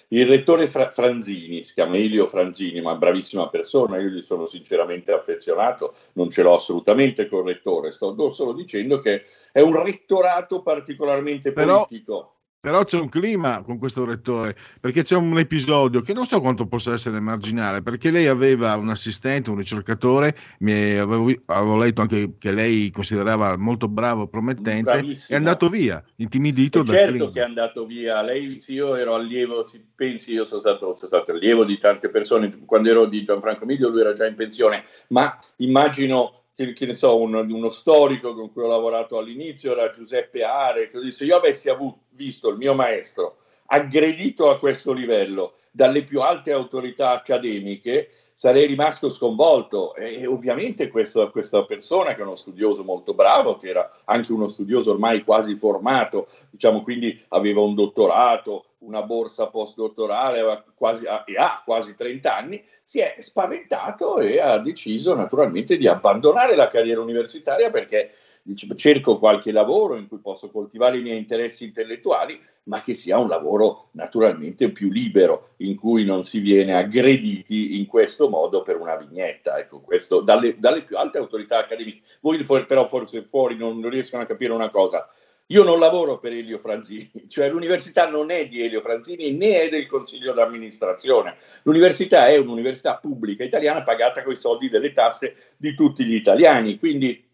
Il 0.10 0.26
rettore 0.26 0.68
Fra- 0.68 0.90
Franzini, 0.90 1.64
si 1.64 1.74
chiama 1.74 1.98
Elio 1.98 2.28
Franzini, 2.28 2.82
ma 2.82 2.96
bravissima 2.96 3.50
persona, 3.50 3.98
io 3.98 4.08
gli 4.08 4.22
sono 4.22 4.46
sinceramente 4.46 5.12
affezionato, 5.12 5.96
non 6.14 6.30
ce 6.30 6.44
l'ho 6.44 6.56
assolutamente 6.56 7.28
col 7.28 7.44
rettore, 7.44 7.92
sto 7.92 8.30
solo 8.30 8.54
dicendo 8.54 9.00
che 9.00 9.24
è 9.52 9.60
un 9.60 9.82
rettorato 9.82 10.62
particolarmente 10.62 11.52
Però... 11.52 11.86
politico. 11.86 12.37
Però 12.68 12.84
c'è 12.84 13.00
un 13.00 13.08
clima 13.08 13.62
con 13.62 13.78
questo 13.78 14.04
rettore, 14.04 14.54
perché 14.82 15.02
c'è 15.02 15.16
un 15.16 15.40
episodio 15.40 16.02
che 16.02 16.12
non 16.12 16.26
so 16.26 16.42
quanto 16.42 16.68
possa 16.68 16.92
essere 16.92 17.22
marginale, 17.22 17.82
perché 17.82 18.12
lei 18.12 18.28
aveva 18.28 18.76
un 18.76 18.90
assistente, 18.90 19.50
un 19.50 19.56
ricercatore, 19.56 20.36
mi 20.60 20.98
avevo, 20.98 21.32
avevo 21.46 21.78
letto 21.78 22.02
anche 22.02 22.34
che 22.38 22.52
lei 22.52 22.92
considerava 22.92 23.56
molto 23.56 23.88
bravo, 23.88 24.28
promettente, 24.28 24.82
Bravissimo. 24.82 25.28
è 25.30 25.36
andato 25.36 25.70
via, 25.70 26.04
intimidito 26.18 26.82
E 26.82 26.84
dal 26.84 26.94
certo 26.96 27.14
clima. 27.14 27.32
che 27.32 27.40
è 27.40 27.44
andato 27.44 27.86
via, 27.86 28.22
lei 28.22 28.60
sì, 28.60 28.74
io 28.74 28.96
ero 28.96 29.14
allievo, 29.16 29.64
si 29.66 29.82
pensi, 29.96 30.34
io 30.34 30.44
sono 30.44 30.60
stato, 30.60 30.94
sono 30.94 31.08
stato 31.08 31.32
allievo 31.32 31.64
di 31.64 31.78
tante 31.78 32.10
persone, 32.10 32.54
quando 32.66 32.90
ero 32.90 33.06
di 33.06 33.24
Gianfranco 33.24 33.64
Miglio 33.64 33.88
lui 33.88 34.02
era 34.02 34.12
già 34.12 34.26
in 34.28 34.36
pensione, 34.36 34.84
ma 35.08 35.40
immagino 35.58 36.42
che, 36.54 36.74
che 36.74 36.86
ne 36.88 36.94
so, 36.96 37.16
un- 37.22 37.36
uno 37.36 37.70
storico 37.70 38.34
con 38.34 38.52
cui 38.52 38.64
ho 38.64 38.68
lavorato 38.68 39.18
all'inizio 39.20 39.74
era 39.74 39.90
Giuseppe 39.92 40.42
Are, 40.44 40.90
così 40.90 41.12
se 41.12 41.26
io 41.26 41.38
avessi 41.38 41.70
avuto, 41.70 42.00
visto 42.18 42.50
il 42.50 42.58
mio 42.58 42.74
maestro 42.74 43.38
aggredito 43.68 44.50
a 44.50 44.60
questo 44.60 44.92
livello 44.94 45.54
dalle 45.72 46.04
più 46.04 46.22
alte 46.22 46.52
autorità 46.52 47.12
accademiche, 47.12 48.10
sarei 48.34 48.66
rimasto 48.66 49.10
sconvolto. 49.10 49.96
E 49.96 50.26
ovviamente 50.26 50.88
questo- 50.88 51.30
questa 51.32 51.64
persona, 51.64 52.14
che 52.14 52.22
è 52.22 52.24
uno 52.24 52.36
studioso 52.36 52.84
molto 52.84 53.14
bravo, 53.14 53.58
che 53.58 53.70
era 53.70 53.90
anche 54.06 54.32
uno 54.32 54.48
studioso 54.48 54.92
ormai 54.92 55.24
quasi 55.24 55.56
formato, 55.56 56.28
diciamo 56.50 56.82
quindi 56.82 57.20
aveva 57.30 57.62
un 57.62 57.76
dottorato, 57.76 58.67
una 58.80 59.02
borsa 59.02 59.48
postdottorale 59.48 60.64
quasi, 60.76 61.06
e 61.06 61.36
ha 61.38 61.62
quasi 61.66 61.96
30 61.96 62.36
anni, 62.36 62.64
si 62.84 63.00
è 63.00 63.16
spaventato 63.20 64.20
e 64.20 64.40
ha 64.40 64.60
deciso 64.60 65.16
naturalmente 65.16 65.78
di 65.78 65.88
abbandonare 65.88 66.56
la 66.56 66.68
carriera 66.68 67.02
universitaria 67.02 67.72
perché 67.72 68.12
dice, 68.44 68.68
cerco 68.76 69.18
qualche 69.18 69.52
lavoro 69.52 69.96
in 69.96 70.08
cui 70.08 70.20
posso 70.20 70.50
coltivare 70.50 70.98
i 70.98 71.02
miei 71.02 71.18
interessi 71.18 71.66
intellettuali, 71.66 72.40
ma 72.64 72.82
che 72.82 72.94
sia 72.94 73.18
un 73.18 73.28
lavoro 73.28 73.90
naturalmente 73.92 74.72
più 74.72 74.90
libero, 74.90 75.50
in 75.58 75.76
cui 75.76 76.06
non 76.06 76.24
si 76.24 76.40
viene 76.40 76.76
aggrediti 76.76 77.78
in 77.78 77.88
questo 77.88 78.30
modo 78.30 78.62
per 78.62 78.80
una 78.80 78.96
vignetta. 78.96 79.58
Ecco, 79.58 79.82
questo 79.82 80.22
dalle, 80.22 80.58
dalle 80.60 80.84
più 80.84 80.98
alte 80.98 81.18
autorità 81.18 81.60
accademiche. 81.60 82.02
Voi 82.22 82.44
però 82.66 82.86
forse 82.86 83.24
fuori 83.24 83.58
non 83.58 83.88
riescono 83.90 84.22
a 84.22 84.26
capire 84.26 84.54
una 84.54 84.70
cosa. 84.70 85.08
Io 85.48 85.64
non 85.64 85.80
lavoro 85.80 86.20
per 86.20 86.34
Elio 86.34 86.60
Franzini, 86.60 87.10
cioè 87.30 87.50
l'università 87.50 88.10
non 88.10 88.32
è 88.32 88.48
di 88.48 88.62
Elio 88.62 88.82
Franzini 88.82 89.32
né 89.32 89.62
è 89.62 89.70
del 89.70 89.88
consiglio 89.88 90.34
d'amministrazione. 90.34 91.38
L'università 91.64 92.28
è 92.28 92.38
un'università 92.38 92.98
pubblica 92.98 93.44
italiana 93.44 93.84
pagata 93.84 94.24
con 94.24 94.34
i 94.34 94.38
soldi 94.38 94.70
delle 94.70 94.92
tasse 94.92 95.54
di 95.56 95.74
tutti 95.74 96.04
gli 96.04 96.16
italiani, 96.16 96.78
quindi 96.78 97.26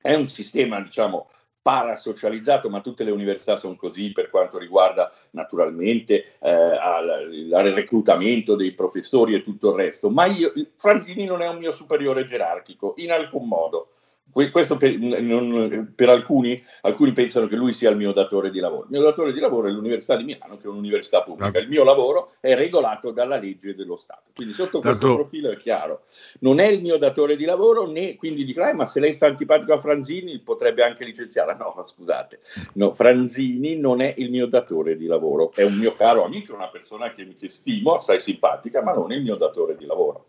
è 0.00 0.14
un 0.14 0.28
sistema, 0.28 0.80
diciamo, 0.80 1.28
parasocializzato, 1.60 2.70
ma 2.70 2.80
tutte 2.80 3.04
le 3.04 3.10
università 3.10 3.56
sono 3.56 3.76
così 3.76 4.12
per 4.12 4.30
quanto 4.30 4.56
riguarda 4.56 5.12
naturalmente 5.32 6.24
eh, 6.40 6.50
al, 6.50 7.50
al 7.52 7.66
reclutamento 7.72 8.54
dei 8.56 8.72
professori 8.72 9.34
e 9.34 9.42
tutto 9.42 9.70
il 9.70 9.76
resto. 9.76 10.08
Ma 10.08 10.24
io, 10.24 10.50
Franzini 10.76 11.26
non 11.26 11.42
è 11.42 11.48
un 11.48 11.58
mio 11.58 11.72
superiore 11.72 12.24
gerarchico, 12.24 12.94
in 12.96 13.12
alcun 13.12 13.46
modo. 13.46 13.90
Que- 14.30 14.50
Questo 14.50 14.76
per, 14.76 14.96
non- 14.98 15.92
per 15.94 16.08
alcuni, 16.10 16.62
alcuni 16.82 17.12
pensano 17.12 17.46
che 17.46 17.56
lui 17.56 17.72
sia 17.72 17.90
il 17.90 17.96
mio 17.96 18.12
datore 18.12 18.50
di 18.50 18.60
lavoro. 18.60 18.82
Il 18.84 18.90
mio 18.90 19.02
datore 19.02 19.32
di 19.32 19.40
lavoro 19.40 19.68
è 19.68 19.70
l'Università 19.70 20.16
di 20.16 20.24
Milano, 20.24 20.56
che 20.58 20.64
è 20.64 20.68
un'università 20.68 21.22
pubblica. 21.22 21.58
Il 21.58 21.68
mio 21.68 21.82
lavoro 21.82 22.32
è 22.40 22.54
regolato 22.54 23.10
dalla 23.10 23.36
legge 23.38 23.74
dello 23.74 23.96
Stato. 23.96 24.30
Quindi 24.34 24.52
sotto 24.54 24.80
questo 24.80 24.98
Tanto- 24.98 25.14
profilo 25.16 25.50
è 25.50 25.56
chiaro. 25.56 26.02
Non 26.40 26.60
è 26.60 26.66
il 26.66 26.80
mio 26.82 26.98
datore 26.98 27.36
di 27.36 27.44
lavoro, 27.44 27.86
né 27.90 28.16
quindi 28.16 28.44
dico, 28.44 28.62
"Eh, 28.64 28.72
ma 28.74 28.86
se 28.86 29.00
lei 29.00 29.12
sta 29.12 29.26
antipatico 29.26 29.72
a 29.72 29.78
Franzini 29.78 30.38
potrebbe 30.38 30.82
anche 30.84 31.04
licenziarla. 31.04 31.54
No, 31.54 31.72
ma 31.76 31.82
scusate, 31.82 32.38
no, 32.74 32.92
Franzini 32.92 33.76
non 33.76 34.00
è 34.00 34.14
il 34.18 34.30
mio 34.30 34.46
datore 34.46 34.96
di 34.96 35.06
lavoro, 35.06 35.52
è 35.54 35.62
un 35.62 35.74
mio 35.76 35.94
caro 35.94 36.22
amico, 36.24 36.54
una 36.54 36.68
persona 36.68 37.12
che, 37.12 37.34
che 37.36 37.48
stimo, 37.48 37.94
assai 37.94 38.20
simpatica, 38.20 38.82
ma 38.82 38.92
non 38.92 39.10
il 39.12 39.22
mio 39.22 39.36
datore 39.36 39.76
di 39.76 39.86
lavoro. 39.86 40.26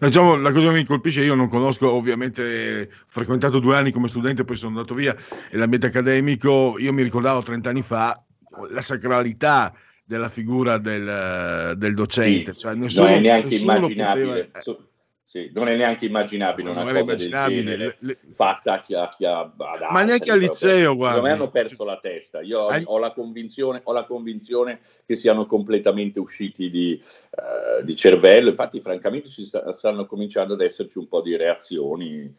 Diciamo, 0.00 0.36
la 0.36 0.52
cosa 0.52 0.68
che 0.68 0.74
mi 0.74 0.84
colpisce, 0.84 1.22
io 1.22 1.34
non 1.34 1.48
conosco, 1.48 1.90
ovviamente, 1.92 2.88
ho 2.90 2.96
frequentato 3.06 3.58
due 3.58 3.76
anni 3.76 3.90
come 3.92 4.08
studente, 4.08 4.44
poi 4.44 4.56
sono 4.56 4.76
andato 4.76 4.94
via, 4.94 5.14
e 5.50 5.56
l'ambiente 5.56 5.86
accademico, 5.86 6.76
io 6.78 6.92
mi 6.92 7.02
ricordavo 7.02 7.42
30 7.42 7.68
anni 7.70 7.82
fa 7.82 8.22
la 8.70 8.82
sacralità 8.82 9.72
della 10.04 10.28
figura 10.28 10.78
del, 10.78 11.74
del 11.76 11.94
docente, 11.94 12.54
cioè 12.54 12.74
nessuno, 12.74 13.06
non 13.06 13.16
è 13.16 13.20
neanche 13.20 13.48
nessuno 13.50 13.72
immaginabile. 13.76 14.26
poteva- 14.26 14.60
Su- 14.60 14.88
sì, 15.30 15.48
non 15.54 15.68
è 15.68 15.76
neanche 15.76 16.06
immaginabile 16.06 16.72
Non 16.72 16.82
una 16.82 16.90
cosa 16.90 17.14
del 17.14 17.28
immaginabile, 17.28 17.62
genere 17.62 17.96
le- 18.00 18.18
fatta 18.32 18.72
a 18.72 18.80
chi, 18.80 18.94
a 18.96 19.08
chi 19.16 19.24
ha 19.24 19.38
ad 19.42 19.86
Ma 19.88 20.02
neanche 20.02 20.32
al 20.32 20.40
liceo, 20.40 20.76
Secondo 20.76 20.96
guardi. 20.96 21.20
me 21.20 21.30
hanno 21.30 21.50
perso 21.50 21.84
la 21.84 22.00
testa. 22.00 22.40
Io 22.40 22.58
ho, 22.58 22.82
ho 22.84 22.98
la 22.98 23.12
convinzione, 23.12 23.80
ho 23.84 23.92
la 23.92 24.02
convinzione 24.06 24.80
che 25.06 25.14
siano 25.14 25.46
completamente 25.46 26.18
usciti 26.18 26.68
di, 26.68 27.00
eh, 27.00 27.84
di 27.84 27.94
cervello. 27.94 28.48
Infatti, 28.48 28.80
francamente, 28.80 29.28
ci 29.28 29.44
sta- 29.44 29.72
stanno 29.72 30.04
cominciando 30.06 30.54
ad 30.54 30.62
esserci 30.62 30.98
un 30.98 31.06
po' 31.06 31.20
di 31.20 31.36
reazioni. 31.36 32.34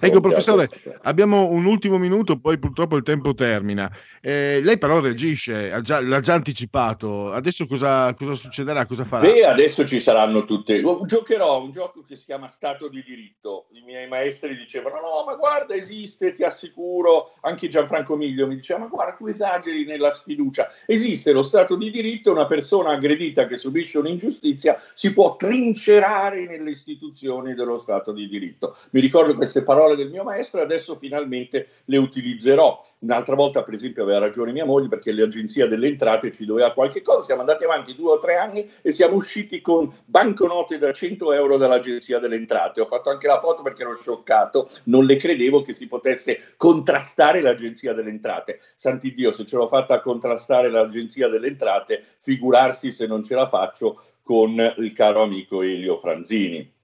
Ecco, 0.00 0.18
a 0.18 0.20
professore, 0.20 0.68
questo. 0.68 0.94
abbiamo 1.02 1.46
un 1.48 1.64
ultimo 1.64 1.98
minuto, 1.98 2.38
poi 2.38 2.58
purtroppo 2.58 2.96
il 2.96 3.02
tempo 3.02 3.34
termina. 3.34 3.90
Eh, 4.20 4.60
lei 4.62 4.78
però 4.78 5.00
reagisce, 5.00 5.72
ha 5.72 5.80
già- 5.80 6.00
l'ha 6.00 6.20
già 6.20 6.34
anticipato. 6.34 7.32
Adesso 7.32 7.66
cosa, 7.66 8.12
cosa 8.14 8.34
succederà? 8.34 8.86
Cosa 8.86 9.04
farà? 9.04 9.30
Beh, 9.30 9.44
adesso 9.44 9.86
ci 9.86 10.00
saranno 10.00 10.44
tutte. 10.44 10.82
oh, 10.82 11.04
Giocherò 11.04 11.62
un 11.62 11.70
gioco 11.70 12.04
che 12.06 12.16
si 12.16 12.24
chiama 12.24 12.48
Stato 12.48 12.88
di 12.88 13.02
diritto. 13.06 13.68
I 13.72 13.82
miei 13.84 14.08
maestri 14.08 14.56
dicevano: 14.56 14.96
No, 14.96 15.24
ma 15.26 15.34
guarda, 15.34 15.74
esiste, 15.74 16.32
ti 16.32 16.42
assicuro. 16.44 17.32
Anche 17.42 17.68
Gianfranco 17.68 18.16
Miglio 18.16 18.46
mi 18.46 18.56
diceva: 18.56 18.80
Ma 18.80 18.86
guarda, 18.86 19.14
tu 19.14 19.26
esageri 19.26 19.84
nella 19.84 20.10
sfiducia. 20.10 20.66
Esiste 20.86 21.32
lo 21.32 21.42
Stato 21.42 21.76
di 21.76 21.90
diritto. 21.90 22.30
Una 22.32 22.46
persona 22.46 22.90
aggredita 22.92 23.46
che 23.46 23.58
subisce 23.58 23.98
un'ingiustizia 23.98 24.76
si 24.94 25.12
può 25.12 25.36
trincerare 25.36 26.46
nelle 26.46 26.70
istituzioni 26.70 27.54
dello 27.54 27.78
Stato 27.78 28.12
di 28.12 28.28
diritto. 28.28 28.76
Mi 28.90 29.00
ricordo 29.00 29.34
queste 29.34 29.62
parole 29.68 29.96
del 29.96 30.08
mio 30.08 30.24
maestro 30.24 30.60
e 30.60 30.62
adesso 30.62 30.96
finalmente 30.96 31.68
le 31.84 31.98
utilizzerò. 31.98 32.82
Un'altra 33.00 33.34
volta, 33.34 33.62
per 33.62 33.74
esempio, 33.74 34.02
aveva 34.02 34.18
ragione 34.18 34.50
mia 34.50 34.64
moglie 34.64 34.88
perché 34.88 35.12
l'agenzia 35.12 35.66
delle 35.66 35.88
entrate 35.88 36.32
ci 36.32 36.46
doveva 36.46 36.72
qualche 36.72 37.02
cosa. 37.02 37.22
Siamo 37.22 37.40
andati 37.42 37.64
avanti 37.64 37.94
due 37.94 38.12
o 38.12 38.18
tre 38.18 38.36
anni 38.36 38.66
e 38.80 38.92
siamo 38.92 39.16
usciti 39.16 39.60
con 39.60 39.92
banconote 40.06 40.78
da 40.78 40.90
100 40.90 41.34
euro 41.34 41.58
dall'agenzia 41.58 42.18
delle 42.18 42.36
entrate. 42.36 42.80
Ho 42.80 42.86
fatto 42.86 43.10
anche 43.10 43.26
la 43.26 43.38
foto 43.40 43.60
perché 43.60 43.82
ero 43.82 43.94
scioccato, 43.94 44.70
non 44.84 45.04
le 45.04 45.16
credevo 45.16 45.60
che 45.60 45.74
si 45.74 45.86
potesse 45.86 46.54
contrastare 46.56 47.42
l'agenzia 47.42 47.92
delle 47.92 48.08
entrate. 48.08 48.60
Santi 48.74 49.12
Dio, 49.12 49.32
se 49.32 49.44
ce 49.44 49.56
l'ho 49.56 49.68
fatta 49.68 50.00
contrastare 50.00 50.70
l'agenzia 50.70 51.28
delle 51.28 51.48
entrate, 51.48 52.02
figurarsi 52.20 52.90
se 52.90 53.06
non 53.06 53.22
ce 53.22 53.34
la 53.34 53.48
faccio 53.50 54.00
con 54.22 54.74
il 54.78 54.92
caro 54.94 55.20
amico 55.20 55.60
Elio 55.60 55.98
Franzini. 55.98 56.76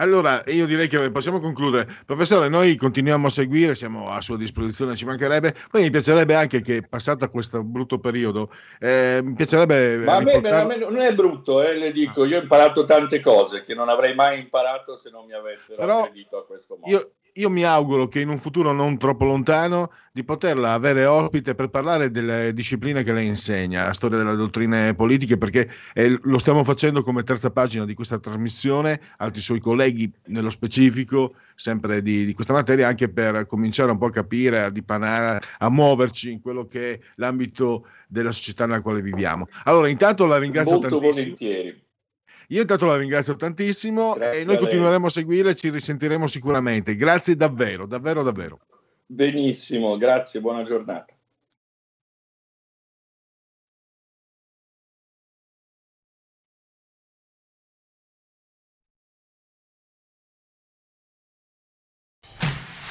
Allora, 0.00 0.42
io 0.46 0.64
direi 0.64 0.88
che 0.88 1.10
possiamo 1.10 1.40
concludere. 1.40 1.86
Professore, 2.06 2.48
noi 2.48 2.74
continuiamo 2.76 3.26
a 3.26 3.30
seguire, 3.30 3.74
siamo 3.74 4.10
a 4.10 4.22
sua 4.22 4.38
disposizione, 4.38 4.96
ci 4.96 5.04
mancherebbe. 5.04 5.54
Poi 5.70 5.82
mi 5.82 5.90
piacerebbe 5.90 6.34
anche 6.34 6.62
che, 6.62 6.82
passata 6.82 7.28
questo 7.28 7.62
brutto 7.62 7.98
periodo, 7.98 8.50
eh, 8.78 9.20
mi 9.22 9.34
piacerebbe 9.34 9.98
Ma 9.98 10.16
a 10.16 10.20
me, 10.20 10.32
riportare- 10.36 10.62
a 10.62 10.66
me 10.66 10.76
non 10.78 10.96
è 10.98 11.14
brutto, 11.14 11.62
eh, 11.62 11.74
le 11.74 11.92
dico, 11.92 12.24
io 12.24 12.38
ho 12.38 12.42
imparato 12.42 12.84
tante 12.84 13.20
cose 13.20 13.62
che 13.62 13.74
non 13.74 13.90
avrei 13.90 14.14
mai 14.14 14.38
imparato 14.38 14.96
se 14.96 15.10
non 15.10 15.26
mi 15.26 15.34
avessero 15.34 15.76
Però 15.76 16.02
a 16.04 16.44
questo 16.46 16.78
modo. 16.80 16.90
Io, 16.90 17.10
io 17.34 17.50
mi 17.50 17.62
auguro 17.62 18.08
che 18.08 18.20
in 18.20 18.28
un 18.28 18.38
futuro 18.38 18.72
non 18.72 18.98
troppo 18.98 19.24
lontano 19.24 19.90
di 20.12 20.24
poterla 20.24 20.72
avere 20.72 21.04
ospite 21.06 21.54
per 21.54 21.68
parlare 21.68 22.10
delle 22.10 22.52
discipline 22.52 23.02
che 23.02 23.12
lei 23.12 23.26
insegna, 23.26 23.84
la 23.84 23.92
storia 23.92 24.18
delle 24.18 24.34
dottrine 24.34 24.94
politiche, 24.94 25.38
perché 25.38 25.70
eh, 25.94 26.18
lo 26.22 26.38
stiamo 26.38 26.64
facendo 26.64 27.02
come 27.02 27.22
terza 27.22 27.50
pagina 27.50 27.84
di 27.84 27.94
questa 27.94 28.18
trasmissione, 28.18 29.00
altri 29.18 29.40
suoi 29.40 29.60
colleghi 29.60 30.10
nello 30.26 30.50
specifico, 30.50 31.34
sempre 31.54 32.02
di, 32.02 32.24
di 32.24 32.34
questa 32.34 32.52
materia, 32.52 32.88
anche 32.88 33.08
per 33.08 33.46
cominciare 33.46 33.90
un 33.90 33.98
po' 33.98 34.06
a 34.06 34.10
capire, 34.10 34.62
a 34.62 34.70
dipanare, 34.70 35.40
a 35.58 35.70
muoverci 35.70 36.32
in 36.32 36.40
quello 36.40 36.66
che 36.66 36.92
è 36.92 36.98
l'ambito 37.16 37.86
della 38.08 38.32
società 38.32 38.66
nella 38.66 38.82
quale 38.82 39.02
viviamo. 39.02 39.46
Allora, 39.64 39.88
intanto 39.88 40.26
la 40.26 40.38
ringrazio 40.38 40.78
Molto 40.78 40.98
tantissimo. 40.98 41.34
volentieri. 41.36 41.88
Io 42.50 42.62
intanto 42.62 42.86
la 42.86 42.96
ringrazio 42.96 43.36
tantissimo 43.36 44.14
Grazie 44.14 44.40
e 44.40 44.44
noi 44.44 44.56
a 44.56 44.58
continueremo 44.58 45.06
a 45.06 45.10
seguire, 45.10 45.54
ci 45.54 45.70
risentiremo 45.70 46.26
sicuramente. 46.26 46.96
Grazie 46.96 47.36
davvero, 47.36 47.86
davvero, 47.86 48.24
davvero. 48.24 48.58
Benissimo, 49.06 49.96
grazie, 49.96 50.40
buona 50.40 50.64
giornata. 50.64 51.14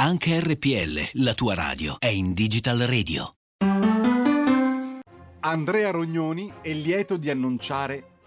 Anche 0.00 0.38
RPL, 0.38 1.24
la 1.24 1.34
tua 1.34 1.54
radio, 1.54 1.96
è 1.98 2.06
in 2.06 2.32
Digital 2.32 2.78
Radio. 2.78 3.34
Andrea 5.40 5.90
Rognoni 5.90 6.52
è 6.62 6.72
lieto 6.72 7.16
di 7.16 7.28
annunciare 7.30 8.07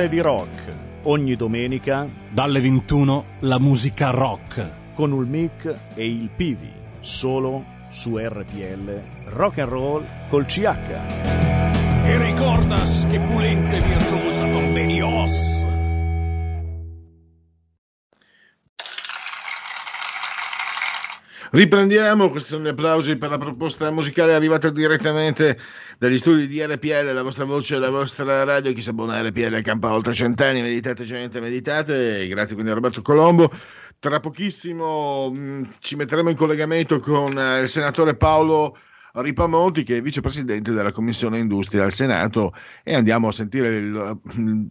Polenta 0.00 0.06
di 0.06 0.20
rock. 0.20 0.76
Ogni 1.04 1.36
domenica 1.36 2.08
Dalle 2.30 2.60
21 2.60 3.24
la 3.40 3.58
musica 3.58 4.10
rock. 4.10 4.94
con 4.94 5.12
il 5.12 5.26
mic 5.26 5.74
e 5.94 6.06
il 6.06 6.30
Pivi. 6.34 6.72
Solo 7.00 7.64
su 7.90 8.16
RPL 8.16 9.02
Rock 9.26 9.58
and 9.58 9.68
Roll 9.68 10.04
col 10.28 10.46
CH. 10.46 10.68
E 12.04 12.18
ricordas 12.18 13.06
che 13.10 13.18
pulente 13.20 13.76
e 13.76 13.80
virtuosa 13.80 14.44
convenios. 14.50 15.50
Riprendiamo, 21.52 22.30
questi 22.30 22.50
sono 22.50 22.64
gli 22.64 22.68
applausi 22.68 23.16
per 23.16 23.28
la 23.30 23.38
proposta 23.38 23.90
musicale 23.90 24.34
arrivata 24.34 24.70
direttamente 24.70 25.58
dagli 26.00 26.16
studi 26.16 26.46
di 26.46 26.64
RPL, 26.64 27.12
la 27.12 27.22
vostra 27.22 27.44
voce, 27.44 27.78
la 27.78 27.90
vostra 27.90 28.42
radio, 28.44 28.72
chi 28.72 28.80
si 28.80 28.88
abbona 28.88 29.16
a 29.16 29.22
RPL 29.22 29.60
campa 29.60 29.92
oltre 29.92 30.14
cent'anni, 30.14 30.62
meditate 30.62 31.04
gente, 31.04 31.40
meditate, 31.40 32.26
grazie 32.26 32.54
quindi 32.54 32.70
a 32.70 32.74
Roberto 32.74 33.02
Colombo. 33.02 33.50
Tra 33.98 34.18
pochissimo 34.18 35.30
mh, 35.30 35.74
ci 35.78 35.96
metteremo 35.96 36.30
in 36.30 36.36
collegamento 36.36 37.00
con 37.00 37.38
eh, 37.38 37.60
il 37.60 37.68
senatore 37.68 38.16
Paolo 38.16 38.78
Ripamonti 39.12 39.82
che 39.82 39.98
è 39.98 40.00
vicepresidente 40.00 40.72
della 40.72 40.90
Commissione 40.90 41.36
Industria 41.36 41.84
al 41.84 41.92
Senato 41.92 42.54
e 42.82 42.94
andiamo 42.94 43.28
a 43.28 43.32
sentire 43.32 43.76
il, 43.76 44.20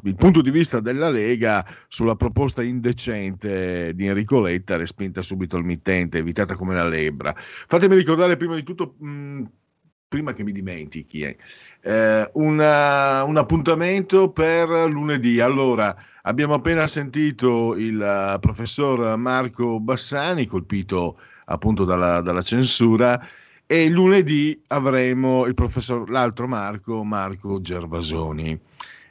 il 0.05 0.15
punto 0.15 0.41
di 0.41 0.49
vista 0.49 0.79
della 0.79 1.11
Lega 1.11 1.63
sulla 1.87 2.15
proposta 2.15 2.63
indecente 2.63 3.93
di 3.93 4.07
Enrico 4.07 4.39
Letta 4.39 4.77
respinta 4.77 5.21
subito 5.21 5.57
al 5.57 5.63
mittente, 5.63 6.17
evitata 6.17 6.55
come 6.55 6.73
la 6.73 6.87
lebbra. 6.87 7.35
Fatemi 7.37 7.93
ricordare 7.93 8.35
prima 8.35 8.55
di 8.55 8.63
tutto, 8.63 8.95
mh, 8.97 9.43
prima 10.09 10.33
che 10.33 10.43
mi 10.43 10.51
dimentichi, 10.51 11.21
eh, 11.21 11.37
eh, 11.81 12.29
una- 12.33 13.23
un 13.23 13.37
appuntamento 13.37 14.31
per 14.31 14.67
lunedì. 14.89 15.39
Allora, 15.39 15.95
abbiamo 16.23 16.55
appena 16.55 16.87
sentito 16.87 17.75
il 17.75 18.01
eh, 18.01 18.39
professor 18.39 19.15
Marco 19.17 19.79
Bassani, 19.79 20.47
colpito 20.47 21.19
appunto 21.45 21.85
dalla, 21.85 22.21
dalla 22.21 22.41
censura, 22.41 23.23
e 23.67 23.87
lunedì 23.89 24.59
avremo 24.67 25.45
professor, 25.53 26.09
l'altro 26.09 26.47
Marco, 26.47 27.03
Marco 27.03 27.61
Gervasoni. 27.61 28.59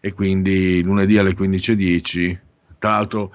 E 0.00 0.12
quindi 0.12 0.82
lunedì 0.82 1.16
alle 1.18 1.34
15.10, 1.34 2.36
tra 2.78 2.90
l'altro 2.92 3.34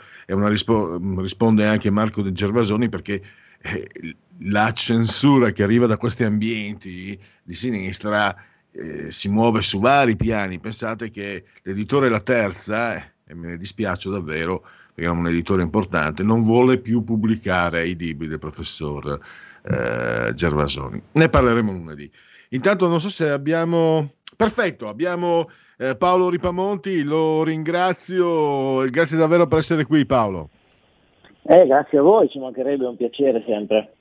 rispo- 0.49 0.97
risponde 1.17 1.65
anche 1.65 1.89
Marco 1.89 2.29
Gervasoni 2.31 2.89
perché 2.89 3.21
eh, 3.61 4.15
la 4.45 4.71
censura 4.71 5.51
che 5.51 5.63
arriva 5.63 5.85
da 5.85 5.97
questi 5.97 6.23
ambienti 6.23 7.17
di 7.43 7.53
sinistra 7.53 8.35
eh, 8.71 9.11
si 9.11 9.29
muove 9.29 9.61
su 9.61 9.79
vari 9.79 10.15
piani. 10.15 10.59
Pensate 10.59 11.09
che 11.09 11.45
l'editore 11.63 12.09
La 12.09 12.19
Terza, 12.19 12.95
eh, 12.95 13.03
e 13.27 13.35
me 13.35 13.49
ne 13.49 13.57
dispiace 13.57 14.09
davvero, 14.09 14.63
perché 14.93 15.09
è 15.09 15.13
un 15.13 15.27
editore 15.27 15.61
importante, 15.61 16.23
non 16.23 16.41
vuole 16.41 16.77
più 16.79 17.03
pubblicare 17.03 17.87
i 17.87 17.95
libri 17.95 18.27
del 18.27 18.39
professor 18.39 19.19
eh, 19.63 20.33
Gervasoni. 20.33 21.01
Ne 21.13 21.29
parleremo 21.29 21.71
lunedì. 21.71 22.09
Intanto 22.49 22.87
non 22.87 22.99
so 22.99 23.09
se 23.09 23.29
abbiamo... 23.29 24.13
Perfetto, 24.35 24.87
abbiamo 24.87 25.47
eh, 25.77 25.95
Paolo 25.95 26.29
Ripamonti, 26.29 27.03
lo 27.03 27.43
ringrazio, 27.43 28.83
grazie 28.89 29.15
davvero 29.15 29.45
per 29.45 29.59
essere 29.59 29.85
qui 29.85 30.07
Paolo. 30.07 30.49
Eh, 31.43 31.67
grazie 31.67 31.99
a 31.99 32.01
voi, 32.01 32.27
ci 32.29 32.39
mancherebbe 32.39 32.85
un 32.85 32.97
piacere 32.97 33.43
sempre. 33.45 33.93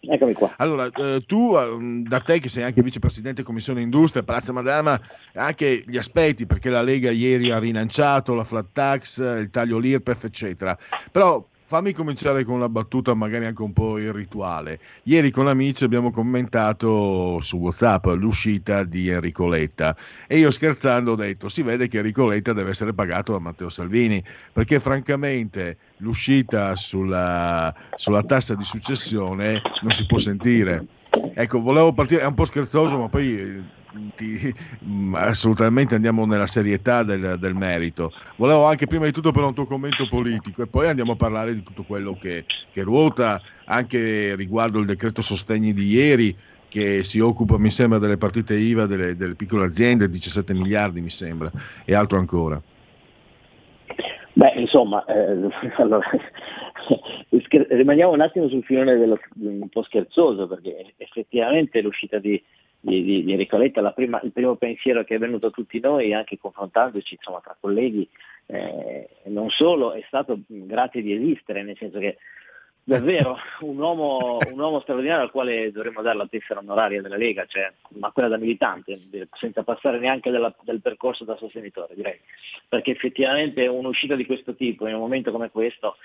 Eccomi 0.00 0.32
qua. 0.32 0.54
Allora, 0.56 0.86
eh, 0.86 1.22
tu, 1.26 1.54
eh, 1.56 2.02
da 2.08 2.20
te 2.20 2.38
che 2.38 2.48
sei 2.48 2.62
anche 2.62 2.82
vicepresidente 2.82 3.42
Commissione 3.42 3.82
Industria, 3.82 4.22
Palazzo 4.22 4.52
Madama, 4.52 4.98
anche 5.34 5.84
gli 5.86 5.98
aspetti, 5.98 6.46
perché 6.46 6.70
la 6.70 6.80
Lega 6.80 7.10
ieri 7.10 7.50
ha 7.50 7.58
rilanciato 7.58 8.32
la 8.34 8.44
flat 8.44 8.68
tax, 8.72 9.18
il 9.40 9.50
taglio 9.50 9.78
l'IRPEF, 9.78 10.24
eccetera. 10.24 10.76
Però 11.12 11.46
fammi 11.70 11.92
cominciare 11.92 12.42
con 12.42 12.56
una 12.56 12.68
battuta 12.68 13.14
magari 13.14 13.44
anche 13.44 13.62
un 13.62 13.72
po' 13.72 13.96
irrituale. 13.96 14.80
Ieri 15.04 15.30
con 15.30 15.46
amici 15.46 15.84
abbiamo 15.84 16.10
commentato 16.10 17.38
su 17.40 17.58
WhatsApp 17.58 18.06
l'uscita 18.06 18.82
di 18.82 19.08
Enrico 19.08 19.46
Letta 19.46 19.96
e 20.26 20.38
io 20.38 20.50
scherzando 20.50 21.12
ho 21.12 21.14
detto 21.14 21.48
si 21.48 21.62
vede 21.62 21.86
che 21.86 21.98
Enrico 21.98 22.26
Letta 22.26 22.52
deve 22.52 22.70
essere 22.70 22.92
pagato 22.92 23.30
da 23.30 23.38
Matteo 23.38 23.68
Salvini, 23.68 24.20
perché 24.52 24.80
francamente 24.80 25.76
l'uscita 25.98 26.74
sulla, 26.74 27.72
sulla 27.94 28.24
tassa 28.24 28.56
di 28.56 28.64
successione 28.64 29.62
non 29.82 29.92
si 29.92 30.06
può 30.06 30.18
sentire. 30.18 30.84
Ecco, 31.34 31.60
volevo 31.60 31.92
partire, 31.92 32.22
è 32.22 32.26
un 32.26 32.34
po' 32.34 32.46
scherzoso, 32.46 32.98
ma 32.98 33.08
poi 33.08 33.78
ti- 34.14 34.54
mm, 34.84 35.14
assolutamente 35.14 35.94
andiamo 35.94 36.24
nella 36.26 36.46
serietà 36.46 37.02
del, 37.02 37.36
del 37.38 37.54
merito. 37.54 38.12
Volevo 38.36 38.64
anche 38.66 38.86
prima 38.86 39.06
di 39.06 39.12
tutto 39.12 39.32
però 39.32 39.48
un 39.48 39.54
tuo 39.54 39.66
commento 39.66 40.06
politico 40.08 40.62
e 40.62 40.66
poi 40.66 40.88
andiamo 40.88 41.12
a 41.12 41.16
parlare 41.16 41.54
di 41.54 41.62
tutto 41.62 41.82
quello 41.84 42.16
che, 42.18 42.44
che 42.70 42.82
ruota 42.82 43.40
anche 43.64 44.34
riguardo 44.34 44.78
il 44.78 44.86
decreto 44.86 45.22
sostegni 45.22 45.72
di 45.72 45.86
ieri 45.86 46.36
che 46.68 47.02
si 47.02 47.18
occupa, 47.18 47.58
mi 47.58 47.70
sembra, 47.70 47.98
delle 47.98 48.16
partite 48.16 48.54
IVA 48.54 48.86
delle, 48.86 49.16
delle 49.16 49.34
piccole 49.34 49.64
aziende, 49.64 50.08
17 50.08 50.54
miliardi 50.54 51.00
mi 51.00 51.10
sembra, 51.10 51.50
e 51.84 51.94
altro 51.94 52.18
ancora. 52.18 52.62
Beh, 54.32 54.52
insomma, 54.56 55.04
eh, 55.04 55.50
allora, 55.78 56.08
rimaniamo 57.68 58.12
un 58.12 58.20
attimo 58.20 58.48
sul 58.48 58.62
filone 58.62 58.96
dello, 58.96 59.18
un 59.40 59.68
po' 59.68 59.82
scherzoso, 59.82 60.46
perché 60.46 60.94
effettivamente 60.96 61.80
l'uscita 61.82 62.18
di, 62.18 62.40
di, 62.80 63.02
di, 63.02 63.24
di 63.24 63.32
Enrico 63.32 63.58
Letta, 63.58 63.80
la 63.80 63.92
prima- 63.92 64.20
il 64.22 64.32
primo 64.32 64.56
pensiero 64.56 65.04
che 65.04 65.16
è 65.16 65.18
venuto 65.18 65.48
a 65.48 65.50
tutti 65.50 65.78
noi, 65.80 66.14
anche 66.14 66.38
confrontandoci 66.38 67.14
insomma, 67.14 67.40
tra 67.40 67.56
colleghi, 67.58 68.08
eh, 68.46 69.08
non 69.24 69.50
solo 69.50 69.92
è 69.92 70.02
stato 70.06 70.40
grazie 70.46 71.02
di 71.02 71.12
esistere, 71.12 71.62
nel 71.62 71.76
senso 71.76 71.98
che 71.98 72.16
davvero 72.82 73.36
un 73.60 73.78
uomo, 73.78 74.38
un 74.50 74.58
uomo 74.58 74.80
straordinario 74.80 75.24
al 75.24 75.30
quale 75.30 75.70
dovremmo 75.70 76.02
dare 76.02 76.16
la 76.16 76.26
tessera 76.26 76.60
onoraria 76.60 77.02
della 77.02 77.16
Lega, 77.16 77.44
cioè, 77.46 77.70
ma 77.90 78.10
quella 78.10 78.28
da 78.28 78.38
militante, 78.38 78.98
senza 79.32 79.62
passare 79.62 79.98
neanche 79.98 80.30
dalla- 80.30 80.54
del 80.62 80.80
percorso 80.80 81.24
da 81.24 81.36
sostenitore, 81.36 81.94
direi. 81.94 82.18
Perché 82.68 82.92
effettivamente 82.92 83.66
un'uscita 83.66 84.16
di 84.16 84.26
questo 84.26 84.54
tipo 84.54 84.86
in 84.86 84.94
un 84.94 85.00
momento 85.00 85.30
come 85.30 85.50
questo 85.50 85.96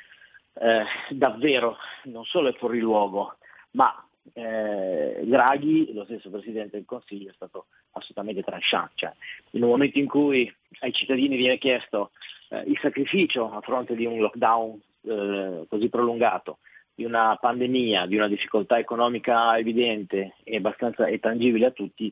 eh, 0.55 0.83
davvero 1.09 1.77
non 2.03 2.25
solo 2.25 2.49
è 2.49 2.53
fuori 2.53 2.79
luogo, 2.79 3.37
ma 3.71 4.04
eh, 4.33 5.21
Draghi, 5.23 5.93
lo 5.93 6.05
stesso 6.05 6.29
Presidente 6.29 6.77
del 6.77 6.85
Consiglio, 6.85 7.29
è 7.29 7.33
stato 7.33 7.67
assolutamente 7.91 8.43
tranchant. 8.43 8.91
Cioè, 8.95 9.11
in 9.51 9.63
un 9.63 9.69
momento 9.69 9.99
in 9.99 10.07
cui 10.07 10.51
ai 10.79 10.93
cittadini 10.93 11.35
viene 11.35 11.57
chiesto 11.57 12.11
eh, 12.49 12.63
il 12.67 12.77
sacrificio 12.81 13.51
a 13.51 13.61
fronte 13.61 13.95
di 13.95 14.05
un 14.05 14.19
lockdown 14.19 14.81
eh, 15.01 15.65
così 15.67 15.89
prolungato, 15.89 16.59
di 16.93 17.03
una 17.03 17.35
pandemia, 17.35 18.05
di 18.05 18.15
una 18.15 18.27
difficoltà 18.27 18.79
economica 18.79 19.57
evidente 19.57 20.35
e 20.43 20.57
abbastanza 20.57 21.05
e 21.07 21.19
tangibile 21.19 21.67
a 21.67 21.71
tutti, 21.71 22.11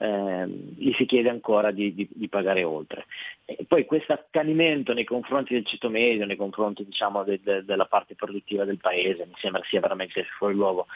ehm, 0.00 0.76
gli 0.76 0.92
si 0.94 1.04
chiede 1.04 1.28
ancora 1.28 1.70
di, 1.70 1.94
di- 1.94 2.08
di 2.10 2.28
pagare 2.28 2.64
oltre. 2.64 3.04
E 3.44 3.64
poi 3.68 3.84
questo 3.84 4.14
accanimento 4.14 4.94
nei 4.94 5.04
confronti 5.04 5.52
del 5.52 5.66
ceto 5.66 5.90
medio, 5.90 6.24
nei 6.24 6.36
confronti 6.36 6.84
diciamo, 6.84 7.22
de- 7.22 7.40
de- 7.42 7.64
della 7.64 7.84
parte 7.84 8.14
produttiva 8.14 8.64
del 8.64 8.78
paese, 8.78 9.26
mi 9.26 9.34
sembra 9.36 9.62
sia 9.64 9.80
veramente 9.80 10.24
fuori 10.38 10.54
luogo. 10.54 10.86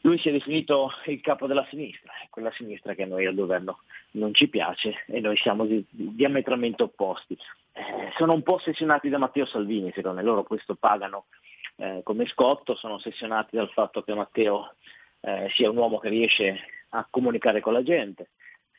Lui 0.00 0.18
si 0.18 0.28
è 0.28 0.32
definito 0.32 0.90
il 1.06 1.20
capo 1.20 1.46
della 1.46 1.66
sinistra, 1.68 2.12
è 2.22 2.28
quella 2.30 2.52
sinistra 2.52 2.94
che 2.94 3.02
a 3.02 3.06
noi 3.06 3.26
al 3.26 3.34
governo 3.34 3.80
non 4.12 4.32
ci 4.34 4.48
piace 4.48 5.04
e 5.06 5.20
noi 5.20 5.36
siamo 5.36 5.66
di- 5.66 5.84
diametralmente 5.90 6.82
opposti. 6.82 7.36
Eh, 7.72 8.12
sono 8.16 8.32
un 8.32 8.42
po' 8.42 8.54
ossessionati 8.54 9.08
da 9.08 9.18
Matteo 9.18 9.44
Salvini, 9.46 9.92
secondo 9.94 10.18
me 10.18 10.22
loro 10.22 10.42
questo 10.42 10.74
pagano 10.74 11.26
eh, 11.76 12.00
come 12.04 12.26
scotto, 12.26 12.76
sono 12.76 12.94
ossessionati 12.94 13.56
dal 13.56 13.70
fatto 13.70 14.02
che 14.02 14.14
Matteo 14.14 14.74
eh, 15.20 15.50
sia 15.54 15.70
un 15.70 15.76
uomo 15.76 15.98
che 15.98 16.08
riesce 16.08 16.60
a 16.90 17.06
comunicare 17.10 17.60
con 17.60 17.72
la 17.72 17.82
gente, 17.82 18.28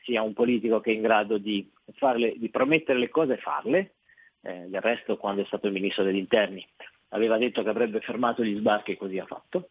sia 0.06 0.22
un 0.22 0.32
politico 0.32 0.80
che 0.80 0.92
è 0.92 0.94
in 0.94 1.02
grado 1.02 1.36
di, 1.36 1.68
farle, 1.96 2.34
di 2.36 2.48
promettere 2.48 2.98
le 2.98 3.08
cose 3.08 3.34
e 3.34 3.38
farle. 3.38 3.90
Eh, 4.42 4.66
del 4.68 4.80
resto, 4.80 5.16
quando 5.16 5.42
è 5.42 5.44
stato 5.46 5.68
ministro 5.70 6.04
degli 6.04 6.16
interni, 6.16 6.64
aveva 7.08 7.36
detto 7.36 7.64
che 7.64 7.68
avrebbe 7.68 7.98
fermato 8.00 8.44
gli 8.44 8.56
sbarchi 8.56 8.92
e 8.92 8.96
così 8.96 9.18
ha 9.18 9.26
fatto. 9.26 9.70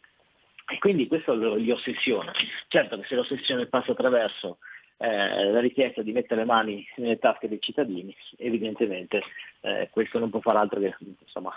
E 0.68 0.78
quindi 0.80 1.08
questo 1.08 1.34
lo- 1.34 1.56
li 1.56 1.72
ossessiona. 1.72 2.34
Certo 2.68 3.00
che 3.00 3.06
se 3.08 3.16
l'ossessione 3.16 3.68
passa 3.68 3.94
attraverso 3.94 4.58
eh, 4.98 5.52
la 5.52 5.60
richiesta 5.60 6.02
di 6.02 6.12
mettere 6.12 6.42
le 6.42 6.46
mani 6.46 6.86
nelle 6.98 7.20
tasche 7.20 7.48
dei 7.48 7.62
cittadini, 7.62 8.14
evidentemente 8.38 9.22
eh, 9.62 9.88
questo 9.92 10.20
non 10.20 10.30
può 10.30 10.42
fare 10.42 10.58
altro 10.58 10.80
che 10.80 10.94
insomma, 11.22 11.54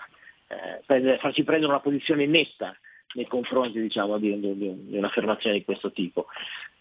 eh, 0.48 0.82
prendere- 0.86 1.18
farci 1.18 1.42
prendere 1.42 1.72
una 1.72 1.80
posizione 1.80 2.26
netta 2.26 2.76
nei 3.14 3.26
confronti 3.26 3.80
diciamo, 3.80 4.18
di, 4.18 4.38
di- 4.38 4.56
di 4.88 4.96
un'affermazione 4.96 5.56
di 5.56 5.64
questo 5.64 5.90
tipo. 5.90 6.26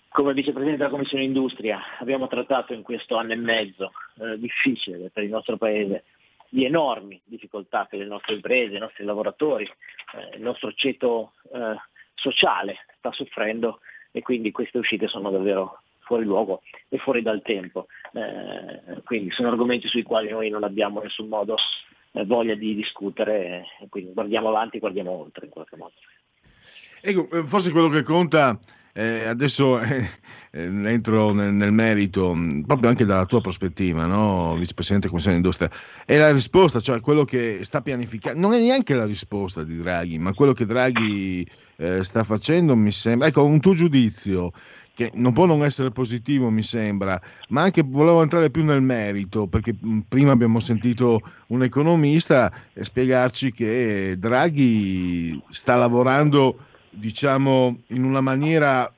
Come 0.10 0.34
vicepresidente 0.34 0.78
della 0.78 0.90
Commissione 0.90 1.24
Industria 1.24 1.80
abbiamo 2.00 2.28
trattato 2.28 2.74
in 2.74 2.82
questo 2.82 3.18
anno 3.18 3.34
e 3.34 3.36
mezzo 3.36 3.92
eh, 4.20 4.40
difficile 4.40 5.10
per 5.12 5.24
il 5.24 5.30
nostro 5.30 5.58
Paese 5.58 6.06
di 6.50 6.66
enormi 6.66 7.22
difficoltà 7.26 7.86
per 7.86 8.00
le 8.00 8.06
nostre 8.06 8.36
imprese, 8.36 8.76
i 8.76 8.80
nostri 8.80 9.04
lavoratori, 9.04 9.66
eh, 9.66 10.38
il 10.38 10.42
nostro 10.42 10.72
ceto 10.74 11.34
eh, 11.54 11.76
sociale 12.16 12.78
sta 12.98 13.12
soffrendo 13.12 13.80
e 14.12 14.22
quindi 14.22 14.52
queste 14.52 14.78
uscite 14.78 15.08
sono 15.08 15.30
davvero 15.30 15.82
fuori 16.00 16.24
luogo 16.24 16.62
e 16.88 16.98
fuori 16.98 17.22
dal 17.22 17.42
tempo. 17.42 17.88
Eh, 18.14 19.02
quindi 19.04 19.32
sono 19.32 19.50
argomenti 19.50 19.88
sui 19.88 20.04
quali 20.04 20.30
noi 20.30 20.50
non 20.50 20.64
abbiamo 20.64 21.02
nessun 21.02 21.28
modo 21.28 21.58
eh, 22.14 22.26
voglia 22.26 22.56
di 22.56 22.74
discutere, 22.74 23.66
quindi 23.90 24.14
guardiamo 24.14 24.48
avanti, 24.48 24.80
guardiamo 24.80 25.12
oltre 25.12 25.46
in 25.46 25.52
qualche 25.52 25.76
modo. 25.76 25.94
Ecco, 27.02 27.30
eh, 27.30 27.44
forse 27.44 27.72
quello 27.72 27.90
che 27.90 28.04
conta, 28.04 28.58
eh, 28.98 29.28
adesso 29.28 29.80
eh, 29.80 30.10
eh, 30.49 30.64
entro 30.64 31.32
nel, 31.32 31.53
nel 31.53 31.72
merito, 31.72 32.34
mh, 32.34 32.64
proprio 32.65 32.90
anche 32.90 33.06
dalla 33.06 33.26
tua 33.26 33.41
prospettiva, 33.41 34.06
no? 34.06 34.56
vicepresidente 34.56 35.07
Commissione 35.07 35.38
Industria, 35.38 35.69
è 36.03 36.18
la 36.18 36.32
risposta, 36.32 36.80
cioè 36.80 36.99
quello 36.99 37.24
che 37.24 37.60
sta 37.61 37.82
pianificando, 37.82 38.40
non 38.40 38.53
è 38.53 38.60
neanche 38.60 38.95
la 38.95 39.06
risposta 39.06 39.64
di 39.64 39.78
Draghi, 39.78 40.18
ma 40.18 40.34
quello 40.34 40.53
che 40.53 40.65
Draghi 40.65 41.48
eh, 41.76 42.03
sta 42.03 42.24
facendo 42.24 42.76
mi 42.76 42.91
sembra, 42.91 43.28
ecco, 43.28 43.45
un 43.45 43.60
tuo 43.60 43.76
giudizio 43.76 44.52
che 44.95 45.11
non 45.14 45.32
può 45.32 45.45
non 45.45 45.64
essere 45.64 45.91
positivo, 45.91 46.49
mi 46.49 46.64
sembra, 46.64 47.22
ma 47.49 47.61
anche 47.61 47.84
volevo 47.86 48.24
entrare 48.24 48.49
più 48.49 48.64
nel 48.64 48.82
merito, 48.82 49.45
perché 49.45 49.76
mh, 49.80 49.99
prima 50.10 50.32
abbiamo 50.32 50.60
sentito 50.60 51.22
un 51.49 51.61
economista 51.61 52.52
eh, 52.74 52.84
spiegarci 52.84 53.52
che 53.52 54.15
Draghi 54.18 55.40
sta 55.52 55.76
lavorando, 55.76 56.57
diciamo, 56.89 57.81
in 57.88 58.03
una 58.03 58.22
maniera 58.22 58.91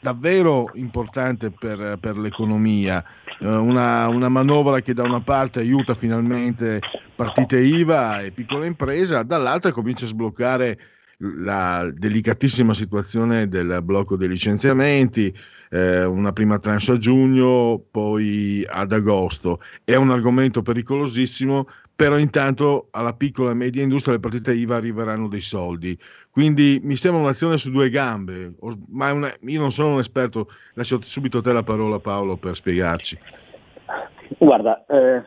davvero 0.00 0.70
importante 0.74 1.50
per, 1.50 1.96
per 2.00 2.18
l'economia, 2.18 3.04
eh, 3.38 3.46
una, 3.46 4.08
una 4.08 4.28
manovra 4.28 4.80
che 4.80 4.94
da 4.94 5.04
una 5.04 5.20
parte 5.20 5.60
aiuta 5.60 5.94
finalmente 5.94 6.80
partite 7.14 7.60
IVA 7.60 8.22
e 8.22 8.32
piccola 8.32 8.66
impresa, 8.66 9.22
dall'altra 9.22 9.70
comincia 9.70 10.04
a 10.04 10.08
sbloccare 10.08 10.78
la 11.18 11.88
delicatissima 11.94 12.74
situazione 12.74 13.48
del 13.48 13.80
blocco 13.82 14.16
dei 14.16 14.28
licenziamenti, 14.28 15.32
eh, 15.70 16.04
una 16.04 16.32
prima 16.32 16.58
tranche 16.58 16.90
a 16.90 16.96
giugno, 16.96 17.80
poi 17.90 18.66
ad 18.68 18.92
agosto. 18.92 19.60
È 19.84 19.94
un 19.94 20.10
argomento 20.10 20.62
pericolosissimo, 20.62 21.68
però 21.94 22.18
intanto 22.18 22.88
alla 22.90 23.14
piccola 23.14 23.50
e 23.50 23.54
media 23.54 23.82
industria 23.82 24.14
le 24.14 24.20
partite 24.20 24.54
IVA 24.54 24.76
arriveranno 24.76 25.28
dei 25.28 25.40
soldi. 25.40 25.96
Quindi 26.30 26.80
mi 26.82 26.96
sembra 26.96 27.22
un'azione 27.22 27.56
su 27.58 27.70
due 27.70 27.90
gambe, 27.90 28.54
ma 28.88 29.12
una, 29.12 29.32
io 29.40 29.60
non 29.60 29.70
sono 29.70 29.94
un 29.94 29.98
esperto, 29.98 30.48
lascio 30.74 31.00
subito 31.02 31.38
a 31.38 31.42
te 31.42 31.52
la 31.52 31.62
parola 31.62 31.98
Paolo 31.98 32.36
per 32.36 32.54
spiegarci. 32.54 33.18
Guarda, 34.38 34.84
eh, 34.86 35.22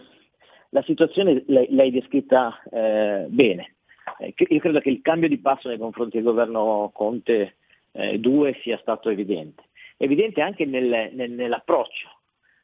la 0.69 0.81
situazione 0.83 1.43
l'hai, 1.47 1.67
l'hai 1.69 1.91
descritta 1.91 2.61
eh, 2.71 3.25
bene. 3.29 3.75
Eh, 4.19 4.33
io 4.35 4.59
credo 4.59 4.79
che 4.79 4.89
il 4.89 5.01
cambio 5.01 5.29
di 5.29 5.37
passo 5.37 5.69
nei 5.69 5.77
confronti 5.77 6.17
del 6.17 6.25
governo 6.25 6.91
Conte 6.93 7.55
2 7.91 8.49
eh, 8.49 8.59
sia 8.61 8.77
stato 8.79 9.09
evidente. 9.09 9.63
Evidente 9.97 10.41
anche 10.41 10.65
nel, 10.65 11.11
nel, 11.13 11.31
nell'approccio. 11.31 12.09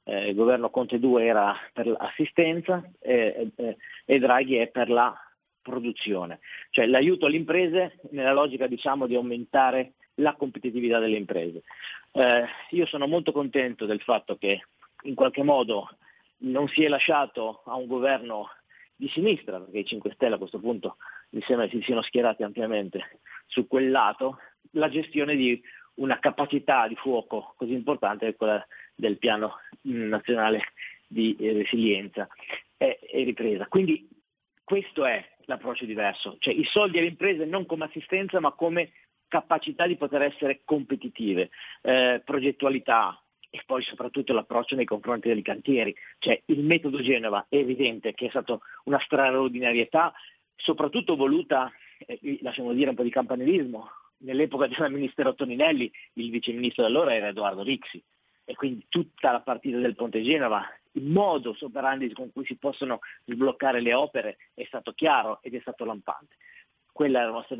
Eh, 0.04 0.30
il 0.30 0.36
governo 0.36 0.70
Conte 0.70 1.00
2 1.00 1.26
era 1.26 1.56
per 1.74 1.88
l'assistenza 1.88 2.84
e 3.00 3.52
Draghi 4.06 4.56
è 4.56 4.68
per 4.68 4.90
la 4.90 5.16
produzione, 5.62 6.40
cioè 6.72 6.88
l'aiuto 6.88 7.28
alle 7.28 7.36
imprese 7.38 8.00
nella 8.10 8.34
logica 8.34 8.68
diciamo, 8.68 9.06
di 9.06 9.16
aumentare 9.16 9.94
la 10.16 10.34
competitività 10.34 11.00
delle 11.00 11.18
imprese. 11.18 11.64
Eh, 12.14 12.46
io 12.72 12.86
sono 12.86 13.08
molto 13.08 13.32
contento 13.32 13.86
del 13.86 14.02
fatto 14.02 14.38
che 14.38 14.66
in 15.04 15.16
qualche 15.16 15.44
modo 15.44 15.90
non 16.40 16.68
si 16.68 16.84
è 16.84 16.88
lasciato 16.88 17.62
a 17.66 17.76
un 17.76 17.88
governo 17.88 18.50
di 18.96 19.08
sinistra, 19.10 19.60
perché 19.60 19.80
i 19.80 19.86
5 19.86 20.12
Stelle 20.14 20.36
a 20.36 20.40
questo 20.40 20.60
punto 20.60 20.98
mi 21.30 21.42
sembra 21.42 21.68
si 21.70 21.82
siano 21.82 22.02
schierati 22.02 22.44
ampiamente 22.44 23.20
su 23.48 23.68
quel 23.68 23.90
lato, 23.90 24.38
la 24.72 24.90
gestione 24.90 25.36
di 25.36 25.62
una 25.96 26.20
capacità 26.20 26.88
di 26.88 26.96
fuoco 26.96 27.54
così 27.58 27.74
importante 27.74 28.28
è 28.28 28.36
quella 28.36 28.66
del 29.02 29.18
piano 29.18 29.56
nazionale 29.82 30.74
di 31.08 31.36
resilienza. 31.40 32.28
E, 32.78 33.00
ripresa. 33.24 33.68
Quindi 33.68 34.08
questo 34.64 35.06
è 35.06 35.24
l'approccio 35.46 35.86
diverso, 35.86 36.38
cioè 36.40 36.54
i 36.54 36.64
soldi 36.64 36.98
alle 36.98 37.10
imprese 37.10 37.46
non 37.46 37.66
come 37.66 37.86
assistenza 37.86 38.40
ma 38.40 38.54
come 38.54 38.92
capacità 39.28 39.86
di 39.86 39.98
poter 39.98 40.24
essere 40.24 40.62
competitive, 40.66 41.50
eh, 41.82 42.22
progettualità, 42.26 43.22
e 43.52 43.62
poi 43.66 43.84
soprattutto 43.84 44.34
l'approccio 44.34 44.76
nei 44.76 44.86
confronti 44.86 45.32
dei 45.32 45.44
cantieri. 45.44 45.96
Cioè 46.18 46.42
il 46.46 46.64
metodo 46.64 47.02
Genova 47.02 47.46
è 47.50 47.58
evidente 47.58 48.14
che 48.14 48.26
è 48.26 48.30
stata 48.30 48.58
una 48.86 49.00
straordinarietà, 49.00 50.12
soprattutto 50.56 51.16
voluta, 51.16 51.72
eh, 52.08 52.40
lasciamo 52.42 52.74
dire 52.74 52.90
un 52.90 52.96
po' 52.96 53.04
di 53.04 53.12
campanilismo, 53.12 53.90
nell'epoca 54.22 54.68
del 54.68 54.92
ministero 54.92 55.36
Toninelli 55.36 55.92
il 56.14 56.32
viceministro 56.32 56.86
allora 56.86 57.14
era 57.14 57.28
Edoardo 57.28 57.62
Rixi 57.62 58.02
e 58.52 58.56
quindi 58.56 58.86
tutta 58.90 59.32
la 59.32 59.40
partita 59.40 59.78
del 59.78 59.96
Ponte 59.96 60.22
Genova, 60.22 60.62
il 60.94 61.06
modo 61.06 61.56
operandi 61.58 62.12
con 62.12 62.34
cui 62.34 62.44
si 62.46 62.56
possono 62.56 63.00
sbloccare 63.26 63.80
le 63.80 63.94
opere 63.94 64.38
è 64.54 64.66
stato 64.66 64.92
chiaro 64.92 65.40
ed 65.42 65.56
è 65.56 65.60
stato 65.62 65.86
lampante 65.86 66.36
quella 66.92 67.22
è 67.22 67.24
la 67.24 67.32
nostra 67.32 67.56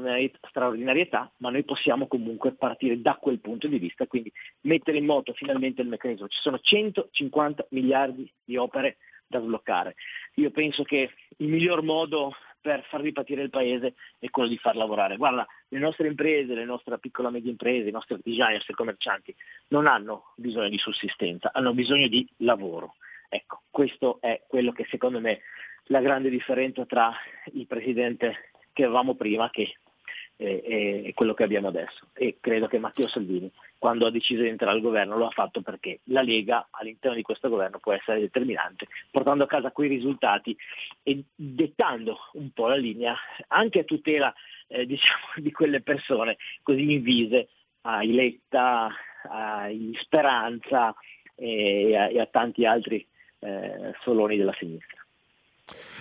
straordinarietà, 0.50 1.32
ma 1.38 1.50
noi 1.50 1.64
possiamo 1.64 2.06
comunque 2.08 2.52
partire 2.52 3.02
da 3.02 3.16
quel 3.16 3.40
punto 3.40 3.68
di 3.68 3.80
vista, 3.80 4.06
quindi 4.06 4.32
mettere 4.62 4.98
in 4.98 5.06
moto 5.06 5.32
finalmente 5.34 5.82
il 5.82 5.88
meccanismo. 5.88 6.28
Ci 6.28 6.42
sono 6.42 6.60
150 6.60 7.68
miliardi 7.70 8.30
di 8.44 8.58
opere 8.58 8.98
da 9.26 9.40
sbloccare. 9.40 9.96
Io 10.36 10.52
penso 10.52 10.84
che 10.84 11.12
il 11.38 11.48
miglior 11.48 11.82
modo 11.82 12.34
per 12.62 12.84
far 12.88 13.02
ripartire 13.02 13.42
il 13.42 13.50
paese 13.50 13.96
è 14.20 14.30
quello 14.30 14.48
di 14.48 14.58
far 14.58 14.76
lavorare. 14.76 15.18
Guarda, 15.18 15.46
le 15.70 15.80
nostre 15.80 16.08
imprese, 16.08 16.54
le 16.54 16.66
nostre 16.66 16.98
piccole 17.00 17.30
e 17.30 17.32
medie 17.32 17.52
imprese, 17.52 17.90
i 17.90 17.92
nostri 17.92 18.16
artigiani, 18.16 18.56
i 18.56 18.74
commercianti 18.74 19.36
non 19.70 19.88
hanno 19.88 20.34
bisogno 20.36 20.70
di 20.70 20.78
sussistenza, 20.78 21.52
hanno 21.54 21.74
bisogno 21.74 22.08
di 22.08 22.28
lavoro. 22.38 22.96
Ecco, 23.28 23.62
questo 23.72 24.20
è 24.22 24.44
quello 24.48 24.72
che 24.72 24.86
secondo 24.90 25.20
me 25.20 25.42
la 25.86 26.02
grande 26.02 26.30
differenza 26.30 26.86
tra 26.86 27.14
il 27.54 27.66
presidente 27.66 28.52
che 28.74 28.84
avevamo 28.84 29.16
prima 29.16 29.50
che 29.50 29.78
è, 30.42 31.04
è 31.04 31.14
quello 31.14 31.34
che 31.34 31.44
abbiamo 31.44 31.68
adesso. 31.68 32.08
E 32.14 32.38
credo 32.40 32.68
che 32.68 32.80
Matteo 32.80 33.08
Salvini, 33.08 33.52
quando 33.78 34.06
ha 34.06 34.12
deciso 34.12 34.42
di 34.42 34.48
entrare 34.48 34.76
al 34.76 34.82
governo, 34.82 35.18
lo 35.18 35.28
ha 35.28 35.32
fatto 35.32 35.62
perché 35.62 36.00
la 36.06 36.22
Lega 36.22 36.68
all'interno 36.72 37.16
di 37.16 37.22
questo 37.22 37.50
governo 37.50 37.80
può 37.80 37.94
essere 37.94 38.20
determinante, 38.20 38.88
portando 39.12 39.44
a 39.44 39.48
casa 39.48 39.72
quei 39.72 39.90
risultati 39.90 40.56
e 41.04 41.24
dettando 41.36 42.18
un 42.34 42.52
po' 42.52 42.68
la 42.68 42.76
linea 42.76 43.16
anche 43.48 43.80
a 43.80 43.84
tutela 43.84 44.34
eh, 44.68 44.86
diciamo, 44.86 45.26
di 45.38 45.52
quelle 45.52 45.82
persone 45.82 46.38
così 46.64 46.92
invise 46.92 47.50
a 47.82 48.04
Iletta, 48.04 48.90
a 49.24 49.70
Speranza 50.00 50.96
e 51.36 51.96
a, 51.96 52.10
e 52.10 52.20
a 52.20 52.26
tanti 52.26 52.66
altri 52.66 53.06
eh, 53.40 53.94
soloni 54.02 54.38
della 54.38 54.54
sinistra. 54.54 55.00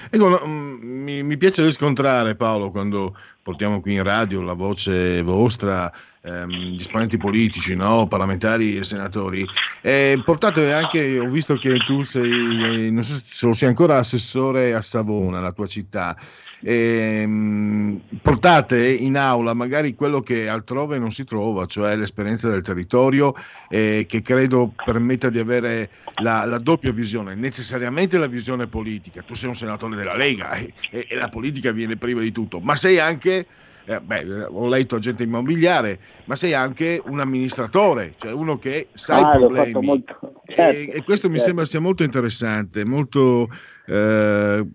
Ecco, 0.08 0.46
mi, 0.46 1.22
mi, 1.22 1.36
piace 1.36 1.62
riscontrare 1.62 2.34
Paolo 2.34 2.70
quando 2.70 3.14
portiamo 3.42 3.80
qui 3.80 3.94
in 3.94 4.02
radio 4.02 4.40
la 4.40 4.52
voce 4.52 5.22
vostra, 5.22 5.92
ehm, 6.22 6.50
gli 6.50 6.80
esponenti 6.80 7.16
politici, 7.16 7.74
no? 7.74 8.06
parlamentari 8.06 8.78
e 8.78 8.84
senatori. 8.84 9.46
E 9.80 10.20
portate 10.24 10.72
anche, 10.72 11.18
ho 11.18 11.28
visto 11.28 11.56
che 11.56 11.78
tu 11.78 12.02
sei, 12.02 12.90
non 12.90 13.02
so 13.02 13.20
se 13.26 13.46
lo 13.46 13.52
sei 13.52 13.68
ancora, 13.68 13.98
assessore 13.98 14.74
a 14.74 14.82
Savona, 14.82 15.40
la 15.40 15.52
tua 15.52 15.66
città. 15.66 16.16
E, 16.62 17.22
ehm, 17.22 18.00
portate 18.20 18.86
in 18.90 19.16
aula 19.16 19.54
magari 19.54 19.94
quello 19.94 20.20
che 20.20 20.48
altrove 20.48 20.98
non 20.98 21.10
si 21.10 21.24
trova, 21.24 21.66
cioè 21.66 21.96
l'esperienza 21.96 22.48
del 22.48 22.62
territorio, 22.62 23.34
eh, 23.68 24.04
che 24.08 24.22
credo 24.22 24.72
permetta 24.84 25.30
di 25.30 25.38
avere 25.38 25.90
la, 26.16 26.44
la, 26.44 26.58
doppia 26.58 26.92
visione, 26.92 27.34
necessariamente 27.34 28.18
la 28.18 28.26
visione 28.26 28.66
politica. 28.66 29.22
Tu 29.22 29.34
sei 29.34 29.48
un 29.48 29.54
senatore 29.54 29.89
della 29.96 30.16
Lega 30.16 30.52
e, 30.52 30.72
e 30.90 31.14
la 31.14 31.28
politica 31.28 31.70
viene 31.70 31.96
prima 31.96 32.20
di 32.20 32.32
tutto, 32.32 32.60
ma 32.60 32.76
sei 32.76 32.98
anche 32.98 33.46
eh, 33.90 34.00
beh, 34.00 34.44
ho 34.48 34.68
letto 34.68 34.96
agente 34.96 35.24
immobiliare, 35.24 35.98
ma 36.26 36.36
sei 36.36 36.54
anche 36.54 37.02
un 37.04 37.18
amministratore, 37.18 38.14
cioè 38.18 38.32
uno 38.32 38.58
che 38.58 38.88
sa 38.92 39.16
ah, 39.16 39.34
i 39.34 39.38
problemi. 39.38 39.84
Molto... 39.84 40.42
Certo, 40.46 40.78
e, 40.78 40.82
e, 40.82 41.02
questo 41.02 41.26
certo. 41.26 41.30
mi 41.30 41.38
sembra 41.40 41.64
sia 41.64 41.80
molto 41.80 42.02
interessante, 42.04 42.84
molto... 42.84 43.48
Eh, 43.86 44.66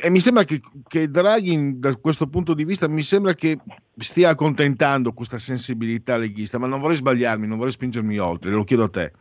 e 0.00 0.10
mi 0.10 0.20
sembra 0.20 0.44
che, 0.44 0.60
che, 0.86 1.08
Draghi, 1.08 1.80
da 1.80 1.96
questo 1.96 2.28
punto 2.28 2.54
di 2.54 2.64
vista, 2.64 2.86
mi 2.86 3.02
sembra 3.02 3.34
che 3.34 3.58
stia 3.96 4.28
accontentando 4.28 5.12
questa 5.12 5.38
sensibilità 5.38 6.16
leghista, 6.16 6.58
ma 6.58 6.68
non 6.68 6.78
vorrei 6.78 6.96
sbagliarmi, 6.96 7.48
non 7.48 7.56
vorrei 7.56 7.72
spingermi 7.72 8.16
oltre, 8.18 8.52
lo 8.52 8.62
chiedo 8.62 8.84
a 8.84 8.88
te. 8.88 9.12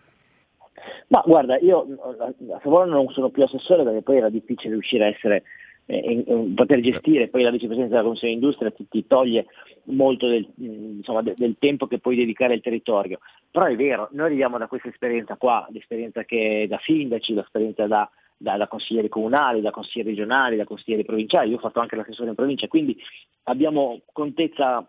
Ma 1.07 1.23
guarda, 1.25 1.57
io 1.59 1.88
a 2.19 2.59
Savona 2.61 2.91
non 2.91 3.09
sono 3.09 3.29
più 3.29 3.43
assessore 3.43 3.84
perché 3.84 4.01
poi 4.01 4.17
era 4.17 4.29
difficile 4.29 4.73
riuscire 4.73 5.05
a 5.05 5.07
essere 5.07 5.43
eh, 5.88 6.51
poter 6.53 6.81
gestire 6.81 7.29
poi 7.29 7.43
la 7.43 7.49
vicepresidenza 7.49 7.93
della 7.93 8.03
Commissione 8.03 8.34
Industria 8.34 8.71
ti, 8.71 8.88
ti 8.89 9.07
toglie 9.07 9.45
molto 9.85 10.27
del, 10.27 10.45
insomma, 10.57 11.21
de, 11.21 11.34
del, 11.38 11.55
tempo 11.57 11.88
che 11.88 11.99
puoi 11.99 12.17
dedicare 12.17 12.53
al 12.53 12.61
territorio. 12.61 13.19
Però 13.49 13.65
è 13.65 13.75
vero, 13.75 14.09
noi 14.11 14.25
arriviamo 14.25 14.57
da 14.57 14.67
questa 14.67 14.89
esperienza 14.89 15.38
qua, 15.38 15.65
l'esperienza 15.71 16.25
che 16.25 16.65
da 16.67 16.77
sindaci, 16.84 17.34
l'esperienza 17.34 17.88
da, 17.88 18.09
da, 18.35 18.57
da, 18.57 18.67
consiglieri 18.67 19.07
comunali, 19.07 19.61
da 19.61 19.71
consiglieri 19.71 20.09
regionali, 20.09 20.57
da 20.57 20.65
consiglieri 20.65 21.05
provinciali, 21.05 21.51
io 21.51 21.55
ho 21.55 21.59
fatto 21.59 21.79
anche 21.79 21.95
l'assessore 21.95 22.29
in 22.29 22.35
provincia, 22.35 22.67
quindi 22.67 22.97
abbiamo 23.43 24.01
contezza 24.11 24.85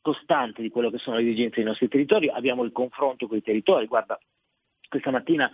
costante 0.00 0.62
di 0.62 0.70
quello 0.70 0.90
che 0.90 0.98
sono 0.98 1.16
le 1.16 1.22
esigenze 1.22 1.56
dei 1.56 1.64
nostri 1.64 1.88
territori, 1.88 2.28
abbiamo 2.28 2.62
il 2.62 2.72
confronto 2.72 3.26
con 3.26 3.36
i 3.36 3.42
territori, 3.42 3.86
guarda, 3.86 4.18
questa 4.90 5.12
mattina 5.12 5.50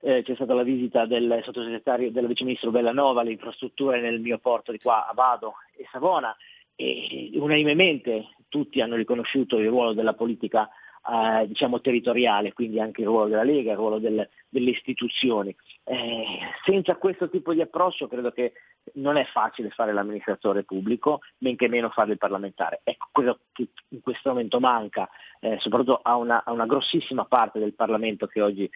eh, 0.00 0.22
c'è 0.22 0.34
stata 0.34 0.52
la 0.54 0.62
visita 0.62 1.06
del 1.06 1.40
sottosegretario, 1.42 2.12
del 2.12 2.26
viceministro 2.26 2.70
Bellanova 2.70 3.22
alle 3.22 3.32
infrastrutture 3.32 4.00
nel 4.00 4.20
mio 4.20 4.38
porto 4.38 4.70
di 4.70 4.78
qua 4.78 5.08
a 5.08 5.14
Vado 5.14 5.54
e 5.74 5.86
Savona 5.90 6.36
e 6.76 7.30
unanimemente 7.34 8.28
tutti 8.48 8.80
hanno 8.80 8.94
riconosciuto 8.94 9.58
il 9.58 9.68
ruolo 9.68 9.94
della 9.94 10.12
politica 10.12 10.68
eh, 11.08 11.46
diciamo 11.46 11.80
territoriale, 11.80 12.52
quindi 12.52 12.80
anche 12.80 13.02
il 13.02 13.06
ruolo 13.06 13.28
della 13.28 13.42
Lega, 13.42 13.72
il 13.72 13.76
ruolo 13.76 13.98
del, 13.98 14.28
delle 14.48 14.70
istituzioni. 14.70 15.54
Eh, 15.84 16.24
senza 16.64 16.96
questo 16.96 17.28
tipo 17.28 17.52
di 17.52 17.60
approccio 17.60 18.08
credo 18.08 18.32
che 18.32 18.52
non 18.94 19.16
è 19.16 19.24
facile 19.24 19.70
fare 19.70 19.92
l'amministratore 19.92 20.64
pubblico, 20.64 21.20
men 21.38 21.56
che 21.56 21.68
meno 21.68 21.90
fare 21.90 22.12
il 22.12 22.18
parlamentare. 22.18 22.80
Ecco, 22.84 23.08
quello 23.12 23.38
che 23.52 23.68
in 23.88 24.00
questo 24.00 24.30
momento 24.30 24.60
manca, 24.60 25.08
eh, 25.40 25.56
soprattutto 25.60 26.00
a 26.02 26.16
una, 26.16 26.42
a 26.44 26.52
una 26.52 26.66
grossissima 26.66 27.24
parte 27.24 27.58
del 27.58 27.74
Parlamento 27.74 28.26
che 28.26 28.40
oggi 28.40 28.70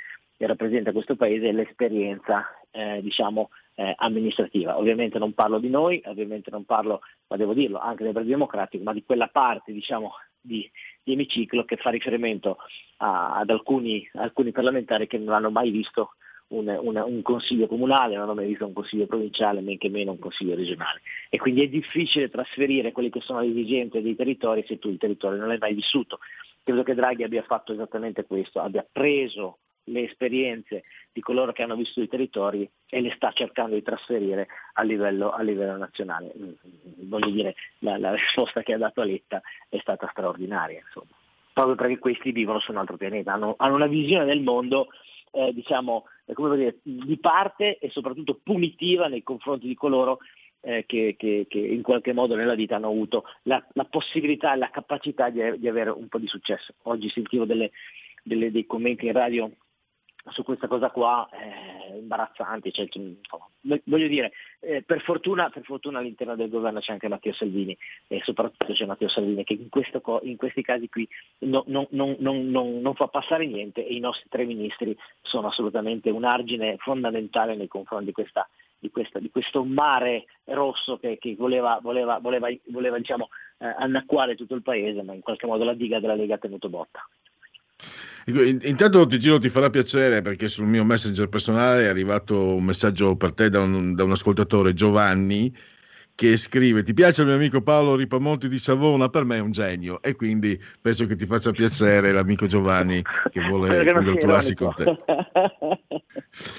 rappresenta 0.47 0.93
questo 0.93 1.16
paese 1.16 1.48
è 1.48 1.52
l'esperienza 1.52 2.47
eh, 2.70 3.01
diciamo, 3.02 3.51
eh, 3.74 3.94
amministrativa. 3.98 4.78
Ovviamente 4.78 5.19
non 5.19 5.35
parlo 5.35 5.59
di 5.59 5.69
noi, 5.69 6.02
ovviamente 6.07 6.51
non 6.51 6.65
parlo, 6.65 7.01
ma 7.28 7.36
devo 7.36 7.52
dirlo, 7.52 7.78
anche 7.78 8.05
del 8.05 8.12
Partito 8.12 8.35
Democratico, 8.35 8.85
ma 8.85 8.93
di 8.93 9.05
quella 9.05 9.28
parte 9.28 9.73
diciamo, 9.73 10.12
di, 10.41 10.71
di, 11.03 11.12
emiciclo 11.12 11.65
che 11.65 11.77
fa 11.77 11.91
riferimento 11.91 12.59
a, 12.99 13.37
ad 13.37 13.51
alcuni, 13.51 14.09
alcuni, 14.15 14.53
parlamentari 14.53 15.07
che 15.07 15.19
non 15.19 15.35
hanno 15.35 15.51
mai 15.51 15.71
visto 15.71 16.15
un, 16.49 16.67
un, 16.69 16.97
un, 16.97 17.23
consiglio 17.23 17.67
comunale, 17.67 18.15
non 18.15 18.25
hanno 18.25 18.35
mai 18.35 18.47
visto 18.47 18.67
un 18.67 18.73
consiglio 18.73 19.07
provinciale, 19.07 19.61
men 19.61 19.79
che 19.79 19.89
meno 19.89 20.12
un 20.12 20.19
consiglio 20.19 20.55
regionale. 20.55 21.01
E 21.29 21.39
quindi 21.39 21.62
è 21.62 21.69
difficile 21.69 22.31
trasferire 22.31 22.93
quelle 22.93 23.11
che 23.11 23.21
sono 23.21 23.41
le 23.41 23.51
esigenze 23.51 24.03
dei 24.03 24.17
territori 24.17 24.65
se 24.67 24.79
tu 24.79 24.89
il 24.89 24.99
territorio 24.99 25.39
non 25.39 25.49
l'hai 25.49 25.59
mai 25.59 25.75
vissuto. 25.75 26.19
Credo 26.62 26.83
che 26.83 26.95
Draghi 26.95 27.23
abbia 27.23 27.43
fatto 27.43 27.73
esattamente 27.73 28.25
questo, 28.25 28.61
abbia 28.61 28.87
preso 28.91 29.59
le 29.85 30.05
esperienze 30.05 30.82
di 31.12 31.20
coloro 31.20 31.52
che 31.52 31.62
hanno 31.62 31.77
vissuto 31.77 32.02
i 32.02 32.09
territori 32.09 32.69
e 32.89 33.01
le 33.01 33.12
sta 33.16 33.32
cercando 33.32 33.74
di 33.74 33.82
trasferire 33.82 34.48
a 34.74 34.82
livello, 34.82 35.31
a 35.31 35.43
livello 35.43 35.77
nazionale. 35.77 36.32
Mm, 36.36 36.52
voglio 37.09 37.31
dire, 37.31 37.55
la, 37.78 37.98
la, 37.98 38.15
risposta 38.15 38.62
che 38.62 38.74
ha 38.74 38.78
dato 38.78 39.01
a 39.01 39.05
Letta 39.05 39.40
è 39.69 39.78
stata 39.78 40.09
straordinaria, 40.11 40.81
insomma. 40.85 41.15
proprio 41.52 41.74
perché 41.74 41.98
questi 41.98 42.32
vivono 42.32 42.61
su 42.61 42.70
un 42.70 42.78
altro 42.78 42.97
pianeta, 42.97 43.32
hanno, 43.32 43.55
hanno 43.59 43.74
una 43.74 43.86
visione 43.86 44.24
del 44.24 44.40
mondo 44.40 44.89
eh, 45.32 45.52
diciamo, 45.52 46.07
eh, 46.27 46.35
dire, 46.57 46.78
di 46.82 47.19
parte 47.19 47.78
e 47.78 47.90
soprattutto 47.90 48.40
punitiva 48.43 49.07
nei 49.07 49.23
confronti 49.23 49.66
di 49.66 49.74
coloro 49.74 50.19
eh, 50.62 50.85
che, 50.86 51.15
che, 51.19 51.47
che, 51.48 51.59
in 51.59 51.82
qualche 51.82 52.12
modo 52.12 52.35
nella 52.35 52.55
vita 52.55 52.77
hanno 52.77 52.89
avuto 52.89 53.24
la, 53.43 53.65
la 53.73 53.85
possibilità 53.85 54.52
e 54.52 54.57
la 54.57 54.70
capacità 54.70 55.31
di, 55.31 55.59
di, 55.59 55.69
avere 55.69 55.90
un 55.90 56.09
po' 56.09 56.19
di 56.19 56.27
successo. 56.27 56.74
Oggi 56.82 57.09
sentivo 57.09 57.44
delle, 57.44 57.70
delle, 58.23 58.51
dei 58.51 58.66
commenti 58.66 59.07
in 59.07 59.12
radio 59.12 59.51
su 60.29 60.43
questa 60.43 60.69
cosa 60.69 60.91
qua 60.91 61.29
eh, 61.33 61.99
imbarazzanti. 61.99 62.73
Cioè, 62.73 62.89
voglio 63.85 64.07
dire, 64.07 64.33
eh, 64.61 64.83
per, 64.83 65.01
fortuna, 65.03 65.49
per, 65.51 65.63
fortuna, 65.65 65.99
all'interno 65.99 66.37
del 66.37 66.51
governo 66.51 66.81
c'è 66.81 66.93
anche 66.93 67.09
Matteo 67.09 67.33
Salvini 67.33 67.77
e 68.07 68.21
soprattutto 68.25 68.73
c'è 68.73 68.87
Matteo 68.87 69.09
Salvini 69.09 69.45
che 69.45 69.55
in, 69.55 69.69
co- 70.01 70.21
in 70.23 70.37
questi 70.37 70.63
casi 70.63 70.89
qui 70.89 71.09
no, 71.41 71.65
no, 71.67 71.89
no, 71.91 72.17
non 72.19 72.95
fa 72.95 73.09
passare 73.09 73.47
niente 73.47 73.87
e 73.87 73.95
i 73.95 74.01
nostri 74.01 74.29
tre 74.29 74.45
ministri 74.45 74.97
sono 75.23 75.49
assolutamente 75.49 76.11
un 76.11 76.25
argine 76.25 76.77
fondamentale 76.79 77.57
nei 77.57 77.69
confronti 77.69 78.07
di, 78.07 78.13
questa, 78.13 78.49
di, 78.79 78.91
questa, 78.91 79.19
di 79.19 79.31
questo 79.31 79.65
mare 79.65 80.27
rosso 80.45 80.99
che, 80.99 81.19
che 81.19 81.35
voleva, 81.37 81.79
voleva, 81.83 82.19
voleva, 82.19 82.49
voleva 82.67 82.99
diciamo, 82.99 83.29
eh, 83.59 83.67
annacquare 83.67 84.35
tutto 84.35 84.55
il 84.55 84.63
paese, 84.63 85.03
ma 85.03 85.15
in 85.15 85.21
qualche 85.21 85.47
modo 85.47 85.65
la 85.65 85.75
diga 85.75 86.01
della 86.01 86.15
Lega 86.15 86.35
ha 86.35 86.39
tenuto 86.39 86.69
botta. 86.69 87.07
Intanto 88.27 89.07
ti 89.07 89.19
giro 89.19 89.39
ti 89.39 89.48
farà 89.48 89.70
piacere 89.70 90.23
perché 90.23 90.47
sul 90.48 90.66
mio 90.66 90.85
messenger 90.85 91.28
personale 91.28 91.85
è 91.85 91.86
arrivato 91.89 92.55
un 92.55 92.65
messaggio 92.65 93.16
per 93.16 93.32
te 93.32 93.51
da 93.51 93.61
un, 93.61 93.94
da 93.94 94.05
un 94.05 94.12
ascoltatore 94.12 94.74
Giovanni 94.74 95.52
che 96.15 96.36
scrive 96.36 96.82
ti 96.82 96.93
piace 96.93 97.23
il 97.23 97.28
mio 97.28 97.36
amico 97.36 97.62
Paolo 97.62 97.97
Ripamonti 97.97 98.47
di 98.48 98.59
Savona? 98.59 99.09
Per 99.09 99.24
me 99.24 99.39
è 99.39 99.40
un 99.40 99.52
genio. 99.52 100.02
E 100.02 100.16
quindi 100.16 100.61
penso 100.81 101.07
che 101.07 101.16
ti 101.16 101.24
faccia 101.24 101.51
piacere 101.51 102.12
l'amico 102.12 102.47
Giovanni 102.47 103.02
che 103.31 103.40
vuole 103.40 103.90
congratularsi 103.90 104.55
con 104.55 104.74
te. 104.74 104.97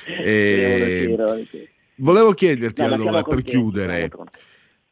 E... 0.05 1.15
volevo 1.95 2.33
chiederti 2.33 2.81
no, 2.81 2.93
allora 2.93 3.23
per 3.23 3.41
chiudere 3.41 4.11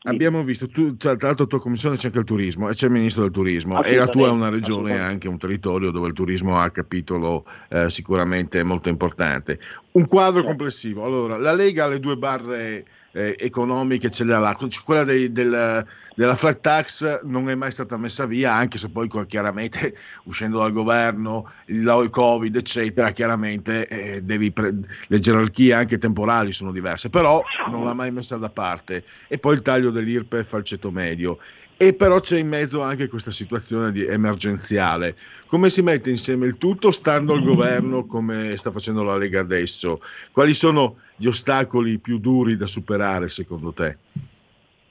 Abbiamo 0.03 0.43
visto, 0.43 0.67
tu, 0.69 0.95
cioè, 0.95 1.17
tra 1.17 1.27
l'altro, 1.27 1.43
la 1.43 1.49
tua 1.49 1.59
commissione 1.59 1.97
c'è 1.97 2.07
anche 2.07 2.19
il 2.19 2.25
turismo 2.25 2.69
e 2.69 2.73
c'è 2.73 2.85
il 2.85 2.93
ministro 2.93 3.23
del 3.23 3.31
turismo 3.31 3.83
e 3.83 3.95
la 3.95 4.07
tua 4.07 4.27
è 4.27 4.31
una 4.31 4.47
regione 4.47 4.93
e 4.93 4.97
anche 4.97 5.27
un 5.27 5.37
territorio 5.37 5.91
dove 5.91 6.07
il 6.07 6.13
turismo 6.13 6.57
ha 6.57 6.69
capitolo 6.69 7.45
eh, 7.67 7.89
sicuramente 7.89 8.63
molto 8.63 8.87
importante. 8.87 9.59
Un 9.91 10.05
quadro 10.05 10.41
complessivo. 10.41 11.03
Allora, 11.03 11.37
la 11.37 11.53
Lega 11.53 11.83
ha 11.83 11.87
le 11.89 11.99
due 11.99 12.15
barre 12.15 12.85
eh, 13.11 13.35
economiche 13.39 14.09
ce 14.09 14.23
l'ha 14.23 14.39
là. 14.39 14.57
Quella 14.83 15.03
dei, 15.03 15.31
del, 15.31 15.85
della 16.15 16.35
flat 16.35 16.59
tax 16.59 17.21
non 17.23 17.49
è 17.49 17.55
mai 17.55 17.71
stata 17.71 17.97
messa 17.97 18.25
via, 18.25 18.53
anche 18.53 18.77
se 18.77 18.89
poi 18.89 19.09
chiaramente 19.27 19.95
uscendo 20.25 20.59
dal 20.59 20.71
governo, 20.71 21.51
il 21.67 22.07
Covid, 22.09 22.55
eccetera, 22.55 23.11
chiaramente 23.11 23.87
eh, 23.87 24.51
pre- 24.51 24.75
le 25.07 25.19
gerarchie 25.19 25.73
anche 25.73 25.97
temporali 25.97 26.51
sono 26.51 26.71
diverse, 26.71 27.09
però 27.09 27.41
non 27.69 27.83
l'ha 27.83 27.93
mai 27.93 28.11
messa 28.11 28.37
da 28.37 28.49
parte. 28.49 29.03
E 29.27 29.37
poi 29.37 29.55
il 29.55 29.61
taglio 29.61 29.91
dell'IRPEF 29.91 30.53
al 30.53 30.63
ceto 30.63 30.91
medio. 30.91 31.39
E 31.81 31.93
però 31.93 32.19
c'è 32.19 32.37
in 32.37 32.49
mezzo 32.49 32.81
anche 32.81 33.07
questa 33.07 33.31
situazione 33.31 33.93
di 33.93 34.05
emergenziale. 34.05 35.15
Come 35.47 35.69
si 35.69 35.81
mette 35.81 36.09
insieme 36.09 36.45
il 36.45 36.57
tutto 36.57 36.91
stando 36.91 37.31
al 37.31 37.41
governo 37.41 38.03
come 38.05 38.57
sta 38.57 38.69
facendo 38.69 39.01
la 39.01 39.15
Lega 39.15 39.39
adesso? 39.39 40.01
Quali 40.33 40.53
sono 40.53 40.97
gli 41.15 41.27
ostacoli 41.27 41.97
più 41.99 42.19
duri 42.19 42.57
da 42.57 42.67
superare 42.67 43.29
secondo 43.29 43.71
te? 43.71 43.97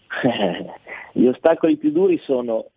Gli 1.12 1.26
ostacoli 1.26 1.76
più 1.76 1.90
duri 1.90 2.18
sono 2.22 2.70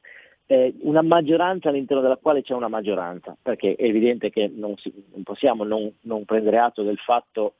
eh, 0.48 0.74
una 0.82 1.02
maggioranza 1.02 1.70
all'interno 1.70 2.02
della 2.02 2.18
quale 2.18 2.42
c'è 2.42 2.54
una 2.54 2.68
maggioranza, 2.68 3.38
perché 3.42 3.76
è 3.76 3.84
evidente 3.86 4.30
che 4.30 4.52
non, 4.54 4.76
si, 4.76 4.92
non 5.14 5.24
possiamo 5.24 5.64
non, 5.64 5.90
non 6.02 6.26
prendere 6.26 6.58
atto 6.58 6.84
del 6.84 6.98
fatto 6.98 7.54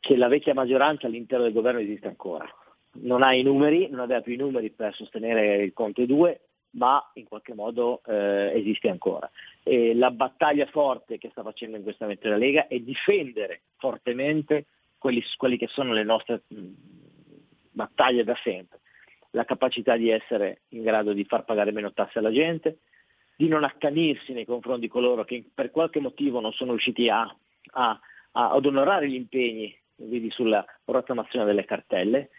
che 0.00 0.16
la 0.16 0.28
vecchia 0.28 0.52
maggioranza 0.52 1.06
all'interno 1.06 1.44
del 1.44 1.54
governo 1.54 1.80
esiste 1.80 2.08
ancora 2.08 2.46
non 2.92 3.22
ha 3.22 3.34
i 3.34 3.42
numeri, 3.42 3.88
non 3.88 4.00
aveva 4.00 4.20
più 4.20 4.34
i 4.34 4.38
numeri 4.38 4.70
per 4.70 4.94
sostenere 4.94 5.62
il 5.62 5.72
Conte 5.72 6.06
2, 6.06 6.40
ma 6.72 7.10
in 7.14 7.24
qualche 7.24 7.54
modo 7.54 8.02
eh, 8.06 8.52
esiste 8.54 8.88
ancora. 8.88 9.30
E 9.62 9.94
la 9.94 10.10
battaglia 10.10 10.66
forte 10.66 11.18
che 11.18 11.30
sta 11.30 11.42
facendo 11.42 11.76
in 11.76 11.82
questo 11.82 12.04
momento 12.04 12.28
la 12.28 12.36
Lega 12.36 12.68
è 12.68 12.78
difendere 12.78 13.62
fortemente 13.76 14.66
quelli, 14.98 15.22
quelli 15.36 15.56
che 15.56 15.66
sono 15.68 15.92
le 15.92 16.04
nostre 16.04 16.42
battaglie 17.70 18.24
da 18.24 18.36
sempre, 18.42 18.80
la 19.30 19.44
capacità 19.44 19.96
di 19.96 20.10
essere 20.10 20.62
in 20.68 20.82
grado 20.82 21.12
di 21.12 21.24
far 21.24 21.44
pagare 21.44 21.72
meno 21.72 21.92
tasse 21.92 22.18
alla 22.18 22.32
gente, 22.32 22.78
di 23.36 23.48
non 23.48 23.64
accanirsi 23.64 24.32
nei 24.32 24.44
confronti 24.44 24.82
di 24.82 24.88
coloro 24.88 25.24
che 25.24 25.42
per 25.54 25.70
qualche 25.70 26.00
motivo 26.00 26.40
non 26.40 26.52
sono 26.52 26.72
riusciti 26.72 27.08
a, 27.08 27.22
a, 27.22 28.00
a, 28.32 28.50
ad 28.50 28.66
onorare 28.66 29.08
gli 29.08 29.14
impegni 29.14 29.74
vedi 29.96 30.30
sulla 30.30 30.64
rottamazione 30.84 31.46
delle 31.46 31.64
cartelle, 31.64 32.30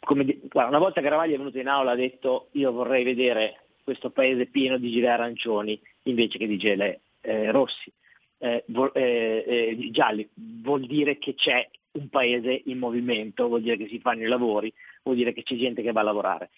come, 0.00 0.24
guarda, 0.42 0.70
una 0.70 0.78
volta 0.78 1.00
Caravaglio 1.00 1.34
è 1.34 1.38
venuto 1.38 1.58
in 1.58 1.68
aula 1.68 1.92
ha 1.92 1.96
detto 1.96 2.48
io 2.52 2.72
vorrei 2.72 3.04
vedere 3.04 3.60
questo 3.84 4.10
paese 4.10 4.46
pieno 4.46 4.78
di 4.78 4.90
gele 4.90 5.08
arancioni 5.08 5.80
invece 6.04 6.38
che 6.38 6.46
di 6.46 6.58
gele 6.58 7.00
eh, 7.20 7.50
rossi, 7.50 7.92
eh, 8.38 8.64
vo- 8.66 8.92
eh, 8.92 9.44
eh 9.46 9.90
gialli, 9.90 10.28
vuol 10.34 10.86
dire 10.86 11.18
che 11.18 11.34
c'è 11.34 11.68
un 11.92 12.08
paese 12.08 12.62
in 12.66 12.78
movimento, 12.78 13.48
vuol 13.48 13.62
dire 13.62 13.76
che 13.76 13.86
si 13.86 14.00
fanno 14.00 14.22
i 14.22 14.28
lavori, 14.28 14.72
vuol 15.02 15.16
dire 15.16 15.32
che 15.32 15.42
c'è 15.42 15.56
gente 15.56 15.82
che 15.82 15.92
va 15.92 16.00
a 16.00 16.04
lavorare. 16.04 16.50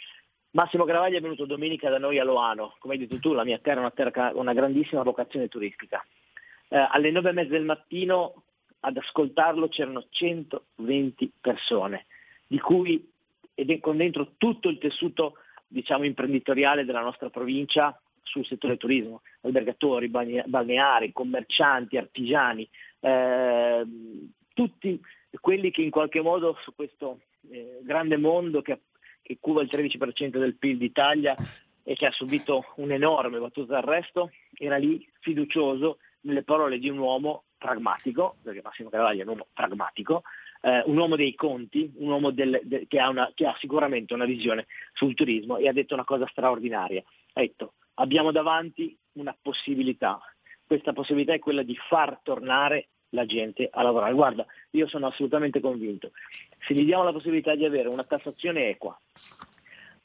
Massimo 0.51 0.85
Caravaglio 0.85 1.19
è 1.19 1.21
venuto 1.21 1.47
domenica 1.47 1.91
da 1.91 1.99
noi 1.99 2.19
a 2.19 2.25
Loano, 2.25 2.77
come 2.79 2.95
hai 2.95 3.01
detto 3.01 3.19
tu, 3.19 3.33
la 3.33 3.45
mia 3.45 3.59
terra 3.59 3.77
è 3.77 3.81
una 3.81 3.91
terra 3.91 4.31
una 4.35 4.53
grandissima 4.53 5.03
vocazione 5.03 5.49
turistica. 5.49 6.05
Eh, 6.69 6.87
alle 6.91 7.11
nove 7.11 7.31
e 7.31 7.33
mezza 7.33 7.51
del 7.51 7.65
mattino 7.65 8.45
ad 8.81 8.97
ascoltarlo 8.97 9.69
c'erano 9.69 10.07
120 10.09 11.33
persone 11.41 12.07
di 12.47 12.59
cui 12.59 13.11
è 13.55 13.79
con 13.81 13.97
dentro 13.97 14.33
tutto 14.37 14.69
il 14.69 14.79
tessuto 14.79 15.35
diciamo, 15.67 16.05
imprenditoriale 16.05 16.85
della 16.85 17.01
nostra 17.01 17.31
provincia 17.31 17.99
sul 18.23 18.45
settore 18.47 18.77
turismo, 18.77 19.23
albergatori, 19.43 20.09
balneari, 20.09 21.13
commercianti, 21.13 21.97
artigiani, 21.97 22.69
eh, 23.01 23.85
tutti 24.55 25.01
quelli 25.41 25.71
che 25.71 25.83
in 25.83 25.91
qualche 25.91 26.21
modo 26.21 26.57
su 26.63 26.75
questo 26.75 27.21
eh, 27.51 27.81
grande 27.83 28.17
mondo 28.17 28.63
che, 28.63 28.81
che 29.23 29.37
cuba 29.41 29.63
il 29.63 29.69
13% 29.71 30.39
del 30.39 30.57
PIL 30.57 30.79
d'Italia 30.79 31.37
e 31.83 31.95
che 31.95 32.07
ha 32.07 32.13
subito 32.13 32.73
un'enorme 32.77 33.39
battuta 33.39 33.75
d'arresto, 33.75 34.31
era 34.55 34.77
lì 34.77 35.07
fiducioso 35.21 35.99
nelle 36.23 36.43
parole 36.43 36.79
di 36.79 36.89
un 36.89 36.99
uomo 36.99 37.45
pragmatico, 37.59 38.37
perché 38.43 38.63
Massimo 38.63 38.89
Caravaggio 38.89 39.21
è 39.21 39.23
un 39.23 39.29
uomo 39.29 39.47
pragmatico, 39.53 40.23
eh, 40.65 40.83
un 40.87 40.97
uomo 40.97 41.15
dei 41.15 41.35
conti, 41.35 41.93
un 41.97 42.09
uomo 42.09 42.31
del, 42.31 42.59
de, 42.65 42.87
che, 42.89 42.99
ha 42.99 43.11
una, 43.11 43.31
che, 43.35 43.47
ha 43.47 43.55
sicuramente 43.59 44.15
una 44.15 44.25
visione 44.25 44.67
sul 44.95 45.15
turismo 45.15 45.59
e 45.59 45.69
ha 45.69 45.73
detto 45.73 45.93
una 45.93 46.05
cosa 46.05 46.27
straordinaria. 46.27 47.03
Ha 47.35 47.41
detto 47.41 47.75
abbiamo 47.95 48.33
davanti 48.33 48.97
una 49.13 49.37
possibilità. 49.41 50.19
questa 50.67 50.95
possibilità 50.95 51.35
è 51.35 51.39
quella 51.39 51.63
di 51.63 51.77
far 51.89 52.19
tornare 52.23 52.89
la 53.11 53.27
gente 53.27 53.69
a 53.71 53.83
lavorare. 53.83 54.15
Guarda, 54.15 54.47
io 54.71 54.89
sono 54.89 55.07
assolutamente 55.07 55.61
convinto, 55.61 56.13
se 56.67 56.73
gli 56.73 56.85
diamo 56.85 57.05
la 57.05 57.13
possibilità 57.13 57.55
di 57.55 57.67
avere 57.67 57.89
una 57.89 58.05
tassazione 58.05 58.71
equa, 58.71 58.99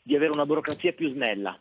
di 0.02 0.16
avere 0.16 0.34
una 0.34 0.46
burocrazia 0.46 0.92
più 0.92 1.10
snella 1.10 1.58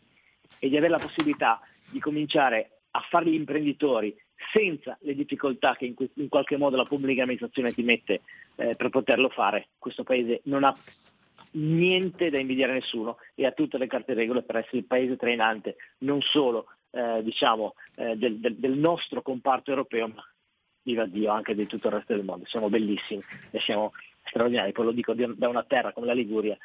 e 0.58 0.68
di 0.68 0.76
avere 0.76 0.92
la 0.92 0.98
possibilità 0.98 1.60
di 1.88 2.00
cominciare 2.00 2.80
a 2.90 3.00
fare 3.08 3.30
gli 3.30 3.34
imprenditori 3.34 4.14
senza 4.52 4.96
le 5.02 5.14
difficoltà 5.14 5.74
che 5.76 5.86
in, 5.86 5.94
que- 5.94 6.10
in 6.14 6.28
qualche 6.28 6.56
modo 6.56 6.76
la 6.76 6.84
pubblica 6.84 7.22
amministrazione 7.22 7.72
ti 7.72 7.82
mette 7.82 8.20
eh, 8.56 8.74
per 8.76 8.88
poterlo 8.88 9.28
fare, 9.28 9.68
questo 9.78 10.04
paese 10.04 10.40
non 10.44 10.64
ha 10.64 10.74
niente 11.52 12.30
da 12.30 12.38
invidiare 12.38 12.72
a 12.72 12.74
nessuno 12.76 13.18
e 13.34 13.46
ha 13.46 13.52
tutte 13.52 13.78
le 13.78 13.86
carte 13.86 14.14
regole 14.14 14.42
per 14.42 14.56
essere 14.56 14.78
il 14.78 14.84
paese 14.84 15.16
trainante 15.16 15.76
non 15.98 16.20
solo 16.20 16.66
eh, 16.90 17.22
diciamo, 17.22 17.74
eh, 17.96 18.16
del, 18.16 18.38
del, 18.38 18.56
del 18.56 18.76
nostro 18.76 19.22
comparto 19.22 19.70
europeo, 19.70 20.08
ma 20.08 20.24
viva 20.82 21.06
Dio 21.06 21.30
anche 21.30 21.54
di 21.54 21.66
tutto 21.66 21.88
il 21.88 21.94
resto 21.94 22.14
del 22.14 22.24
mondo. 22.24 22.46
Siamo 22.46 22.68
bellissimi 22.68 23.22
e 23.50 23.60
siamo 23.60 23.92
straordinari, 24.24 24.72
poi 24.72 24.86
lo 24.86 24.92
dico 24.92 25.14
da 25.14 25.48
una 25.48 25.64
terra 25.64 25.92
come 25.92 26.06
la 26.06 26.14
Liguria 26.14 26.56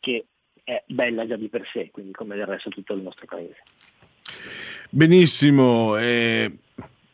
che 0.00 0.26
è 0.64 0.82
bella 0.86 1.26
già 1.26 1.36
di 1.36 1.48
per 1.48 1.66
sé, 1.72 1.90
quindi 1.90 2.12
come 2.12 2.36
del 2.36 2.46
resto 2.46 2.70
tutto 2.70 2.94
il 2.94 3.02
nostro 3.02 3.26
paese. 3.26 3.62
Benissimo, 4.90 5.96
eh, 5.96 6.52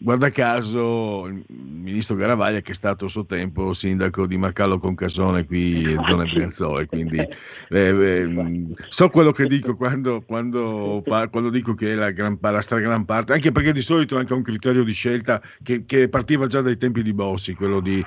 guarda 0.05 0.29
caso 0.29 1.27
il 1.27 1.43
ministro 1.49 2.15
Garavaglia 2.15 2.61
che 2.61 2.73
è 2.73 2.75
stato 2.75 3.07
a 3.07 3.09
suo 3.09 3.25
tempo 3.25 3.73
sindaco 3.73 4.27
di 4.27 4.37
Marcallo 4.37 4.79
Concasone 4.79 5.47
qui 5.47 5.93
in 5.93 6.03
zona 6.05 6.25
Brianzole, 6.25 6.85
quindi 6.85 7.17
eh, 7.17 7.29
eh, 7.71 8.67
so 8.89 9.09
quello 9.09 9.33
che 9.33 9.47
dico 9.47 9.75
quando, 9.75 10.21
quando, 10.21 11.03
quando 11.03 11.49
dico 11.49 11.73
che 11.73 11.95
la, 11.95 12.11
gran, 12.11 12.37
la 12.39 12.61
stragrande 12.61 13.07
parte, 13.07 13.33
anche 13.33 13.51
perché 13.51 13.73
di 13.73 13.81
solito 13.81 14.17
è 14.17 14.21
anche 14.21 14.35
un 14.35 14.43
criterio 14.43 14.85
di 14.85 14.93
scelta 14.93 15.41
che, 15.63 15.87
che 15.87 16.11
partiva 16.11 16.47
già 16.49 16.61
dai 16.61 16.77
tempi 16.77 17.03
di 17.03 17.15
Bossi, 17.15 17.55
quello 17.55 17.81
di, 17.81 18.05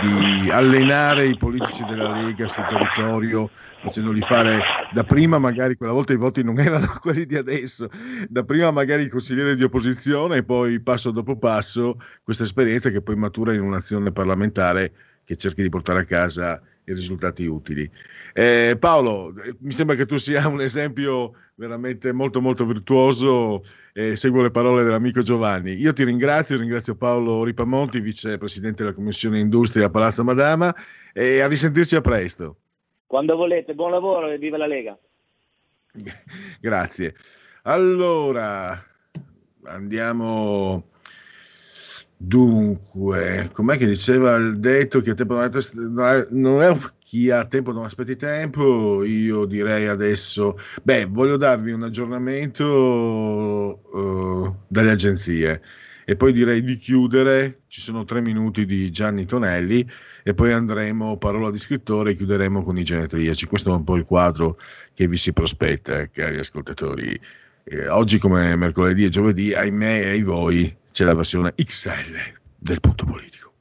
di 0.00 0.48
allenare 0.48 1.26
i 1.26 1.36
politici 1.36 1.84
della 1.86 2.22
Lega 2.22 2.46
sul 2.46 2.66
territorio 2.68 3.50
facendoli 3.82 4.20
fare 4.20 4.60
da 4.92 5.02
prima 5.02 5.38
magari 5.38 5.74
quella 5.74 5.92
volta 5.92 6.12
i 6.12 6.16
voti 6.16 6.42
non 6.42 6.58
erano 6.60 6.86
quelli 7.00 7.26
di 7.26 7.36
adesso, 7.36 7.88
da 8.28 8.44
prima 8.44 8.70
magari 8.70 9.02
il 9.02 9.10
consigliere 9.10 9.56
di 9.56 9.64
opposizione 9.64 10.36
e 10.36 10.44
poi 10.44 10.80
passo 10.80 11.10
dopo 11.10 11.36
passo 11.36 11.98
questa 12.22 12.44
esperienza 12.44 12.90
che 12.90 13.02
poi 13.02 13.16
matura 13.16 13.52
in 13.52 13.62
un'azione 13.62 14.12
parlamentare 14.12 14.92
che 15.24 15.36
cerchi 15.36 15.62
di 15.62 15.68
portare 15.68 16.00
a 16.00 16.04
casa 16.04 16.60
i 16.84 16.94
risultati 16.94 17.44
utili. 17.46 17.88
Eh, 18.34 18.76
Paolo, 18.78 19.34
mi 19.58 19.72
sembra 19.72 19.94
che 19.94 20.06
tu 20.06 20.16
sia 20.16 20.46
un 20.48 20.60
esempio 20.60 21.34
veramente 21.54 22.12
molto 22.12 22.40
molto 22.40 22.64
virtuoso, 22.64 23.62
eh, 23.92 24.16
seguo 24.16 24.42
le 24.42 24.50
parole 24.50 24.84
dell'amico 24.84 25.22
Giovanni. 25.22 25.74
Io 25.74 25.92
ti 25.92 26.02
ringrazio, 26.04 26.56
ringrazio 26.56 26.94
Paolo 26.94 27.44
Ripamonti, 27.44 28.00
vicepresidente 28.00 28.82
della 28.82 28.94
Commissione 28.94 29.38
Industria 29.38 29.86
a 29.86 29.90
Palazzo 29.90 30.24
Madama 30.24 30.74
e 31.12 31.40
a 31.40 31.46
risentirci 31.46 31.96
a 31.96 32.00
presto. 32.00 32.61
Quando 33.12 33.36
volete, 33.36 33.74
buon 33.74 33.90
lavoro 33.90 34.30
e 34.30 34.38
viva 34.38 34.56
la 34.56 34.66
Lega. 34.66 34.98
Grazie. 36.62 37.14
Allora, 37.64 38.82
andiamo. 39.64 40.88
Dunque, 42.16 43.50
com'è 43.52 43.76
che 43.76 43.84
diceva 43.84 44.36
il 44.36 44.58
detto 44.58 45.02
che 45.02 45.12
tempo 45.12 45.34
non 45.34 46.62
è 46.62 46.74
chi 47.00 47.28
ha 47.30 47.44
tempo 47.44 47.72
non 47.72 47.84
aspetti 47.84 48.16
tempo, 48.16 49.04
io 49.04 49.44
direi 49.44 49.88
adesso, 49.88 50.56
beh, 50.82 51.04
voglio 51.04 51.36
darvi 51.36 51.72
un 51.72 51.82
aggiornamento 51.82 52.64
uh, 53.92 54.56
dalle 54.68 54.92
agenzie 54.92 55.60
e 56.12 56.16
poi 56.16 56.32
direi 56.34 56.62
di 56.62 56.76
chiudere, 56.76 57.62
ci 57.68 57.80
sono 57.80 58.04
tre 58.04 58.20
minuti 58.20 58.66
di 58.66 58.90
Gianni 58.90 59.24
Tonelli 59.24 59.88
e 60.22 60.34
poi 60.34 60.52
andremo 60.52 61.16
parola 61.16 61.50
di 61.50 61.58
scrittore 61.58 62.10
e 62.10 62.16
chiuderemo 62.16 62.60
con 62.60 62.76
i 62.76 62.84
genetriaci. 62.84 63.46
Questo 63.46 63.70
è 63.70 63.74
un 63.74 63.82
po' 63.82 63.96
il 63.96 64.04
quadro 64.04 64.58
che 64.92 65.08
vi 65.08 65.16
si 65.16 65.32
prospetta, 65.32 66.00
eh, 66.00 66.10
cari 66.10 66.38
ascoltatori. 66.38 67.18
Eh, 67.64 67.88
oggi 67.88 68.18
come 68.18 68.54
mercoledì 68.56 69.06
e 69.06 69.08
giovedì, 69.08 69.54
ahimè 69.54 70.02
e 70.02 70.08
ai 70.10 70.22
voi, 70.22 70.76
c'è 70.92 71.06
la 71.06 71.14
versione 71.14 71.54
XL 71.54 72.34
del 72.58 72.80
punto 72.80 73.06
politico. 73.06 73.54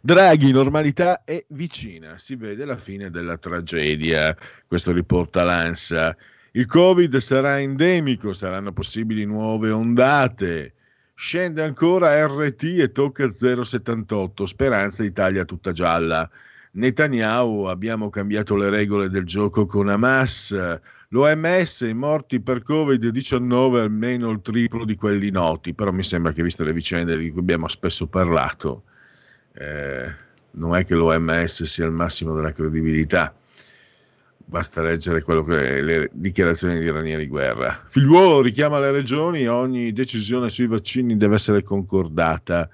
Draghi, 0.00 0.52
normalità 0.52 1.22
è 1.22 1.44
vicina, 1.48 2.16
si 2.16 2.36
vede 2.36 2.64
la 2.64 2.78
fine 2.78 3.10
della 3.10 3.36
tragedia, 3.36 4.34
questo 4.66 4.90
riporta 4.90 5.42
l'ANSA. 5.42 6.16
Il 6.52 6.64
Covid 6.64 7.14
sarà 7.18 7.60
endemico, 7.60 8.32
saranno 8.32 8.72
possibili 8.72 9.26
nuove 9.26 9.70
ondate. 9.70 10.75
Scende 11.18 11.62
ancora 11.62 12.26
RT 12.26 12.62
e 12.78 12.92
tocca 12.92 13.24
0,78. 13.24 14.44
Speranza 14.44 15.02
Italia 15.02 15.46
tutta 15.46 15.72
gialla. 15.72 16.28
Netanyahu, 16.72 17.64
abbiamo 17.64 18.10
cambiato 18.10 18.54
le 18.54 18.68
regole 18.68 19.08
del 19.08 19.24
gioco 19.24 19.64
con 19.64 19.88
Hamas. 19.88 20.54
L'OMS, 21.08 21.80
i 21.88 21.94
morti 21.94 22.40
per 22.40 22.62
Covid-19 22.62 23.78
almeno 23.78 24.28
il 24.28 24.42
triplo 24.42 24.84
di 24.84 24.94
quelli 24.94 25.30
noti, 25.30 25.72
però 25.72 25.90
mi 25.90 26.02
sembra 26.02 26.32
che 26.32 26.42
viste 26.42 26.64
le 26.64 26.74
vicende 26.74 27.16
di 27.16 27.30
cui 27.30 27.40
abbiamo 27.40 27.66
spesso 27.66 28.06
parlato, 28.08 28.82
eh, 29.54 30.14
non 30.50 30.76
è 30.76 30.84
che 30.84 30.94
l'OMS 30.94 31.62
sia 31.62 31.86
il 31.86 31.92
massimo 31.92 32.34
della 32.34 32.52
credibilità 32.52 33.34
basta 34.46 34.80
leggere 34.80 35.22
che, 35.22 35.80
le 35.82 36.08
dichiarazioni 36.12 36.78
di 36.78 36.90
Ranieri 36.90 37.26
Guerra. 37.26 37.82
Figliuolo 37.86 38.40
richiama 38.40 38.78
le 38.78 38.92
regioni, 38.92 39.46
ogni 39.46 39.92
decisione 39.92 40.48
sui 40.48 40.66
vaccini 40.66 41.16
deve 41.16 41.34
essere 41.34 41.62
concordata. 41.62 42.68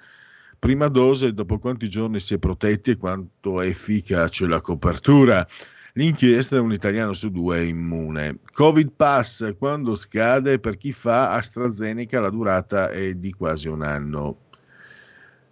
Prima 0.58 0.88
dose, 0.88 1.32
dopo 1.32 1.58
quanti 1.58 1.88
giorni 1.88 2.20
si 2.20 2.34
è 2.34 2.38
protetti 2.38 2.92
e 2.92 2.96
quanto 2.96 3.60
è 3.60 3.66
efficace 3.66 4.46
la 4.46 4.60
copertura. 4.60 5.46
L'inchiesta 5.94 6.56
è 6.56 6.60
un 6.60 6.72
italiano 6.72 7.12
su 7.14 7.30
due 7.30 7.58
è 7.58 7.60
immune. 7.62 8.38
Covid 8.52 8.92
Pass, 8.94 9.56
quando 9.58 9.94
scade, 9.94 10.60
per 10.60 10.76
chi 10.76 10.92
fa 10.92 11.32
AstraZeneca 11.32 12.20
la 12.20 12.30
durata 12.30 12.90
è 12.90 13.14
di 13.14 13.32
quasi 13.32 13.68
un 13.68 13.82
anno. 13.82 14.38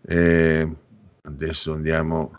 Eh, 0.03 0.67
adesso 1.23 1.73
andiamo 1.73 2.33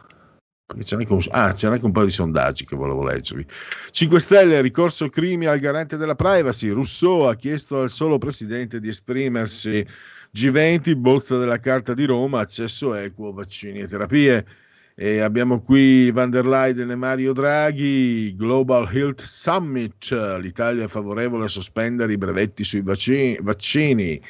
anche, 0.72 1.14
un, 1.14 1.20
ah, 1.30 1.54
c'è 1.54 1.68
anche 1.68 1.86
un 1.86 1.92
po' 1.92 2.04
di 2.04 2.12
sondaggi 2.12 2.66
che 2.66 2.76
volevo 2.76 3.04
leggervi. 3.04 3.46
5 3.92 4.20
Stelle, 4.20 4.62
ricorso 4.62 5.08
crimi 5.10 5.46
al 5.46 5.60
garante 5.60 5.98
della 5.98 6.16
privacy. 6.16 6.70
Rousseau 6.70 7.22
ha 7.22 7.36
chiesto 7.36 7.82
al 7.82 7.90
solo 7.90 8.18
presidente 8.18 8.80
di 8.80 8.90
esprimersi. 8.90 9.86
G20, 10.34 10.96
bozza 10.96 11.38
della 11.38 11.60
Carta 11.60 11.94
di 11.94 12.06
Roma, 12.06 12.40
accesso 12.40 12.96
equo, 12.96 13.34
vaccini 13.34 13.80
e 13.80 13.88
terapie. 13.88 14.46
E 14.96 15.20
abbiamo 15.20 15.62
qui 15.62 16.12
Van 16.12 16.30
der 16.30 16.46
Leyen 16.46 16.92
e 16.92 16.96
Mario 16.96 17.34
Draghi, 17.34 18.36
Global 18.36 18.88
Health 18.92 19.22
Summit, 19.22 20.12
l'Italia 20.40 20.86
è 20.86 20.88
favorevole 20.88 21.46
a 21.46 21.48
sospendere 21.48 22.14
i 22.14 22.18
brevetti 22.18 22.64
sui 22.64 22.82
vaccini, 22.82 23.38
vaccini 23.42 24.22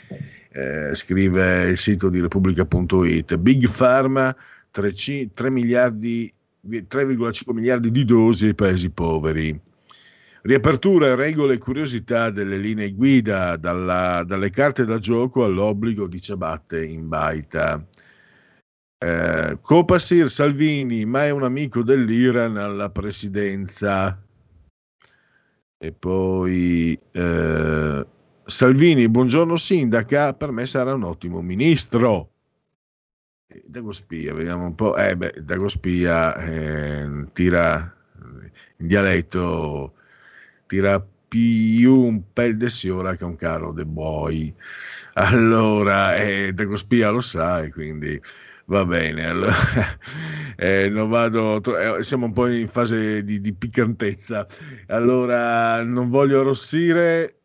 eh, 0.54 0.94
scrive 0.94 1.70
il 1.70 1.78
sito 1.78 2.10
di 2.10 2.20
Repubblica.it. 2.20 3.38
Big 3.38 3.70
Pharma 3.70 4.36
3, 4.72 5.34
3 5.34 5.49
miliardi, 5.49 6.34
3,5 6.68 7.53
miliardi 7.53 7.91
di 7.91 8.06
dosi 8.06 8.48
ai 8.48 8.56
paesi 8.56 8.89
poveri. 8.89 9.60
Riapertura, 10.43 11.14
regole 11.14 11.56
e 11.56 11.57
curiosità 11.60 12.31
delle 12.31 12.57
linee 12.57 12.93
guida, 12.93 13.57
dalla, 13.57 14.23
dalle 14.26 14.49
carte 14.49 14.85
da 14.85 14.98
gioco 14.98 15.43
all'obbligo 15.43 16.07
di 16.07 16.19
ciabatte 16.19 16.84
in 16.84 17.07
baita. 17.07 17.85
Eh, 18.98 19.60
Copasir 19.61 20.30
Salvini, 20.30 21.06
ma 21.06 21.26
è 21.26 21.30
un 21.30 21.43
amico 21.43 21.84
dell'Iran 21.84 22.57
alla 22.57 22.89
presidenza. 22.89 24.19
E 25.77 25.91
poi 25.91 26.99
eh, 27.11 28.07
Salvini, 28.43 29.10
buongiorno 29.10 29.56
sindaca, 29.56 30.34
per 30.34 30.52
me 30.52 30.65
sarà 30.65 30.93
un 30.93 31.03
ottimo 31.03 31.41
ministro. 31.41 32.30
Dagospia, 33.65 34.34
vediamo 34.34 34.65
un 34.65 34.76
po'. 34.76 34.95
Eh 34.98 35.15
beh, 35.15 35.34
Dagospia 35.44 36.36
eh, 36.36 37.28
tira 37.34 37.95
in 38.78 38.88
dialetto, 38.88 39.94
tira 40.68 41.06
più 41.28 41.95
un 41.95 42.34
pel 42.34 42.57
de 42.57 42.69
siora 42.69 43.15
che 43.15 43.26
un 43.26 43.36
carro 43.36 43.72
de 43.72 43.86
boy. 43.86 44.53
Allora, 45.14 46.15
eh, 46.15 46.52
Dagospia 46.53 47.10
lo 47.10 47.22
sa 47.22 47.61
e 47.61 47.72
quindi 47.72 48.19
va 48.65 48.86
bene. 48.86 49.26
Allora, 49.26 49.53
eh, 50.57 50.90
non 50.90 51.10
vado, 51.10 51.61
eh, 51.78 52.03
siamo 52.03 52.26
un 52.26 52.34
po' 52.34 52.48
in 52.48 52.68
fase 52.68 53.23
di, 53.23 53.40
di 53.40 53.53
piccantezza. 53.53 54.45
Allora, 54.88 55.84
non 55.84 56.10
voglio 56.10 56.41
arrossire 56.41 57.41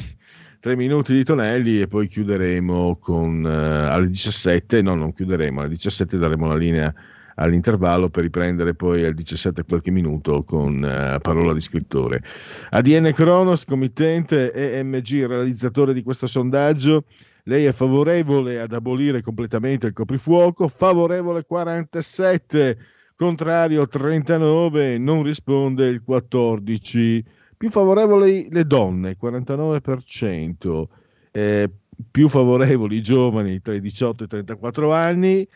3 0.59 0.75
minuti 0.75 1.13
di 1.13 1.23
Tonelli 1.23 1.79
e 1.79 1.87
poi 1.87 2.09
chiuderemo 2.09 2.97
con, 2.99 3.41
uh, 3.45 3.89
alle 3.89 4.09
17, 4.09 4.81
no 4.81 4.95
non 4.95 5.13
chiuderemo, 5.13 5.61
alle 5.61 5.69
17 5.69 6.17
daremo 6.17 6.47
la 6.47 6.57
linea 6.57 6.93
all'intervallo 7.39 8.09
per 8.09 8.23
riprendere 8.23 8.75
poi 8.75 9.05
al 9.05 9.13
17 9.13 9.63
qualche 9.63 9.91
minuto 9.91 10.43
con 10.43 10.75
uh, 10.77 11.19
parola 11.19 11.53
di 11.53 11.61
scrittore. 11.61 12.21
ADN 12.69 13.11
Cronos, 13.13 13.65
committente 13.65 14.51
EMG, 14.51 15.25
realizzatore 15.25 15.93
di 15.93 16.03
questo 16.03 16.27
sondaggio. 16.27 17.05
Lei 17.43 17.65
è 17.65 17.71
favorevole 17.71 18.59
ad 18.59 18.73
abolire 18.73 19.21
completamente 19.21 19.87
il 19.87 19.93
coprifuoco, 19.93 20.67
favorevole 20.67 21.45
47, 21.45 22.77
contrario 23.15 23.87
39, 23.87 24.97
non 24.97 25.23
risponde 25.23 25.87
il 25.87 26.03
14. 26.03 27.23
Più 27.57 27.69
favorevoli 27.69 28.47
le 28.51 28.65
donne, 28.65 29.17
49%, 29.19 30.83
eh, 31.31 31.69
più 32.11 32.29
favorevoli 32.29 32.97
i 32.97 33.01
giovani 33.01 33.59
tra 33.61 33.73
i 33.73 33.81
18 33.81 34.23
e 34.23 34.25
i 34.25 34.29
34 34.29 34.93
anni, 34.93 35.47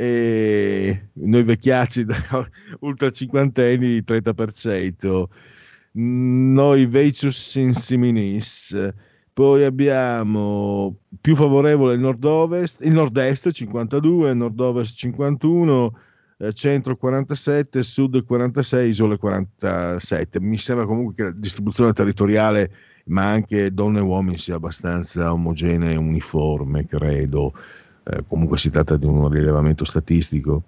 e 0.00 1.08
noi 1.14 1.42
vecchiacci 1.42 2.06
ultra 2.86 3.10
cinquantenni 3.10 4.04
30%, 4.06 5.24
noi 5.90 6.86
Veicius 6.86 7.56
insiminis, 7.56 8.92
poi 9.32 9.64
abbiamo 9.64 11.00
più 11.20 11.34
favorevole 11.34 11.94
il 11.94 12.00
nord-ovest, 12.00 12.84
il 12.84 12.92
nord-est 12.92 13.50
52, 13.50 14.30
il 14.30 14.36
nord-ovest 14.36 14.96
51, 14.96 15.98
eh, 16.38 16.52
centro 16.52 16.96
47, 16.96 17.82
sud 17.82 18.24
46, 18.24 18.88
isole 18.88 19.16
47. 19.16 20.38
Mi 20.40 20.58
sembra 20.58 20.86
comunque 20.86 21.14
che 21.14 21.22
la 21.24 21.32
distribuzione 21.32 21.92
territoriale, 21.92 22.70
ma 23.06 23.28
anche 23.30 23.74
donne 23.74 23.98
e 23.98 24.02
uomini, 24.02 24.38
sia 24.38 24.54
abbastanza 24.54 25.32
omogenea 25.32 25.90
e 25.90 25.96
uniforme, 25.96 26.84
credo. 26.84 27.52
Eh, 28.10 28.24
comunque 28.26 28.56
si 28.56 28.70
tratta 28.70 28.96
di 28.96 29.04
un 29.04 29.28
rilevamento 29.28 29.84
statistico. 29.84 30.62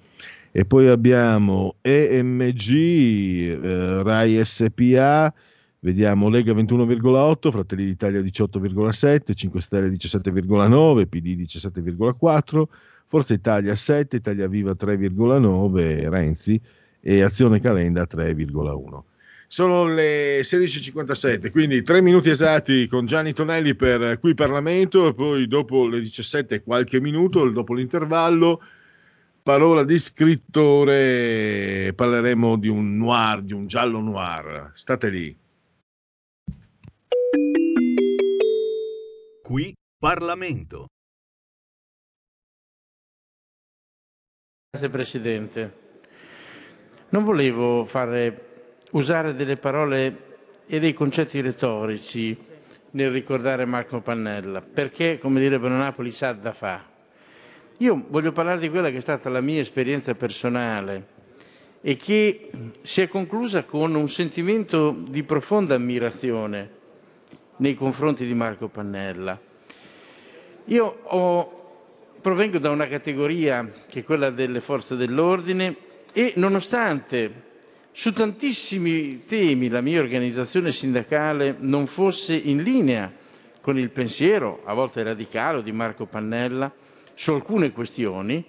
E 0.53 0.65
poi 0.65 0.89
abbiamo 0.89 1.77
EMG, 1.81 2.73
eh, 2.73 4.03
RAI 4.03 4.45
SPA, 4.45 5.33
vediamo 5.79 6.29
Lega 6.29 6.53
21,8, 6.53 7.51
Fratelli 7.51 7.85
d'Italia 7.87 8.21
18,7, 8.21 9.33
5 9.33 9.61
Stelle 9.61 9.89
17,9, 9.89 11.07
PD 11.07 11.37
17,4, 11.37 12.65
Forza 13.07 13.33
Italia 13.33 13.75
7, 13.75 14.17
Italia 14.17 14.49
Viva 14.49 14.73
3,9, 14.73 16.11
Renzi 16.11 16.61
e 17.01 17.23
Azione 17.23 17.59
Calenda 17.61 18.07
3,1. 18.11 19.03
Sono 19.53 19.85
le 19.85 20.43
16.57, 20.43 21.51
quindi 21.51 21.83
tre 21.83 22.01
minuti 22.01 22.31
esatti 22.31 22.87
con 22.87 23.05
Gianni 23.05 23.33
Tonelli 23.33 23.75
per 23.75 24.21
qui 24.21 24.33
Parlamento 24.33 25.09
e 25.09 25.13
poi 25.13 25.49
dopo 25.49 25.89
le 25.89 25.99
17 25.99 26.63
qualche 26.63 27.01
minuto, 27.01 27.51
dopo 27.51 27.75
l'intervallo, 27.75 28.63
parola 29.43 29.83
di 29.83 29.99
scrittore, 29.99 31.93
parleremo 31.97 32.57
di 32.59 32.69
un 32.69 32.97
noir, 32.97 33.43
di 33.43 33.53
un 33.53 33.67
giallo 33.67 33.99
noir. 33.99 34.71
State 34.73 35.09
lì. 35.09 35.37
Qui 39.43 39.75
Parlamento. 39.99 40.87
Grazie 44.71 44.91
Presidente. 44.91 45.79
Non 47.09 47.25
volevo 47.25 47.85
fare 47.85 48.45
usare 48.91 49.35
delle 49.35 49.57
parole 49.57 50.29
e 50.67 50.79
dei 50.79 50.93
concetti 50.93 51.41
retorici 51.41 52.37
nel 52.93 53.11
ricordare 53.11 53.65
Marco 53.65 54.01
Pannella, 54.01 54.61
perché, 54.61 55.19
come 55.19 55.41
direbbero 55.41 55.75
Napoli, 55.75 56.11
sa 56.11 56.33
da 56.33 56.53
fa. 56.53 56.85
Io 57.79 58.05
voglio 58.09 58.33
parlare 58.33 58.59
di 58.59 58.69
quella 58.69 58.91
che 58.91 58.99
è 58.99 59.01
stata 59.01 59.29
la 59.29 59.41
mia 59.41 59.61
esperienza 59.61 60.15
personale 60.15 61.19
e 61.81 61.97
che 61.97 62.51
si 62.83 63.01
è 63.01 63.09
conclusa 63.09 63.65
con 63.65 63.95
un 63.95 64.09
sentimento 64.09 64.95
di 65.09 65.23
profonda 65.23 65.75
ammirazione 65.77 66.79
nei 67.57 67.75
confronti 67.75 68.27
di 68.27 68.35
Marco 68.35 68.69
Pannella. 68.69 69.39
Io 70.67 70.99
ho, 71.03 71.73
provengo 72.21 72.59
da 72.59 72.71
una 72.71 72.87
categoria 72.87 73.71
che 73.89 74.01
è 74.01 74.05
quella 74.05 74.31
delle 74.31 74.61
forze 74.61 74.95
dell'ordine 74.97 75.77
e 76.13 76.35
nonostante 76.37 77.49
su 77.93 78.13
tantissimi 78.13 79.25
temi 79.25 79.69
la 79.69 79.81
mia 79.81 80.01
organizzazione 80.01 80.73
sindacale 80.73 81.57
non 81.59 81.87
fosse 81.87 82.35
in 82.35 82.63
linea 82.63 83.13
con 83.61 83.79
il 83.79 83.91
pensiero, 83.91 84.63
a 84.65 84.73
volte 84.75 85.03
radicale, 85.03 85.63
di 85.63 85.73
Marco 85.73 86.07
Pannella 86.07 86.73
su 87.15 87.33
alcune 87.33 87.73
questioni, 87.73 88.43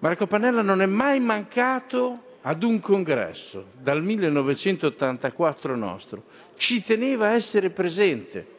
Marco 0.00 0.26
Pannella 0.26 0.62
non 0.62 0.80
è 0.80 0.86
mai 0.86 1.20
mancato 1.20 2.36
ad 2.42 2.62
un 2.62 2.80
congresso 2.80 3.66
dal 3.80 4.02
1984 4.02 5.76
nostro, 5.76 6.24
ci 6.56 6.82
teneva 6.82 7.28
a 7.28 7.32
essere 7.34 7.70
presente 7.70 8.56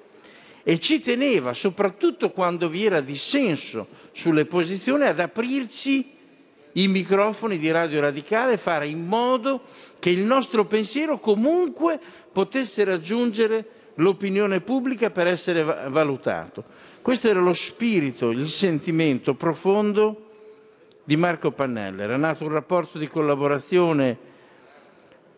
e 0.63 0.79
ci 0.79 1.01
teneva, 1.01 1.53
soprattutto 1.53 2.31
quando 2.31 2.69
vi 2.69 2.85
era 2.85 3.01
dissenso 3.01 3.87
sulle 4.11 4.45
posizioni, 4.45 5.05
ad 5.05 5.19
aprirci 5.19 6.17
i 6.73 6.87
microfoni 6.87 7.57
di 7.57 7.71
Radio 7.71 8.01
Radicale 8.01 8.53
e 8.53 8.57
fare 8.57 8.87
in 8.87 9.05
modo 9.05 9.61
che 9.99 10.09
il 10.09 10.23
nostro 10.23 10.65
pensiero 10.65 11.19
comunque 11.19 11.99
potesse 12.31 12.83
raggiungere 12.83 13.65
l'opinione 13.95 14.61
pubblica 14.61 15.09
per 15.09 15.27
essere 15.27 15.63
valutato. 15.63 16.63
Questo 17.01 17.27
era 17.27 17.39
lo 17.39 17.53
spirito, 17.53 18.29
il 18.29 18.47
sentimento 18.47 19.33
profondo 19.33 20.27
di 21.03 21.17
Marco 21.17 21.51
Pannella. 21.51 22.03
Era 22.03 22.17
nato 22.17 22.43
un 22.43 22.51
rapporto 22.51 22.97
di 22.97 23.07
collaborazione 23.07 24.17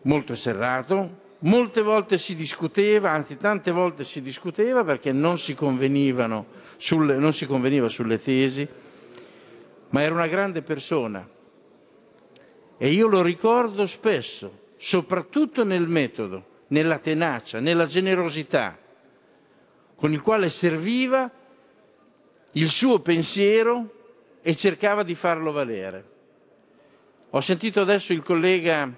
molto 0.02 0.34
serrato, 0.34 1.20
molte 1.40 1.82
volte 1.82 2.18
si 2.18 2.34
discuteva, 2.34 3.10
anzi 3.10 3.36
tante 3.36 3.70
volte 3.70 4.04
si 4.04 4.20
discuteva 4.20 4.84
perché 4.84 5.12
non 5.12 5.38
si, 5.38 5.56
sulle, 6.76 7.16
non 7.16 7.32
si 7.32 7.46
conveniva 7.46 7.88
sulle 7.88 8.20
tesi, 8.20 8.68
ma 9.92 10.02
era 10.02 10.14
una 10.14 10.26
grande 10.26 10.62
persona 10.62 11.26
e 12.76 12.90
io 12.90 13.06
lo 13.06 13.22
ricordo 13.22 13.86
spesso, 13.86 14.70
soprattutto 14.76 15.64
nel 15.64 15.86
metodo, 15.86 16.64
nella 16.68 16.98
tenacia, 16.98 17.60
nella 17.60 17.86
generosità 17.86 18.76
con 19.94 20.12
il 20.12 20.20
quale 20.20 20.48
serviva 20.48 21.30
il 22.52 22.68
suo 22.68 22.98
pensiero 22.98 24.00
e 24.42 24.56
cercava 24.56 25.04
di 25.04 25.14
farlo 25.14 25.52
valere. 25.52 26.10
Ho 27.30 27.40
sentito 27.40 27.80
adesso 27.80 28.12
il 28.12 28.22
collega 28.22 28.92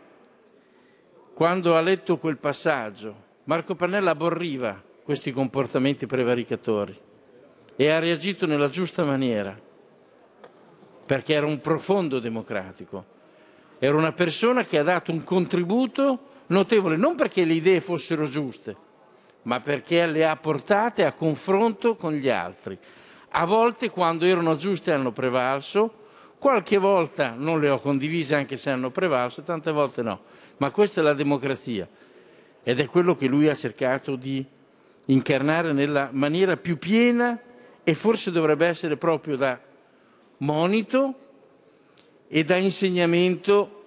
quando 1.35 1.77
ha 1.77 1.81
letto 1.83 2.17
quel 2.17 2.39
passaggio. 2.39 3.23
Marco 3.45 3.75
Pannella 3.75 4.13
aborriva 4.13 4.83
questi 5.03 5.31
comportamenti 5.31 6.07
prevaricatori 6.07 6.99
e 7.77 7.91
ha 7.91 7.99
reagito 7.99 8.47
nella 8.47 8.71
giusta 8.71 9.05
maniera 9.05 9.61
perché 11.05 11.35
era 11.35 11.47
un 11.47 11.61
profondo 11.61 12.19
democratico. 12.19 13.05
Era 13.79 13.97
una 13.97 14.13
persona 14.13 14.65
che 14.65 14.79
ha 14.79 14.83
dato 14.83 15.13
un 15.13 15.25
contributo 15.25 16.31
notevole, 16.47 16.97
non 16.97 17.17
perché 17.17 17.45
le 17.45 17.55
idee 17.55 17.81
fossero 17.81 18.27
giuste, 18.27 18.77
ma 19.43 19.61
perché 19.61 20.07
le 20.07 20.27
ha 20.27 20.37
portate 20.37 21.05
a 21.05 21.13
confronto 21.13 21.97
con 21.97 22.13
gli 22.13 22.29
altri. 22.29 22.79
A 23.37 23.45
volte, 23.45 23.91
quando 23.91 24.25
erano 24.25 24.55
giuste, 24.57 24.93
hanno 24.93 25.13
prevalso, 25.13 26.03
Qualche 26.45 26.77
volta 26.77 27.33
non 27.35 27.59
le 27.59 27.71
ho 27.71 27.81
condivise 27.81 28.35
anche 28.35 28.59
se 28.59 28.69
hanno 28.69 28.91
prevalso, 28.91 29.41
tante 29.41 29.73
volte 29.73 30.03
no. 30.03 30.21
Ma 30.59 30.71
questa 30.71 31.01
è 31.01 31.03
la 31.03 31.15
democrazia 31.15 31.89
ed 32.63 32.81
è 32.81 32.85
quello 32.85 33.17
che 33.17 33.27
lui 33.29 33.49
ha 33.49 33.55
cercato 33.55 34.15
di 34.15 34.45
incarnare 35.07 35.73
nella 35.73 36.11
maniera 36.13 36.59
più 36.59 36.77
piena 36.77 37.41
e 37.83 37.95
forse 37.95 38.31
dovrebbe 38.31 38.67
essere 38.67 38.99
proprio 38.99 39.37
da 39.39 39.59
monito 40.39 41.15
e 42.29 42.45
da 42.45 42.57
insegnamento 42.57 43.83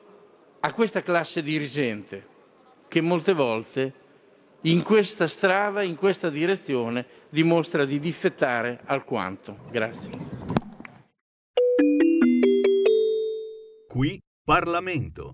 a 0.60 0.74
questa 0.74 1.02
classe 1.02 1.44
dirigente 1.44 2.36
che 2.88 3.02
molte 3.02 3.34
volte 3.34 3.94
in 4.61 4.84
questa 4.84 5.28
strada, 5.28 5.82
in 5.84 5.95
questa 5.95 6.30
direzione, 6.30 7.06
dimostra 7.30 7.86
di 7.86 7.99
difettare 7.99 8.82
alquanto. 8.86 9.60
Grazie. 9.69 10.11
Qui 13.88 14.19
Parlamento. 14.44 15.34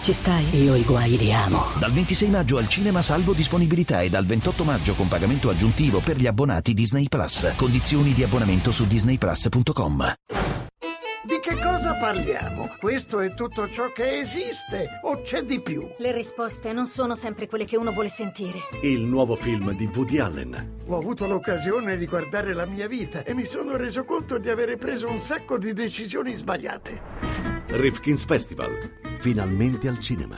Ci 0.00 0.12
stai? 0.14 0.62
Io 0.62 0.74
i 0.74 0.84
guai 0.84 1.16
li 1.16 1.32
amo. 1.32 1.66
Dal 1.78 1.92
26 1.92 2.28
maggio 2.30 2.56
al 2.56 2.68
cinema 2.68 3.02
salvo 3.02 3.32
disponibilità 3.34 4.00
e 4.00 4.08
dal 4.08 4.24
28 4.24 4.64
maggio 4.64 4.94
con 4.94 5.06
pagamento 5.08 5.50
aggiuntivo 5.50 6.00
per 6.00 6.16
gli 6.16 6.26
abbonati 6.26 6.72
Disney 6.72 7.08
Plus. 7.08 7.52
Condizioni 7.56 8.12
di 8.14 8.22
abbonamento 8.22 8.70
su 8.72 8.86
disneyplus.com. 8.86 10.14
Di 11.24 11.40
che 11.42 11.58
cosa 11.60 11.94
parliamo? 11.98 12.70
Questo 12.78 13.20
è 13.20 13.34
tutto 13.34 13.68
ciò 13.68 13.92
che 13.92 14.18
esiste 14.18 15.00
o 15.02 15.20
c'è 15.20 15.42
di 15.42 15.60
più? 15.60 15.86
Le 15.98 16.12
risposte 16.12 16.72
non 16.72 16.86
sono 16.86 17.14
sempre 17.14 17.46
quelle 17.46 17.66
che 17.66 17.76
uno 17.76 17.92
vuole 17.92 18.08
sentire. 18.08 18.60
Il 18.82 19.02
nuovo 19.02 19.36
film 19.36 19.72
di 19.76 19.90
Woody 19.92 20.18
Allen. 20.20 20.76
Ho 20.86 20.96
avuto 20.96 21.26
l'occasione 21.26 21.98
di 21.98 22.06
guardare 22.06 22.54
la 22.54 22.64
mia 22.64 22.88
vita 22.88 23.24
e 23.24 23.34
mi 23.34 23.44
sono 23.44 23.76
reso 23.76 24.04
conto 24.04 24.38
di 24.38 24.48
avere 24.48 24.78
preso 24.78 25.10
un 25.10 25.20
sacco 25.20 25.58
di 25.58 25.74
decisioni 25.74 26.34
sbagliate. 26.34 27.57
Rifkin's 27.70 28.24
Festival. 28.24 28.70
Finalmente 29.20 29.88
al 29.88 29.98
cinema. 29.98 30.36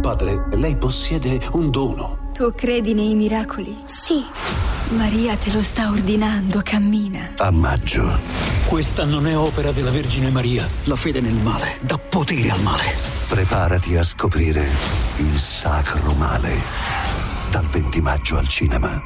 Padre, 0.00 0.48
lei 0.56 0.76
possiede 0.76 1.38
un 1.52 1.70
dono. 1.70 2.28
Tu 2.34 2.52
credi 2.54 2.94
nei 2.94 3.14
miracoli? 3.14 3.76
Sì. 3.84 4.24
Maria 4.96 5.36
te 5.36 5.52
lo 5.52 5.62
sta 5.62 5.90
ordinando, 5.90 6.60
cammina. 6.62 7.34
A 7.36 7.50
maggio. 7.50 8.18
Questa 8.66 9.04
non 9.04 9.26
è 9.26 9.36
opera 9.36 9.70
della 9.70 9.90
Vergine 9.90 10.30
Maria. 10.30 10.66
La 10.84 10.96
fede 10.96 11.20
nel 11.20 11.34
male 11.34 11.76
dà 11.82 11.98
potere 11.98 12.50
al 12.50 12.62
male. 12.62 12.94
Preparati 13.28 13.96
a 13.96 14.02
scoprire 14.02 14.66
il 15.18 15.38
sacro 15.38 16.12
male. 16.14 16.56
Dal 17.50 17.64
20 17.64 18.00
maggio 18.00 18.38
al 18.38 18.48
cinema. 18.48 19.00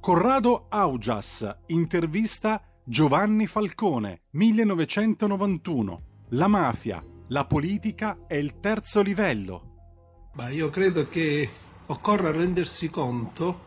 Corrado 0.00 0.66
Augias 0.68 1.48
intervista 1.66 2.60
Giovanni 2.88 3.48
Falcone 3.48 4.20
1991 4.30 6.02
La 6.28 6.46
mafia, 6.46 7.02
la 7.30 7.44
politica 7.44 8.18
è 8.28 8.36
il 8.36 8.60
terzo 8.60 9.02
livello. 9.02 10.30
Ma 10.34 10.50
io 10.50 10.70
credo 10.70 11.08
che 11.08 11.50
occorra 11.86 12.30
rendersi 12.30 12.88
conto 12.88 13.64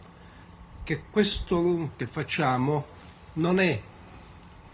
che 0.86 1.02
questo 1.12 1.90
che 1.98 2.08
facciamo 2.08 2.86
non 3.34 3.60
è 3.60 3.82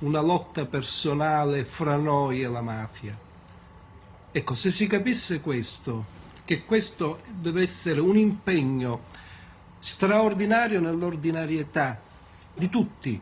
una 0.01 0.21
lotta 0.21 0.67
personale 0.67 1.65
fra 1.65 1.95
noi 1.95 2.43
e 2.43 2.47
la 2.47 2.61
mafia. 2.61 3.17
Ecco, 4.31 4.53
se 4.53 4.69
si 4.69 4.85
capisse 4.85 5.41
questo, 5.41 6.05
che 6.45 6.65
questo 6.65 7.21
deve 7.31 7.63
essere 7.63 7.99
un 7.99 8.15
impegno 8.15 9.05
straordinario 9.79 10.79
nell'ordinarietà 10.79 11.99
di 12.53 12.69
tutti, 12.69 13.19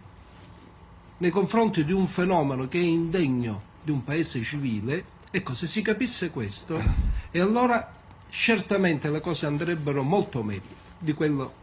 nei 1.23 1.31
confronti 1.31 1.85
di 1.85 1.93
un 1.93 2.09
fenomeno 2.09 2.67
che 2.67 2.79
è 2.79 2.83
indegno 2.83 3.71
di 3.81 3.91
un 3.91 4.03
paese 4.03 4.41
civile, 4.41 5.05
ecco, 5.31 5.53
se 5.53 5.67
si 5.67 5.81
capisse 5.81 6.31
questo, 6.31 6.77
e 7.31 7.39
allora 7.39 7.93
certamente 8.27 9.09
le 9.09 9.21
cose 9.21 9.45
andrebbero 9.45 10.03
molto 10.03 10.43
meglio 10.43 10.81
di 10.97 11.13
quello 11.13 11.53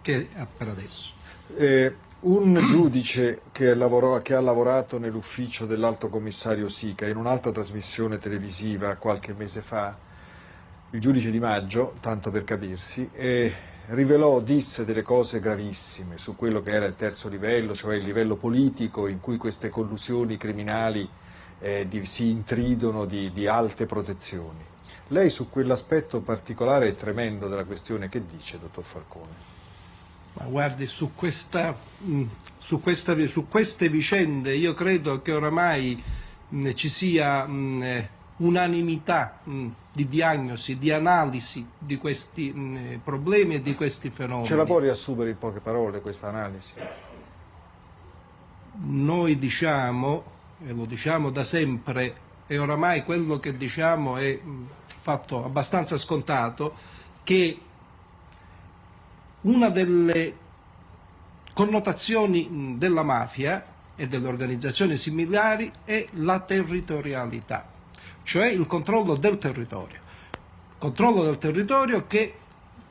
che 0.00 0.30
è 0.32 0.46
per 0.56 0.68
adesso. 0.68 1.12
Eh, 1.56 1.94
un 2.20 2.64
giudice 2.66 3.42
che, 3.52 3.74
lavorò, 3.74 4.22
che, 4.22 4.32
ha 4.32 4.40
lavorato 4.40 4.98
nell'ufficio 4.98 5.66
dell'alto 5.66 6.08
commissario 6.08 6.70
Sica 6.70 7.06
in 7.06 7.16
un'altra 7.16 7.52
trasmissione 7.52 8.18
televisiva 8.18 8.94
qualche 8.94 9.34
mese 9.34 9.60
fa, 9.60 9.94
il 10.92 11.00
giudice 11.00 11.30
Di 11.30 11.38
Maggio, 11.38 11.96
tanto 12.00 12.30
per 12.30 12.44
capirsi, 12.44 13.10
eh, 13.12 13.52
rivelò, 13.90 14.40
disse 14.40 14.84
delle 14.84 15.02
cose 15.02 15.40
gravissime 15.40 16.16
su 16.16 16.36
quello 16.36 16.62
che 16.62 16.70
era 16.70 16.86
il 16.86 16.96
terzo 16.96 17.28
livello, 17.28 17.74
cioè 17.74 17.96
il 17.96 18.04
livello 18.04 18.36
politico 18.36 19.06
in 19.08 19.20
cui 19.20 19.36
queste 19.36 19.68
collusioni 19.68 20.36
criminali 20.36 21.08
eh, 21.58 21.86
di, 21.88 22.04
si 22.06 22.30
intridono 22.30 23.04
di, 23.04 23.32
di 23.32 23.46
alte 23.46 23.86
protezioni. 23.86 24.64
Lei 25.08 25.28
su 25.28 25.50
quell'aspetto 25.50 26.20
particolare 26.20 26.88
e 26.88 26.96
tremendo 26.96 27.48
della 27.48 27.64
questione 27.64 28.08
che 28.08 28.22
dice, 28.24 28.60
dottor 28.60 28.84
Falcone? 28.84 29.48
Ma 30.34 30.44
guardi, 30.44 30.86
su, 30.86 31.10
questa, 31.16 31.76
su, 32.58 32.80
questa, 32.80 33.16
su 33.26 33.48
queste 33.48 33.88
vicende 33.88 34.54
io 34.54 34.72
credo 34.72 35.20
che 35.20 35.32
oramai 35.32 36.00
mh, 36.48 36.72
ci 36.74 36.88
sia 36.88 37.44
mh, 37.44 38.08
unanimità 38.40 39.40
mh, 39.42 39.66
di 39.92 40.08
diagnosi, 40.08 40.78
di 40.78 40.90
analisi 40.90 41.66
di 41.76 41.96
questi 41.96 42.98
problemi 43.02 43.56
e 43.56 43.62
di 43.62 43.74
questi 43.74 44.10
fenomeni. 44.10 44.46
Ce 44.46 44.56
la 44.56 44.64
può 44.64 44.78
riassumere 44.78 45.30
in 45.30 45.38
poche 45.38 45.60
parole 45.60 46.00
questa 46.00 46.28
analisi? 46.28 46.74
Noi 48.82 49.38
diciamo, 49.38 50.24
e 50.64 50.72
lo 50.72 50.84
diciamo 50.84 51.30
da 51.30 51.44
sempre, 51.44 52.14
e 52.46 52.58
oramai 52.58 53.04
quello 53.04 53.38
che 53.38 53.56
diciamo 53.56 54.16
è 54.16 54.40
fatto 55.00 55.44
abbastanza 55.44 55.98
scontato, 55.98 56.74
che 57.24 57.60
una 59.42 59.68
delle 59.68 60.34
connotazioni 61.52 62.76
della 62.78 63.02
mafia 63.02 63.66
e 63.96 64.06
delle 64.06 64.28
organizzazioni 64.28 64.96
similari 64.96 65.70
è 65.84 66.06
la 66.12 66.40
territorialità, 66.40 67.66
cioè 68.22 68.48
il 68.48 68.66
controllo 68.66 69.16
del 69.16 69.38
territorio. 69.38 69.98
Controllo 70.78 71.24
del 71.24 71.38
territorio 71.38 72.06
che 72.06 72.34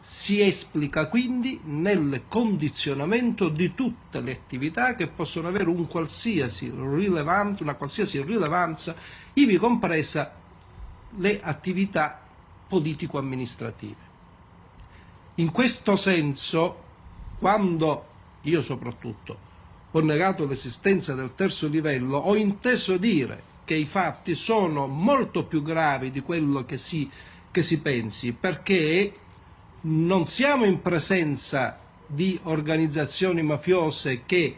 si 0.01 0.41
esplica 0.41 1.07
quindi 1.07 1.59
nel 1.65 2.23
condizionamento 2.27 3.49
di 3.49 3.75
tutte 3.75 4.21
le 4.21 4.31
attività 4.31 4.95
che 4.95 5.07
possono 5.07 5.47
avere 5.47 5.69
un 5.69 5.87
qualsiasi 5.87 6.69
una 6.69 7.75
qualsiasi 7.75 8.21
rilevanza, 8.21 8.95
ivi 9.33 9.57
compresa 9.57 10.33
le 11.17 11.41
attività 11.41 12.19
politico-amministrative. 12.67 14.07
In 15.35 15.51
questo 15.51 15.95
senso, 15.95 16.83
quando 17.39 18.05
io 18.41 18.61
soprattutto 18.61 19.47
ho 19.91 19.99
negato 20.01 20.45
l'esistenza 20.45 21.13
del 21.15 21.33
terzo 21.33 21.67
livello, 21.67 22.17
ho 22.17 22.35
inteso 22.35 22.97
dire 22.97 23.43
che 23.69 23.75
i 23.75 23.85
fatti 23.85 24.33
sono 24.33 24.87
molto 24.87 25.43
più 25.43 25.61
gravi 25.61 26.09
di 26.09 26.21
quello 26.21 26.65
che 26.65 26.75
si, 26.75 27.07
che 27.51 27.61
si 27.61 27.79
pensi, 27.81 28.31
perché 28.31 29.13
non 29.81 30.25
siamo 30.25 30.65
in 30.65 30.81
presenza 30.81 31.77
di 32.07 32.39
organizzazioni 32.45 33.43
mafiose 33.43 34.23
che 34.25 34.55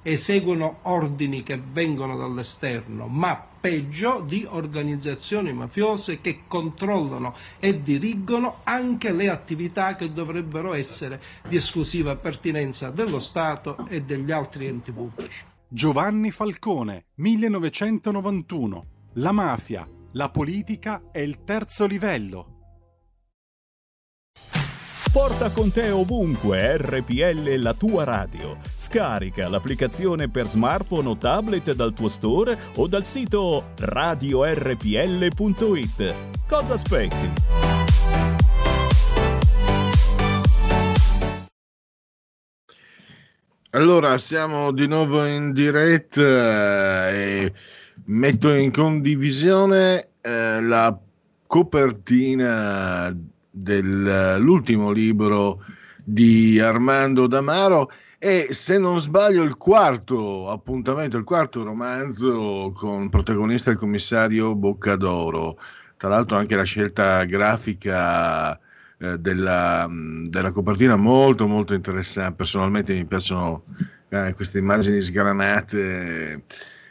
eseguono 0.00 0.78
ordini 0.82 1.42
che 1.42 1.60
vengono 1.60 2.16
dall'esterno, 2.16 3.08
ma 3.08 3.34
peggio 3.34 4.22
di 4.24 4.46
organizzazioni 4.48 5.52
mafiose 5.52 6.20
che 6.20 6.42
controllano 6.46 7.34
e 7.58 7.82
dirigono 7.82 8.60
anche 8.62 9.10
le 9.10 9.28
attività 9.28 9.96
che 9.96 10.12
dovrebbero 10.12 10.72
essere 10.74 11.20
di 11.48 11.56
esclusiva 11.56 12.14
pertinenza 12.14 12.90
dello 12.90 13.18
Stato 13.18 13.88
e 13.88 14.02
degli 14.02 14.30
altri 14.30 14.66
enti 14.66 14.92
pubblici. 14.92 15.50
Giovanni 15.74 16.30
Falcone, 16.30 17.06
1991. 17.14 18.84
La 19.14 19.32
mafia, 19.32 19.88
la 20.12 20.28
politica 20.28 21.04
e 21.10 21.22
il 21.22 21.44
terzo 21.44 21.86
livello. 21.86 22.48
Porta 25.10 25.50
con 25.50 25.72
te 25.72 25.88
ovunque 25.88 26.76
RPL 26.76 27.54
la 27.56 27.72
tua 27.72 28.04
radio. 28.04 28.58
Scarica 28.76 29.48
l'applicazione 29.48 30.28
per 30.28 30.46
smartphone 30.46 31.08
o 31.08 31.16
tablet 31.16 31.72
dal 31.72 31.94
tuo 31.94 32.10
store 32.10 32.58
o 32.74 32.86
dal 32.86 33.06
sito 33.06 33.70
radiorpl.it. 33.78 34.74
Cosa 36.46 36.74
aspetti? 36.74 37.71
Allora, 43.74 44.18
siamo 44.18 44.70
di 44.70 44.86
nuovo 44.86 45.24
in 45.24 45.52
diretta 45.52 47.10
eh, 47.10 47.44
e 47.44 47.52
metto 48.04 48.52
in 48.52 48.70
condivisione 48.70 50.10
eh, 50.20 50.60
la 50.60 50.94
copertina 51.46 53.16
dell'ultimo 53.50 54.90
libro 54.90 55.64
di 56.04 56.60
Armando 56.60 57.26
Damaro 57.26 57.90
e 58.18 58.48
se 58.50 58.76
non 58.76 59.00
sbaglio 59.00 59.42
il 59.42 59.56
quarto 59.56 60.50
appuntamento, 60.50 61.16
il 61.16 61.24
quarto 61.24 61.62
romanzo 61.62 62.72
con 62.74 63.08
protagonista 63.08 63.70
il 63.70 63.78
commissario 63.78 64.54
Boccadoro. 64.54 65.58
Tra 65.96 66.10
l'altro 66.10 66.36
anche 66.36 66.56
la 66.56 66.64
scelta 66.64 67.24
grafica 67.24 68.60
eh, 69.02 69.18
della, 69.18 69.90
della, 69.90 70.52
copertina 70.52 70.94
molto 70.94 71.48
molto 71.48 71.74
interessante. 71.74 72.36
Personalmente 72.36 72.94
mi 72.94 73.04
piacciono 73.04 73.64
eh, 74.10 74.32
queste 74.34 74.58
immagini 74.58 75.00
sgranate, 75.00 76.44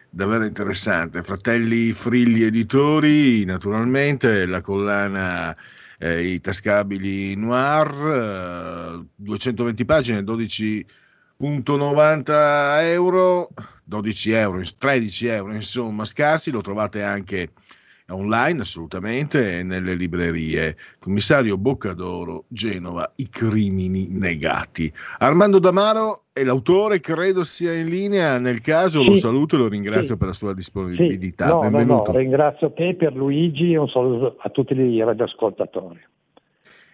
davvero 0.10 0.44
interessante. 0.44 1.24
Fratelli 1.24 1.94
Frilli 1.94 2.44
Editori, 2.44 3.46
naturalmente, 3.46 4.46
la 4.46 4.60
collana 4.60 5.56
eh, 6.00 6.34
I 6.34 6.42
Tascabili 6.42 7.34
Noir, 7.36 9.06
220 9.16 9.82
eh, 9.82 9.86
pagine, 9.86 10.22
12,90 10.22 12.82
euro, 12.92 13.52
12 13.86 14.32
euro, 14.32 14.62
13 14.78 15.28
euro, 15.28 15.54
insomma, 15.54 16.04
scarsi, 16.04 16.52
lo 16.52 16.60
trovate 16.60 17.04
anche 17.04 17.52
online 18.14 18.62
assolutamente 18.62 19.64
nelle 19.64 19.96
librerie. 19.96 20.76
Commissario 21.00 21.58
Boccadoro, 21.58 22.46
Genova, 22.48 23.12
i 23.16 23.30
crimini 23.30 24.08
negati. 24.10 24.92
Armando 25.20 25.60
Damaro 25.60 26.26
è 26.34 26.44
l'autore, 26.44 27.00
credo 27.00 27.44
sia 27.44 27.74
in 27.74 27.88
linea, 27.88 28.40
nel 28.40 28.62
caso 28.62 29.02
sì. 29.02 29.08
lo 29.08 29.16
saluto 29.16 29.56
e 29.56 29.60
lo 29.60 29.68
ringrazio 29.68 30.14
sì. 30.14 30.18
per 30.18 30.28
la 30.28 30.34
sua 30.34 30.54
disponibilità. 30.54 31.46
Sì. 31.46 31.52
No, 31.52 31.60
Benvenuto. 31.60 32.12
No, 32.12 32.12
no. 32.12 32.18
Ringrazio 32.18 32.72
te 32.74 32.96
per 32.96 33.16
Luigi 33.16 33.74
e 33.74 33.78
un 33.78 33.90
saluto 33.90 34.38
a 34.40 34.50
tutti 34.50 34.74
i 34.74 35.04
radioascoltatori. 35.04 36.00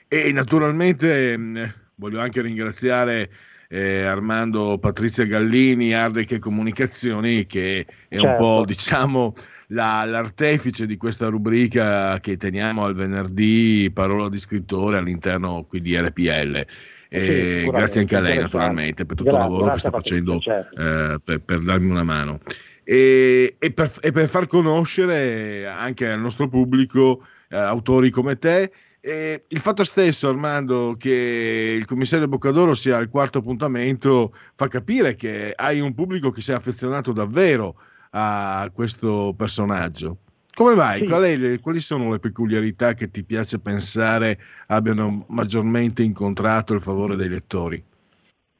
E 0.08 0.32
naturalmente 0.32 1.38
mh, 1.38 1.74
voglio 1.96 2.20
anche 2.20 2.42
ringraziare 2.42 3.30
eh, 3.70 4.04
Armando 4.04 4.78
Patrizia 4.78 5.26
Gallini, 5.26 5.94
Ardec 5.94 6.40
Comunicazioni, 6.40 7.46
che 7.46 7.86
è 8.08 8.18
certo. 8.18 8.28
un 8.28 8.36
po' 8.38 8.66
diciamo 8.66 9.34
la, 9.68 10.06
l'artefice 10.06 10.86
di 10.86 10.98
questa 10.98 11.28
rubrica 11.28 12.20
che 12.20 12.38
teniamo 12.38 12.86
al 12.86 12.96
venerdì, 12.96 13.92
parola 13.94 14.30
di 14.30 14.38
scrittore 14.38 14.98
all'interno 14.98 15.66
qui 15.68 15.82
di 15.82 15.98
RPL. 15.98 16.66
Eh, 17.10 17.62
sì, 17.64 17.70
grazie 17.70 18.02
anche 18.02 18.16
a 18.18 18.20
lei 18.20 18.38
naturalmente 18.38 19.06
per 19.06 19.16
tutto 19.16 19.34
il 19.34 19.42
lavoro 19.42 19.72
che 19.72 19.80
sta 19.80 19.92
facendo 19.92 20.40
certo. 20.40 20.76
eh, 20.76 21.20
per, 21.24 21.40
per, 21.40 21.62
darmi 21.62 21.90
una 21.90 22.04
mano 22.04 22.42
e, 22.84 23.56
e, 23.58 23.72
per, 23.72 23.90
e, 24.02 24.12
per, 24.12 24.28
far 24.28 24.46
conoscere 24.46 25.66
anche 25.68 26.10
al 26.10 26.20
nostro 26.20 26.50
pubblico 26.50 27.26
eh, 27.48 27.56
autori 27.56 28.10
come 28.10 28.38
te 28.38 28.72
e 29.00 29.46
il 29.48 29.60
fatto 29.60 29.86
stesso, 29.86 30.28
Armando, 30.28 30.96
che 30.98 31.76
il 31.78 31.86
commissario 31.86 32.28
Boccadoro 32.28 32.74
sia 32.74 32.98
al 32.98 33.08
quarto 33.08 33.38
appuntamento 33.38 34.36
fa 34.56 34.68
capire 34.68 35.16
che 35.16 35.54
hai 35.56 35.80
un 35.80 35.94
pubblico 35.94 36.30
che 36.32 36.42
si 36.42 36.52
è 36.52 36.56
affezionato 36.56 37.14
davvero 37.14 37.76
a 38.18 38.72
questo 38.74 39.34
personaggio. 39.38 40.18
Come 40.54 40.74
vai? 40.74 41.00
Sì. 41.00 41.06
Qual 41.06 41.24
è, 41.24 41.60
quali 41.60 41.80
sono 41.80 42.12
le 42.12 42.20
peculiarità 42.20 42.94
che 42.94 43.12
ti 43.12 43.24
piace 43.24 43.60
pensare 43.60 44.40
abbiano 44.68 45.26
maggiormente 45.28 46.02
incontrato 46.02 46.74
il 46.74 46.82
favore 46.82 47.16
dei 47.16 47.30
lettori? 47.30 47.84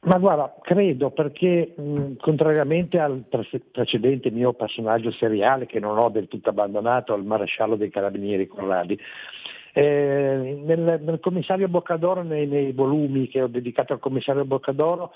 Ma 0.02 0.16
guarda, 0.18 0.54
credo 0.62 1.10
perché 1.10 1.74
mh, 1.76 2.18
contrariamente 2.20 3.00
al 3.00 3.24
pre- 3.28 3.62
precedente 3.72 4.30
mio 4.30 4.52
personaggio 4.52 5.10
seriale 5.10 5.66
che 5.66 5.80
non 5.80 5.98
ho 5.98 6.08
del 6.08 6.28
tutto 6.28 6.50
abbandonato, 6.50 7.14
il 7.14 7.24
maresciallo 7.24 7.74
dei 7.74 7.90
carabinieri 7.90 8.46
Corradi, 8.46 8.96
eh, 9.72 10.60
nel, 10.64 11.00
nel, 11.02 11.18
commissario 11.20 11.66
Boccadoro, 11.66 12.22
nei, 12.22 12.46
nei, 12.46 12.70
volumi 12.70 13.26
che 13.26 13.42
ho 13.42 13.48
dedicato 13.48 13.92
al 13.92 13.98
commissario 13.98 14.44
Boccadoro, 14.44 15.12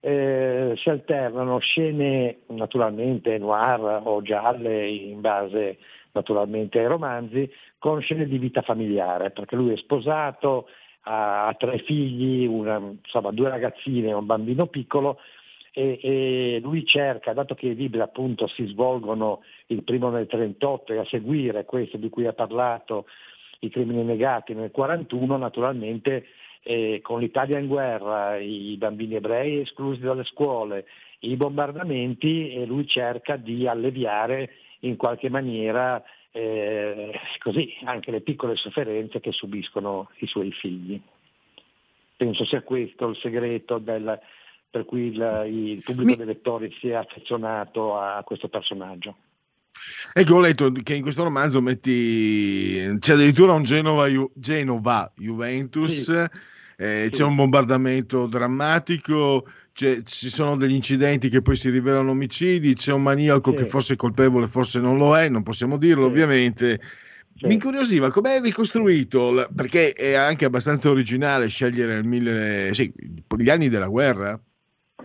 eh, 0.00 0.74
si 0.76 0.88
alternano 0.88 1.58
scene 1.58 2.38
naturalmente 2.46 3.36
noir 3.38 4.00
o 4.04 4.22
gialle 4.22 4.88
in 4.88 5.20
base 5.20 5.78
naturalmente 6.12 6.78
ai 6.78 6.86
romanzi 6.86 7.50
con 7.78 8.00
scene 8.00 8.26
di 8.26 8.38
vita 8.38 8.62
familiare 8.62 9.30
perché 9.30 9.56
lui 9.56 9.72
è 9.72 9.76
sposato, 9.76 10.68
ha, 11.02 11.54
tre 11.58 11.78
figli, 11.78 12.46
una, 12.46 12.76
insomma, 12.78 13.30
due 13.30 13.48
ragazzine 13.48 14.08
e 14.08 14.14
un 14.14 14.26
bambino 14.26 14.66
piccolo 14.66 15.18
e, 15.72 15.98
e, 16.02 16.60
lui 16.62 16.84
cerca, 16.84 17.32
dato 17.32 17.54
che 17.54 17.68
i 17.68 17.74
libri 17.74 18.00
appunto 18.00 18.46
si 18.48 18.66
svolgono 18.66 19.42
il 19.66 19.82
primo 19.82 20.10
nel 20.10 20.26
38 20.26 20.92
e 20.92 20.98
a 20.98 21.04
seguire 21.04 21.64
questo 21.64 21.96
di 21.96 22.08
cui 22.08 22.26
ha 22.26 22.32
parlato, 22.32 23.06
i 23.60 23.68
crimini 23.68 24.02
negati 24.02 24.54
nel 24.54 24.70
41, 24.70 25.36
naturalmente 25.36 26.26
eh, 26.62 27.00
con 27.02 27.20
l'Italia 27.20 27.58
in 27.58 27.66
guerra, 27.66 28.36
i 28.36 28.76
bambini 28.76 29.14
ebrei 29.14 29.60
esclusi 29.60 30.00
dalle 30.00 30.24
scuole, 30.24 30.86
i 31.20 31.36
bombardamenti 31.36 32.52
e 32.52 32.64
lui 32.66 32.86
cerca 32.86 33.36
di 33.36 33.66
alleviare 33.66 34.50
in 34.80 34.96
qualche 34.96 35.28
maniera 35.28 36.02
eh, 36.32 37.12
così 37.38 37.74
anche 37.84 38.10
le 38.10 38.20
piccole 38.20 38.56
sofferenze 38.56 39.20
che 39.20 39.32
subiscono 39.32 40.10
i 40.18 40.26
suoi 40.26 40.52
figli. 40.52 41.00
Penso 42.16 42.44
sia 42.44 42.62
questo 42.62 43.08
il 43.08 43.16
segreto 43.16 43.78
del, 43.78 44.18
per 44.70 44.84
cui 44.84 45.06
il, 45.06 45.44
il 45.46 45.82
pubblico 45.82 46.16
dei 46.16 46.26
lettori 46.26 46.70
si 46.78 46.90
è 46.90 46.94
affezionato 46.94 47.96
a 47.98 48.22
questo 48.24 48.48
personaggio. 48.48 49.16
Ecco, 50.12 50.34
ho 50.34 50.40
letto 50.40 50.72
che 50.82 50.94
in 50.94 51.02
questo 51.02 51.22
romanzo 51.22 51.60
metti 51.60 52.96
c'è 52.98 53.14
addirittura 53.14 53.52
un 53.52 53.62
Genova, 53.62 54.06
Ju, 54.08 54.30
Genova 54.34 55.10
Juventus, 55.16 56.02
sì. 56.02 56.38
Eh, 56.76 57.04
sì. 57.04 57.10
c'è 57.10 57.24
un 57.24 57.36
bombardamento 57.36 58.26
drammatico, 58.26 59.46
ci 59.72 60.02
sono 60.04 60.56
degli 60.56 60.74
incidenti 60.74 61.28
che 61.28 61.42
poi 61.42 61.54
si 61.54 61.70
rivelano 61.70 62.10
omicidi, 62.10 62.74
c'è 62.74 62.92
un 62.92 63.02
maniaco 63.02 63.50
sì. 63.50 63.56
che 63.58 63.64
forse 63.64 63.92
è 63.94 63.96
colpevole, 63.96 64.46
forse 64.46 64.80
non 64.80 64.98
lo 64.98 65.16
è, 65.16 65.28
non 65.28 65.42
possiamo 65.42 65.76
dirlo 65.76 66.06
ovviamente. 66.06 66.80
Mi 67.42 67.54
incuriosiva 67.54 68.10
com'è 68.10 68.40
ricostruito, 68.40 69.48
perché 69.54 69.92
è 69.92 70.12
anche 70.12 70.44
abbastanza 70.44 70.90
originale 70.90 71.48
scegliere 71.48 71.94
il 71.94 72.04
mille, 72.04 72.70
gli 72.70 73.48
anni 73.48 73.68
della 73.68 73.86
guerra 73.86 74.38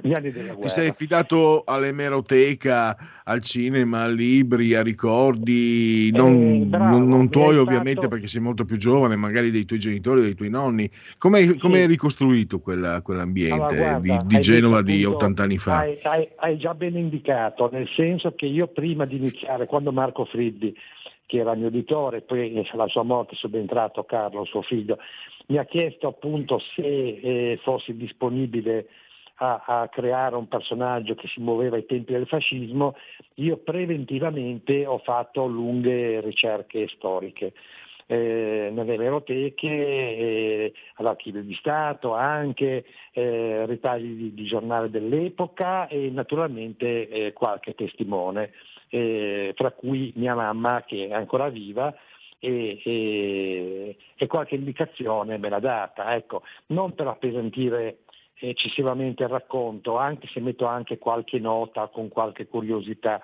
gli 0.02 0.14
anni 0.14 0.32
della 0.32 0.54
guerra. 0.54 0.62
Ti 0.62 0.70
sei 0.70 0.88
affidato 0.90 1.64
all'emeroteca, 1.66 2.98
al 3.24 3.42
cinema, 3.42 4.04
a 4.04 4.08
libri, 4.08 4.74
a 4.76 4.82
ricordi, 4.82 6.12
non, 6.12 6.34
eh, 6.34 6.66
bravo, 6.66 6.98
non, 6.98 7.08
non 7.08 7.30
tuoi 7.30 7.58
ovviamente 7.58 8.02
fatto... 8.02 8.08
perché 8.10 8.28
sei 8.28 8.42
molto 8.42 8.66
più 8.66 8.78
giovane, 8.78 9.16
magari 9.16 9.52
dei 9.52 9.66
tuoi 9.66 9.80
genitori, 9.80 10.22
dei 10.22 10.36
tuoi 10.36 10.50
nonni. 10.50 10.90
Come 11.18 11.42
sì. 11.42 11.68
hai 11.68 11.88
ricostruito 11.88 12.60
quella, 12.60 13.02
quell'ambiente 13.02 13.76
allora, 13.76 14.00
guarda, 14.00 14.26
di, 14.26 14.36
di 14.36 14.40
Genova 14.42 14.82
di 14.82 15.04
80 15.04 15.44
anni 15.44 15.58
fa? 15.58 15.80
Hai, 15.80 16.00
hai, 16.04 16.30
hai, 16.36 16.58
già 16.58 16.74
ben 16.74 16.98
indicato, 16.98 17.70
nel 17.72 17.90
senso 17.96 18.34
che 18.36 18.46
io 18.46 18.68
prima 18.68 19.06
di 19.06 19.18
iniziare, 19.18 19.66
quando 19.66 19.92
Marco 19.92 20.26
Friddi, 20.26 20.76
che 21.26 21.38
era 21.38 21.56
mio 21.56 21.68
editore, 21.68 22.22
poi 22.22 22.64
alla 22.72 22.88
sua 22.88 23.04
morte 23.04 23.34
è 23.34 23.38
subentrato 23.38 24.04
Carlo, 24.04 24.46
suo 24.46 24.62
figlio, 24.62 24.98
mi 25.48 25.58
ha 25.58 25.66
chiesto 25.66 26.08
appunto 26.08 26.60
se 26.60 26.82
eh, 26.82 27.60
fossi 27.62 27.96
disponibile 27.96 28.88
a, 29.36 29.64
a, 29.66 29.88
creare 29.90 30.36
un 30.36 30.48
personaggio 30.48 31.16
che 31.16 31.28
si 31.28 31.42
muoveva 31.42 31.76
ai 31.76 31.86
tempi 31.86 32.14
del 32.14 32.28
fascismo, 32.28 32.96
io 33.36 33.58
preventivamente 33.58 34.86
ho 34.86 35.00
fatto 35.00 35.46
lunghe 35.46 36.22
ricerche 36.22 36.88
storiche. 36.90 37.54
Eh, 38.08 38.70
nelle 38.72 39.04
eroteche, 39.04 39.68
eh, 39.68 40.74
all'archivio 40.98 41.42
di 41.42 41.56
Stato, 41.56 42.14
anche 42.14 42.86
eh, 43.12 43.66
ritagli 43.66 44.14
di, 44.14 44.34
di, 44.36 44.46
giornale 44.46 44.92
dell'epoca 44.92 45.88
e 45.88 46.12
naturalmente 46.12 47.10
eh, 47.10 47.34
qualche 47.34 47.74
testimone, 47.74 48.52
eh, 48.90 49.54
fra 49.56 49.72
cui 49.72 50.14
mia 50.18 50.36
mamma 50.36 50.84
che 50.86 51.08
è 51.08 51.14
ancora 51.14 51.50
viva 51.50 51.92
e, 52.46 52.80
e, 52.84 53.98
e 54.16 54.28
qualche 54.28 54.54
indicazione 54.54 55.38
me 55.38 55.50
l'ha 55.50 55.60
data. 55.60 56.14
Ecco, 56.14 56.44
non 56.68 56.94
per 56.94 57.08
appesantire 57.08 58.00
eccessivamente 58.40 59.24
il 59.24 59.30
racconto, 59.30 59.98
anche 59.98 60.28
se 60.28 60.40
metto 60.40 60.66
anche 60.66 60.98
qualche 60.98 61.40
nota 61.40 61.88
con 61.88 62.10
qualche 62.10 62.48
curiosità, 62.48 63.22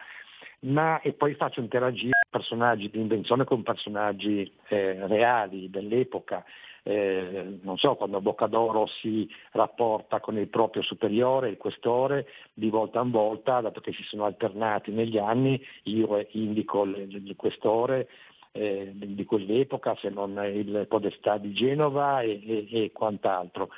ma 0.62 1.02
e 1.02 1.14
poi 1.14 1.34
faccio 1.34 1.60
interagire 1.60 2.20
personaggi 2.30 2.90
di 2.90 3.00
invenzione 3.00 3.44
con 3.44 3.64
personaggi 3.64 4.52
eh, 4.70 5.08
reali 5.08 5.70
dell'epoca. 5.70 6.44
Eh, 6.84 7.60
non 7.62 7.78
so, 7.78 7.94
quando 7.94 8.22
Boccadoro 8.22 8.88
si 8.88 9.30
rapporta 9.52 10.20
con 10.20 10.38
il 10.38 10.48
proprio 10.48 10.82
superiore, 10.82 11.50
il 11.50 11.58
questore, 11.58 12.28
di 12.54 12.70
volta 12.70 13.02
in 13.02 13.12
volta, 13.12 13.62
dato 13.62 13.82
che 13.82 13.92
si 13.92 14.04
sono 14.04 14.26
alternati 14.26 14.92
negli 14.92 15.20
anni, 15.20 15.64
io 15.84 16.26
indico 16.32 16.84
il, 16.84 17.08
il 17.14 17.36
questore 17.36 18.08
eh, 18.54 18.92
di 18.96 19.26
quell'epoca, 19.26 19.96
se 20.02 20.10
non 20.10 20.42
il 20.44 20.86
Podestà 20.88 21.38
di 21.38 21.54
Genova 21.54 22.22
e, 22.22 22.42
e, 22.44 22.68
e 22.72 22.92
quant'altro. 22.92 23.70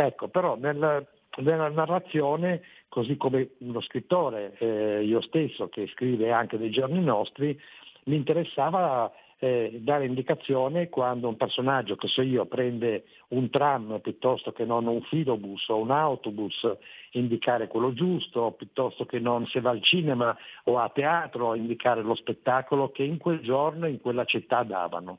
Ecco, 0.00 0.28
però 0.28 0.54
nel, 0.54 1.08
nella 1.38 1.68
narrazione, 1.70 2.62
così 2.88 3.16
come 3.16 3.50
uno 3.58 3.80
scrittore, 3.80 4.54
eh, 4.58 5.02
io 5.02 5.20
stesso, 5.22 5.68
che 5.68 5.88
scrive 5.88 6.30
anche 6.30 6.56
dei 6.56 6.70
giorni 6.70 7.02
nostri, 7.02 7.60
mi 8.04 8.14
interessava 8.14 9.12
eh, 9.40 9.80
dare 9.82 10.06
indicazione 10.06 10.88
quando 10.88 11.26
un 11.26 11.36
personaggio, 11.36 11.96
che 11.96 12.06
so 12.06 12.22
io, 12.22 12.46
prende 12.46 13.06
un 13.30 13.50
tram 13.50 13.98
piuttosto 13.98 14.52
che 14.52 14.64
non 14.64 14.86
un 14.86 15.02
filobus 15.02 15.68
o 15.68 15.78
un 15.78 15.90
autobus, 15.90 16.76
indicare 17.12 17.66
quello 17.66 17.92
giusto, 17.92 18.52
piuttosto 18.52 19.04
che 19.04 19.18
non 19.18 19.48
se 19.48 19.60
va 19.60 19.70
al 19.70 19.82
cinema 19.82 20.36
o 20.66 20.78
a 20.78 20.88
teatro, 20.90 21.56
indicare 21.56 22.02
lo 22.02 22.14
spettacolo 22.14 22.92
che 22.92 23.02
in 23.02 23.18
quel 23.18 23.40
giorno, 23.40 23.88
in 23.88 24.00
quella 24.00 24.24
città 24.24 24.62
davano. 24.62 25.18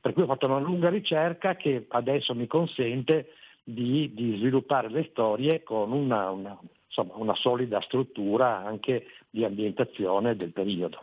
Per 0.00 0.14
cui 0.14 0.22
ho 0.22 0.26
fatto 0.26 0.46
una 0.46 0.60
lunga 0.60 0.88
ricerca 0.88 1.56
che 1.56 1.84
adesso 1.88 2.34
mi 2.34 2.46
consente 2.46 3.28
di, 3.64 4.12
di 4.14 4.36
sviluppare 4.36 4.90
le 4.90 5.08
storie 5.10 5.62
con 5.62 5.90
una, 5.90 6.30
una, 6.30 6.56
insomma, 6.86 7.14
una 7.16 7.34
solida 7.34 7.80
struttura 7.80 8.62
anche 8.64 9.06
di 9.30 9.44
ambientazione 9.44 10.36
del 10.36 10.52
periodo. 10.52 11.02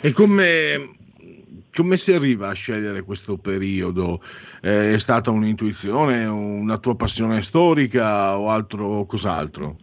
E 0.00 0.12
come, 0.12 0.96
come 1.74 1.96
si 1.96 2.12
arriva 2.12 2.48
a 2.48 2.54
scegliere 2.54 3.02
questo 3.02 3.36
periodo? 3.36 4.22
Eh, 4.62 4.94
è 4.94 4.98
stata 4.98 5.30
un'intuizione, 5.30 6.24
una 6.24 6.78
tua 6.78 6.94
passione 6.94 7.42
storica 7.42 8.38
o 8.38 8.48
altro, 8.48 9.04
cos'altro? 9.04 9.76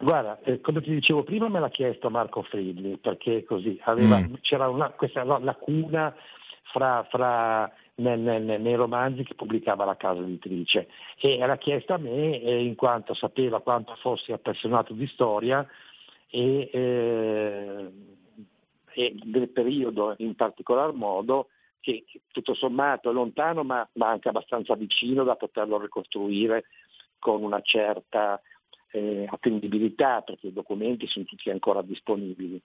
Guarda, 0.00 0.40
eh, 0.42 0.60
come 0.60 0.80
ti 0.80 0.90
dicevo 0.90 1.22
prima 1.24 1.48
me 1.48 1.58
l'ha 1.58 1.70
chiesto 1.70 2.08
Marco 2.08 2.42
Fridli, 2.42 2.98
perché 2.98 3.44
così 3.44 3.80
aveva, 3.84 4.18
mm. 4.18 4.34
c'era 4.42 4.68
una, 4.68 4.90
questa 4.90 5.24
lacuna 5.24 6.14
fra, 6.72 7.06
fra 7.10 7.70
nel, 7.98 8.18
nel, 8.18 8.60
nei 8.60 8.74
romanzi 8.74 9.22
che 9.22 9.34
pubblicava 9.34 9.84
la 9.84 9.96
casa 9.96 10.20
editrice 10.20 10.88
e 11.18 11.38
era 11.38 11.56
chiesto 11.56 11.94
a 11.94 11.98
me 11.98 12.40
eh, 12.40 12.62
in 12.62 12.74
quanto 12.74 13.14
sapeva 13.14 13.60
quanto 13.60 13.94
fossi 13.96 14.32
appassionato 14.32 14.92
di 14.92 15.06
storia 15.06 15.66
e, 16.30 16.70
eh, 16.72 17.92
e 18.92 19.14
del 19.22 19.48
periodo 19.48 20.14
in 20.18 20.34
particolar 20.34 20.92
modo 20.92 21.48
che, 21.80 22.04
che 22.06 22.20
tutto 22.30 22.54
sommato 22.54 23.10
è 23.10 23.12
lontano 23.12 23.64
ma, 23.64 23.88
ma, 23.94 24.08
anche 24.08 24.28
abbastanza 24.28 24.74
vicino 24.74 25.24
da 25.24 25.36
poterlo 25.36 25.78
ricostruire 25.78 26.64
con 27.18 27.42
una 27.42 27.60
certa 27.62 28.40
eh, 28.90 29.26
attendibilità 29.28 30.22
perché 30.22 30.48
i 30.48 30.52
documenti 30.52 31.06
sono 31.06 31.24
tutti 31.24 31.50
ancora 31.50 31.82
disponibili. 31.82 32.60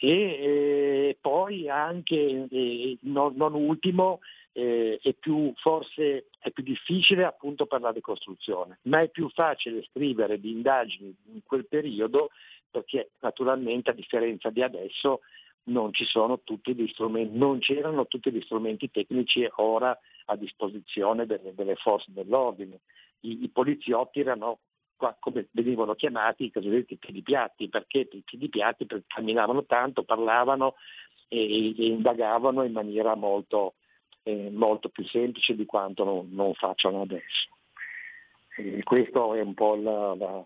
E 0.00 0.10
eh, 0.10 1.18
poi 1.20 1.68
anche, 1.68 2.46
eh, 2.48 2.98
non, 3.00 3.34
non 3.34 3.54
ultimo, 3.54 4.20
eh, 4.58 4.98
è 5.00 5.14
più, 5.14 5.52
forse 5.54 6.26
è 6.40 6.50
più 6.50 6.64
difficile 6.64 7.24
appunto 7.24 7.66
per 7.66 7.80
la 7.80 7.90
ricostruzione, 7.90 8.80
ma 8.82 9.00
è 9.00 9.08
più 9.08 9.28
facile 9.30 9.84
scrivere 9.84 10.40
di 10.40 10.50
indagini 10.50 11.14
in 11.32 11.42
quel 11.44 11.66
periodo 11.66 12.30
perché 12.68 13.10
naturalmente 13.20 13.90
a 13.90 13.94
differenza 13.94 14.50
di 14.50 14.60
adesso 14.60 15.20
non, 15.64 15.90
non 15.92 17.58
c'erano 17.60 18.06
tutti 18.08 18.32
gli 18.32 18.40
strumenti 18.40 18.90
tecnici 18.90 19.48
ora 19.56 19.96
a 20.26 20.36
disposizione 20.36 21.24
delle, 21.24 21.54
delle 21.54 21.76
forze 21.76 22.10
dell'ordine. 22.12 22.80
I, 23.20 23.44
I, 23.44 23.48
poliziotti 23.50 24.20
erano 24.20 24.58
come 25.20 25.46
venivano 25.52 25.94
chiamati 25.94 26.46
i 26.46 26.52
cosiddetti 26.52 26.98
piedi 26.98 27.68
perché 27.68 28.08
i 28.10 28.48
piedi 28.48 28.50
camminavano 29.06 29.64
tanto, 29.66 30.02
parlavano 30.02 30.74
e, 31.28 31.74
e 31.78 31.86
indagavano 31.86 32.64
in 32.64 32.72
maniera 32.72 33.14
molto, 33.14 33.74
eh, 34.28 34.50
molto 34.52 34.90
più 34.90 35.06
semplice 35.06 35.54
di 35.54 35.64
quanto 35.64 36.04
non, 36.04 36.28
non 36.32 36.52
facciano 36.52 37.00
adesso. 37.00 37.48
E 38.58 38.82
questa 38.82 39.20
è 39.34 39.40
un 39.40 39.54
po' 39.54 39.76
la, 39.76 40.14
la, 40.14 40.44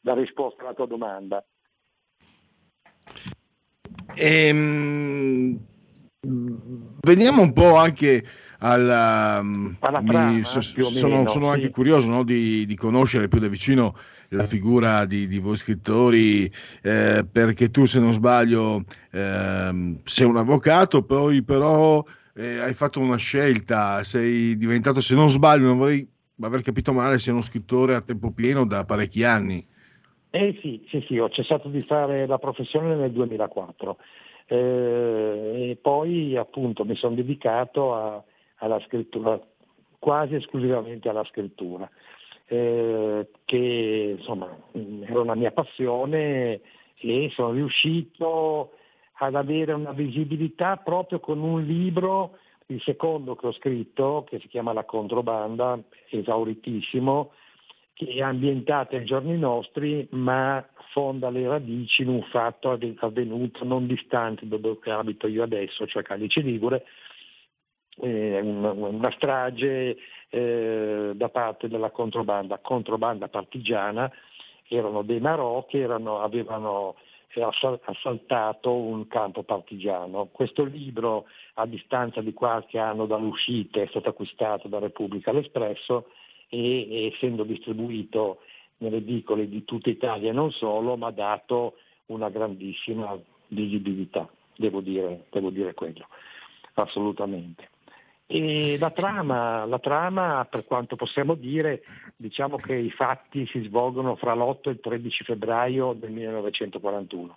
la, 0.00 0.14
risposta 0.14 0.62
alla 0.62 0.74
tua 0.74 0.86
domanda. 0.86 1.44
Ehm, 4.14 5.56
veniamo 7.02 7.42
un 7.42 7.52
po' 7.52 7.76
anche 7.76 8.24
alla, 8.58 9.40
trama, 9.78 10.30
mi, 10.30 10.42
so, 10.42 10.60
sono, 10.60 10.90
meno, 10.90 11.28
sono 11.28 11.46
sì. 11.46 11.52
anche 11.52 11.70
curioso 11.70 12.10
no, 12.10 12.24
di, 12.24 12.66
di, 12.66 12.76
conoscere 12.76 13.28
più 13.28 13.38
da 13.38 13.46
vicino 13.46 13.96
la 14.30 14.46
figura 14.46 15.04
di, 15.04 15.28
di 15.28 15.38
voi 15.38 15.56
scrittori 15.56 16.50
eh, 16.82 17.24
perché 17.30 17.70
tu 17.70 17.84
se 17.84 18.00
non 18.00 18.12
sbaglio 18.12 18.84
eh, 19.10 19.96
sei 20.04 20.26
un 20.26 20.36
avvocato 20.36 21.02
poi 21.02 21.42
però 21.42 22.04
eh, 22.34 22.58
hai 22.60 22.74
fatto 22.74 23.00
una 23.00 23.16
scelta, 23.16 24.02
sei 24.04 24.56
diventato, 24.56 25.00
se 25.00 25.14
non 25.14 25.28
sbaglio, 25.28 25.66
non 25.66 25.78
vorrei 25.78 26.08
aver 26.40 26.62
capito 26.62 26.92
male, 26.92 27.18
sei 27.18 27.32
uno 27.32 27.42
scrittore 27.42 27.94
a 27.94 28.00
tempo 28.00 28.32
pieno 28.32 28.64
da 28.64 28.84
parecchi 28.84 29.24
anni. 29.24 29.66
Eh 30.30 30.58
sì, 30.62 30.84
sì, 30.88 31.04
sì, 31.08 31.18
ho 31.18 31.28
cessato 31.28 31.68
di 31.68 31.80
fare 31.80 32.26
la 32.26 32.38
professione 32.38 32.94
nel 32.94 33.10
2004 33.10 33.98
eh, 34.46 35.70
e 35.70 35.78
poi 35.80 36.36
appunto 36.36 36.84
mi 36.84 36.96
sono 36.96 37.14
dedicato 37.14 37.94
a, 37.94 38.22
alla 38.56 38.80
scrittura, 38.86 39.40
quasi 39.98 40.36
esclusivamente 40.36 41.08
alla 41.08 41.24
scrittura, 41.24 41.88
eh, 42.46 43.28
che 43.44 44.16
insomma 44.18 44.56
era 44.72 45.20
una 45.20 45.34
mia 45.34 45.50
passione 45.50 46.60
e 46.96 47.30
sono 47.32 47.52
riuscito 47.52 48.72
ad 49.22 49.34
avere 49.34 49.72
una 49.72 49.92
visibilità 49.92 50.76
proprio 50.76 51.20
con 51.20 51.40
un 51.40 51.62
libro, 51.62 52.38
il 52.66 52.80
secondo 52.80 53.36
che 53.36 53.48
ho 53.48 53.52
scritto, 53.52 54.24
che 54.26 54.38
si 54.38 54.48
chiama 54.48 54.72
La 54.72 54.84
controbanda, 54.84 55.78
esauritissimo, 56.08 57.32
che 57.92 58.06
è 58.06 58.22
ambientato 58.22 58.96
ai 58.96 59.04
giorni 59.04 59.36
nostri, 59.36 60.06
ma 60.12 60.66
fonda 60.92 61.28
le 61.28 61.46
radici 61.46 62.00
in 62.00 62.08
un 62.08 62.22
fatto 62.30 62.70
avvenuto 62.70 63.64
non 63.64 63.86
distante 63.86 64.48
da 64.48 64.56
dove 64.56 64.90
abito 64.90 65.26
io 65.26 65.42
adesso, 65.42 65.86
cioè 65.86 66.02
Calice 66.02 66.40
Ligure, 66.40 66.86
eh, 68.00 68.40
una, 68.40 69.10
strage 69.10 69.98
eh, 70.30 71.10
da 71.14 71.28
parte 71.28 71.68
della 71.68 71.90
controbanda, 71.90 72.56
controbanda 72.56 73.28
partigiana, 73.28 74.10
erano 74.66 75.02
dei 75.02 75.20
Marò 75.20 75.66
che 75.66 75.80
erano, 75.80 76.20
avevano 76.20 76.94
assaltato 77.84 78.72
un 78.72 79.06
campo 79.06 79.42
partigiano. 79.42 80.28
Questo 80.32 80.64
libro, 80.64 81.26
a 81.54 81.66
distanza 81.66 82.20
di 82.20 82.32
qualche 82.32 82.78
anno 82.78 83.06
dall'uscita, 83.06 83.80
è 83.80 83.86
stato 83.86 84.08
acquistato 84.08 84.68
da 84.68 84.78
Repubblica 84.78 85.32
l'Espresso 85.32 86.08
e 86.48 87.06
essendo 87.12 87.44
distribuito 87.44 88.40
nelle 88.78 88.96
edicole 88.96 89.48
di 89.48 89.64
tutta 89.64 89.90
Italia 89.90 90.30
e 90.30 90.34
non 90.34 90.50
solo, 90.50 90.96
mi 90.96 91.04
ha 91.04 91.10
dato 91.10 91.74
una 92.06 92.28
grandissima 92.28 93.16
visibilità, 93.48 94.28
devo 94.56 94.80
dire, 94.80 95.26
devo 95.30 95.50
dire 95.50 95.74
quello, 95.74 96.06
assolutamente. 96.74 97.68
E 98.32 98.78
la 98.78 98.92
trama, 98.92 99.64
la 99.64 99.80
trama, 99.80 100.46
per 100.48 100.64
quanto 100.64 100.94
possiamo 100.94 101.34
dire, 101.34 101.82
diciamo 102.14 102.58
che 102.58 102.76
i 102.76 102.92
fatti 102.92 103.44
si 103.46 103.60
svolgono 103.62 104.14
fra 104.14 104.34
l'8 104.34 104.68
e 104.68 104.70
il 104.70 104.78
13 104.78 105.24
febbraio 105.24 105.94
del 105.94 106.12
1941 106.12 107.34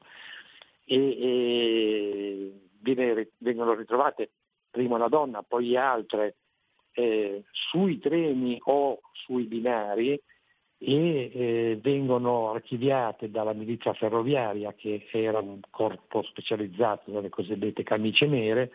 e, 0.86 2.54
e 2.84 3.32
vengono 3.40 3.74
ritrovate 3.74 4.30
prima 4.70 4.98
una 4.98 5.08
donna, 5.08 5.42
poi 5.42 5.76
altre 5.76 6.36
eh, 6.92 7.44
sui 7.50 7.98
treni 7.98 8.60
o 8.66 9.02
sui 9.14 9.46
binari 9.46 10.12
e 10.12 10.22
eh, 11.34 11.80
vengono 11.82 12.52
archiviate 12.52 13.32
dalla 13.32 13.54
milizia 13.54 13.94
ferroviaria 13.94 14.74
che 14.74 15.08
era 15.12 15.40
un 15.40 15.60
corpo 15.72 16.22
specializzato 16.22 17.10
nelle 17.12 17.30
cosiddette 17.30 17.82
camicie 17.82 18.28
nere 18.28 18.70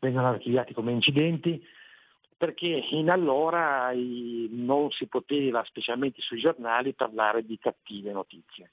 vengono 0.00 0.28
archiviati 0.28 0.74
come 0.74 0.92
incidenti, 0.92 1.62
perché 2.36 2.84
in 2.90 3.10
allora 3.10 3.92
non 3.94 4.90
si 4.90 5.06
poteva, 5.06 5.62
specialmente 5.64 6.22
sui 6.22 6.40
giornali, 6.40 6.94
parlare 6.94 7.44
di 7.44 7.58
cattive 7.58 8.12
notizie. 8.12 8.70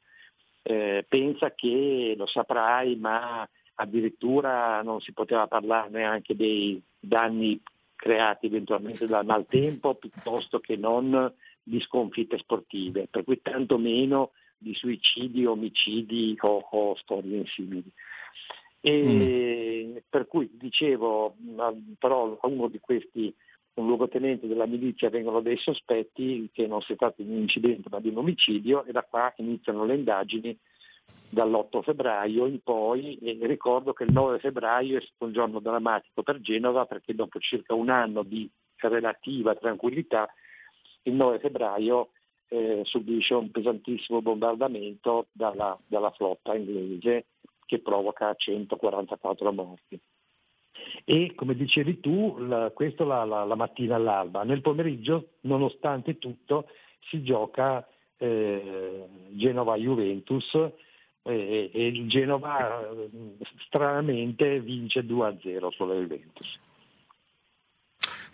Eh, 0.64 1.06
pensa 1.08 1.54
che, 1.54 2.16
lo 2.18 2.26
saprai, 2.26 2.96
ma 2.96 3.48
addirittura 3.76 4.82
non 4.82 5.02
si 5.02 5.12
poteva 5.12 5.48
parlare 5.48 5.90
neanche 5.90 6.36
dei 6.36 6.82
danni 7.00 7.62
creati 7.96 8.46
eventualmente 8.46 9.06
dal 9.06 9.26
maltempo 9.26 9.96
piuttosto 9.96 10.60
che 10.60 10.78
non 10.78 11.32
di 11.62 11.82
sconfitte 11.82 12.38
sportive, 12.38 13.08
per 13.10 13.26
cui 13.26 13.42
tanto 13.42 13.78
meno 13.78 14.32
di 14.58 14.74
suicidi, 14.74 15.46
omicidi 15.46 16.38
o, 16.40 16.66
o 16.72 16.96
storie 16.96 17.46
simili. 17.48 17.92
E 18.82 19.04
mm. 19.04 19.68
Per 20.10 20.28
cui 20.28 20.50
dicevo, 20.54 21.36
però 22.00 22.38
a 22.40 22.48
uno 22.48 22.68
di 22.68 22.80
questi, 22.80 23.34
un 23.74 23.88
luogotenente 23.88 24.48
della 24.48 24.66
milizia, 24.66 25.10
vengono 25.10 25.42
dei 25.42 25.58
sospetti 25.58 26.50
che 26.54 26.66
non 26.66 26.82
sia 26.82 26.96
stato 26.96 27.22
un 27.22 27.32
incidente 27.34 27.90
ma 27.90 28.00
di 28.00 28.10
un 28.10 28.18
omicidio 28.18 28.86
e 28.86 28.92
da 28.92 29.04
qua 29.04 29.34
iniziano 29.38 29.86
le 29.86 29.96
indagini 29.96 30.58
dall'8 31.30 31.82
febbraio 31.82 32.46
in 32.46 32.62
poi 32.62 33.18
e 33.18 33.38
ricordo 33.42 33.94
che 33.94 34.04
il 34.04 34.14
9 34.14 34.40
febbraio 34.40 34.98
è 34.98 35.02
stato 35.02 35.26
un 35.26 35.34
giorno 35.34 35.60
drammatico 35.60 36.24
per 36.24 36.40
Genova 36.42 36.86
perché 36.86 37.14
dopo 37.14 37.40
circa 37.40 37.74
un 37.74 37.90
anno 37.90 38.24
di 38.24 38.50
relativa 38.78 39.56
tranquillità 39.56 40.28
il 41.04 41.14
9 41.14 41.40
febbraio 41.40 42.10
eh, 42.50 42.82
subisce 42.84 43.34
un 43.34 43.52
pesantissimo 43.52 44.22
bombardamento 44.22 45.28
dalla, 45.32 45.78
dalla 45.86 46.12
flotta 46.12 46.56
inglese 46.56 47.26
che 47.68 47.80
provoca 47.80 48.34
144 48.34 49.52
morti. 49.52 50.00
E 51.06 51.34
come 51.36 51.54
dicevi 51.56 52.00
tu, 52.00 52.38
la, 52.40 52.72
questo 52.74 53.06
la, 53.06 53.24
la, 53.24 53.44
la, 53.44 53.56
mattina 53.56 53.96
all'alba. 53.96 54.44
Nel 54.44 54.62
pomeriggio, 54.62 55.34
nonostante 55.42 56.18
tutto, 56.18 56.70
si 57.10 57.22
gioca 57.22 57.88
eh, 58.18 59.06
Genova-Juventus 59.30 60.56
e, 61.24 61.70
e 61.74 61.88
il 61.88 62.08
Genova 62.08 62.90
eh, 62.90 63.10
stranamente 63.66 64.60
vince 64.60 65.02
2-0 65.02 65.68
sulla 65.70 65.94
Juventus. 65.94 66.60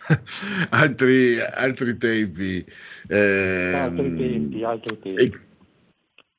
altri, 0.70 1.40
altri 1.40 1.96
tempi. 1.96 2.64
Eh, 3.08 3.72
altri 3.74 4.16
tempi, 4.16 4.62
altri 4.62 4.98
tempi. 5.00 5.22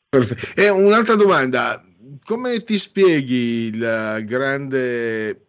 E, 0.09 0.63
e 0.63 0.69
un'altra 0.69 1.15
domanda, 1.15 1.83
come 2.23 2.59
ti 2.59 2.77
spieghi 2.77 3.71
il 3.73 4.23
grande 4.25 5.45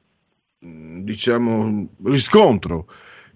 diciamo 0.58 1.88
riscontro 2.04 2.88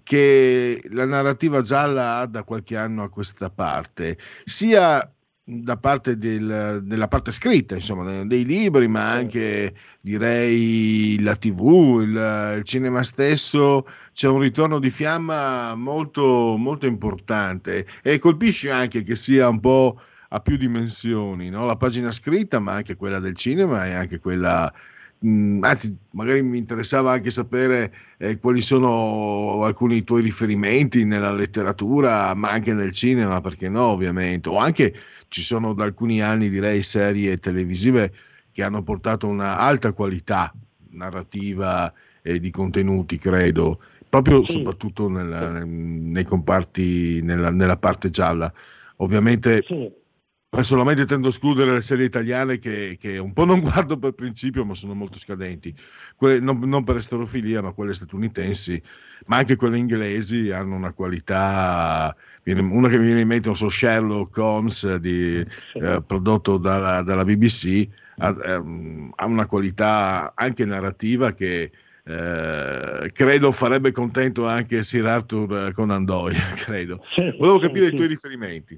che 0.03 0.81
la 0.89 1.05
narrativa 1.05 1.61
gialla 1.61 2.17
ha 2.17 2.25
da 2.25 2.43
qualche 2.43 2.75
anno 2.75 3.03
a 3.03 3.09
questa 3.09 3.49
parte, 3.49 4.17
sia 4.43 5.09
da 5.43 5.77
parte 5.77 6.17
del, 6.17 6.81
della 6.83 7.07
parte 7.07 7.31
scritta, 7.31 7.75
insomma, 7.75 8.23
dei 8.25 8.45
libri, 8.45 8.87
ma 8.87 9.11
anche 9.11 9.73
direi 9.99 11.19
la 11.21 11.35
TV, 11.35 12.01
il, 12.01 12.55
il, 12.57 12.63
cinema 12.63 13.03
stesso, 13.03 13.87
c'è 14.13 14.27
un 14.27 14.39
ritorno 14.39 14.79
di 14.79 14.89
fiamma 14.89 15.75
molto, 15.75 16.55
molto 16.57 16.85
importante 16.85 17.85
e 18.01 18.19
colpisce 18.19 18.69
anche 18.69 19.03
che 19.03 19.15
sia 19.15 19.49
un 19.49 19.59
po' 19.59 19.99
a 20.33 20.39
più 20.39 20.57
dimensioni, 20.57 21.49
no? 21.49 21.65
la 21.65 21.77
pagina 21.77 22.11
scritta, 22.11 22.59
ma 22.59 22.73
anche 22.73 22.95
quella 22.95 23.19
del 23.19 23.35
cinema 23.35 23.87
e 23.87 23.93
anche 23.93 24.19
quella 24.19 24.71
Mm, 25.23 25.63
anzi, 25.63 25.95
magari 26.11 26.41
mi 26.41 26.57
interessava 26.57 27.11
anche 27.11 27.29
sapere 27.29 27.93
eh, 28.17 28.39
quali 28.39 28.59
sono 28.61 29.63
alcuni 29.63 30.03
tuoi 30.03 30.23
riferimenti 30.23 31.05
nella 31.05 31.31
letteratura, 31.31 32.33
ma 32.33 32.49
anche 32.49 32.73
nel 32.73 32.91
cinema, 32.91 33.39
perché 33.39 33.69
no, 33.69 33.83
ovviamente, 33.83 34.49
o 34.49 34.57
anche 34.57 34.93
ci 35.27 35.41
sono 35.43 35.73
da 35.73 35.83
alcuni 35.83 36.21
anni, 36.23 36.49
direi, 36.49 36.81
serie 36.81 37.37
televisive 37.37 38.11
che 38.51 38.63
hanno 38.63 38.81
portato 38.81 39.27
una 39.27 39.57
alta 39.59 39.93
qualità 39.93 40.51
narrativa 40.89 41.93
e 42.23 42.39
di 42.39 42.49
contenuti, 42.49 43.17
credo, 43.17 43.79
proprio 44.09 44.43
sì. 44.43 44.53
soprattutto 44.53 45.07
nella, 45.07 45.63
nei 45.63 46.23
comparti, 46.23 47.21
nella, 47.21 47.51
nella, 47.51 47.77
parte 47.77 48.09
gialla. 48.09 48.51
Ovviamente 48.97 49.63
sì 49.67 49.99
Personalmente 50.53 51.05
tendo 51.05 51.27
a 51.27 51.29
escludere 51.29 51.71
le 51.71 51.79
serie 51.79 52.03
italiane 52.03 52.59
che, 52.59 52.97
che, 52.99 53.17
un 53.17 53.31
po' 53.31 53.45
non 53.45 53.61
guardo 53.61 53.97
per 53.97 54.11
principio, 54.11 54.65
ma 54.65 54.73
sono 54.73 54.93
molto 54.93 55.17
scadenti. 55.17 55.73
Quelle, 56.13 56.41
non, 56.41 56.59
non, 56.59 56.83
per 56.83 56.97
esterofilia, 56.97 57.61
ma 57.61 57.71
quelle 57.71 57.93
statunitensi, 57.93 58.83
ma 59.27 59.37
anche 59.37 59.55
quelle 59.55 59.77
inglesi 59.77 60.49
hanno 60.49 60.75
una 60.75 60.91
qualità. 60.91 62.13
Una 62.43 62.89
che 62.89 62.97
mi 62.97 63.05
viene 63.05 63.21
in 63.21 63.29
mente, 63.29 63.47
non 63.47 63.55
so, 63.55 63.69
Sherlock 63.69 64.35
Holmes, 64.39 64.95
di, 64.95 65.37
eh, 65.37 66.03
prodotto 66.05 66.57
dalla, 66.57 67.01
dalla 67.01 67.23
BBC, 67.23 67.87
ha, 68.17 68.35
ehm, 68.43 69.13
ha, 69.15 69.25
una 69.27 69.45
qualità 69.45 70.33
anche 70.35 70.65
narrativa 70.65 71.31
che. 71.31 71.71
Eh, 72.03 73.11
credo 73.13 73.51
farebbe 73.51 73.91
contento 73.91 74.47
anche 74.47 74.83
Sir 74.83 75.05
Arthur 75.05 75.71
Conan 75.73 76.03
Doyle, 76.03 76.37
credo. 76.59 77.01
Volevo 77.37 77.59
capire 77.59 77.87
i 77.87 77.95
tuoi 77.95 78.07
riferimenti. 78.07 78.77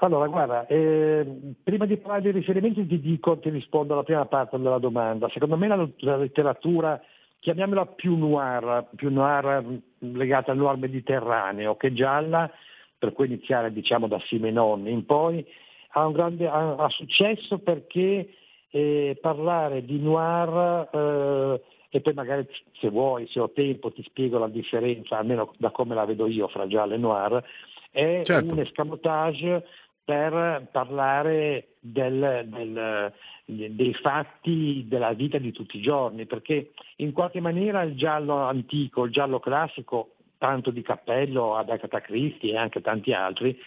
Allora, 0.00 0.26
guarda, 0.26 0.66
eh, 0.66 1.54
prima 1.62 1.86
di 1.86 1.96
parlare 1.96 2.22
dei 2.22 2.32
riferimenti 2.32 2.86
ti 2.86 3.00
dico, 3.00 3.38
ti 3.38 3.48
rispondo 3.48 3.94
alla 3.94 4.02
prima 4.02 4.26
parte 4.26 4.58
della 4.58 4.78
domanda. 4.78 5.28
Secondo 5.30 5.56
me 5.56 5.68
la, 5.68 5.88
la 5.98 6.16
letteratura, 6.16 7.00
chiamiamola 7.40 7.86
più 7.86 8.14
noir, 8.16 8.88
più 8.94 9.10
noir 9.10 9.64
legata 9.98 10.52
al 10.52 10.58
noir 10.58 10.76
mediterraneo 10.76 11.76
che 11.76 11.94
gialla, 11.94 12.50
per 12.98 13.12
cui 13.12 13.26
iniziare 13.26 13.72
diciamo 13.72 14.06
da 14.06 14.20
Simenon 14.26 14.86
in 14.86 15.06
poi, 15.06 15.44
ha, 15.92 16.06
un 16.06 16.12
grande, 16.12 16.46
ha, 16.46 16.74
ha 16.74 16.88
successo 16.90 17.58
perché 17.58 18.28
eh, 18.70 19.18
parlare 19.18 19.82
di 19.82 19.98
noir 19.98 20.88
eh, 20.92 21.62
e 21.88 22.00
poi 22.02 22.12
magari 22.12 22.46
se 22.78 22.90
vuoi, 22.90 23.26
se 23.28 23.40
ho 23.40 23.50
tempo, 23.50 23.90
ti 23.92 24.02
spiego 24.02 24.38
la 24.38 24.48
differenza, 24.48 25.16
almeno 25.16 25.52
da 25.56 25.70
come 25.70 25.94
la 25.94 26.04
vedo 26.04 26.26
io 26.26 26.48
fra 26.48 26.66
giallo 26.66 26.92
e 26.92 26.98
noir, 26.98 27.42
è 27.90 28.20
certo. 28.24 28.52
un 28.52 28.60
escamotage 28.60 29.64
per 30.06 30.68
parlare 30.70 31.70
del, 31.80 32.46
del, 32.46 33.12
dei 33.44 33.92
fatti 33.94 34.84
della 34.86 35.12
vita 35.14 35.38
di 35.38 35.50
tutti 35.50 35.78
i 35.78 35.82
giorni, 35.82 36.26
perché 36.26 36.70
in 36.98 37.10
qualche 37.10 37.40
maniera 37.40 37.82
il 37.82 37.96
giallo 37.96 38.36
antico, 38.36 39.02
il 39.02 39.10
giallo 39.10 39.40
classico, 39.40 40.12
tanto 40.38 40.70
di 40.70 40.82
Cappello 40.82 41.56
ad 41.56 41.70
Agatha 41.70 42.00
Christie 42.00 42.52
e 42.52 42.56
anche 42.56 42.80
tanti 42.82 43.12
altri, 43.12 43.58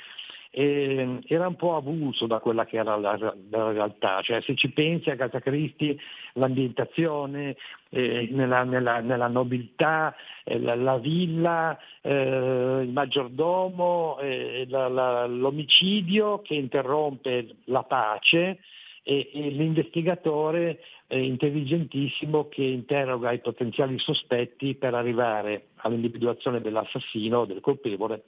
eh, 0.51 1.19
era 1.27 1.47
un 1.47 1.55
po' 1.55 1.75
avulso 1.75 2.25
da 2.25 2.39
quella 2.39 2.65
che 2.65 2.77
era 2.77 2.95
la, 2.95 3.15
la 3.17 3.71
realtà, 3.71 4.21
cioè 4.21 4.41
se 4.41 4.55
ci 4.55 4.71
pensi 4.71 5.09
a 5.09 5.13
Agatha 5.13 5.39
Christie 5.39 5.97
l'ambientazione 6.33 7.55
eh, 7.89 8.27
nella, 8.31 8.63
nella, 8.63 8.99
nella, 8.99 9.27
nobiltà, 9.27 10.15
eh, 10.43 10.59
la, 10.59 10.75
la, 10.75 10.97
villa, 10.97 11.77
eh, 12.01 12.79
il 12.81 12.89
maggiordomo, 12.89 14.17
eh, 14.19 14.65
la, 14.67 15.27
l'omicidio 15.27 16.41
che 16.41 16.55
interrompe 16.55 17.57
la 17.65 17.83
pace 17.83 18.59
e, 19.03 19.29
l'investigatore 19.33 20.79
intelligentissimo 21.11 22.49
che 22.49 22.61
interroga 22.61 23.31
i 23.31 23.39
potenziali 23.39 23.97
sospetti 23.97 24.75
per 24.75 24.93
arrivare 24.93 25.69
all'individuazione 25.77 26.61
dell'assassino 26.61 27.39
o 27.39 27.45
del 27.45 27.61
colpevole 27.61 28.23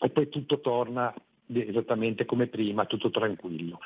e 0.00 0.08
poi 0.10 0.28
tutto 0.28 0.60
torna 0.60 1.12
esattamente 1.60 2.24
come 2.24 2.46
prima, 2.46 2.86
tutto 2.86 3.10
tranquillo. 3.10 3.80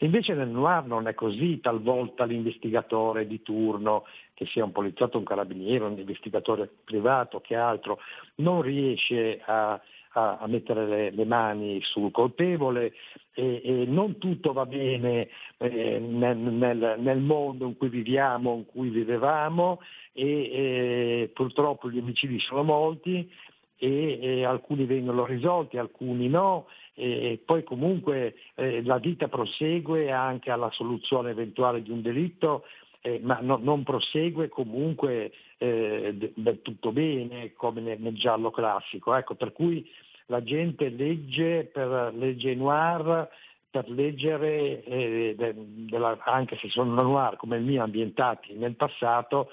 Invece 0.00 0.34
nel 0.34 0.48
noir 0.48 0.84
non 0.84 1.08
è 1.08 1.14
così, 1.14 1.58
talvolta 1.60 2.24
l'investigatore 2.24 3.26
di 3.26 3.40
turno, 3.40 4.04
che 4.34 4.44
sia 4.46 4.62
un 4.62 4.72
poliziotto, 4.72 5.16
un 5.16 5.24
carabiniere, 5.24 5.84
un 5.84 5.98
investigatore 5.98 6.70
privato, 6.84 7.40
che 7.40 7.56
altro, 7.56 7.98
non 8.36 8.60
riesce 8.60 9.40
a, 9.42 9.80
a, 10.12 10.38
a 10.38 10.46
mettere 10.48 10.86
le, 10.86 11.10
le, 11.12 11.24
mani 11.24 11.80
sul 11.82 12.10
colpevole 12.10 12.92
e, 13.32 13.62
e 13.64 13.84
non 13.86 14.18
tutto 14.18 14.52
va 14.52 14.66
bene 14.66 15.28
eh, 15.56 15.98
nel, 15.98 16.36
nel, 16.36 16.96
nel, 16.98 17.18
mondo 17.18 17.66
in 17.66 17.78
cui 17.78 17.88
viviamo, 17.88 18.54
in 18.54 18.66
cui 18.66 18.90
vivevamo 18.90 19.80
e, 20.12 20.24
e 20.26 21.30
purtroppo 21.32 21.90
gli 21.90 21.98
omicidi 21.98 22.38
sono 22.40 22.62
molti 22.64 23.30
e, 23.78 24.18
e 24.20 24.44
alcuni 24.44 24.84
vengono 24.84 25.24
risolti, 25.24 25.78
alcuni 25.78 26.28
no 26.28 26.66
e 26.98 27.38
poi 27.44 27.62
comunque 27.62 28.34
eh, 28.54 28.82
la 28.82 28.96
vita 28.98 29.28
prosegue 29.28 30.10
anche 30.10 30.50
alla 30.50 30.70
soluzione 30.70 31.30
eventuale 31.30 31.82
di 31.82 31.90
un 31.90 32.00
delitto, 32.00 32.64
eh, 33.02 33.20
ma 33.22 33.38
no, 33.42 33.58
non 33.62 33.82
prosegue 33.82 34.48
comunque 34.48 35.30
eh, 35.58 36.32
del 36.34 36.62
tutto 36.62 36.92
bene 36.92 37.52
come 37.52 37.82
nel, 37.82 38.00
nel 38.00 38.16
giallo 38.16 38.50
classico. 38.50 39.14
Ecco, 39.14 39.34
per 39.34 39.52
cui 39.52 39.86
la 40.26 40.42
gente 40.42 40.88
legge 40.88 41.64
per 41.64 42.14
legge 42.14 42.54
noir 42.54 43.28
per 43.76 43.90
leggere, 43.90 44.82
eh, 44.84 45.34
de, 45.36 45.54
de 45.54 45.98
la, 45.98 46.16
anche 46.24 46.56
se 46.56 46.70
sono 46.70 47.02
noir 47.02 47.36
come 47.36 47.58
il 47.58 47.62
mio, 47.62 47.82
ambientati 47.82 48.54
nel 48.54 48.74
passato, 48.74 49.50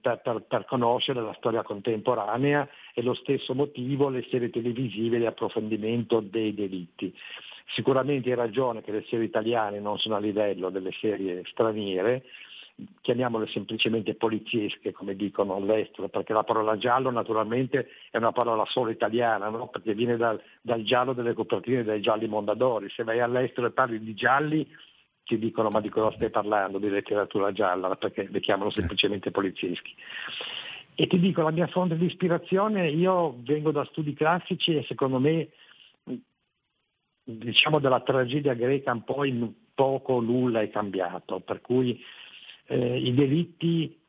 per, 0.00 0.20
per, 0.20 0.44
per, 0.46 0.64
conoscere 0.66 1.20
la 1.20 1.34
storia 1.34 1.62
contemporanea 1.62 2.68
e 2.94 3.02
lo 3.02 3.14
stesso 3.14 3.54
motivo 3.54 4.08
le 4.08 4.24
serie 4.30 4.50
televisive 4.50 5.18
di 5.18 5.26
approfondimento 5.26 6.20
dei 6.20 6.54
delitti. 6.54 7.12
Sicuramente 7.74 8.30
hai 8.30 8.36
ragione 8.36 8.82
che 8.82 8.92
le 8.92 9.04
serie 9.08 9.26
italiane 9.26 9.80
non 9.80 9.98
sono 9.98 10.14
a 10.14 10.20
livello 10.20 10.70
delle 10.70 10.92
serie 10.92 11.42
straniere, 11.46 12.22
chiamiamole 13.00 13.48
semplicemente 13.48 14.14
poliziesche, 14.14 14.92
come 14.92 15.16
dicono 15.16 15.56
all'estero, 15.56 16.08
perché 16.08 16.32
la 16.32 16.44
parola 16.44 16.78
giallo 16.78 17.10
naturalmente 17.10 17.88
è 18.10 18.16
una 18.16 18.32
parola 18.32 18.64
solo 18.66 18.90
italiana, 18.90 19.48
no? 19.48 19.66
perché 19.66 19.94
viene 19.94 20.16
dal, 20.16 20.40
dal, 20.60 20.82
giallo 20.82 21.12
delle 21.12 21.34
copertine 21.34 21.82
dai 21.82 22.00
gialli 22.00 22.28
mondadori. 22.28 22.88
Se 22.90 23.02
vai 23.02 23.20
all'estero 23.20 23.66
e 23.66 23.72
parli 23.72 23.98
di 23.98 24.14
gialli, 24.14 24.66
ti 25.28 25.38
dicono 25.38 25.68
ma 25.68 25.82
di 25.82 25.90
cosa 25.90 26.16
stai 26.16 26.30
parlando? 26.30 26.78
Di 26.78 26.88
letteratura 26.88 27.52
gialla, 27.52 27.94
perché 27.96 28.26
le 28.30 28.40
chiamano 28.40 28.70
semplicemente 28.70 29.30
polizieschi. 29.30 29.94
E 30.94 31.06
ti 31.06 31.20
dico, 31.20 31.42
la 31.42 31.50
mia 31.50 31.66
fonte 31.66 31.98
di 31.98 32.06
ispirazione, 32.06 32.88
io 32.88 33.36
vengo 33.42 33.70
da 33.70 33.84
studi 33.84 34.14
classici 34.14 34.74
e 34.74 34.84
secondo 34.84 35.20
me 35.20 35.50
diciamo 37.22 37.78
della 37.78 38.00
tragedia 38.00 38.54
greca 38.54 38.90
un 38.90 39.04
po' 39.04 39.24
in 39.24 39.52
poco 39.74 40.20
nulla 40.20 40.62
è 40.62 40.70
cambiato, 40.70 41.40
per 41.40 41.60
cui 41.60 42.02
eh, 42.66 42.96
i 42.96 43.12
delitti 43.12 44.00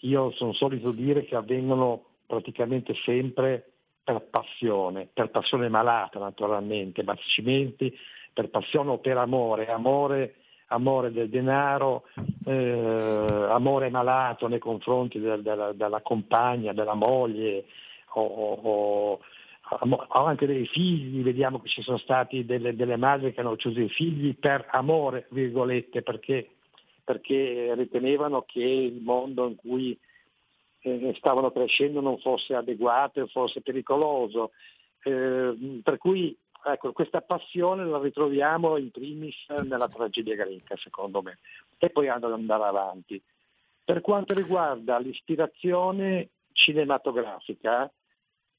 io 0.00 0.32
sono 0.32 0.52
solito 0.52 0.90
dire 0.90 1.24
che 1.24 1.36
avvengono 1.36 2.04
praticamente 2.26 2.92
sempre 3.04 3.70
per 4.02 4.20
passione, 4.28 5.08
per 5.12 5.30
passione 5.30 5.68
malata 5.68 6.18
naturalmente, 6.18 7.04
bassicimenti, 7.04 7.96
per 8.32 8.50
passione 8.50 8.90
o 8.90 8.98
per 8.98 9.16
amore, 9.16 9.70
amore, 9.70 10.34
amore 10.66 11.12
del 11.12 11.28
denaro, 11.28 12.04
eh, 12.44 13.46
amore 13.50 13.90
malato 13.90 14.48
nei 14.48 14.58
confronti 14.58 15.20
del, 15.20 15.42
della, 15.42 15.72
della, 15.72 16.00
compagna, 16.00 16.72
della 16.72 16.94
moglie 16.94 17.66
o, 18.14 18.22
o, 18.22 19.20
o, 19.70 20.24
anche 20.24 20.46
dei 20.46 20.66
figli, 20.66 21.22
vediamo 21.22 21.60
che 21.60 21.68
ci 21.68 21.82
sono 21.82 21.98
stati 21.98 22.44
delle, 22.44 22.74
delle 22.74 22.96
madri 22.96 23.32
che 23.32 23.40
hanno 23.40 23.50
ucciso 23.50 23.80
i 23.80 23.88
figli 23.88 24.36
per 24.36 24.66
amore, 24.70 25.26
virgolette, 25.30 26.02
perché 26.02 26.50
perché 27.06 27.72
ritenevano 27.76 28.42
che 28.42 28.64
il 28.64 29.00
mondo 29.00 29.46
in 29.46 29.54
cui 29.54 29.96
eh, 30.80 31.14
stavano 31.18 31.52
crescendo 31.52 32.00
non 32.00 32.18
fosse 32.18 32.56
adeguato 32.56 33.22
e 33.22 33.28
fosse 33.28 33.60
pericoloso. 33.60 34.50
Eh, 35.04 35.80
per 35.84 35.98
cui 35.98 36.36
ecco, 36.72 36.92
questa 36.92 37.20
passione 37.20 37.84
la 37.84 37.98
ritroviamo 37.98 38.76
in 38.76 38.90
primis 38.90 39.48
nella 39.48 39.88
tragedia 39.88 40.34
greca, 40.34 40.76
secondo 40.76 41.22
me, 41.22 41.38
e 41.78 41.90
poi 41.90 42.08
ad 42.08 42.24
andare 42.24 42.64
avanti. 42.64 43.22
Per 43.84 44.00
quanto 44.00 44.34
riguarda 44.34 44.98
l'ispirazione 44.98 46.30
cinematografica, 46.52 47.90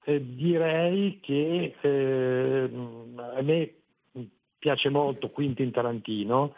eh, 0.04 0.36
direi 0.36 1.20
che 1.22 1.76
eh, 1.82 2.70
a 3.16 3.42
me 3.42 3.74
piace 4.58 4.90
molto 4.90 5.30
Quintin 5.30 5.72
Tarantino, 5.72 6.56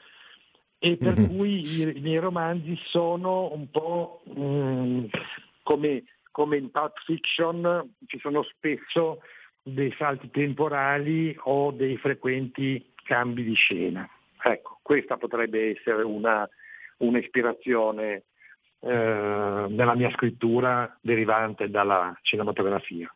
e 0.78 0.96
per 0.96 1.20
mm-hmm. 1.20 1.36
cui 1.36 1.60
i, 1.60 1.98
i, 1.98 2.00
miei 2.00 2.20
romanzi 2.20 2.80
sono 2.86 3.52
un 3.52 3.70
po' 3.70 4.22
mh, 4.26 4.42
mm, 4.42 5.06
come, 5.64 6.04
come, 6.32 6.58
in 6.58 6.72
Pulp 6.72 6.94
Fiction, 7.04 7.96
ci 8.06 8.18
sono 8.20 8.44
spesso 8.44 9.20
dei 9.74 9.94
salti 9.98 10.30
temporali 10.30 11.36
o 11.44 11.72
dei 11.72 11.98
frequenti 11.98 12.94
cambi 13.04 13.44
di 13.44 13.54
scena. 13.54 14.08
Ecco, 14.41 14.80
questa 14.82 15.18
potrebbe 15.18 15.72
essere 15.78 16.04
una, 16.04 16.48
un'ispirazione 16.98 18.24
eh, 18.82 19.66
della 19.70 19.96
mia 19.96 20.12
scrittura 20.12 20.98
derivante 21.02 21.70
dalla 21.70 22.18
cinematografia. 22.22 23.14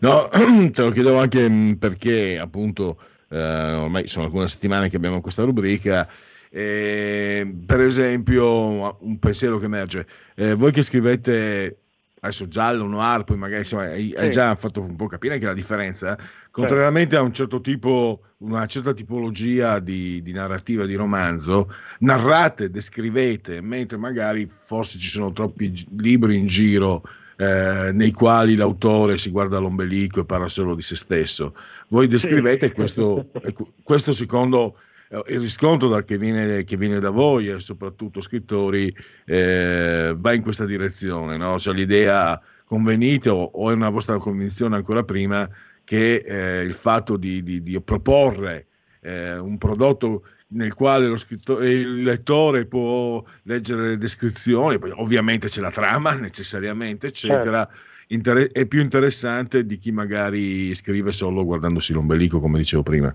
No, 0.00 0.28
te 0.72 0.82
lo 0.82 0.90
chiedo 0.90 1.18
anche 1.18 1.48
mm, 1.48 1.72
perché 1.74 2.38
appunto 2.38 2.98
eh, 3.30 3.72
ormai 3.74 4.06
sono 4.06 4.26
alcune 4.26 4.48
settimane 4.48 4.88
che 4.88 4.96
abbiamo 4.96 5.20
questa 5.20 5.44
rubrica. 5.44 6.08
Eh, 6.50 7.46
per 7.66 7.80
esempio, 7.80 8.96
un 9.00 9.18
pensiero 9.18 9.58
che 9.58 9.66
emerge, 9.66 10.06
eh, 10.34 10.54
voi 10.54 10.72
che 10.72 10.82
scrivete 10.82 11.87
adesso 12.20 12.48
giallo, 12.48 12.86
noir, 12.86 13.24
poi 13.24 13.36
magari 13.36 13.62
insomma, 13.62 13.84
hai, 13.84 14.14
hai 14.16 14.30
già 14.30 14.54
fatto 14.56 14.80
un 14.80 14.96
po' 14.96 15.06
capire 15.06 15.34
anche 15.34 15.46
la 15.46 15.54
differenza, 15.54 16.18
contrariamente 16.50 17.16
a 17.16 17.22
un 17.22 17.32
certo 17.32 17.60
tipo, 17.60 18.20
una 18.38 18.66
certa 18.66 18.92
tipologia 18.92 19.78
di, 19.78 20.22
di, 20.22 20.32
narrativa, 20.32 20.86
di 20.86 20.94
romanzo, 20.94 21.72
narrate, 22.00 22.70
descrivete, 22.70 23.60
mentre 23.60 23.96
magari 23.96 24.46
forse 24.46 24.98
ci 24.98 25.08
sono 25.08 25.32
troppi 25.32 25.72
libri 25.96 26.36
in 26.36 26.46
giro 26.46 27.02
eh, 27.36 27.90
nei 27.92 28.10
quali 28.10 28.56
l'autore 28.56 29.16
si 29.16 29.30
guarda 29.30 29.58
all'ombelico 29.58 30.20
e 30.20 30.24
parla 30.24 30.48
solo 30.48 30.74
di 30.74 30.82
se 30.82 30.96
stesso. 30.96 31.54
Voi 31.88 32.08
descrivete 32.08 32.66
sì. 32.66 32.72
questo, 32.72 33.30
questo 33.82 34.12
secondo 34.12 34.74
eh, 34.74 34.87
il 35.10 35.40
riscontro 35.40 35.88
che 36.00 36.18
viene, 36.18 36.64
che 36.64 36.76
viene, 36.76 37.00
da 37.00 37.10
voi 37.10 37.48
e 37.48 37.60
soprattutto 37.60 38.20
scrittori 38.20 38.94
eh, 39.24 40.14
va 40.16 40.32
in 40.34 40.42
questa 40.42 40.66
direzione, 40.66 41.36
no? 41.36 41.58
cioè 41.58 41.74
l'idea 41.74 42.40
convenite 42.64 43.30
o, 43.30 43.42
o, 43.42 43.70
è 43.70 43.74
una 43.74 43.88
vostra 43.88 44.18
convinzione 44.18 44.76
ancora 44.76 45.02
prima 45.04 45.48
che 45.84 46.16
eh, 46.16 46.62
il 46.62 46.74
fatto 46.74 47.16
di, 47.16 47.42
di, 47.42 47.62
di 47.62 47.80
proporre 47.80 48.66
eh, 49.00 49.38
un 49.38 49.56
prodotto 49.56 50.24
nel 50.48 50.74
quale 50.74 51.06
il 51.06 52.02
lettore 52.02 52.66
può 52.66 53.22
leggere 53.42 53.88
le 53.88 53.98
descrizioni, 53.98 54.78
poi 54.78 54.92
ovviamente 54.94 55.48
c'è 55.48 55.60
la 55.60 55.70
trama 55.70 56.12
necessariamente, 56.14 57.08
eccetera. 57.08 57.66
Certo. 57.66 57.96
Inter- 58.10 58.52
è 58.52 58.66
più 58.66 58.80
interessante 58.80 59.66
di 59.66 59.76
chi 59.76 59.92
magari 59.92 60.74
scrive 60.74 61.12
solo 61.12 61.44
guardandosi 61.44 61.92
l'ombelico, 61.92 62.38
come 62.38 62.58
dicevo 62.58 62.82
prima. 62.82 63.14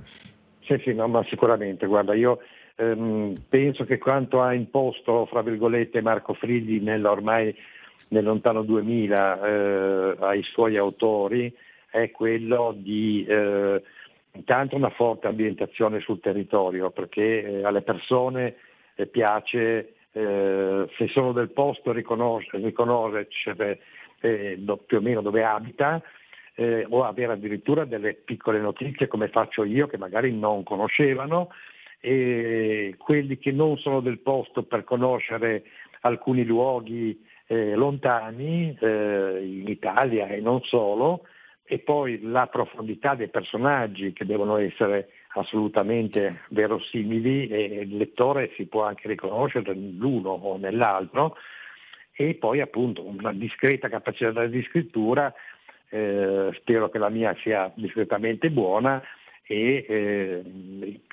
Sì, 0.66 0.80
sì, 0.84 0.94
no, 0.94 1.08
ma 1.08 1.24
sicuramente, 1.26 1.86
guarda, 1.88 2.14
io 2.14 2.40
ehm, 2.76 3.34
penso 3.50 3.84
che 3.84 3.98
quanto 3.98 4.42
ha 4.42 4.54
imposto, 4.54 5.26
fra 5.26 5.42
virgolette, 5.42 6.02
Marco 6.02 6.34
Frigli 6.34 6.82
nel, 6.82 7.04
ormai 7.06 7.54
nel 8.10 8.24
lontano 8.24 8.64
2000 8.64 9.42
eh, 9.46 10.16
ai 10.20 10.42
suoi 10.44 10.78
autori 10.78 11.54
è 11.90 12.12
quello 12.12 12.74
di 12.76 13.26
eh, 13.28 13.82
intanto 14.32 14.76
una 14.76 14.90
forte 14.90 15.28
ambientazione 15.28 16.00
sul 16.00 16.20
territorio 16.20 16.90
perché 16.92 17.44
eh, 17.44 17.64
alle 17.66 17.82
persone 17.82 18.56
eh, 18.96 19.06
piace, 19.06 19.96
eh, 20.12 20.88
se 20.98 21.08
sono 21.10 21.34
del 21.34 21.52
posto, 21.52 21.92
riconoscere, 21.92 22.64
riconoscere 22.64 23.80
eh, 24.22 24.58
più 24.86 24.98
o 24.98 25.02
meno 25.02 25.22
dove 25.22 25.44
abita 25.44 26.02
eh, 26.56 26.86
o 26.90 27.04
avere 27.04 27.34
addirittura 27.34 27.86
delle 27.86 28.14
piccole 28.14 28.60
notizie 28.60 29.08
come 29.08 29.30
faccio 29.30 29.64
io 29.64 29.88
che 29.88 29.98
magari 29.98 30.32
non 30.32 30.64
conoscevano 30.64 31.50
e 32.00 32.96
quelli 32.98 33.38
che 33.38 33.52
non 33.52 33.78
sono 33.78 34.02
del 34.02 34.20
posto 34.20 34.64
per 34.64 34.84
conoscere 34.84 35.64
alcuni 36.02 36.44
luoghi 36.44 37.24
eh, 37.48 37.76
lontani 37.76 38.78
in 38.82 39.66
Italia 39.68 40.28
e 40.28 40.42
non 40.42 40.62
solo 40.64 41.24
e 41.66 41.80
poi 41.80 42.20
la 42.22 42.48
profondità 42.48 43.16
dei 43.16 43.30
personaggi 43.30 44.12
che 44.12 44.26
devono 44.26 44.58
essere 44.58 45.10
assolutamente 45.36 46.42
verosimili 46.50 47.48
e 47.48 47.64
il 47.82 47.98
lettore 47.98 48.52
si 48.56 48.66
può 48.66 48.84
anche 48.84 49.08
riconoscere 49.08 49.74
nell'uno 49.74 50.30
o 50.30 50.58
nell'altro 50.58 51.36
e 52.16 52.36
poi 52.36 52.62
appunto 52.62 53.04
una 53.04 53.34
discreta 53.34 53.90
capacità 53.90 54.46
di 54.46 54.62
scrittura, 54.64 55.34
eh, 55.94 56.50
spero 56.56 56.90
che 56.90 56.98
la 56.98 57.10
mia 57.10 57.36
sia 57.44 57.72
discretamente 57.76 58.50
buona 58.50 59.00
e 59.46 59.86
eh, 59.88 60.44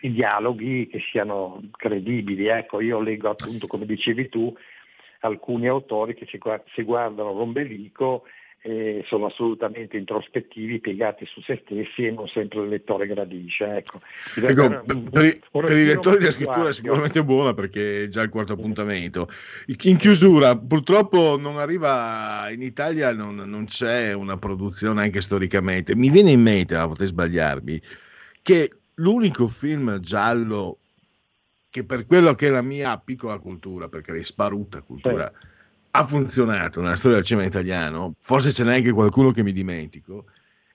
i 0.01 0.13
dialoghi 0.13 0.87
che 0.87 1.01
siano 1.11 1.61
credibili. 1.73 2.47
Ecco, 2.47 2.81
io 2.81 2.99
leggo 2.99 3.29
appunto, 3.29 3.67
come 3.67 3.85
dicevi 3.85 4.31
tu, 4.31 4.57
alcuni 5.21 5.69
autori 5.69 6.15
che 6.15 6.27
si, 6.27 6.83
guardano 6.83 7.35
l'ombelico 7.35 8.23
eh, 8.63 9.03
sono 9.07 9.27
assolutamente 9.27 9.97
introspettivi, 9.97 10.81
piegati 10.81 11.25
su 11.25 11.41
se 11.41 11.63
stessi 11.65 12.05
e 12.05 12.11
non 12.11 12.29
sempre 12.29 12.61
il 12.61 12.69
lettore 12.69 13.07
gradisce. 13.07 13.77
Ecco. 13.77 14.01
Ecco, 14.37 14.65
un, 14.65 15.09
per, 15.11 15.25
i, 15.25 15.41
per 15.51 15.77
i 15.77 15.85
lettori 15.85 16.23
la 16.23 16.31
scrittura 16.31 16.69
è 16.69 16.73
sicuramente 16.73 17.25
buona 17.25 17.55
perché 17.55 18.05
è 18.05 18.09
già 18.09 18.23
il 18.23 18.29
quarto 18.29 18.53
appuntamento. 18.53 19.29
In 19.85 19.97
chiusura, 19.97 20.57
purtroppo 20.57 21.39
non 21.39 21.59
arriva 21.59 22.51
in 22.51 22.63
Italia, 22.63 23.15
non, 23.15 23.37
non 23.37 23.65
c'è 23.65 24.13
una 24.13 24.37
produzione 24.37 25.03
anche 25.03 25.23
storicamente. 25.23 25.97
Mi 25.97 26.11
viene 26.11 26.33
in 26.33 26.43
mente, 26.43 26.77
ma 26.77 26.87
potrei 26.87 27.09
sbagliarmi, 27.09 27.81
che 28.43 28.71
l'unico 28.95 29.49
film 29.49 29.99
giallo 30.01 30.77
che 31.71 31.85
per 31.85 32.05
quello 32.05 32.35
che 32.35 32.49
è 32.49 32.51
la 32.51 32.63
mia 32.63 32.99
piccola 32.99 33.39
cultura, 33.39 33.89
perché 33.89 34.13
è 34.13 34.23
sparuta 34.25 34.81
cultura, 34.81 35.33
sì 35.33 35.50
ha 35.93 36.05
funzionato 36.05 36.81
nella 36.81 36.97
storia 36.97 37.17
del 37.17 37.27
cinema 37.27 37.47
italiano, 37.47 38.15
forse 38.21 38.53
ce 38.53 38.65
n'è 38.65 38.77
anche 38.77 38.93
qualcuno 38.93 39.31
che 39.31 39.43
mi 39.43 39.53
dimentico, 39.53 40.27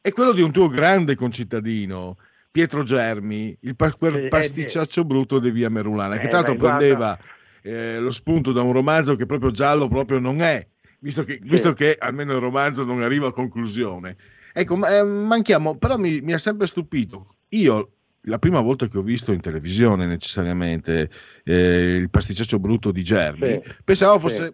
è 0.01 0.11
quello 0.11 0.33
di 0.33 0.41
un 0.41 0.51
tuo 0.51 0.67
grande 0.67 1.15
concittadino, 1.15 2.17
Pietro 2.51 2.83
Germi, 2.83 3.57
il 3.61 3.75
pa- 3.75 3.91
quel 3.91 4.27
pasticciaccio 4.27 5.01
eh, 5.01 5.05
brutto 5.05 5.39
di 5.39 5.51
Via 5.51 5.69
Merulana, 5.69 6.15
eh, 6.15 6.19
che 6.19 6.27
tra 6.27 6.41
l'altro 6.41 6.55
prendeva 6.55 7.17
eh, 7.61 7.99
lo 7.99 8.11
spunto 8.11 8.51
da 8.51 8.61
un 8.61 8.71
romanzo 8.71 9.15
che 9.15 9.25
proprio 9.25 9.51
giallo 9.51 9.87
proprio 9.87 10.19
non 10.19 10.41
è, 10.41 10.65
visto 10.99 11.23
che, 11.23 11.39
visto 11.41 11.73
che 11.73 11.97
almeno 11.99 12.33
il 12.33 12.39
romanzo 12.39 12.83
non 12.83 13.01
arriva 13.01 13.27
a 13.27 13.31
conclusione. 13.31 14.15
Ecco, 14.53 14.77
ma, 14.77 14.97
eh, 14.97 15.03
manchiamo, 15.03 15.77
però 15.77 15.97
mi, 15.97 16.21
mi 16.21 16.33
ha 16.33 16.37
sempre 16.37 16.67
stupito. 16.67 17.25
Io 17.49 17.91
la 18.27 18.39
prima 18.39 18.59
volta 18.61 18.87
che 18.87 18.97
ho 18.97 19.01
visto 19.01 19.31
in 19.31 19.41
televisione 19.41 20.05
necessariamente 20.05 21.09
eh, 21.43 21.95
il 21.95 22.09
pasticciaccio 22.09 22.59
brutto 22.59 22.91
di 22.91 23.03
Germi, 23.03 23.49
Sì. 23.49 23.61
pensavo 23.83 24.19
fosse, 24.19 24.45
Sì. 24.45 24.53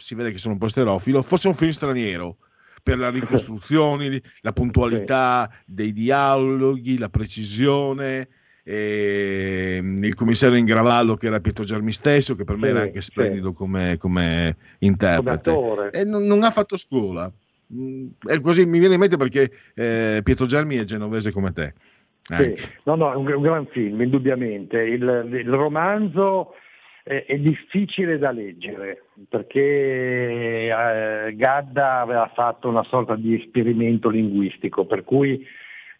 Si 0.00 0.14
vede 0.14 0.30
che 0.32 0.38
sono 0.38 0.54
un 0.54 0.60
po' 0.60 0.68
sterofilo, 0.68 1.22
fosse 1.22 1.48
un 1.48 1.54
film 1.54 1.70
straniero 1.70 2.38
per 2.82 2.98
la 2.98 3.10
ricostruzione, 3.10 4.20
la 4.40 4.52
puntualità 4.52 5.50
dei 5.66 5.92
dialoghi, 5.92 6.98
la 6.98 7.08
precisione. 7.10 8.28
ehm, 8.64 10.02
il 10.04 10.14
commissario 10.14 10.56
Ingravallo 10.58 11.16
che 11.16 11.26
era 11.26 11.40
Pietro 11.40 11.64
Germi 11.64 11.92
stesso 11.92 12.34
che 12.34 12.44
per 12.44 12.56
me 12.56 12.68
Sì, 12.68 12.70
era 12.70 12.80
anche 12.80 13.00
sì. 13.00 13.10
splendido 13.10 13.52
come, 13.52 13.96
come 13.98 14.56
interprete 14.80 15.52
Come 15.52 15.90
e 15.90 16.04
non, 16.04 16.24
non 16.24 16.42
ha 16.42 16.50
fatto 16.50 16.76
scuola 16.76 17.32
Mm, 17.72 18.08
è 18.26 18.40
così 18.40 18.66
mi 18.66 18.80
viene 18.80 18.94
in 18.94 19.00
mente 19.00 19.16
perché 19.16 19.48
eh, 19.74 20.22
Pietro 20.24 20.44
Germi 20.46 20.74
è 20.76 20.82
genovese 20.82 21.30
come 21.30 21.52
te 21.52 21.74
Sì, 22.36 22.54
no, 22.84 22.94
no, 22.94 23.12
è 23.12 23.16
un, 23.16 23.26
un 23.30 23.42
gran 23.42 23.66
film, 23.66 24.00
indubbiamente. 24.00 24.78
Il, 24.80 25.28
il 25.32 25.50
romanzo 25.50 26.52
è, 27.02 27.38
difficile 27.38 28.18
da 28.18 28.30
leggere 28.30 29.04
perché 29.28 30.68
eh, 30.68 31.34
Gadda 31.34 32.00
aveva 32.00 32.30
fatto 32.34 32.68
una 32.68 32.84
sorta 32.84 33.16
di 33.16 33.34
esperimento 33.34 34.08
linguistico, 34.08 34.84
per 34.84 35.04
cui 35.04 35.46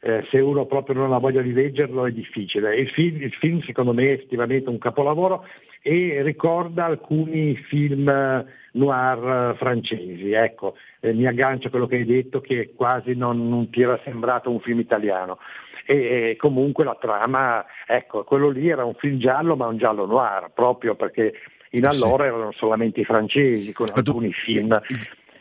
eh, 0.02 0.24
se 0.30 0.38
uno 0.40 0.66
proprio 0.66 0.96
non 0.96 1.12
ha 1.12 1.18
voglia 1.18 1.42
di 1.42 1.52
leggerlo 1.52 2.06
è 2.06 2.12
difficile. 2.12 2.76
Il 2.76 2.88
film, 2.90 3.22
il 3.22 3.32
film, 3.32 3.60
secondo 3.62 3.92
me 3.92 4.04
è 4.04 4.12
effettivamente 4.12 4.68
un 4.68 4.78
capolavoro 4.78 5.44
e 5.82 6.22
ricorda 6.22 6.84
alcuni 6.84 7.56
film 7.56 8.44
noir 8.72 9.52
eh, 9.52 9.56
francesi. 9.56 10.32
Ecco, 10.32 10.76
eh, 11.00 11.12
mi 11.12 11.26
aggancio 11.26 11.68
a 11.68 11.70
quello 11.70 11.86
che 11.86 11.96
hai 11.96 12.04
detto 12.04 12.40
che 12.40 12.72
quasi 12.74 13.14
non, 13.14 13.48
non 13.48 13.70
ti 13.70 13.82
era 13.82 13.98
sembrato 14.04 14.50
un 14.50 14.60
film 14.60 14.80
italiano. 14.80 15.38
E, 15.86 16.36
comunque 16.38 16.84
la 16.84 16.96
trama, 17.00 17.64
ecco, 17.86 18.24
quello 18.24 18.48
lì 18.48 18.68
era 18.68 18.84
un 18.84 18.94
film 18.94 19.18
giallo 19.18 19.56
ma 19.56 19.66
un 19.66 19.78
giallo 19.78 20.06
noir, 20.06 20.50
proprio 20.54 20.94
perché 20.94 21.32
in 21.70 21.86
allora 21.86 22.26
erano 22.26 22.52
solamente 22.52 23.00
i 23.00 23.04
francesi 23.04 23.72
con 23.72 23.90
alcuni 23.94 24.32
film 24.32 24.80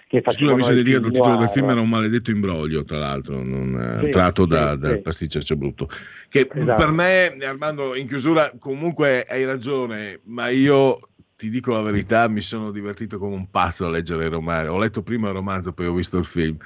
che 0.09 0.21
Scusa, 0.21 0.31
facevano 0.31 0.57
mi 0.57 0.63
sei 0.63 0.77
il 0.77 0.83
dedicato 0.83 1.07
il 1.07 1.13
titolo 1.13 1.35
del 1.35 1.49
film 1.49 1.69
era 1.69 1.81
un 1.81 1.89
maledetto 1.89 2.31
imbroglio, 2.31 2.83
tra 2.83 2.97
l'altro, 2.97 3.43
non, 3.43 3.99
eh, 3.99 4.03
Sì, 4.05 4.09
tratto 4.09 4.45
da- 4.47 4.73
sì, 4.73 4.79
dal 4.79 4.95
sì. 4.95 5.01
pasticciaccio 5.01 5.55
brutto. 5.55 5.87
Che 6.27 6.49
Esatto. 6.51 6.83
per 6.83 6.91
me, 6.91 7.37
Armando, 7.45 7.95
in 7.95 8.07
chiusura, 8.07 8.51
comunque 8.57 9.23
hai 9.29 9.45
ragione, 9.45 10.19
ma 10.23 10.49
io 10.49 10.99
ti 11.35 11.49
dico 11.51 11.71
la 11.73 11.83
verità, 11.83 12.27
mi 12.27 12.41
sono 12.41 12.71
divertito 12.71 13.19
come 13.19 13.35
un 13.35 13.49
pazzo 13.49 13.85
a 13.85 13.89
leggere 13.89 14.25
il 14.25 14.31
romanzo. 14.31 14.73
Ho 14.73 14.79
letto 14.79 15.03
prima 15.03 15.27
il 15.27 15.35
romanzo, 15.35 15.73
poi 15.73 15.85
ho 15.85 15.93
visto 15.93 16.17
il 16.17 16.25
film. 16.25 16.57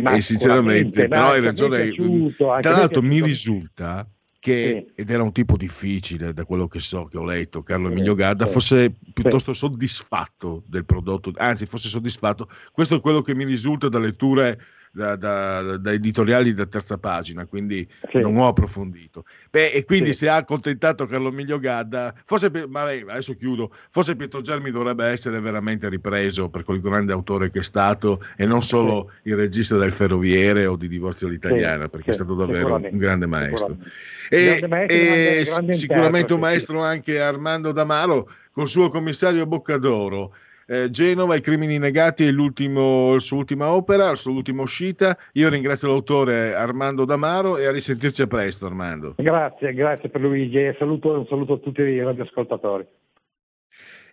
Ma 0.00 0.12
e 0.12 0.20
sinceramente, 0.20 1.08
però 1.08 1.30
hai 1.30 1.40
ragione. 1.40 1.84
piaciuto, 1.84 2.50
anche 2.50 2.68
Tra 2.68 2.78
l'altro, 2.78 3.02
mi 3.02 3.20
risulta 3.22 4.08
che, 4.38 4.92
ed 4.94 5.10
era 5.10 5.22
un 5.22 5.32
tipo 5.32 5.56
difficile 5.56 6.32
da 6.32 6.44
quello 6.44 6.68
che 6.68 6.80
so, 6.80 7.04
che 7.04 7.18
ho 7.18 7.24
letto, 7.24 7.62
Carlo 7.62 7.90
Emilio 7.90 8.14
Gadda, 8.14 8.46
sì. 8.46 8.52
fosse 8.52 8.96
piuttosto 9.12 9.52
soddisfatto 9.52 10.62
del 10.66 10.84
prodotto, 10.84 11.32
anzi 11.36 11.66
fosse 11.66 11.88
soddisfatto. 11.88 12.48
Questo 12.70 12.96
è 12.96 13.00
quello 13.00 13.22
che 13.22 13.34
mi 13.34 13.44
risulta 13.44 13.88
da 13.88 13.98
letture 13.98 14.60
da, 14.92 15.16
da- 15.16 15.76
da 15.76 15.92
editoriali 15.92 16.52
da 16.52 16.66
terza 16.66 16.98
pagina, 16.98 17.44
quindi 17.46 17.86
non 18.22 18.36
ho 18.38 18.48
approfondito. 18.48 19.24
Beh, 19.50 19.70
e 19.70 19.84
quindi 19.84 20.12
se 20.12 20.28
ha 20.28 20.36
accontentato 20.36 21.06
Carlo 21.06 21.28
Emilio 21.28 21.58
Gadda, 21.58 22.14
forse, 22.24 22.50
beh, 22.50 23.04
adesso 23.08 23.34
chiudo, 23.34 23.72
forse 23.90 24.16
Pietro 24.16 24.40
Germi 24.40 24.70
dovrebbe 24.70 25.06
essere 25.06 25.40
veramente 25.40 25.88
ripreso 25.88 26.48
per 26.48 26.64
quel 26.64 26.80
grande 26.80 27.12
autore 27.12 27.50
che 27.50 27.60
è 27.60 27.62
stato 27.62 28.22
e 28.36 28.46
non 28.46 28.62
solo 28.62 29.12
il 29.24 29.36
regista 29.36 29.76
del 29.76 29.92
Ferroviere 29.92 30.66
o 30.66 30.76
di 30.76 30.88
Divorzio 30.88 31.26
all'Italiana, 31.28 31.88
perché 31.88 32.10
è 32.10 32.12
sì, 32.12 32.18
stato 32.20 32.34
davvero 32.34 32.74
un 32.74 32.90
grande 32.96 33.26
maestro. 33.26 33.76
sicuramente. 33.78 33.90
E, 34.30 34.44
Grande 34.44 34.68
maestro, 34.68 34.96
e 34.96 35.04
grande- 35.04 35.44
grande 35.44 35.72
sicuramente 35.72 36.32
un 36.34 36.40
maestro 36.40 36.82
anche 36.82 37.20
Armando 37.20 37.72
Damaro 37.72 38.30
col 38.50 38.66
suo 38.66 38.88
commissario 38.88 39.46
Boccadoro. 39.46 40.34
Eh, 40.70 40.90
Genova, 40.90 41.34
I 41.34 41.40
crimini 41.40 41.78
negati 41.78 42.26
è 42.26 42.30
l'ultimo, 42.30 43.14
la 43.14 43.18
sua 43.20 43.38
ultima 43.38 43.72
opera, 43.72 44.08
la 44.08 44.14
sua 44.14 44.32
ultima 44.32 44.60
uscita. 44.60 45.16
Io 45.32 45.48
ringrazio 45.48 45.88
l'autore 45.88 46.54
Armando 46.54 47.06
Damaro 47.06 47.56
e 47.56 47.64
a 47.64 47.72
risentirci 47.72 48.20
a 48.20 48.26
presto 48.26 48.66
Armando. 48.66 49.14
Grazie, 49.16 49.72
grazie 49.72 50.10
per 50.10 50.20
Luigi 50.20 50.58
e 50.58 50.76
saluto, 50.78 51.20
un 51.20 51.26
saluto 51.26 51.54
a 51.54 51.56
tutti 51.56 51.80
i 51.80 52.02
radioascoltatori. 52.02 52.86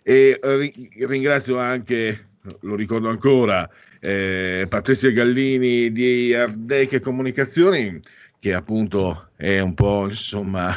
E 0.02 0.40
ri- 0.40 0.88
ringrazio 1.06 1.58
anche, 1.58 2.28
lo 2.60 2.74
ricordo 2.74 3.10
ancora, 3.10 3.68
eh, 4.00 4.64
Patrizia 4.66 5.10
Gallini 5.10 5.92
di 5.92 6.32
Ardeche 6.32 7.00
Comunicazioni, 7.00 8.00
che 8.38 8.54
appunto 8.54 9.28
è 9.36 9.60
un 9.60 9.74
po' 9.74 10.04
insomma 10.04 10.68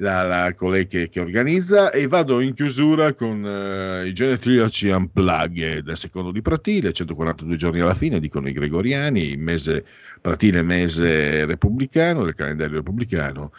la, 0.00 0.22
la 0.22 0.54
colei 0.54 0.86
che, 0.86 1.08
che 1.08 1.20
organizza. 1.20 1.90
E 1.90 2.06
vado 2.06 2.40
in 2.40 2.54
chiusura 2.54 3.14
con 3.14 3.44
eh, 3.44 4.08
i 4.08 4.12
genetriaci 4.12 4.88
Unplugged 4.88 5.84
del 5.84 5.96
secondo 5.96 6.32
di 6.32 6.42
Pratile, 6.42 6.92
142 6.92 7.56
giorni 7.56 7.80
alla 7.80 7.94
fine, 7.94 8.20
dicono 8.20 8.48
i 8.48 8.52
gregoriani, 8.52 9.30
il 9.30 9.38
mese 9.38 9.84
Pratile, 10.20 10.62
mese 10.62 11.44
repubblicano, 11.44 12.24
del 12.24 12.34
calendario 12.34 12.76
repubblicano 12.76 13.52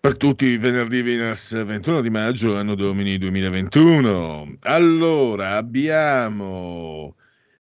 per 0.00 0.16
tutti 0.16 0.56
venerdì 0.56 1.02
Veners 1.02 1.62
21 1.62 2.00
di 2.00 2.08
maggio 2.08 2.56
anno 2.56 2.74
domini 2.74 3.18
2021 3.18 4.54
allora 4.60 5.56
abbiamo 5.56 7.16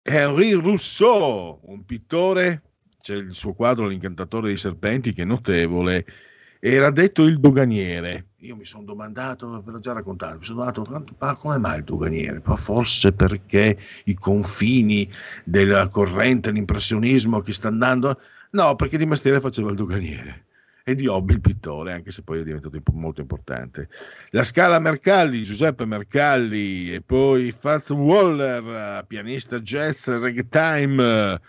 Henri 0.01 0.53
Rousseau 0.53 1.59
un 1.63 1.83
pittore 1.83 2.61
c'è 3.01 3.15
il 3.15 3.35
suo 3.35 3.51
quadro 3.51 3.85
l'incantatore 3.85 4.47
dei 4.47 4.55
serpenti 4.55 5.11
che 5.11 5.23
è 5.23 5.25
notevole 5.25 6.05
era 6.63 6.91
detto 6.91 7.23
il 7.23 7.39
doganiere. 7.39 8.27
Io 8.41 8.55
mi 8.55 8.65
sono 8.65 8.83
domandato 8.83 9.61
ve 9.65 9.71
l'ho 9.71 9.79
già 9.79 9.93
raccontato 9.93 10.37
mi 10.37 10.43
sono 10.43 10.71
domandato 10.71 11.15
ma 11.17 11.33
come 11.33 11.57
mai 11.57 11.79
il 11.79 11.83
doganiere? 11.83 12.41
Ma 12.43 12.55
forse 12.55 13.11
perché 13.11 13.77
i 14.05 14.13
confini 14.13 15.09
della 15.43 15.87
corrente 15.87 16.51
l'impressionismo 16.51 17.39
che 17.41 17.51
sta 17.51 17.67
andando? 17.67 18.19
No 18.51 18.75
perché 18.75 18.97
di 18.97 19.07
mestiere 19.07 19.39
faceva 19.39 19.71
il 19.71 19.75
doganiere 19.75 20.45
e 20.83 20.95
di 20.95 21.07
hobby 21.07 21.33
il 21.33 21.41
pittore, 21.41 21.93
anche 21.93 22.11
se 22.11 22.21
poi 22.21 22.39
è 22.39 22.43
diventato 22.43 22.79
molto 22.93 23.21
importante. 23.21 23.89
La 24.29 24.43
Scala 24.43 24.79
Mercalli, 24.79 25.43
Giuseppe 25.43 25.85
Mercalli 25.85 26.93
e 26.93 27.01
poi 27.01 27.51
Fats 27.51 27.89
Waller, 27.89 29.05
pianista 29.05 29.59
jazz 29.59 30.07
ragtime, 30.09 31.39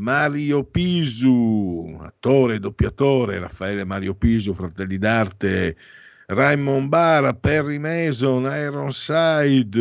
Mario 0.00 0.64
Pisu, 0.64 1.98
attore 2.00 2.54
e 2.54 2.58
doppiatore, 2.58 3.38
Raffaele 3.38 3.84
Mario 3.84 4.14
Pisu, 4.14 4.54
Fratelli 4.54 4.96
d'Arte, 4.96 5.76
Raymond 6.28 6.88
Bara, 6.88 7.34
Perry 7.34 7.78
Mason, 7.78 8.44
Ironside, 8.44 9.78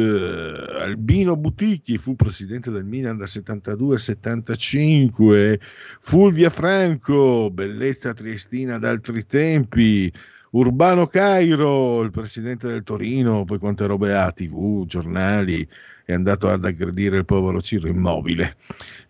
Albino 0.81 1.37
Butichi 1.37 1.97
fu 1.97 2.15
presidente 2.15 2.69
del 2.69 2.83
Milan 2.83 3.17
dal 3.17 3.27
72 3.27 3.93
al 3.93 4.01
75, 4.01 5.59
Fulvia 6.01 6.49
Franco, 6.49 7.49
bellezza 7.49 8.13
triestina 8.13 8.77
d'altri 8.77 9.25
tempi, 9.25 10.11
Urbano 10.51 11.05
Cairo, 11.05 12.01
il 12.01 12.11
presidente 12.11 12.67
del 12.67 12.83
Torino, 12.83 13.45
poi 13.45 13.59
quante 13.59 13.85
robe 13.85 14.13
ha, 14.15 14.31
tv, 14.31 14.85
giornali, 14.85 15.67
è 16.09 16.13
andato 16.13 16.49
ad 16.49 16.65
aggredire 16.65 17.17
il 17.17 17.25
povero 17.25 17.61
Ciro 17.61 17.87
immobile. 17.87 18.55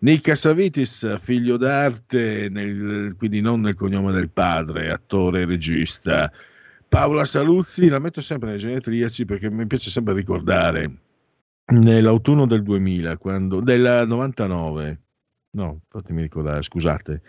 Nick 0.00 0.36
Savitis, 0.36 1.18
figlio 1.18 1.56
d'arte, 1.56 2.50
nel- 2.50 3.14
quindi 3.16 3.40
non 3.40 3.62
nel 3.62 3.74
cognome 3.74 4.12
del 4.12 4.28
padre, 4.28 4.90
attore 4.90 5.40
e 5.40 5.44
regista. 5.46 6.30
Paola 6.86 7.24
Saluzzi, 7.24 7.88
la 7.88 7.98
metto 7.98 8.20
sempre 8.20 8.50
nei 8.50 8.58
genetriaci 8.58 9.24
perché 9.24 9.50
mi 9.50 9.66
piace 9.66 9.88
sempre 9.88 10.12
ricordare 10.12 10.90
nell'autunno 11.72 12.46
del 12.46 12.62
2000, 12.62 13.16
quando, 13.16 13.60
del 13.60 14.04
99, 14.06 15.00
no, 15.52 15.80
fatemi 15.86 16.20
ricordare, 16.20 16.60
scusate, 16.60 17.22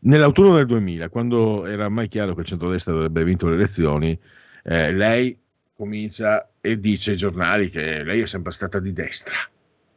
nell'autunno 0.00 0.54
del 0.54 0.64
2000, 0.64 1.10
quando 1.10 1.66
era 1.66 1.90
mai 1.90 2.08
chiaro 2.08 2.32
che 2.32 2.40
il 2.40 2.46
centrodestra 2.46 2.94
avrebbe 2.94 3.22
vinto 3.22 3.48
le 3.48 3.56
elezioni, 3.56 4.18
eh, 4.62 4.92
lei 4.94 5.38
comincia 5.74 6.48
e 6.68 6.78
dice 6.78 7.12
ai 7.12 7.16
giornali 7.16 7.70
che 7.70 8.02
lei 8.02 8.20
è 8.20 8.26
sempre 8.26 8.52
stata 8.52 8.78
di 8.78 8.92
destra. 8.92 9.36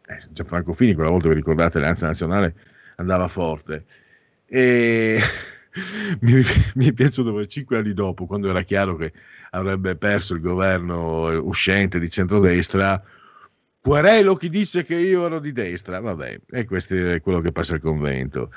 Eh, 0.08 0.20
Gianfranco 0.30 0.72
Fini, 0.72 0.94
quella 0.94 1.10
volta 1.10 1.28
vi 1.28 1.36
ricordate, 1.36 1.80
l'Alleanza 1.80 2.08
Nazionale 2.08 2.56
andava 2.96 3.28
forte. 3.28 3.84
E 4.46 5.20
mi, 6.22 6.42
mi 6.76 6.88
è 6.88 6.94
piaciuto 6.94 7.34
perché 7.34 7.50
cinque 7.50 7.78
anni 7.78 7.94
dopo, 7.94 8.26
quando 8.26 8.50
era 8.50 8.62
chiaro 8.64 8.96
che 8.96 9.12
avrebbe 9.52 9.98
perso 9.98 10.34
il 10.34 10.40
governo 10.40 11.28
uscente 11.42 12.00
di 12.00 12.10
centrodestra, 12.10 13.04
Querelo 13.82 14.36
chi 14.36 14.48
dice 14.48 14.84
che 14.84 14.96
io 14.96 15.26
ero 15.26 15.40
di 15.40 15.52
destra, 15.52 16.00
vabbè, 16.00 16.42
e 16.52 16.66
questo 16.66 16.94
è 16.96 17.20
quello 17.20 17.40
che 17.40 17.52
passa 17.52 17.74
al 17.74 17.80
convento. 17.80 18.52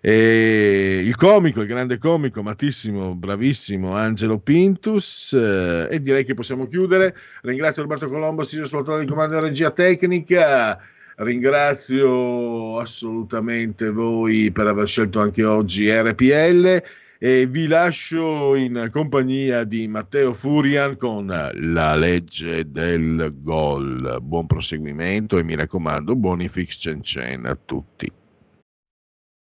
E 0.00 1.02
il 1.04 1.16
comico, 1.16 1.60
il 1.60 1.66
grande 1.66 1.98
comico, 1.98 2.40
amatissimo, 2.40 3.14
bravissimo 3.14 3.94
Angelo 3.94 4.38
Pintus, 4.38 5.32
eh, 5.32 5.88
e 5.90 6.00
direi 6.00 6.24
che 6.24 6.34
possiamo 6.34 6.66
chiudere. 6.66 7.14
Ringrazio 7.42 7.82
Roberto 7.82 8.08
Colombo, 8.08 8.42
assiso 8.42 8.64
sul 8.64 8.84
di 9.00 9.06
comando 9.06 9.34
della 9.34 9.46
regia 9.48 9.70
tecnica. 9.70 10.78
Ringrazio 11.16 12.78
assolutamente 12.78 13.90
voi 13.90 14.52
per 14.52 14.68
aver 14.68 14.86
scelto 14.86 15.18
anche 15.20 15.42
oggi 15.42 15.90
RPL 15.90 16.80
e 17.18 17.46
vi 17.46 17.66
lascio 17.66 18.54
in 18.54 18.88
compagnia 18.92 19.64
di 19.64 19.88
Matteo 19.88 20.32
Furian 20.32 20.96
con 20.96 21.26
la 21.26 21.94
legge 21.96 22.70
del 22.70 23.34
gol. 23.40 24.18
Buon 24.22 24.46
proseguimento 24.46 25.38
e 25.38 25.42
mi 25.42 25.56
raccomando, 25.56 26.14
buoni 26.14 26.46
fix 26.46 26.78
cen 26.78 27.02
cen 27.02 27.46
a 27.46 27.56
tutti. 27.56 28.17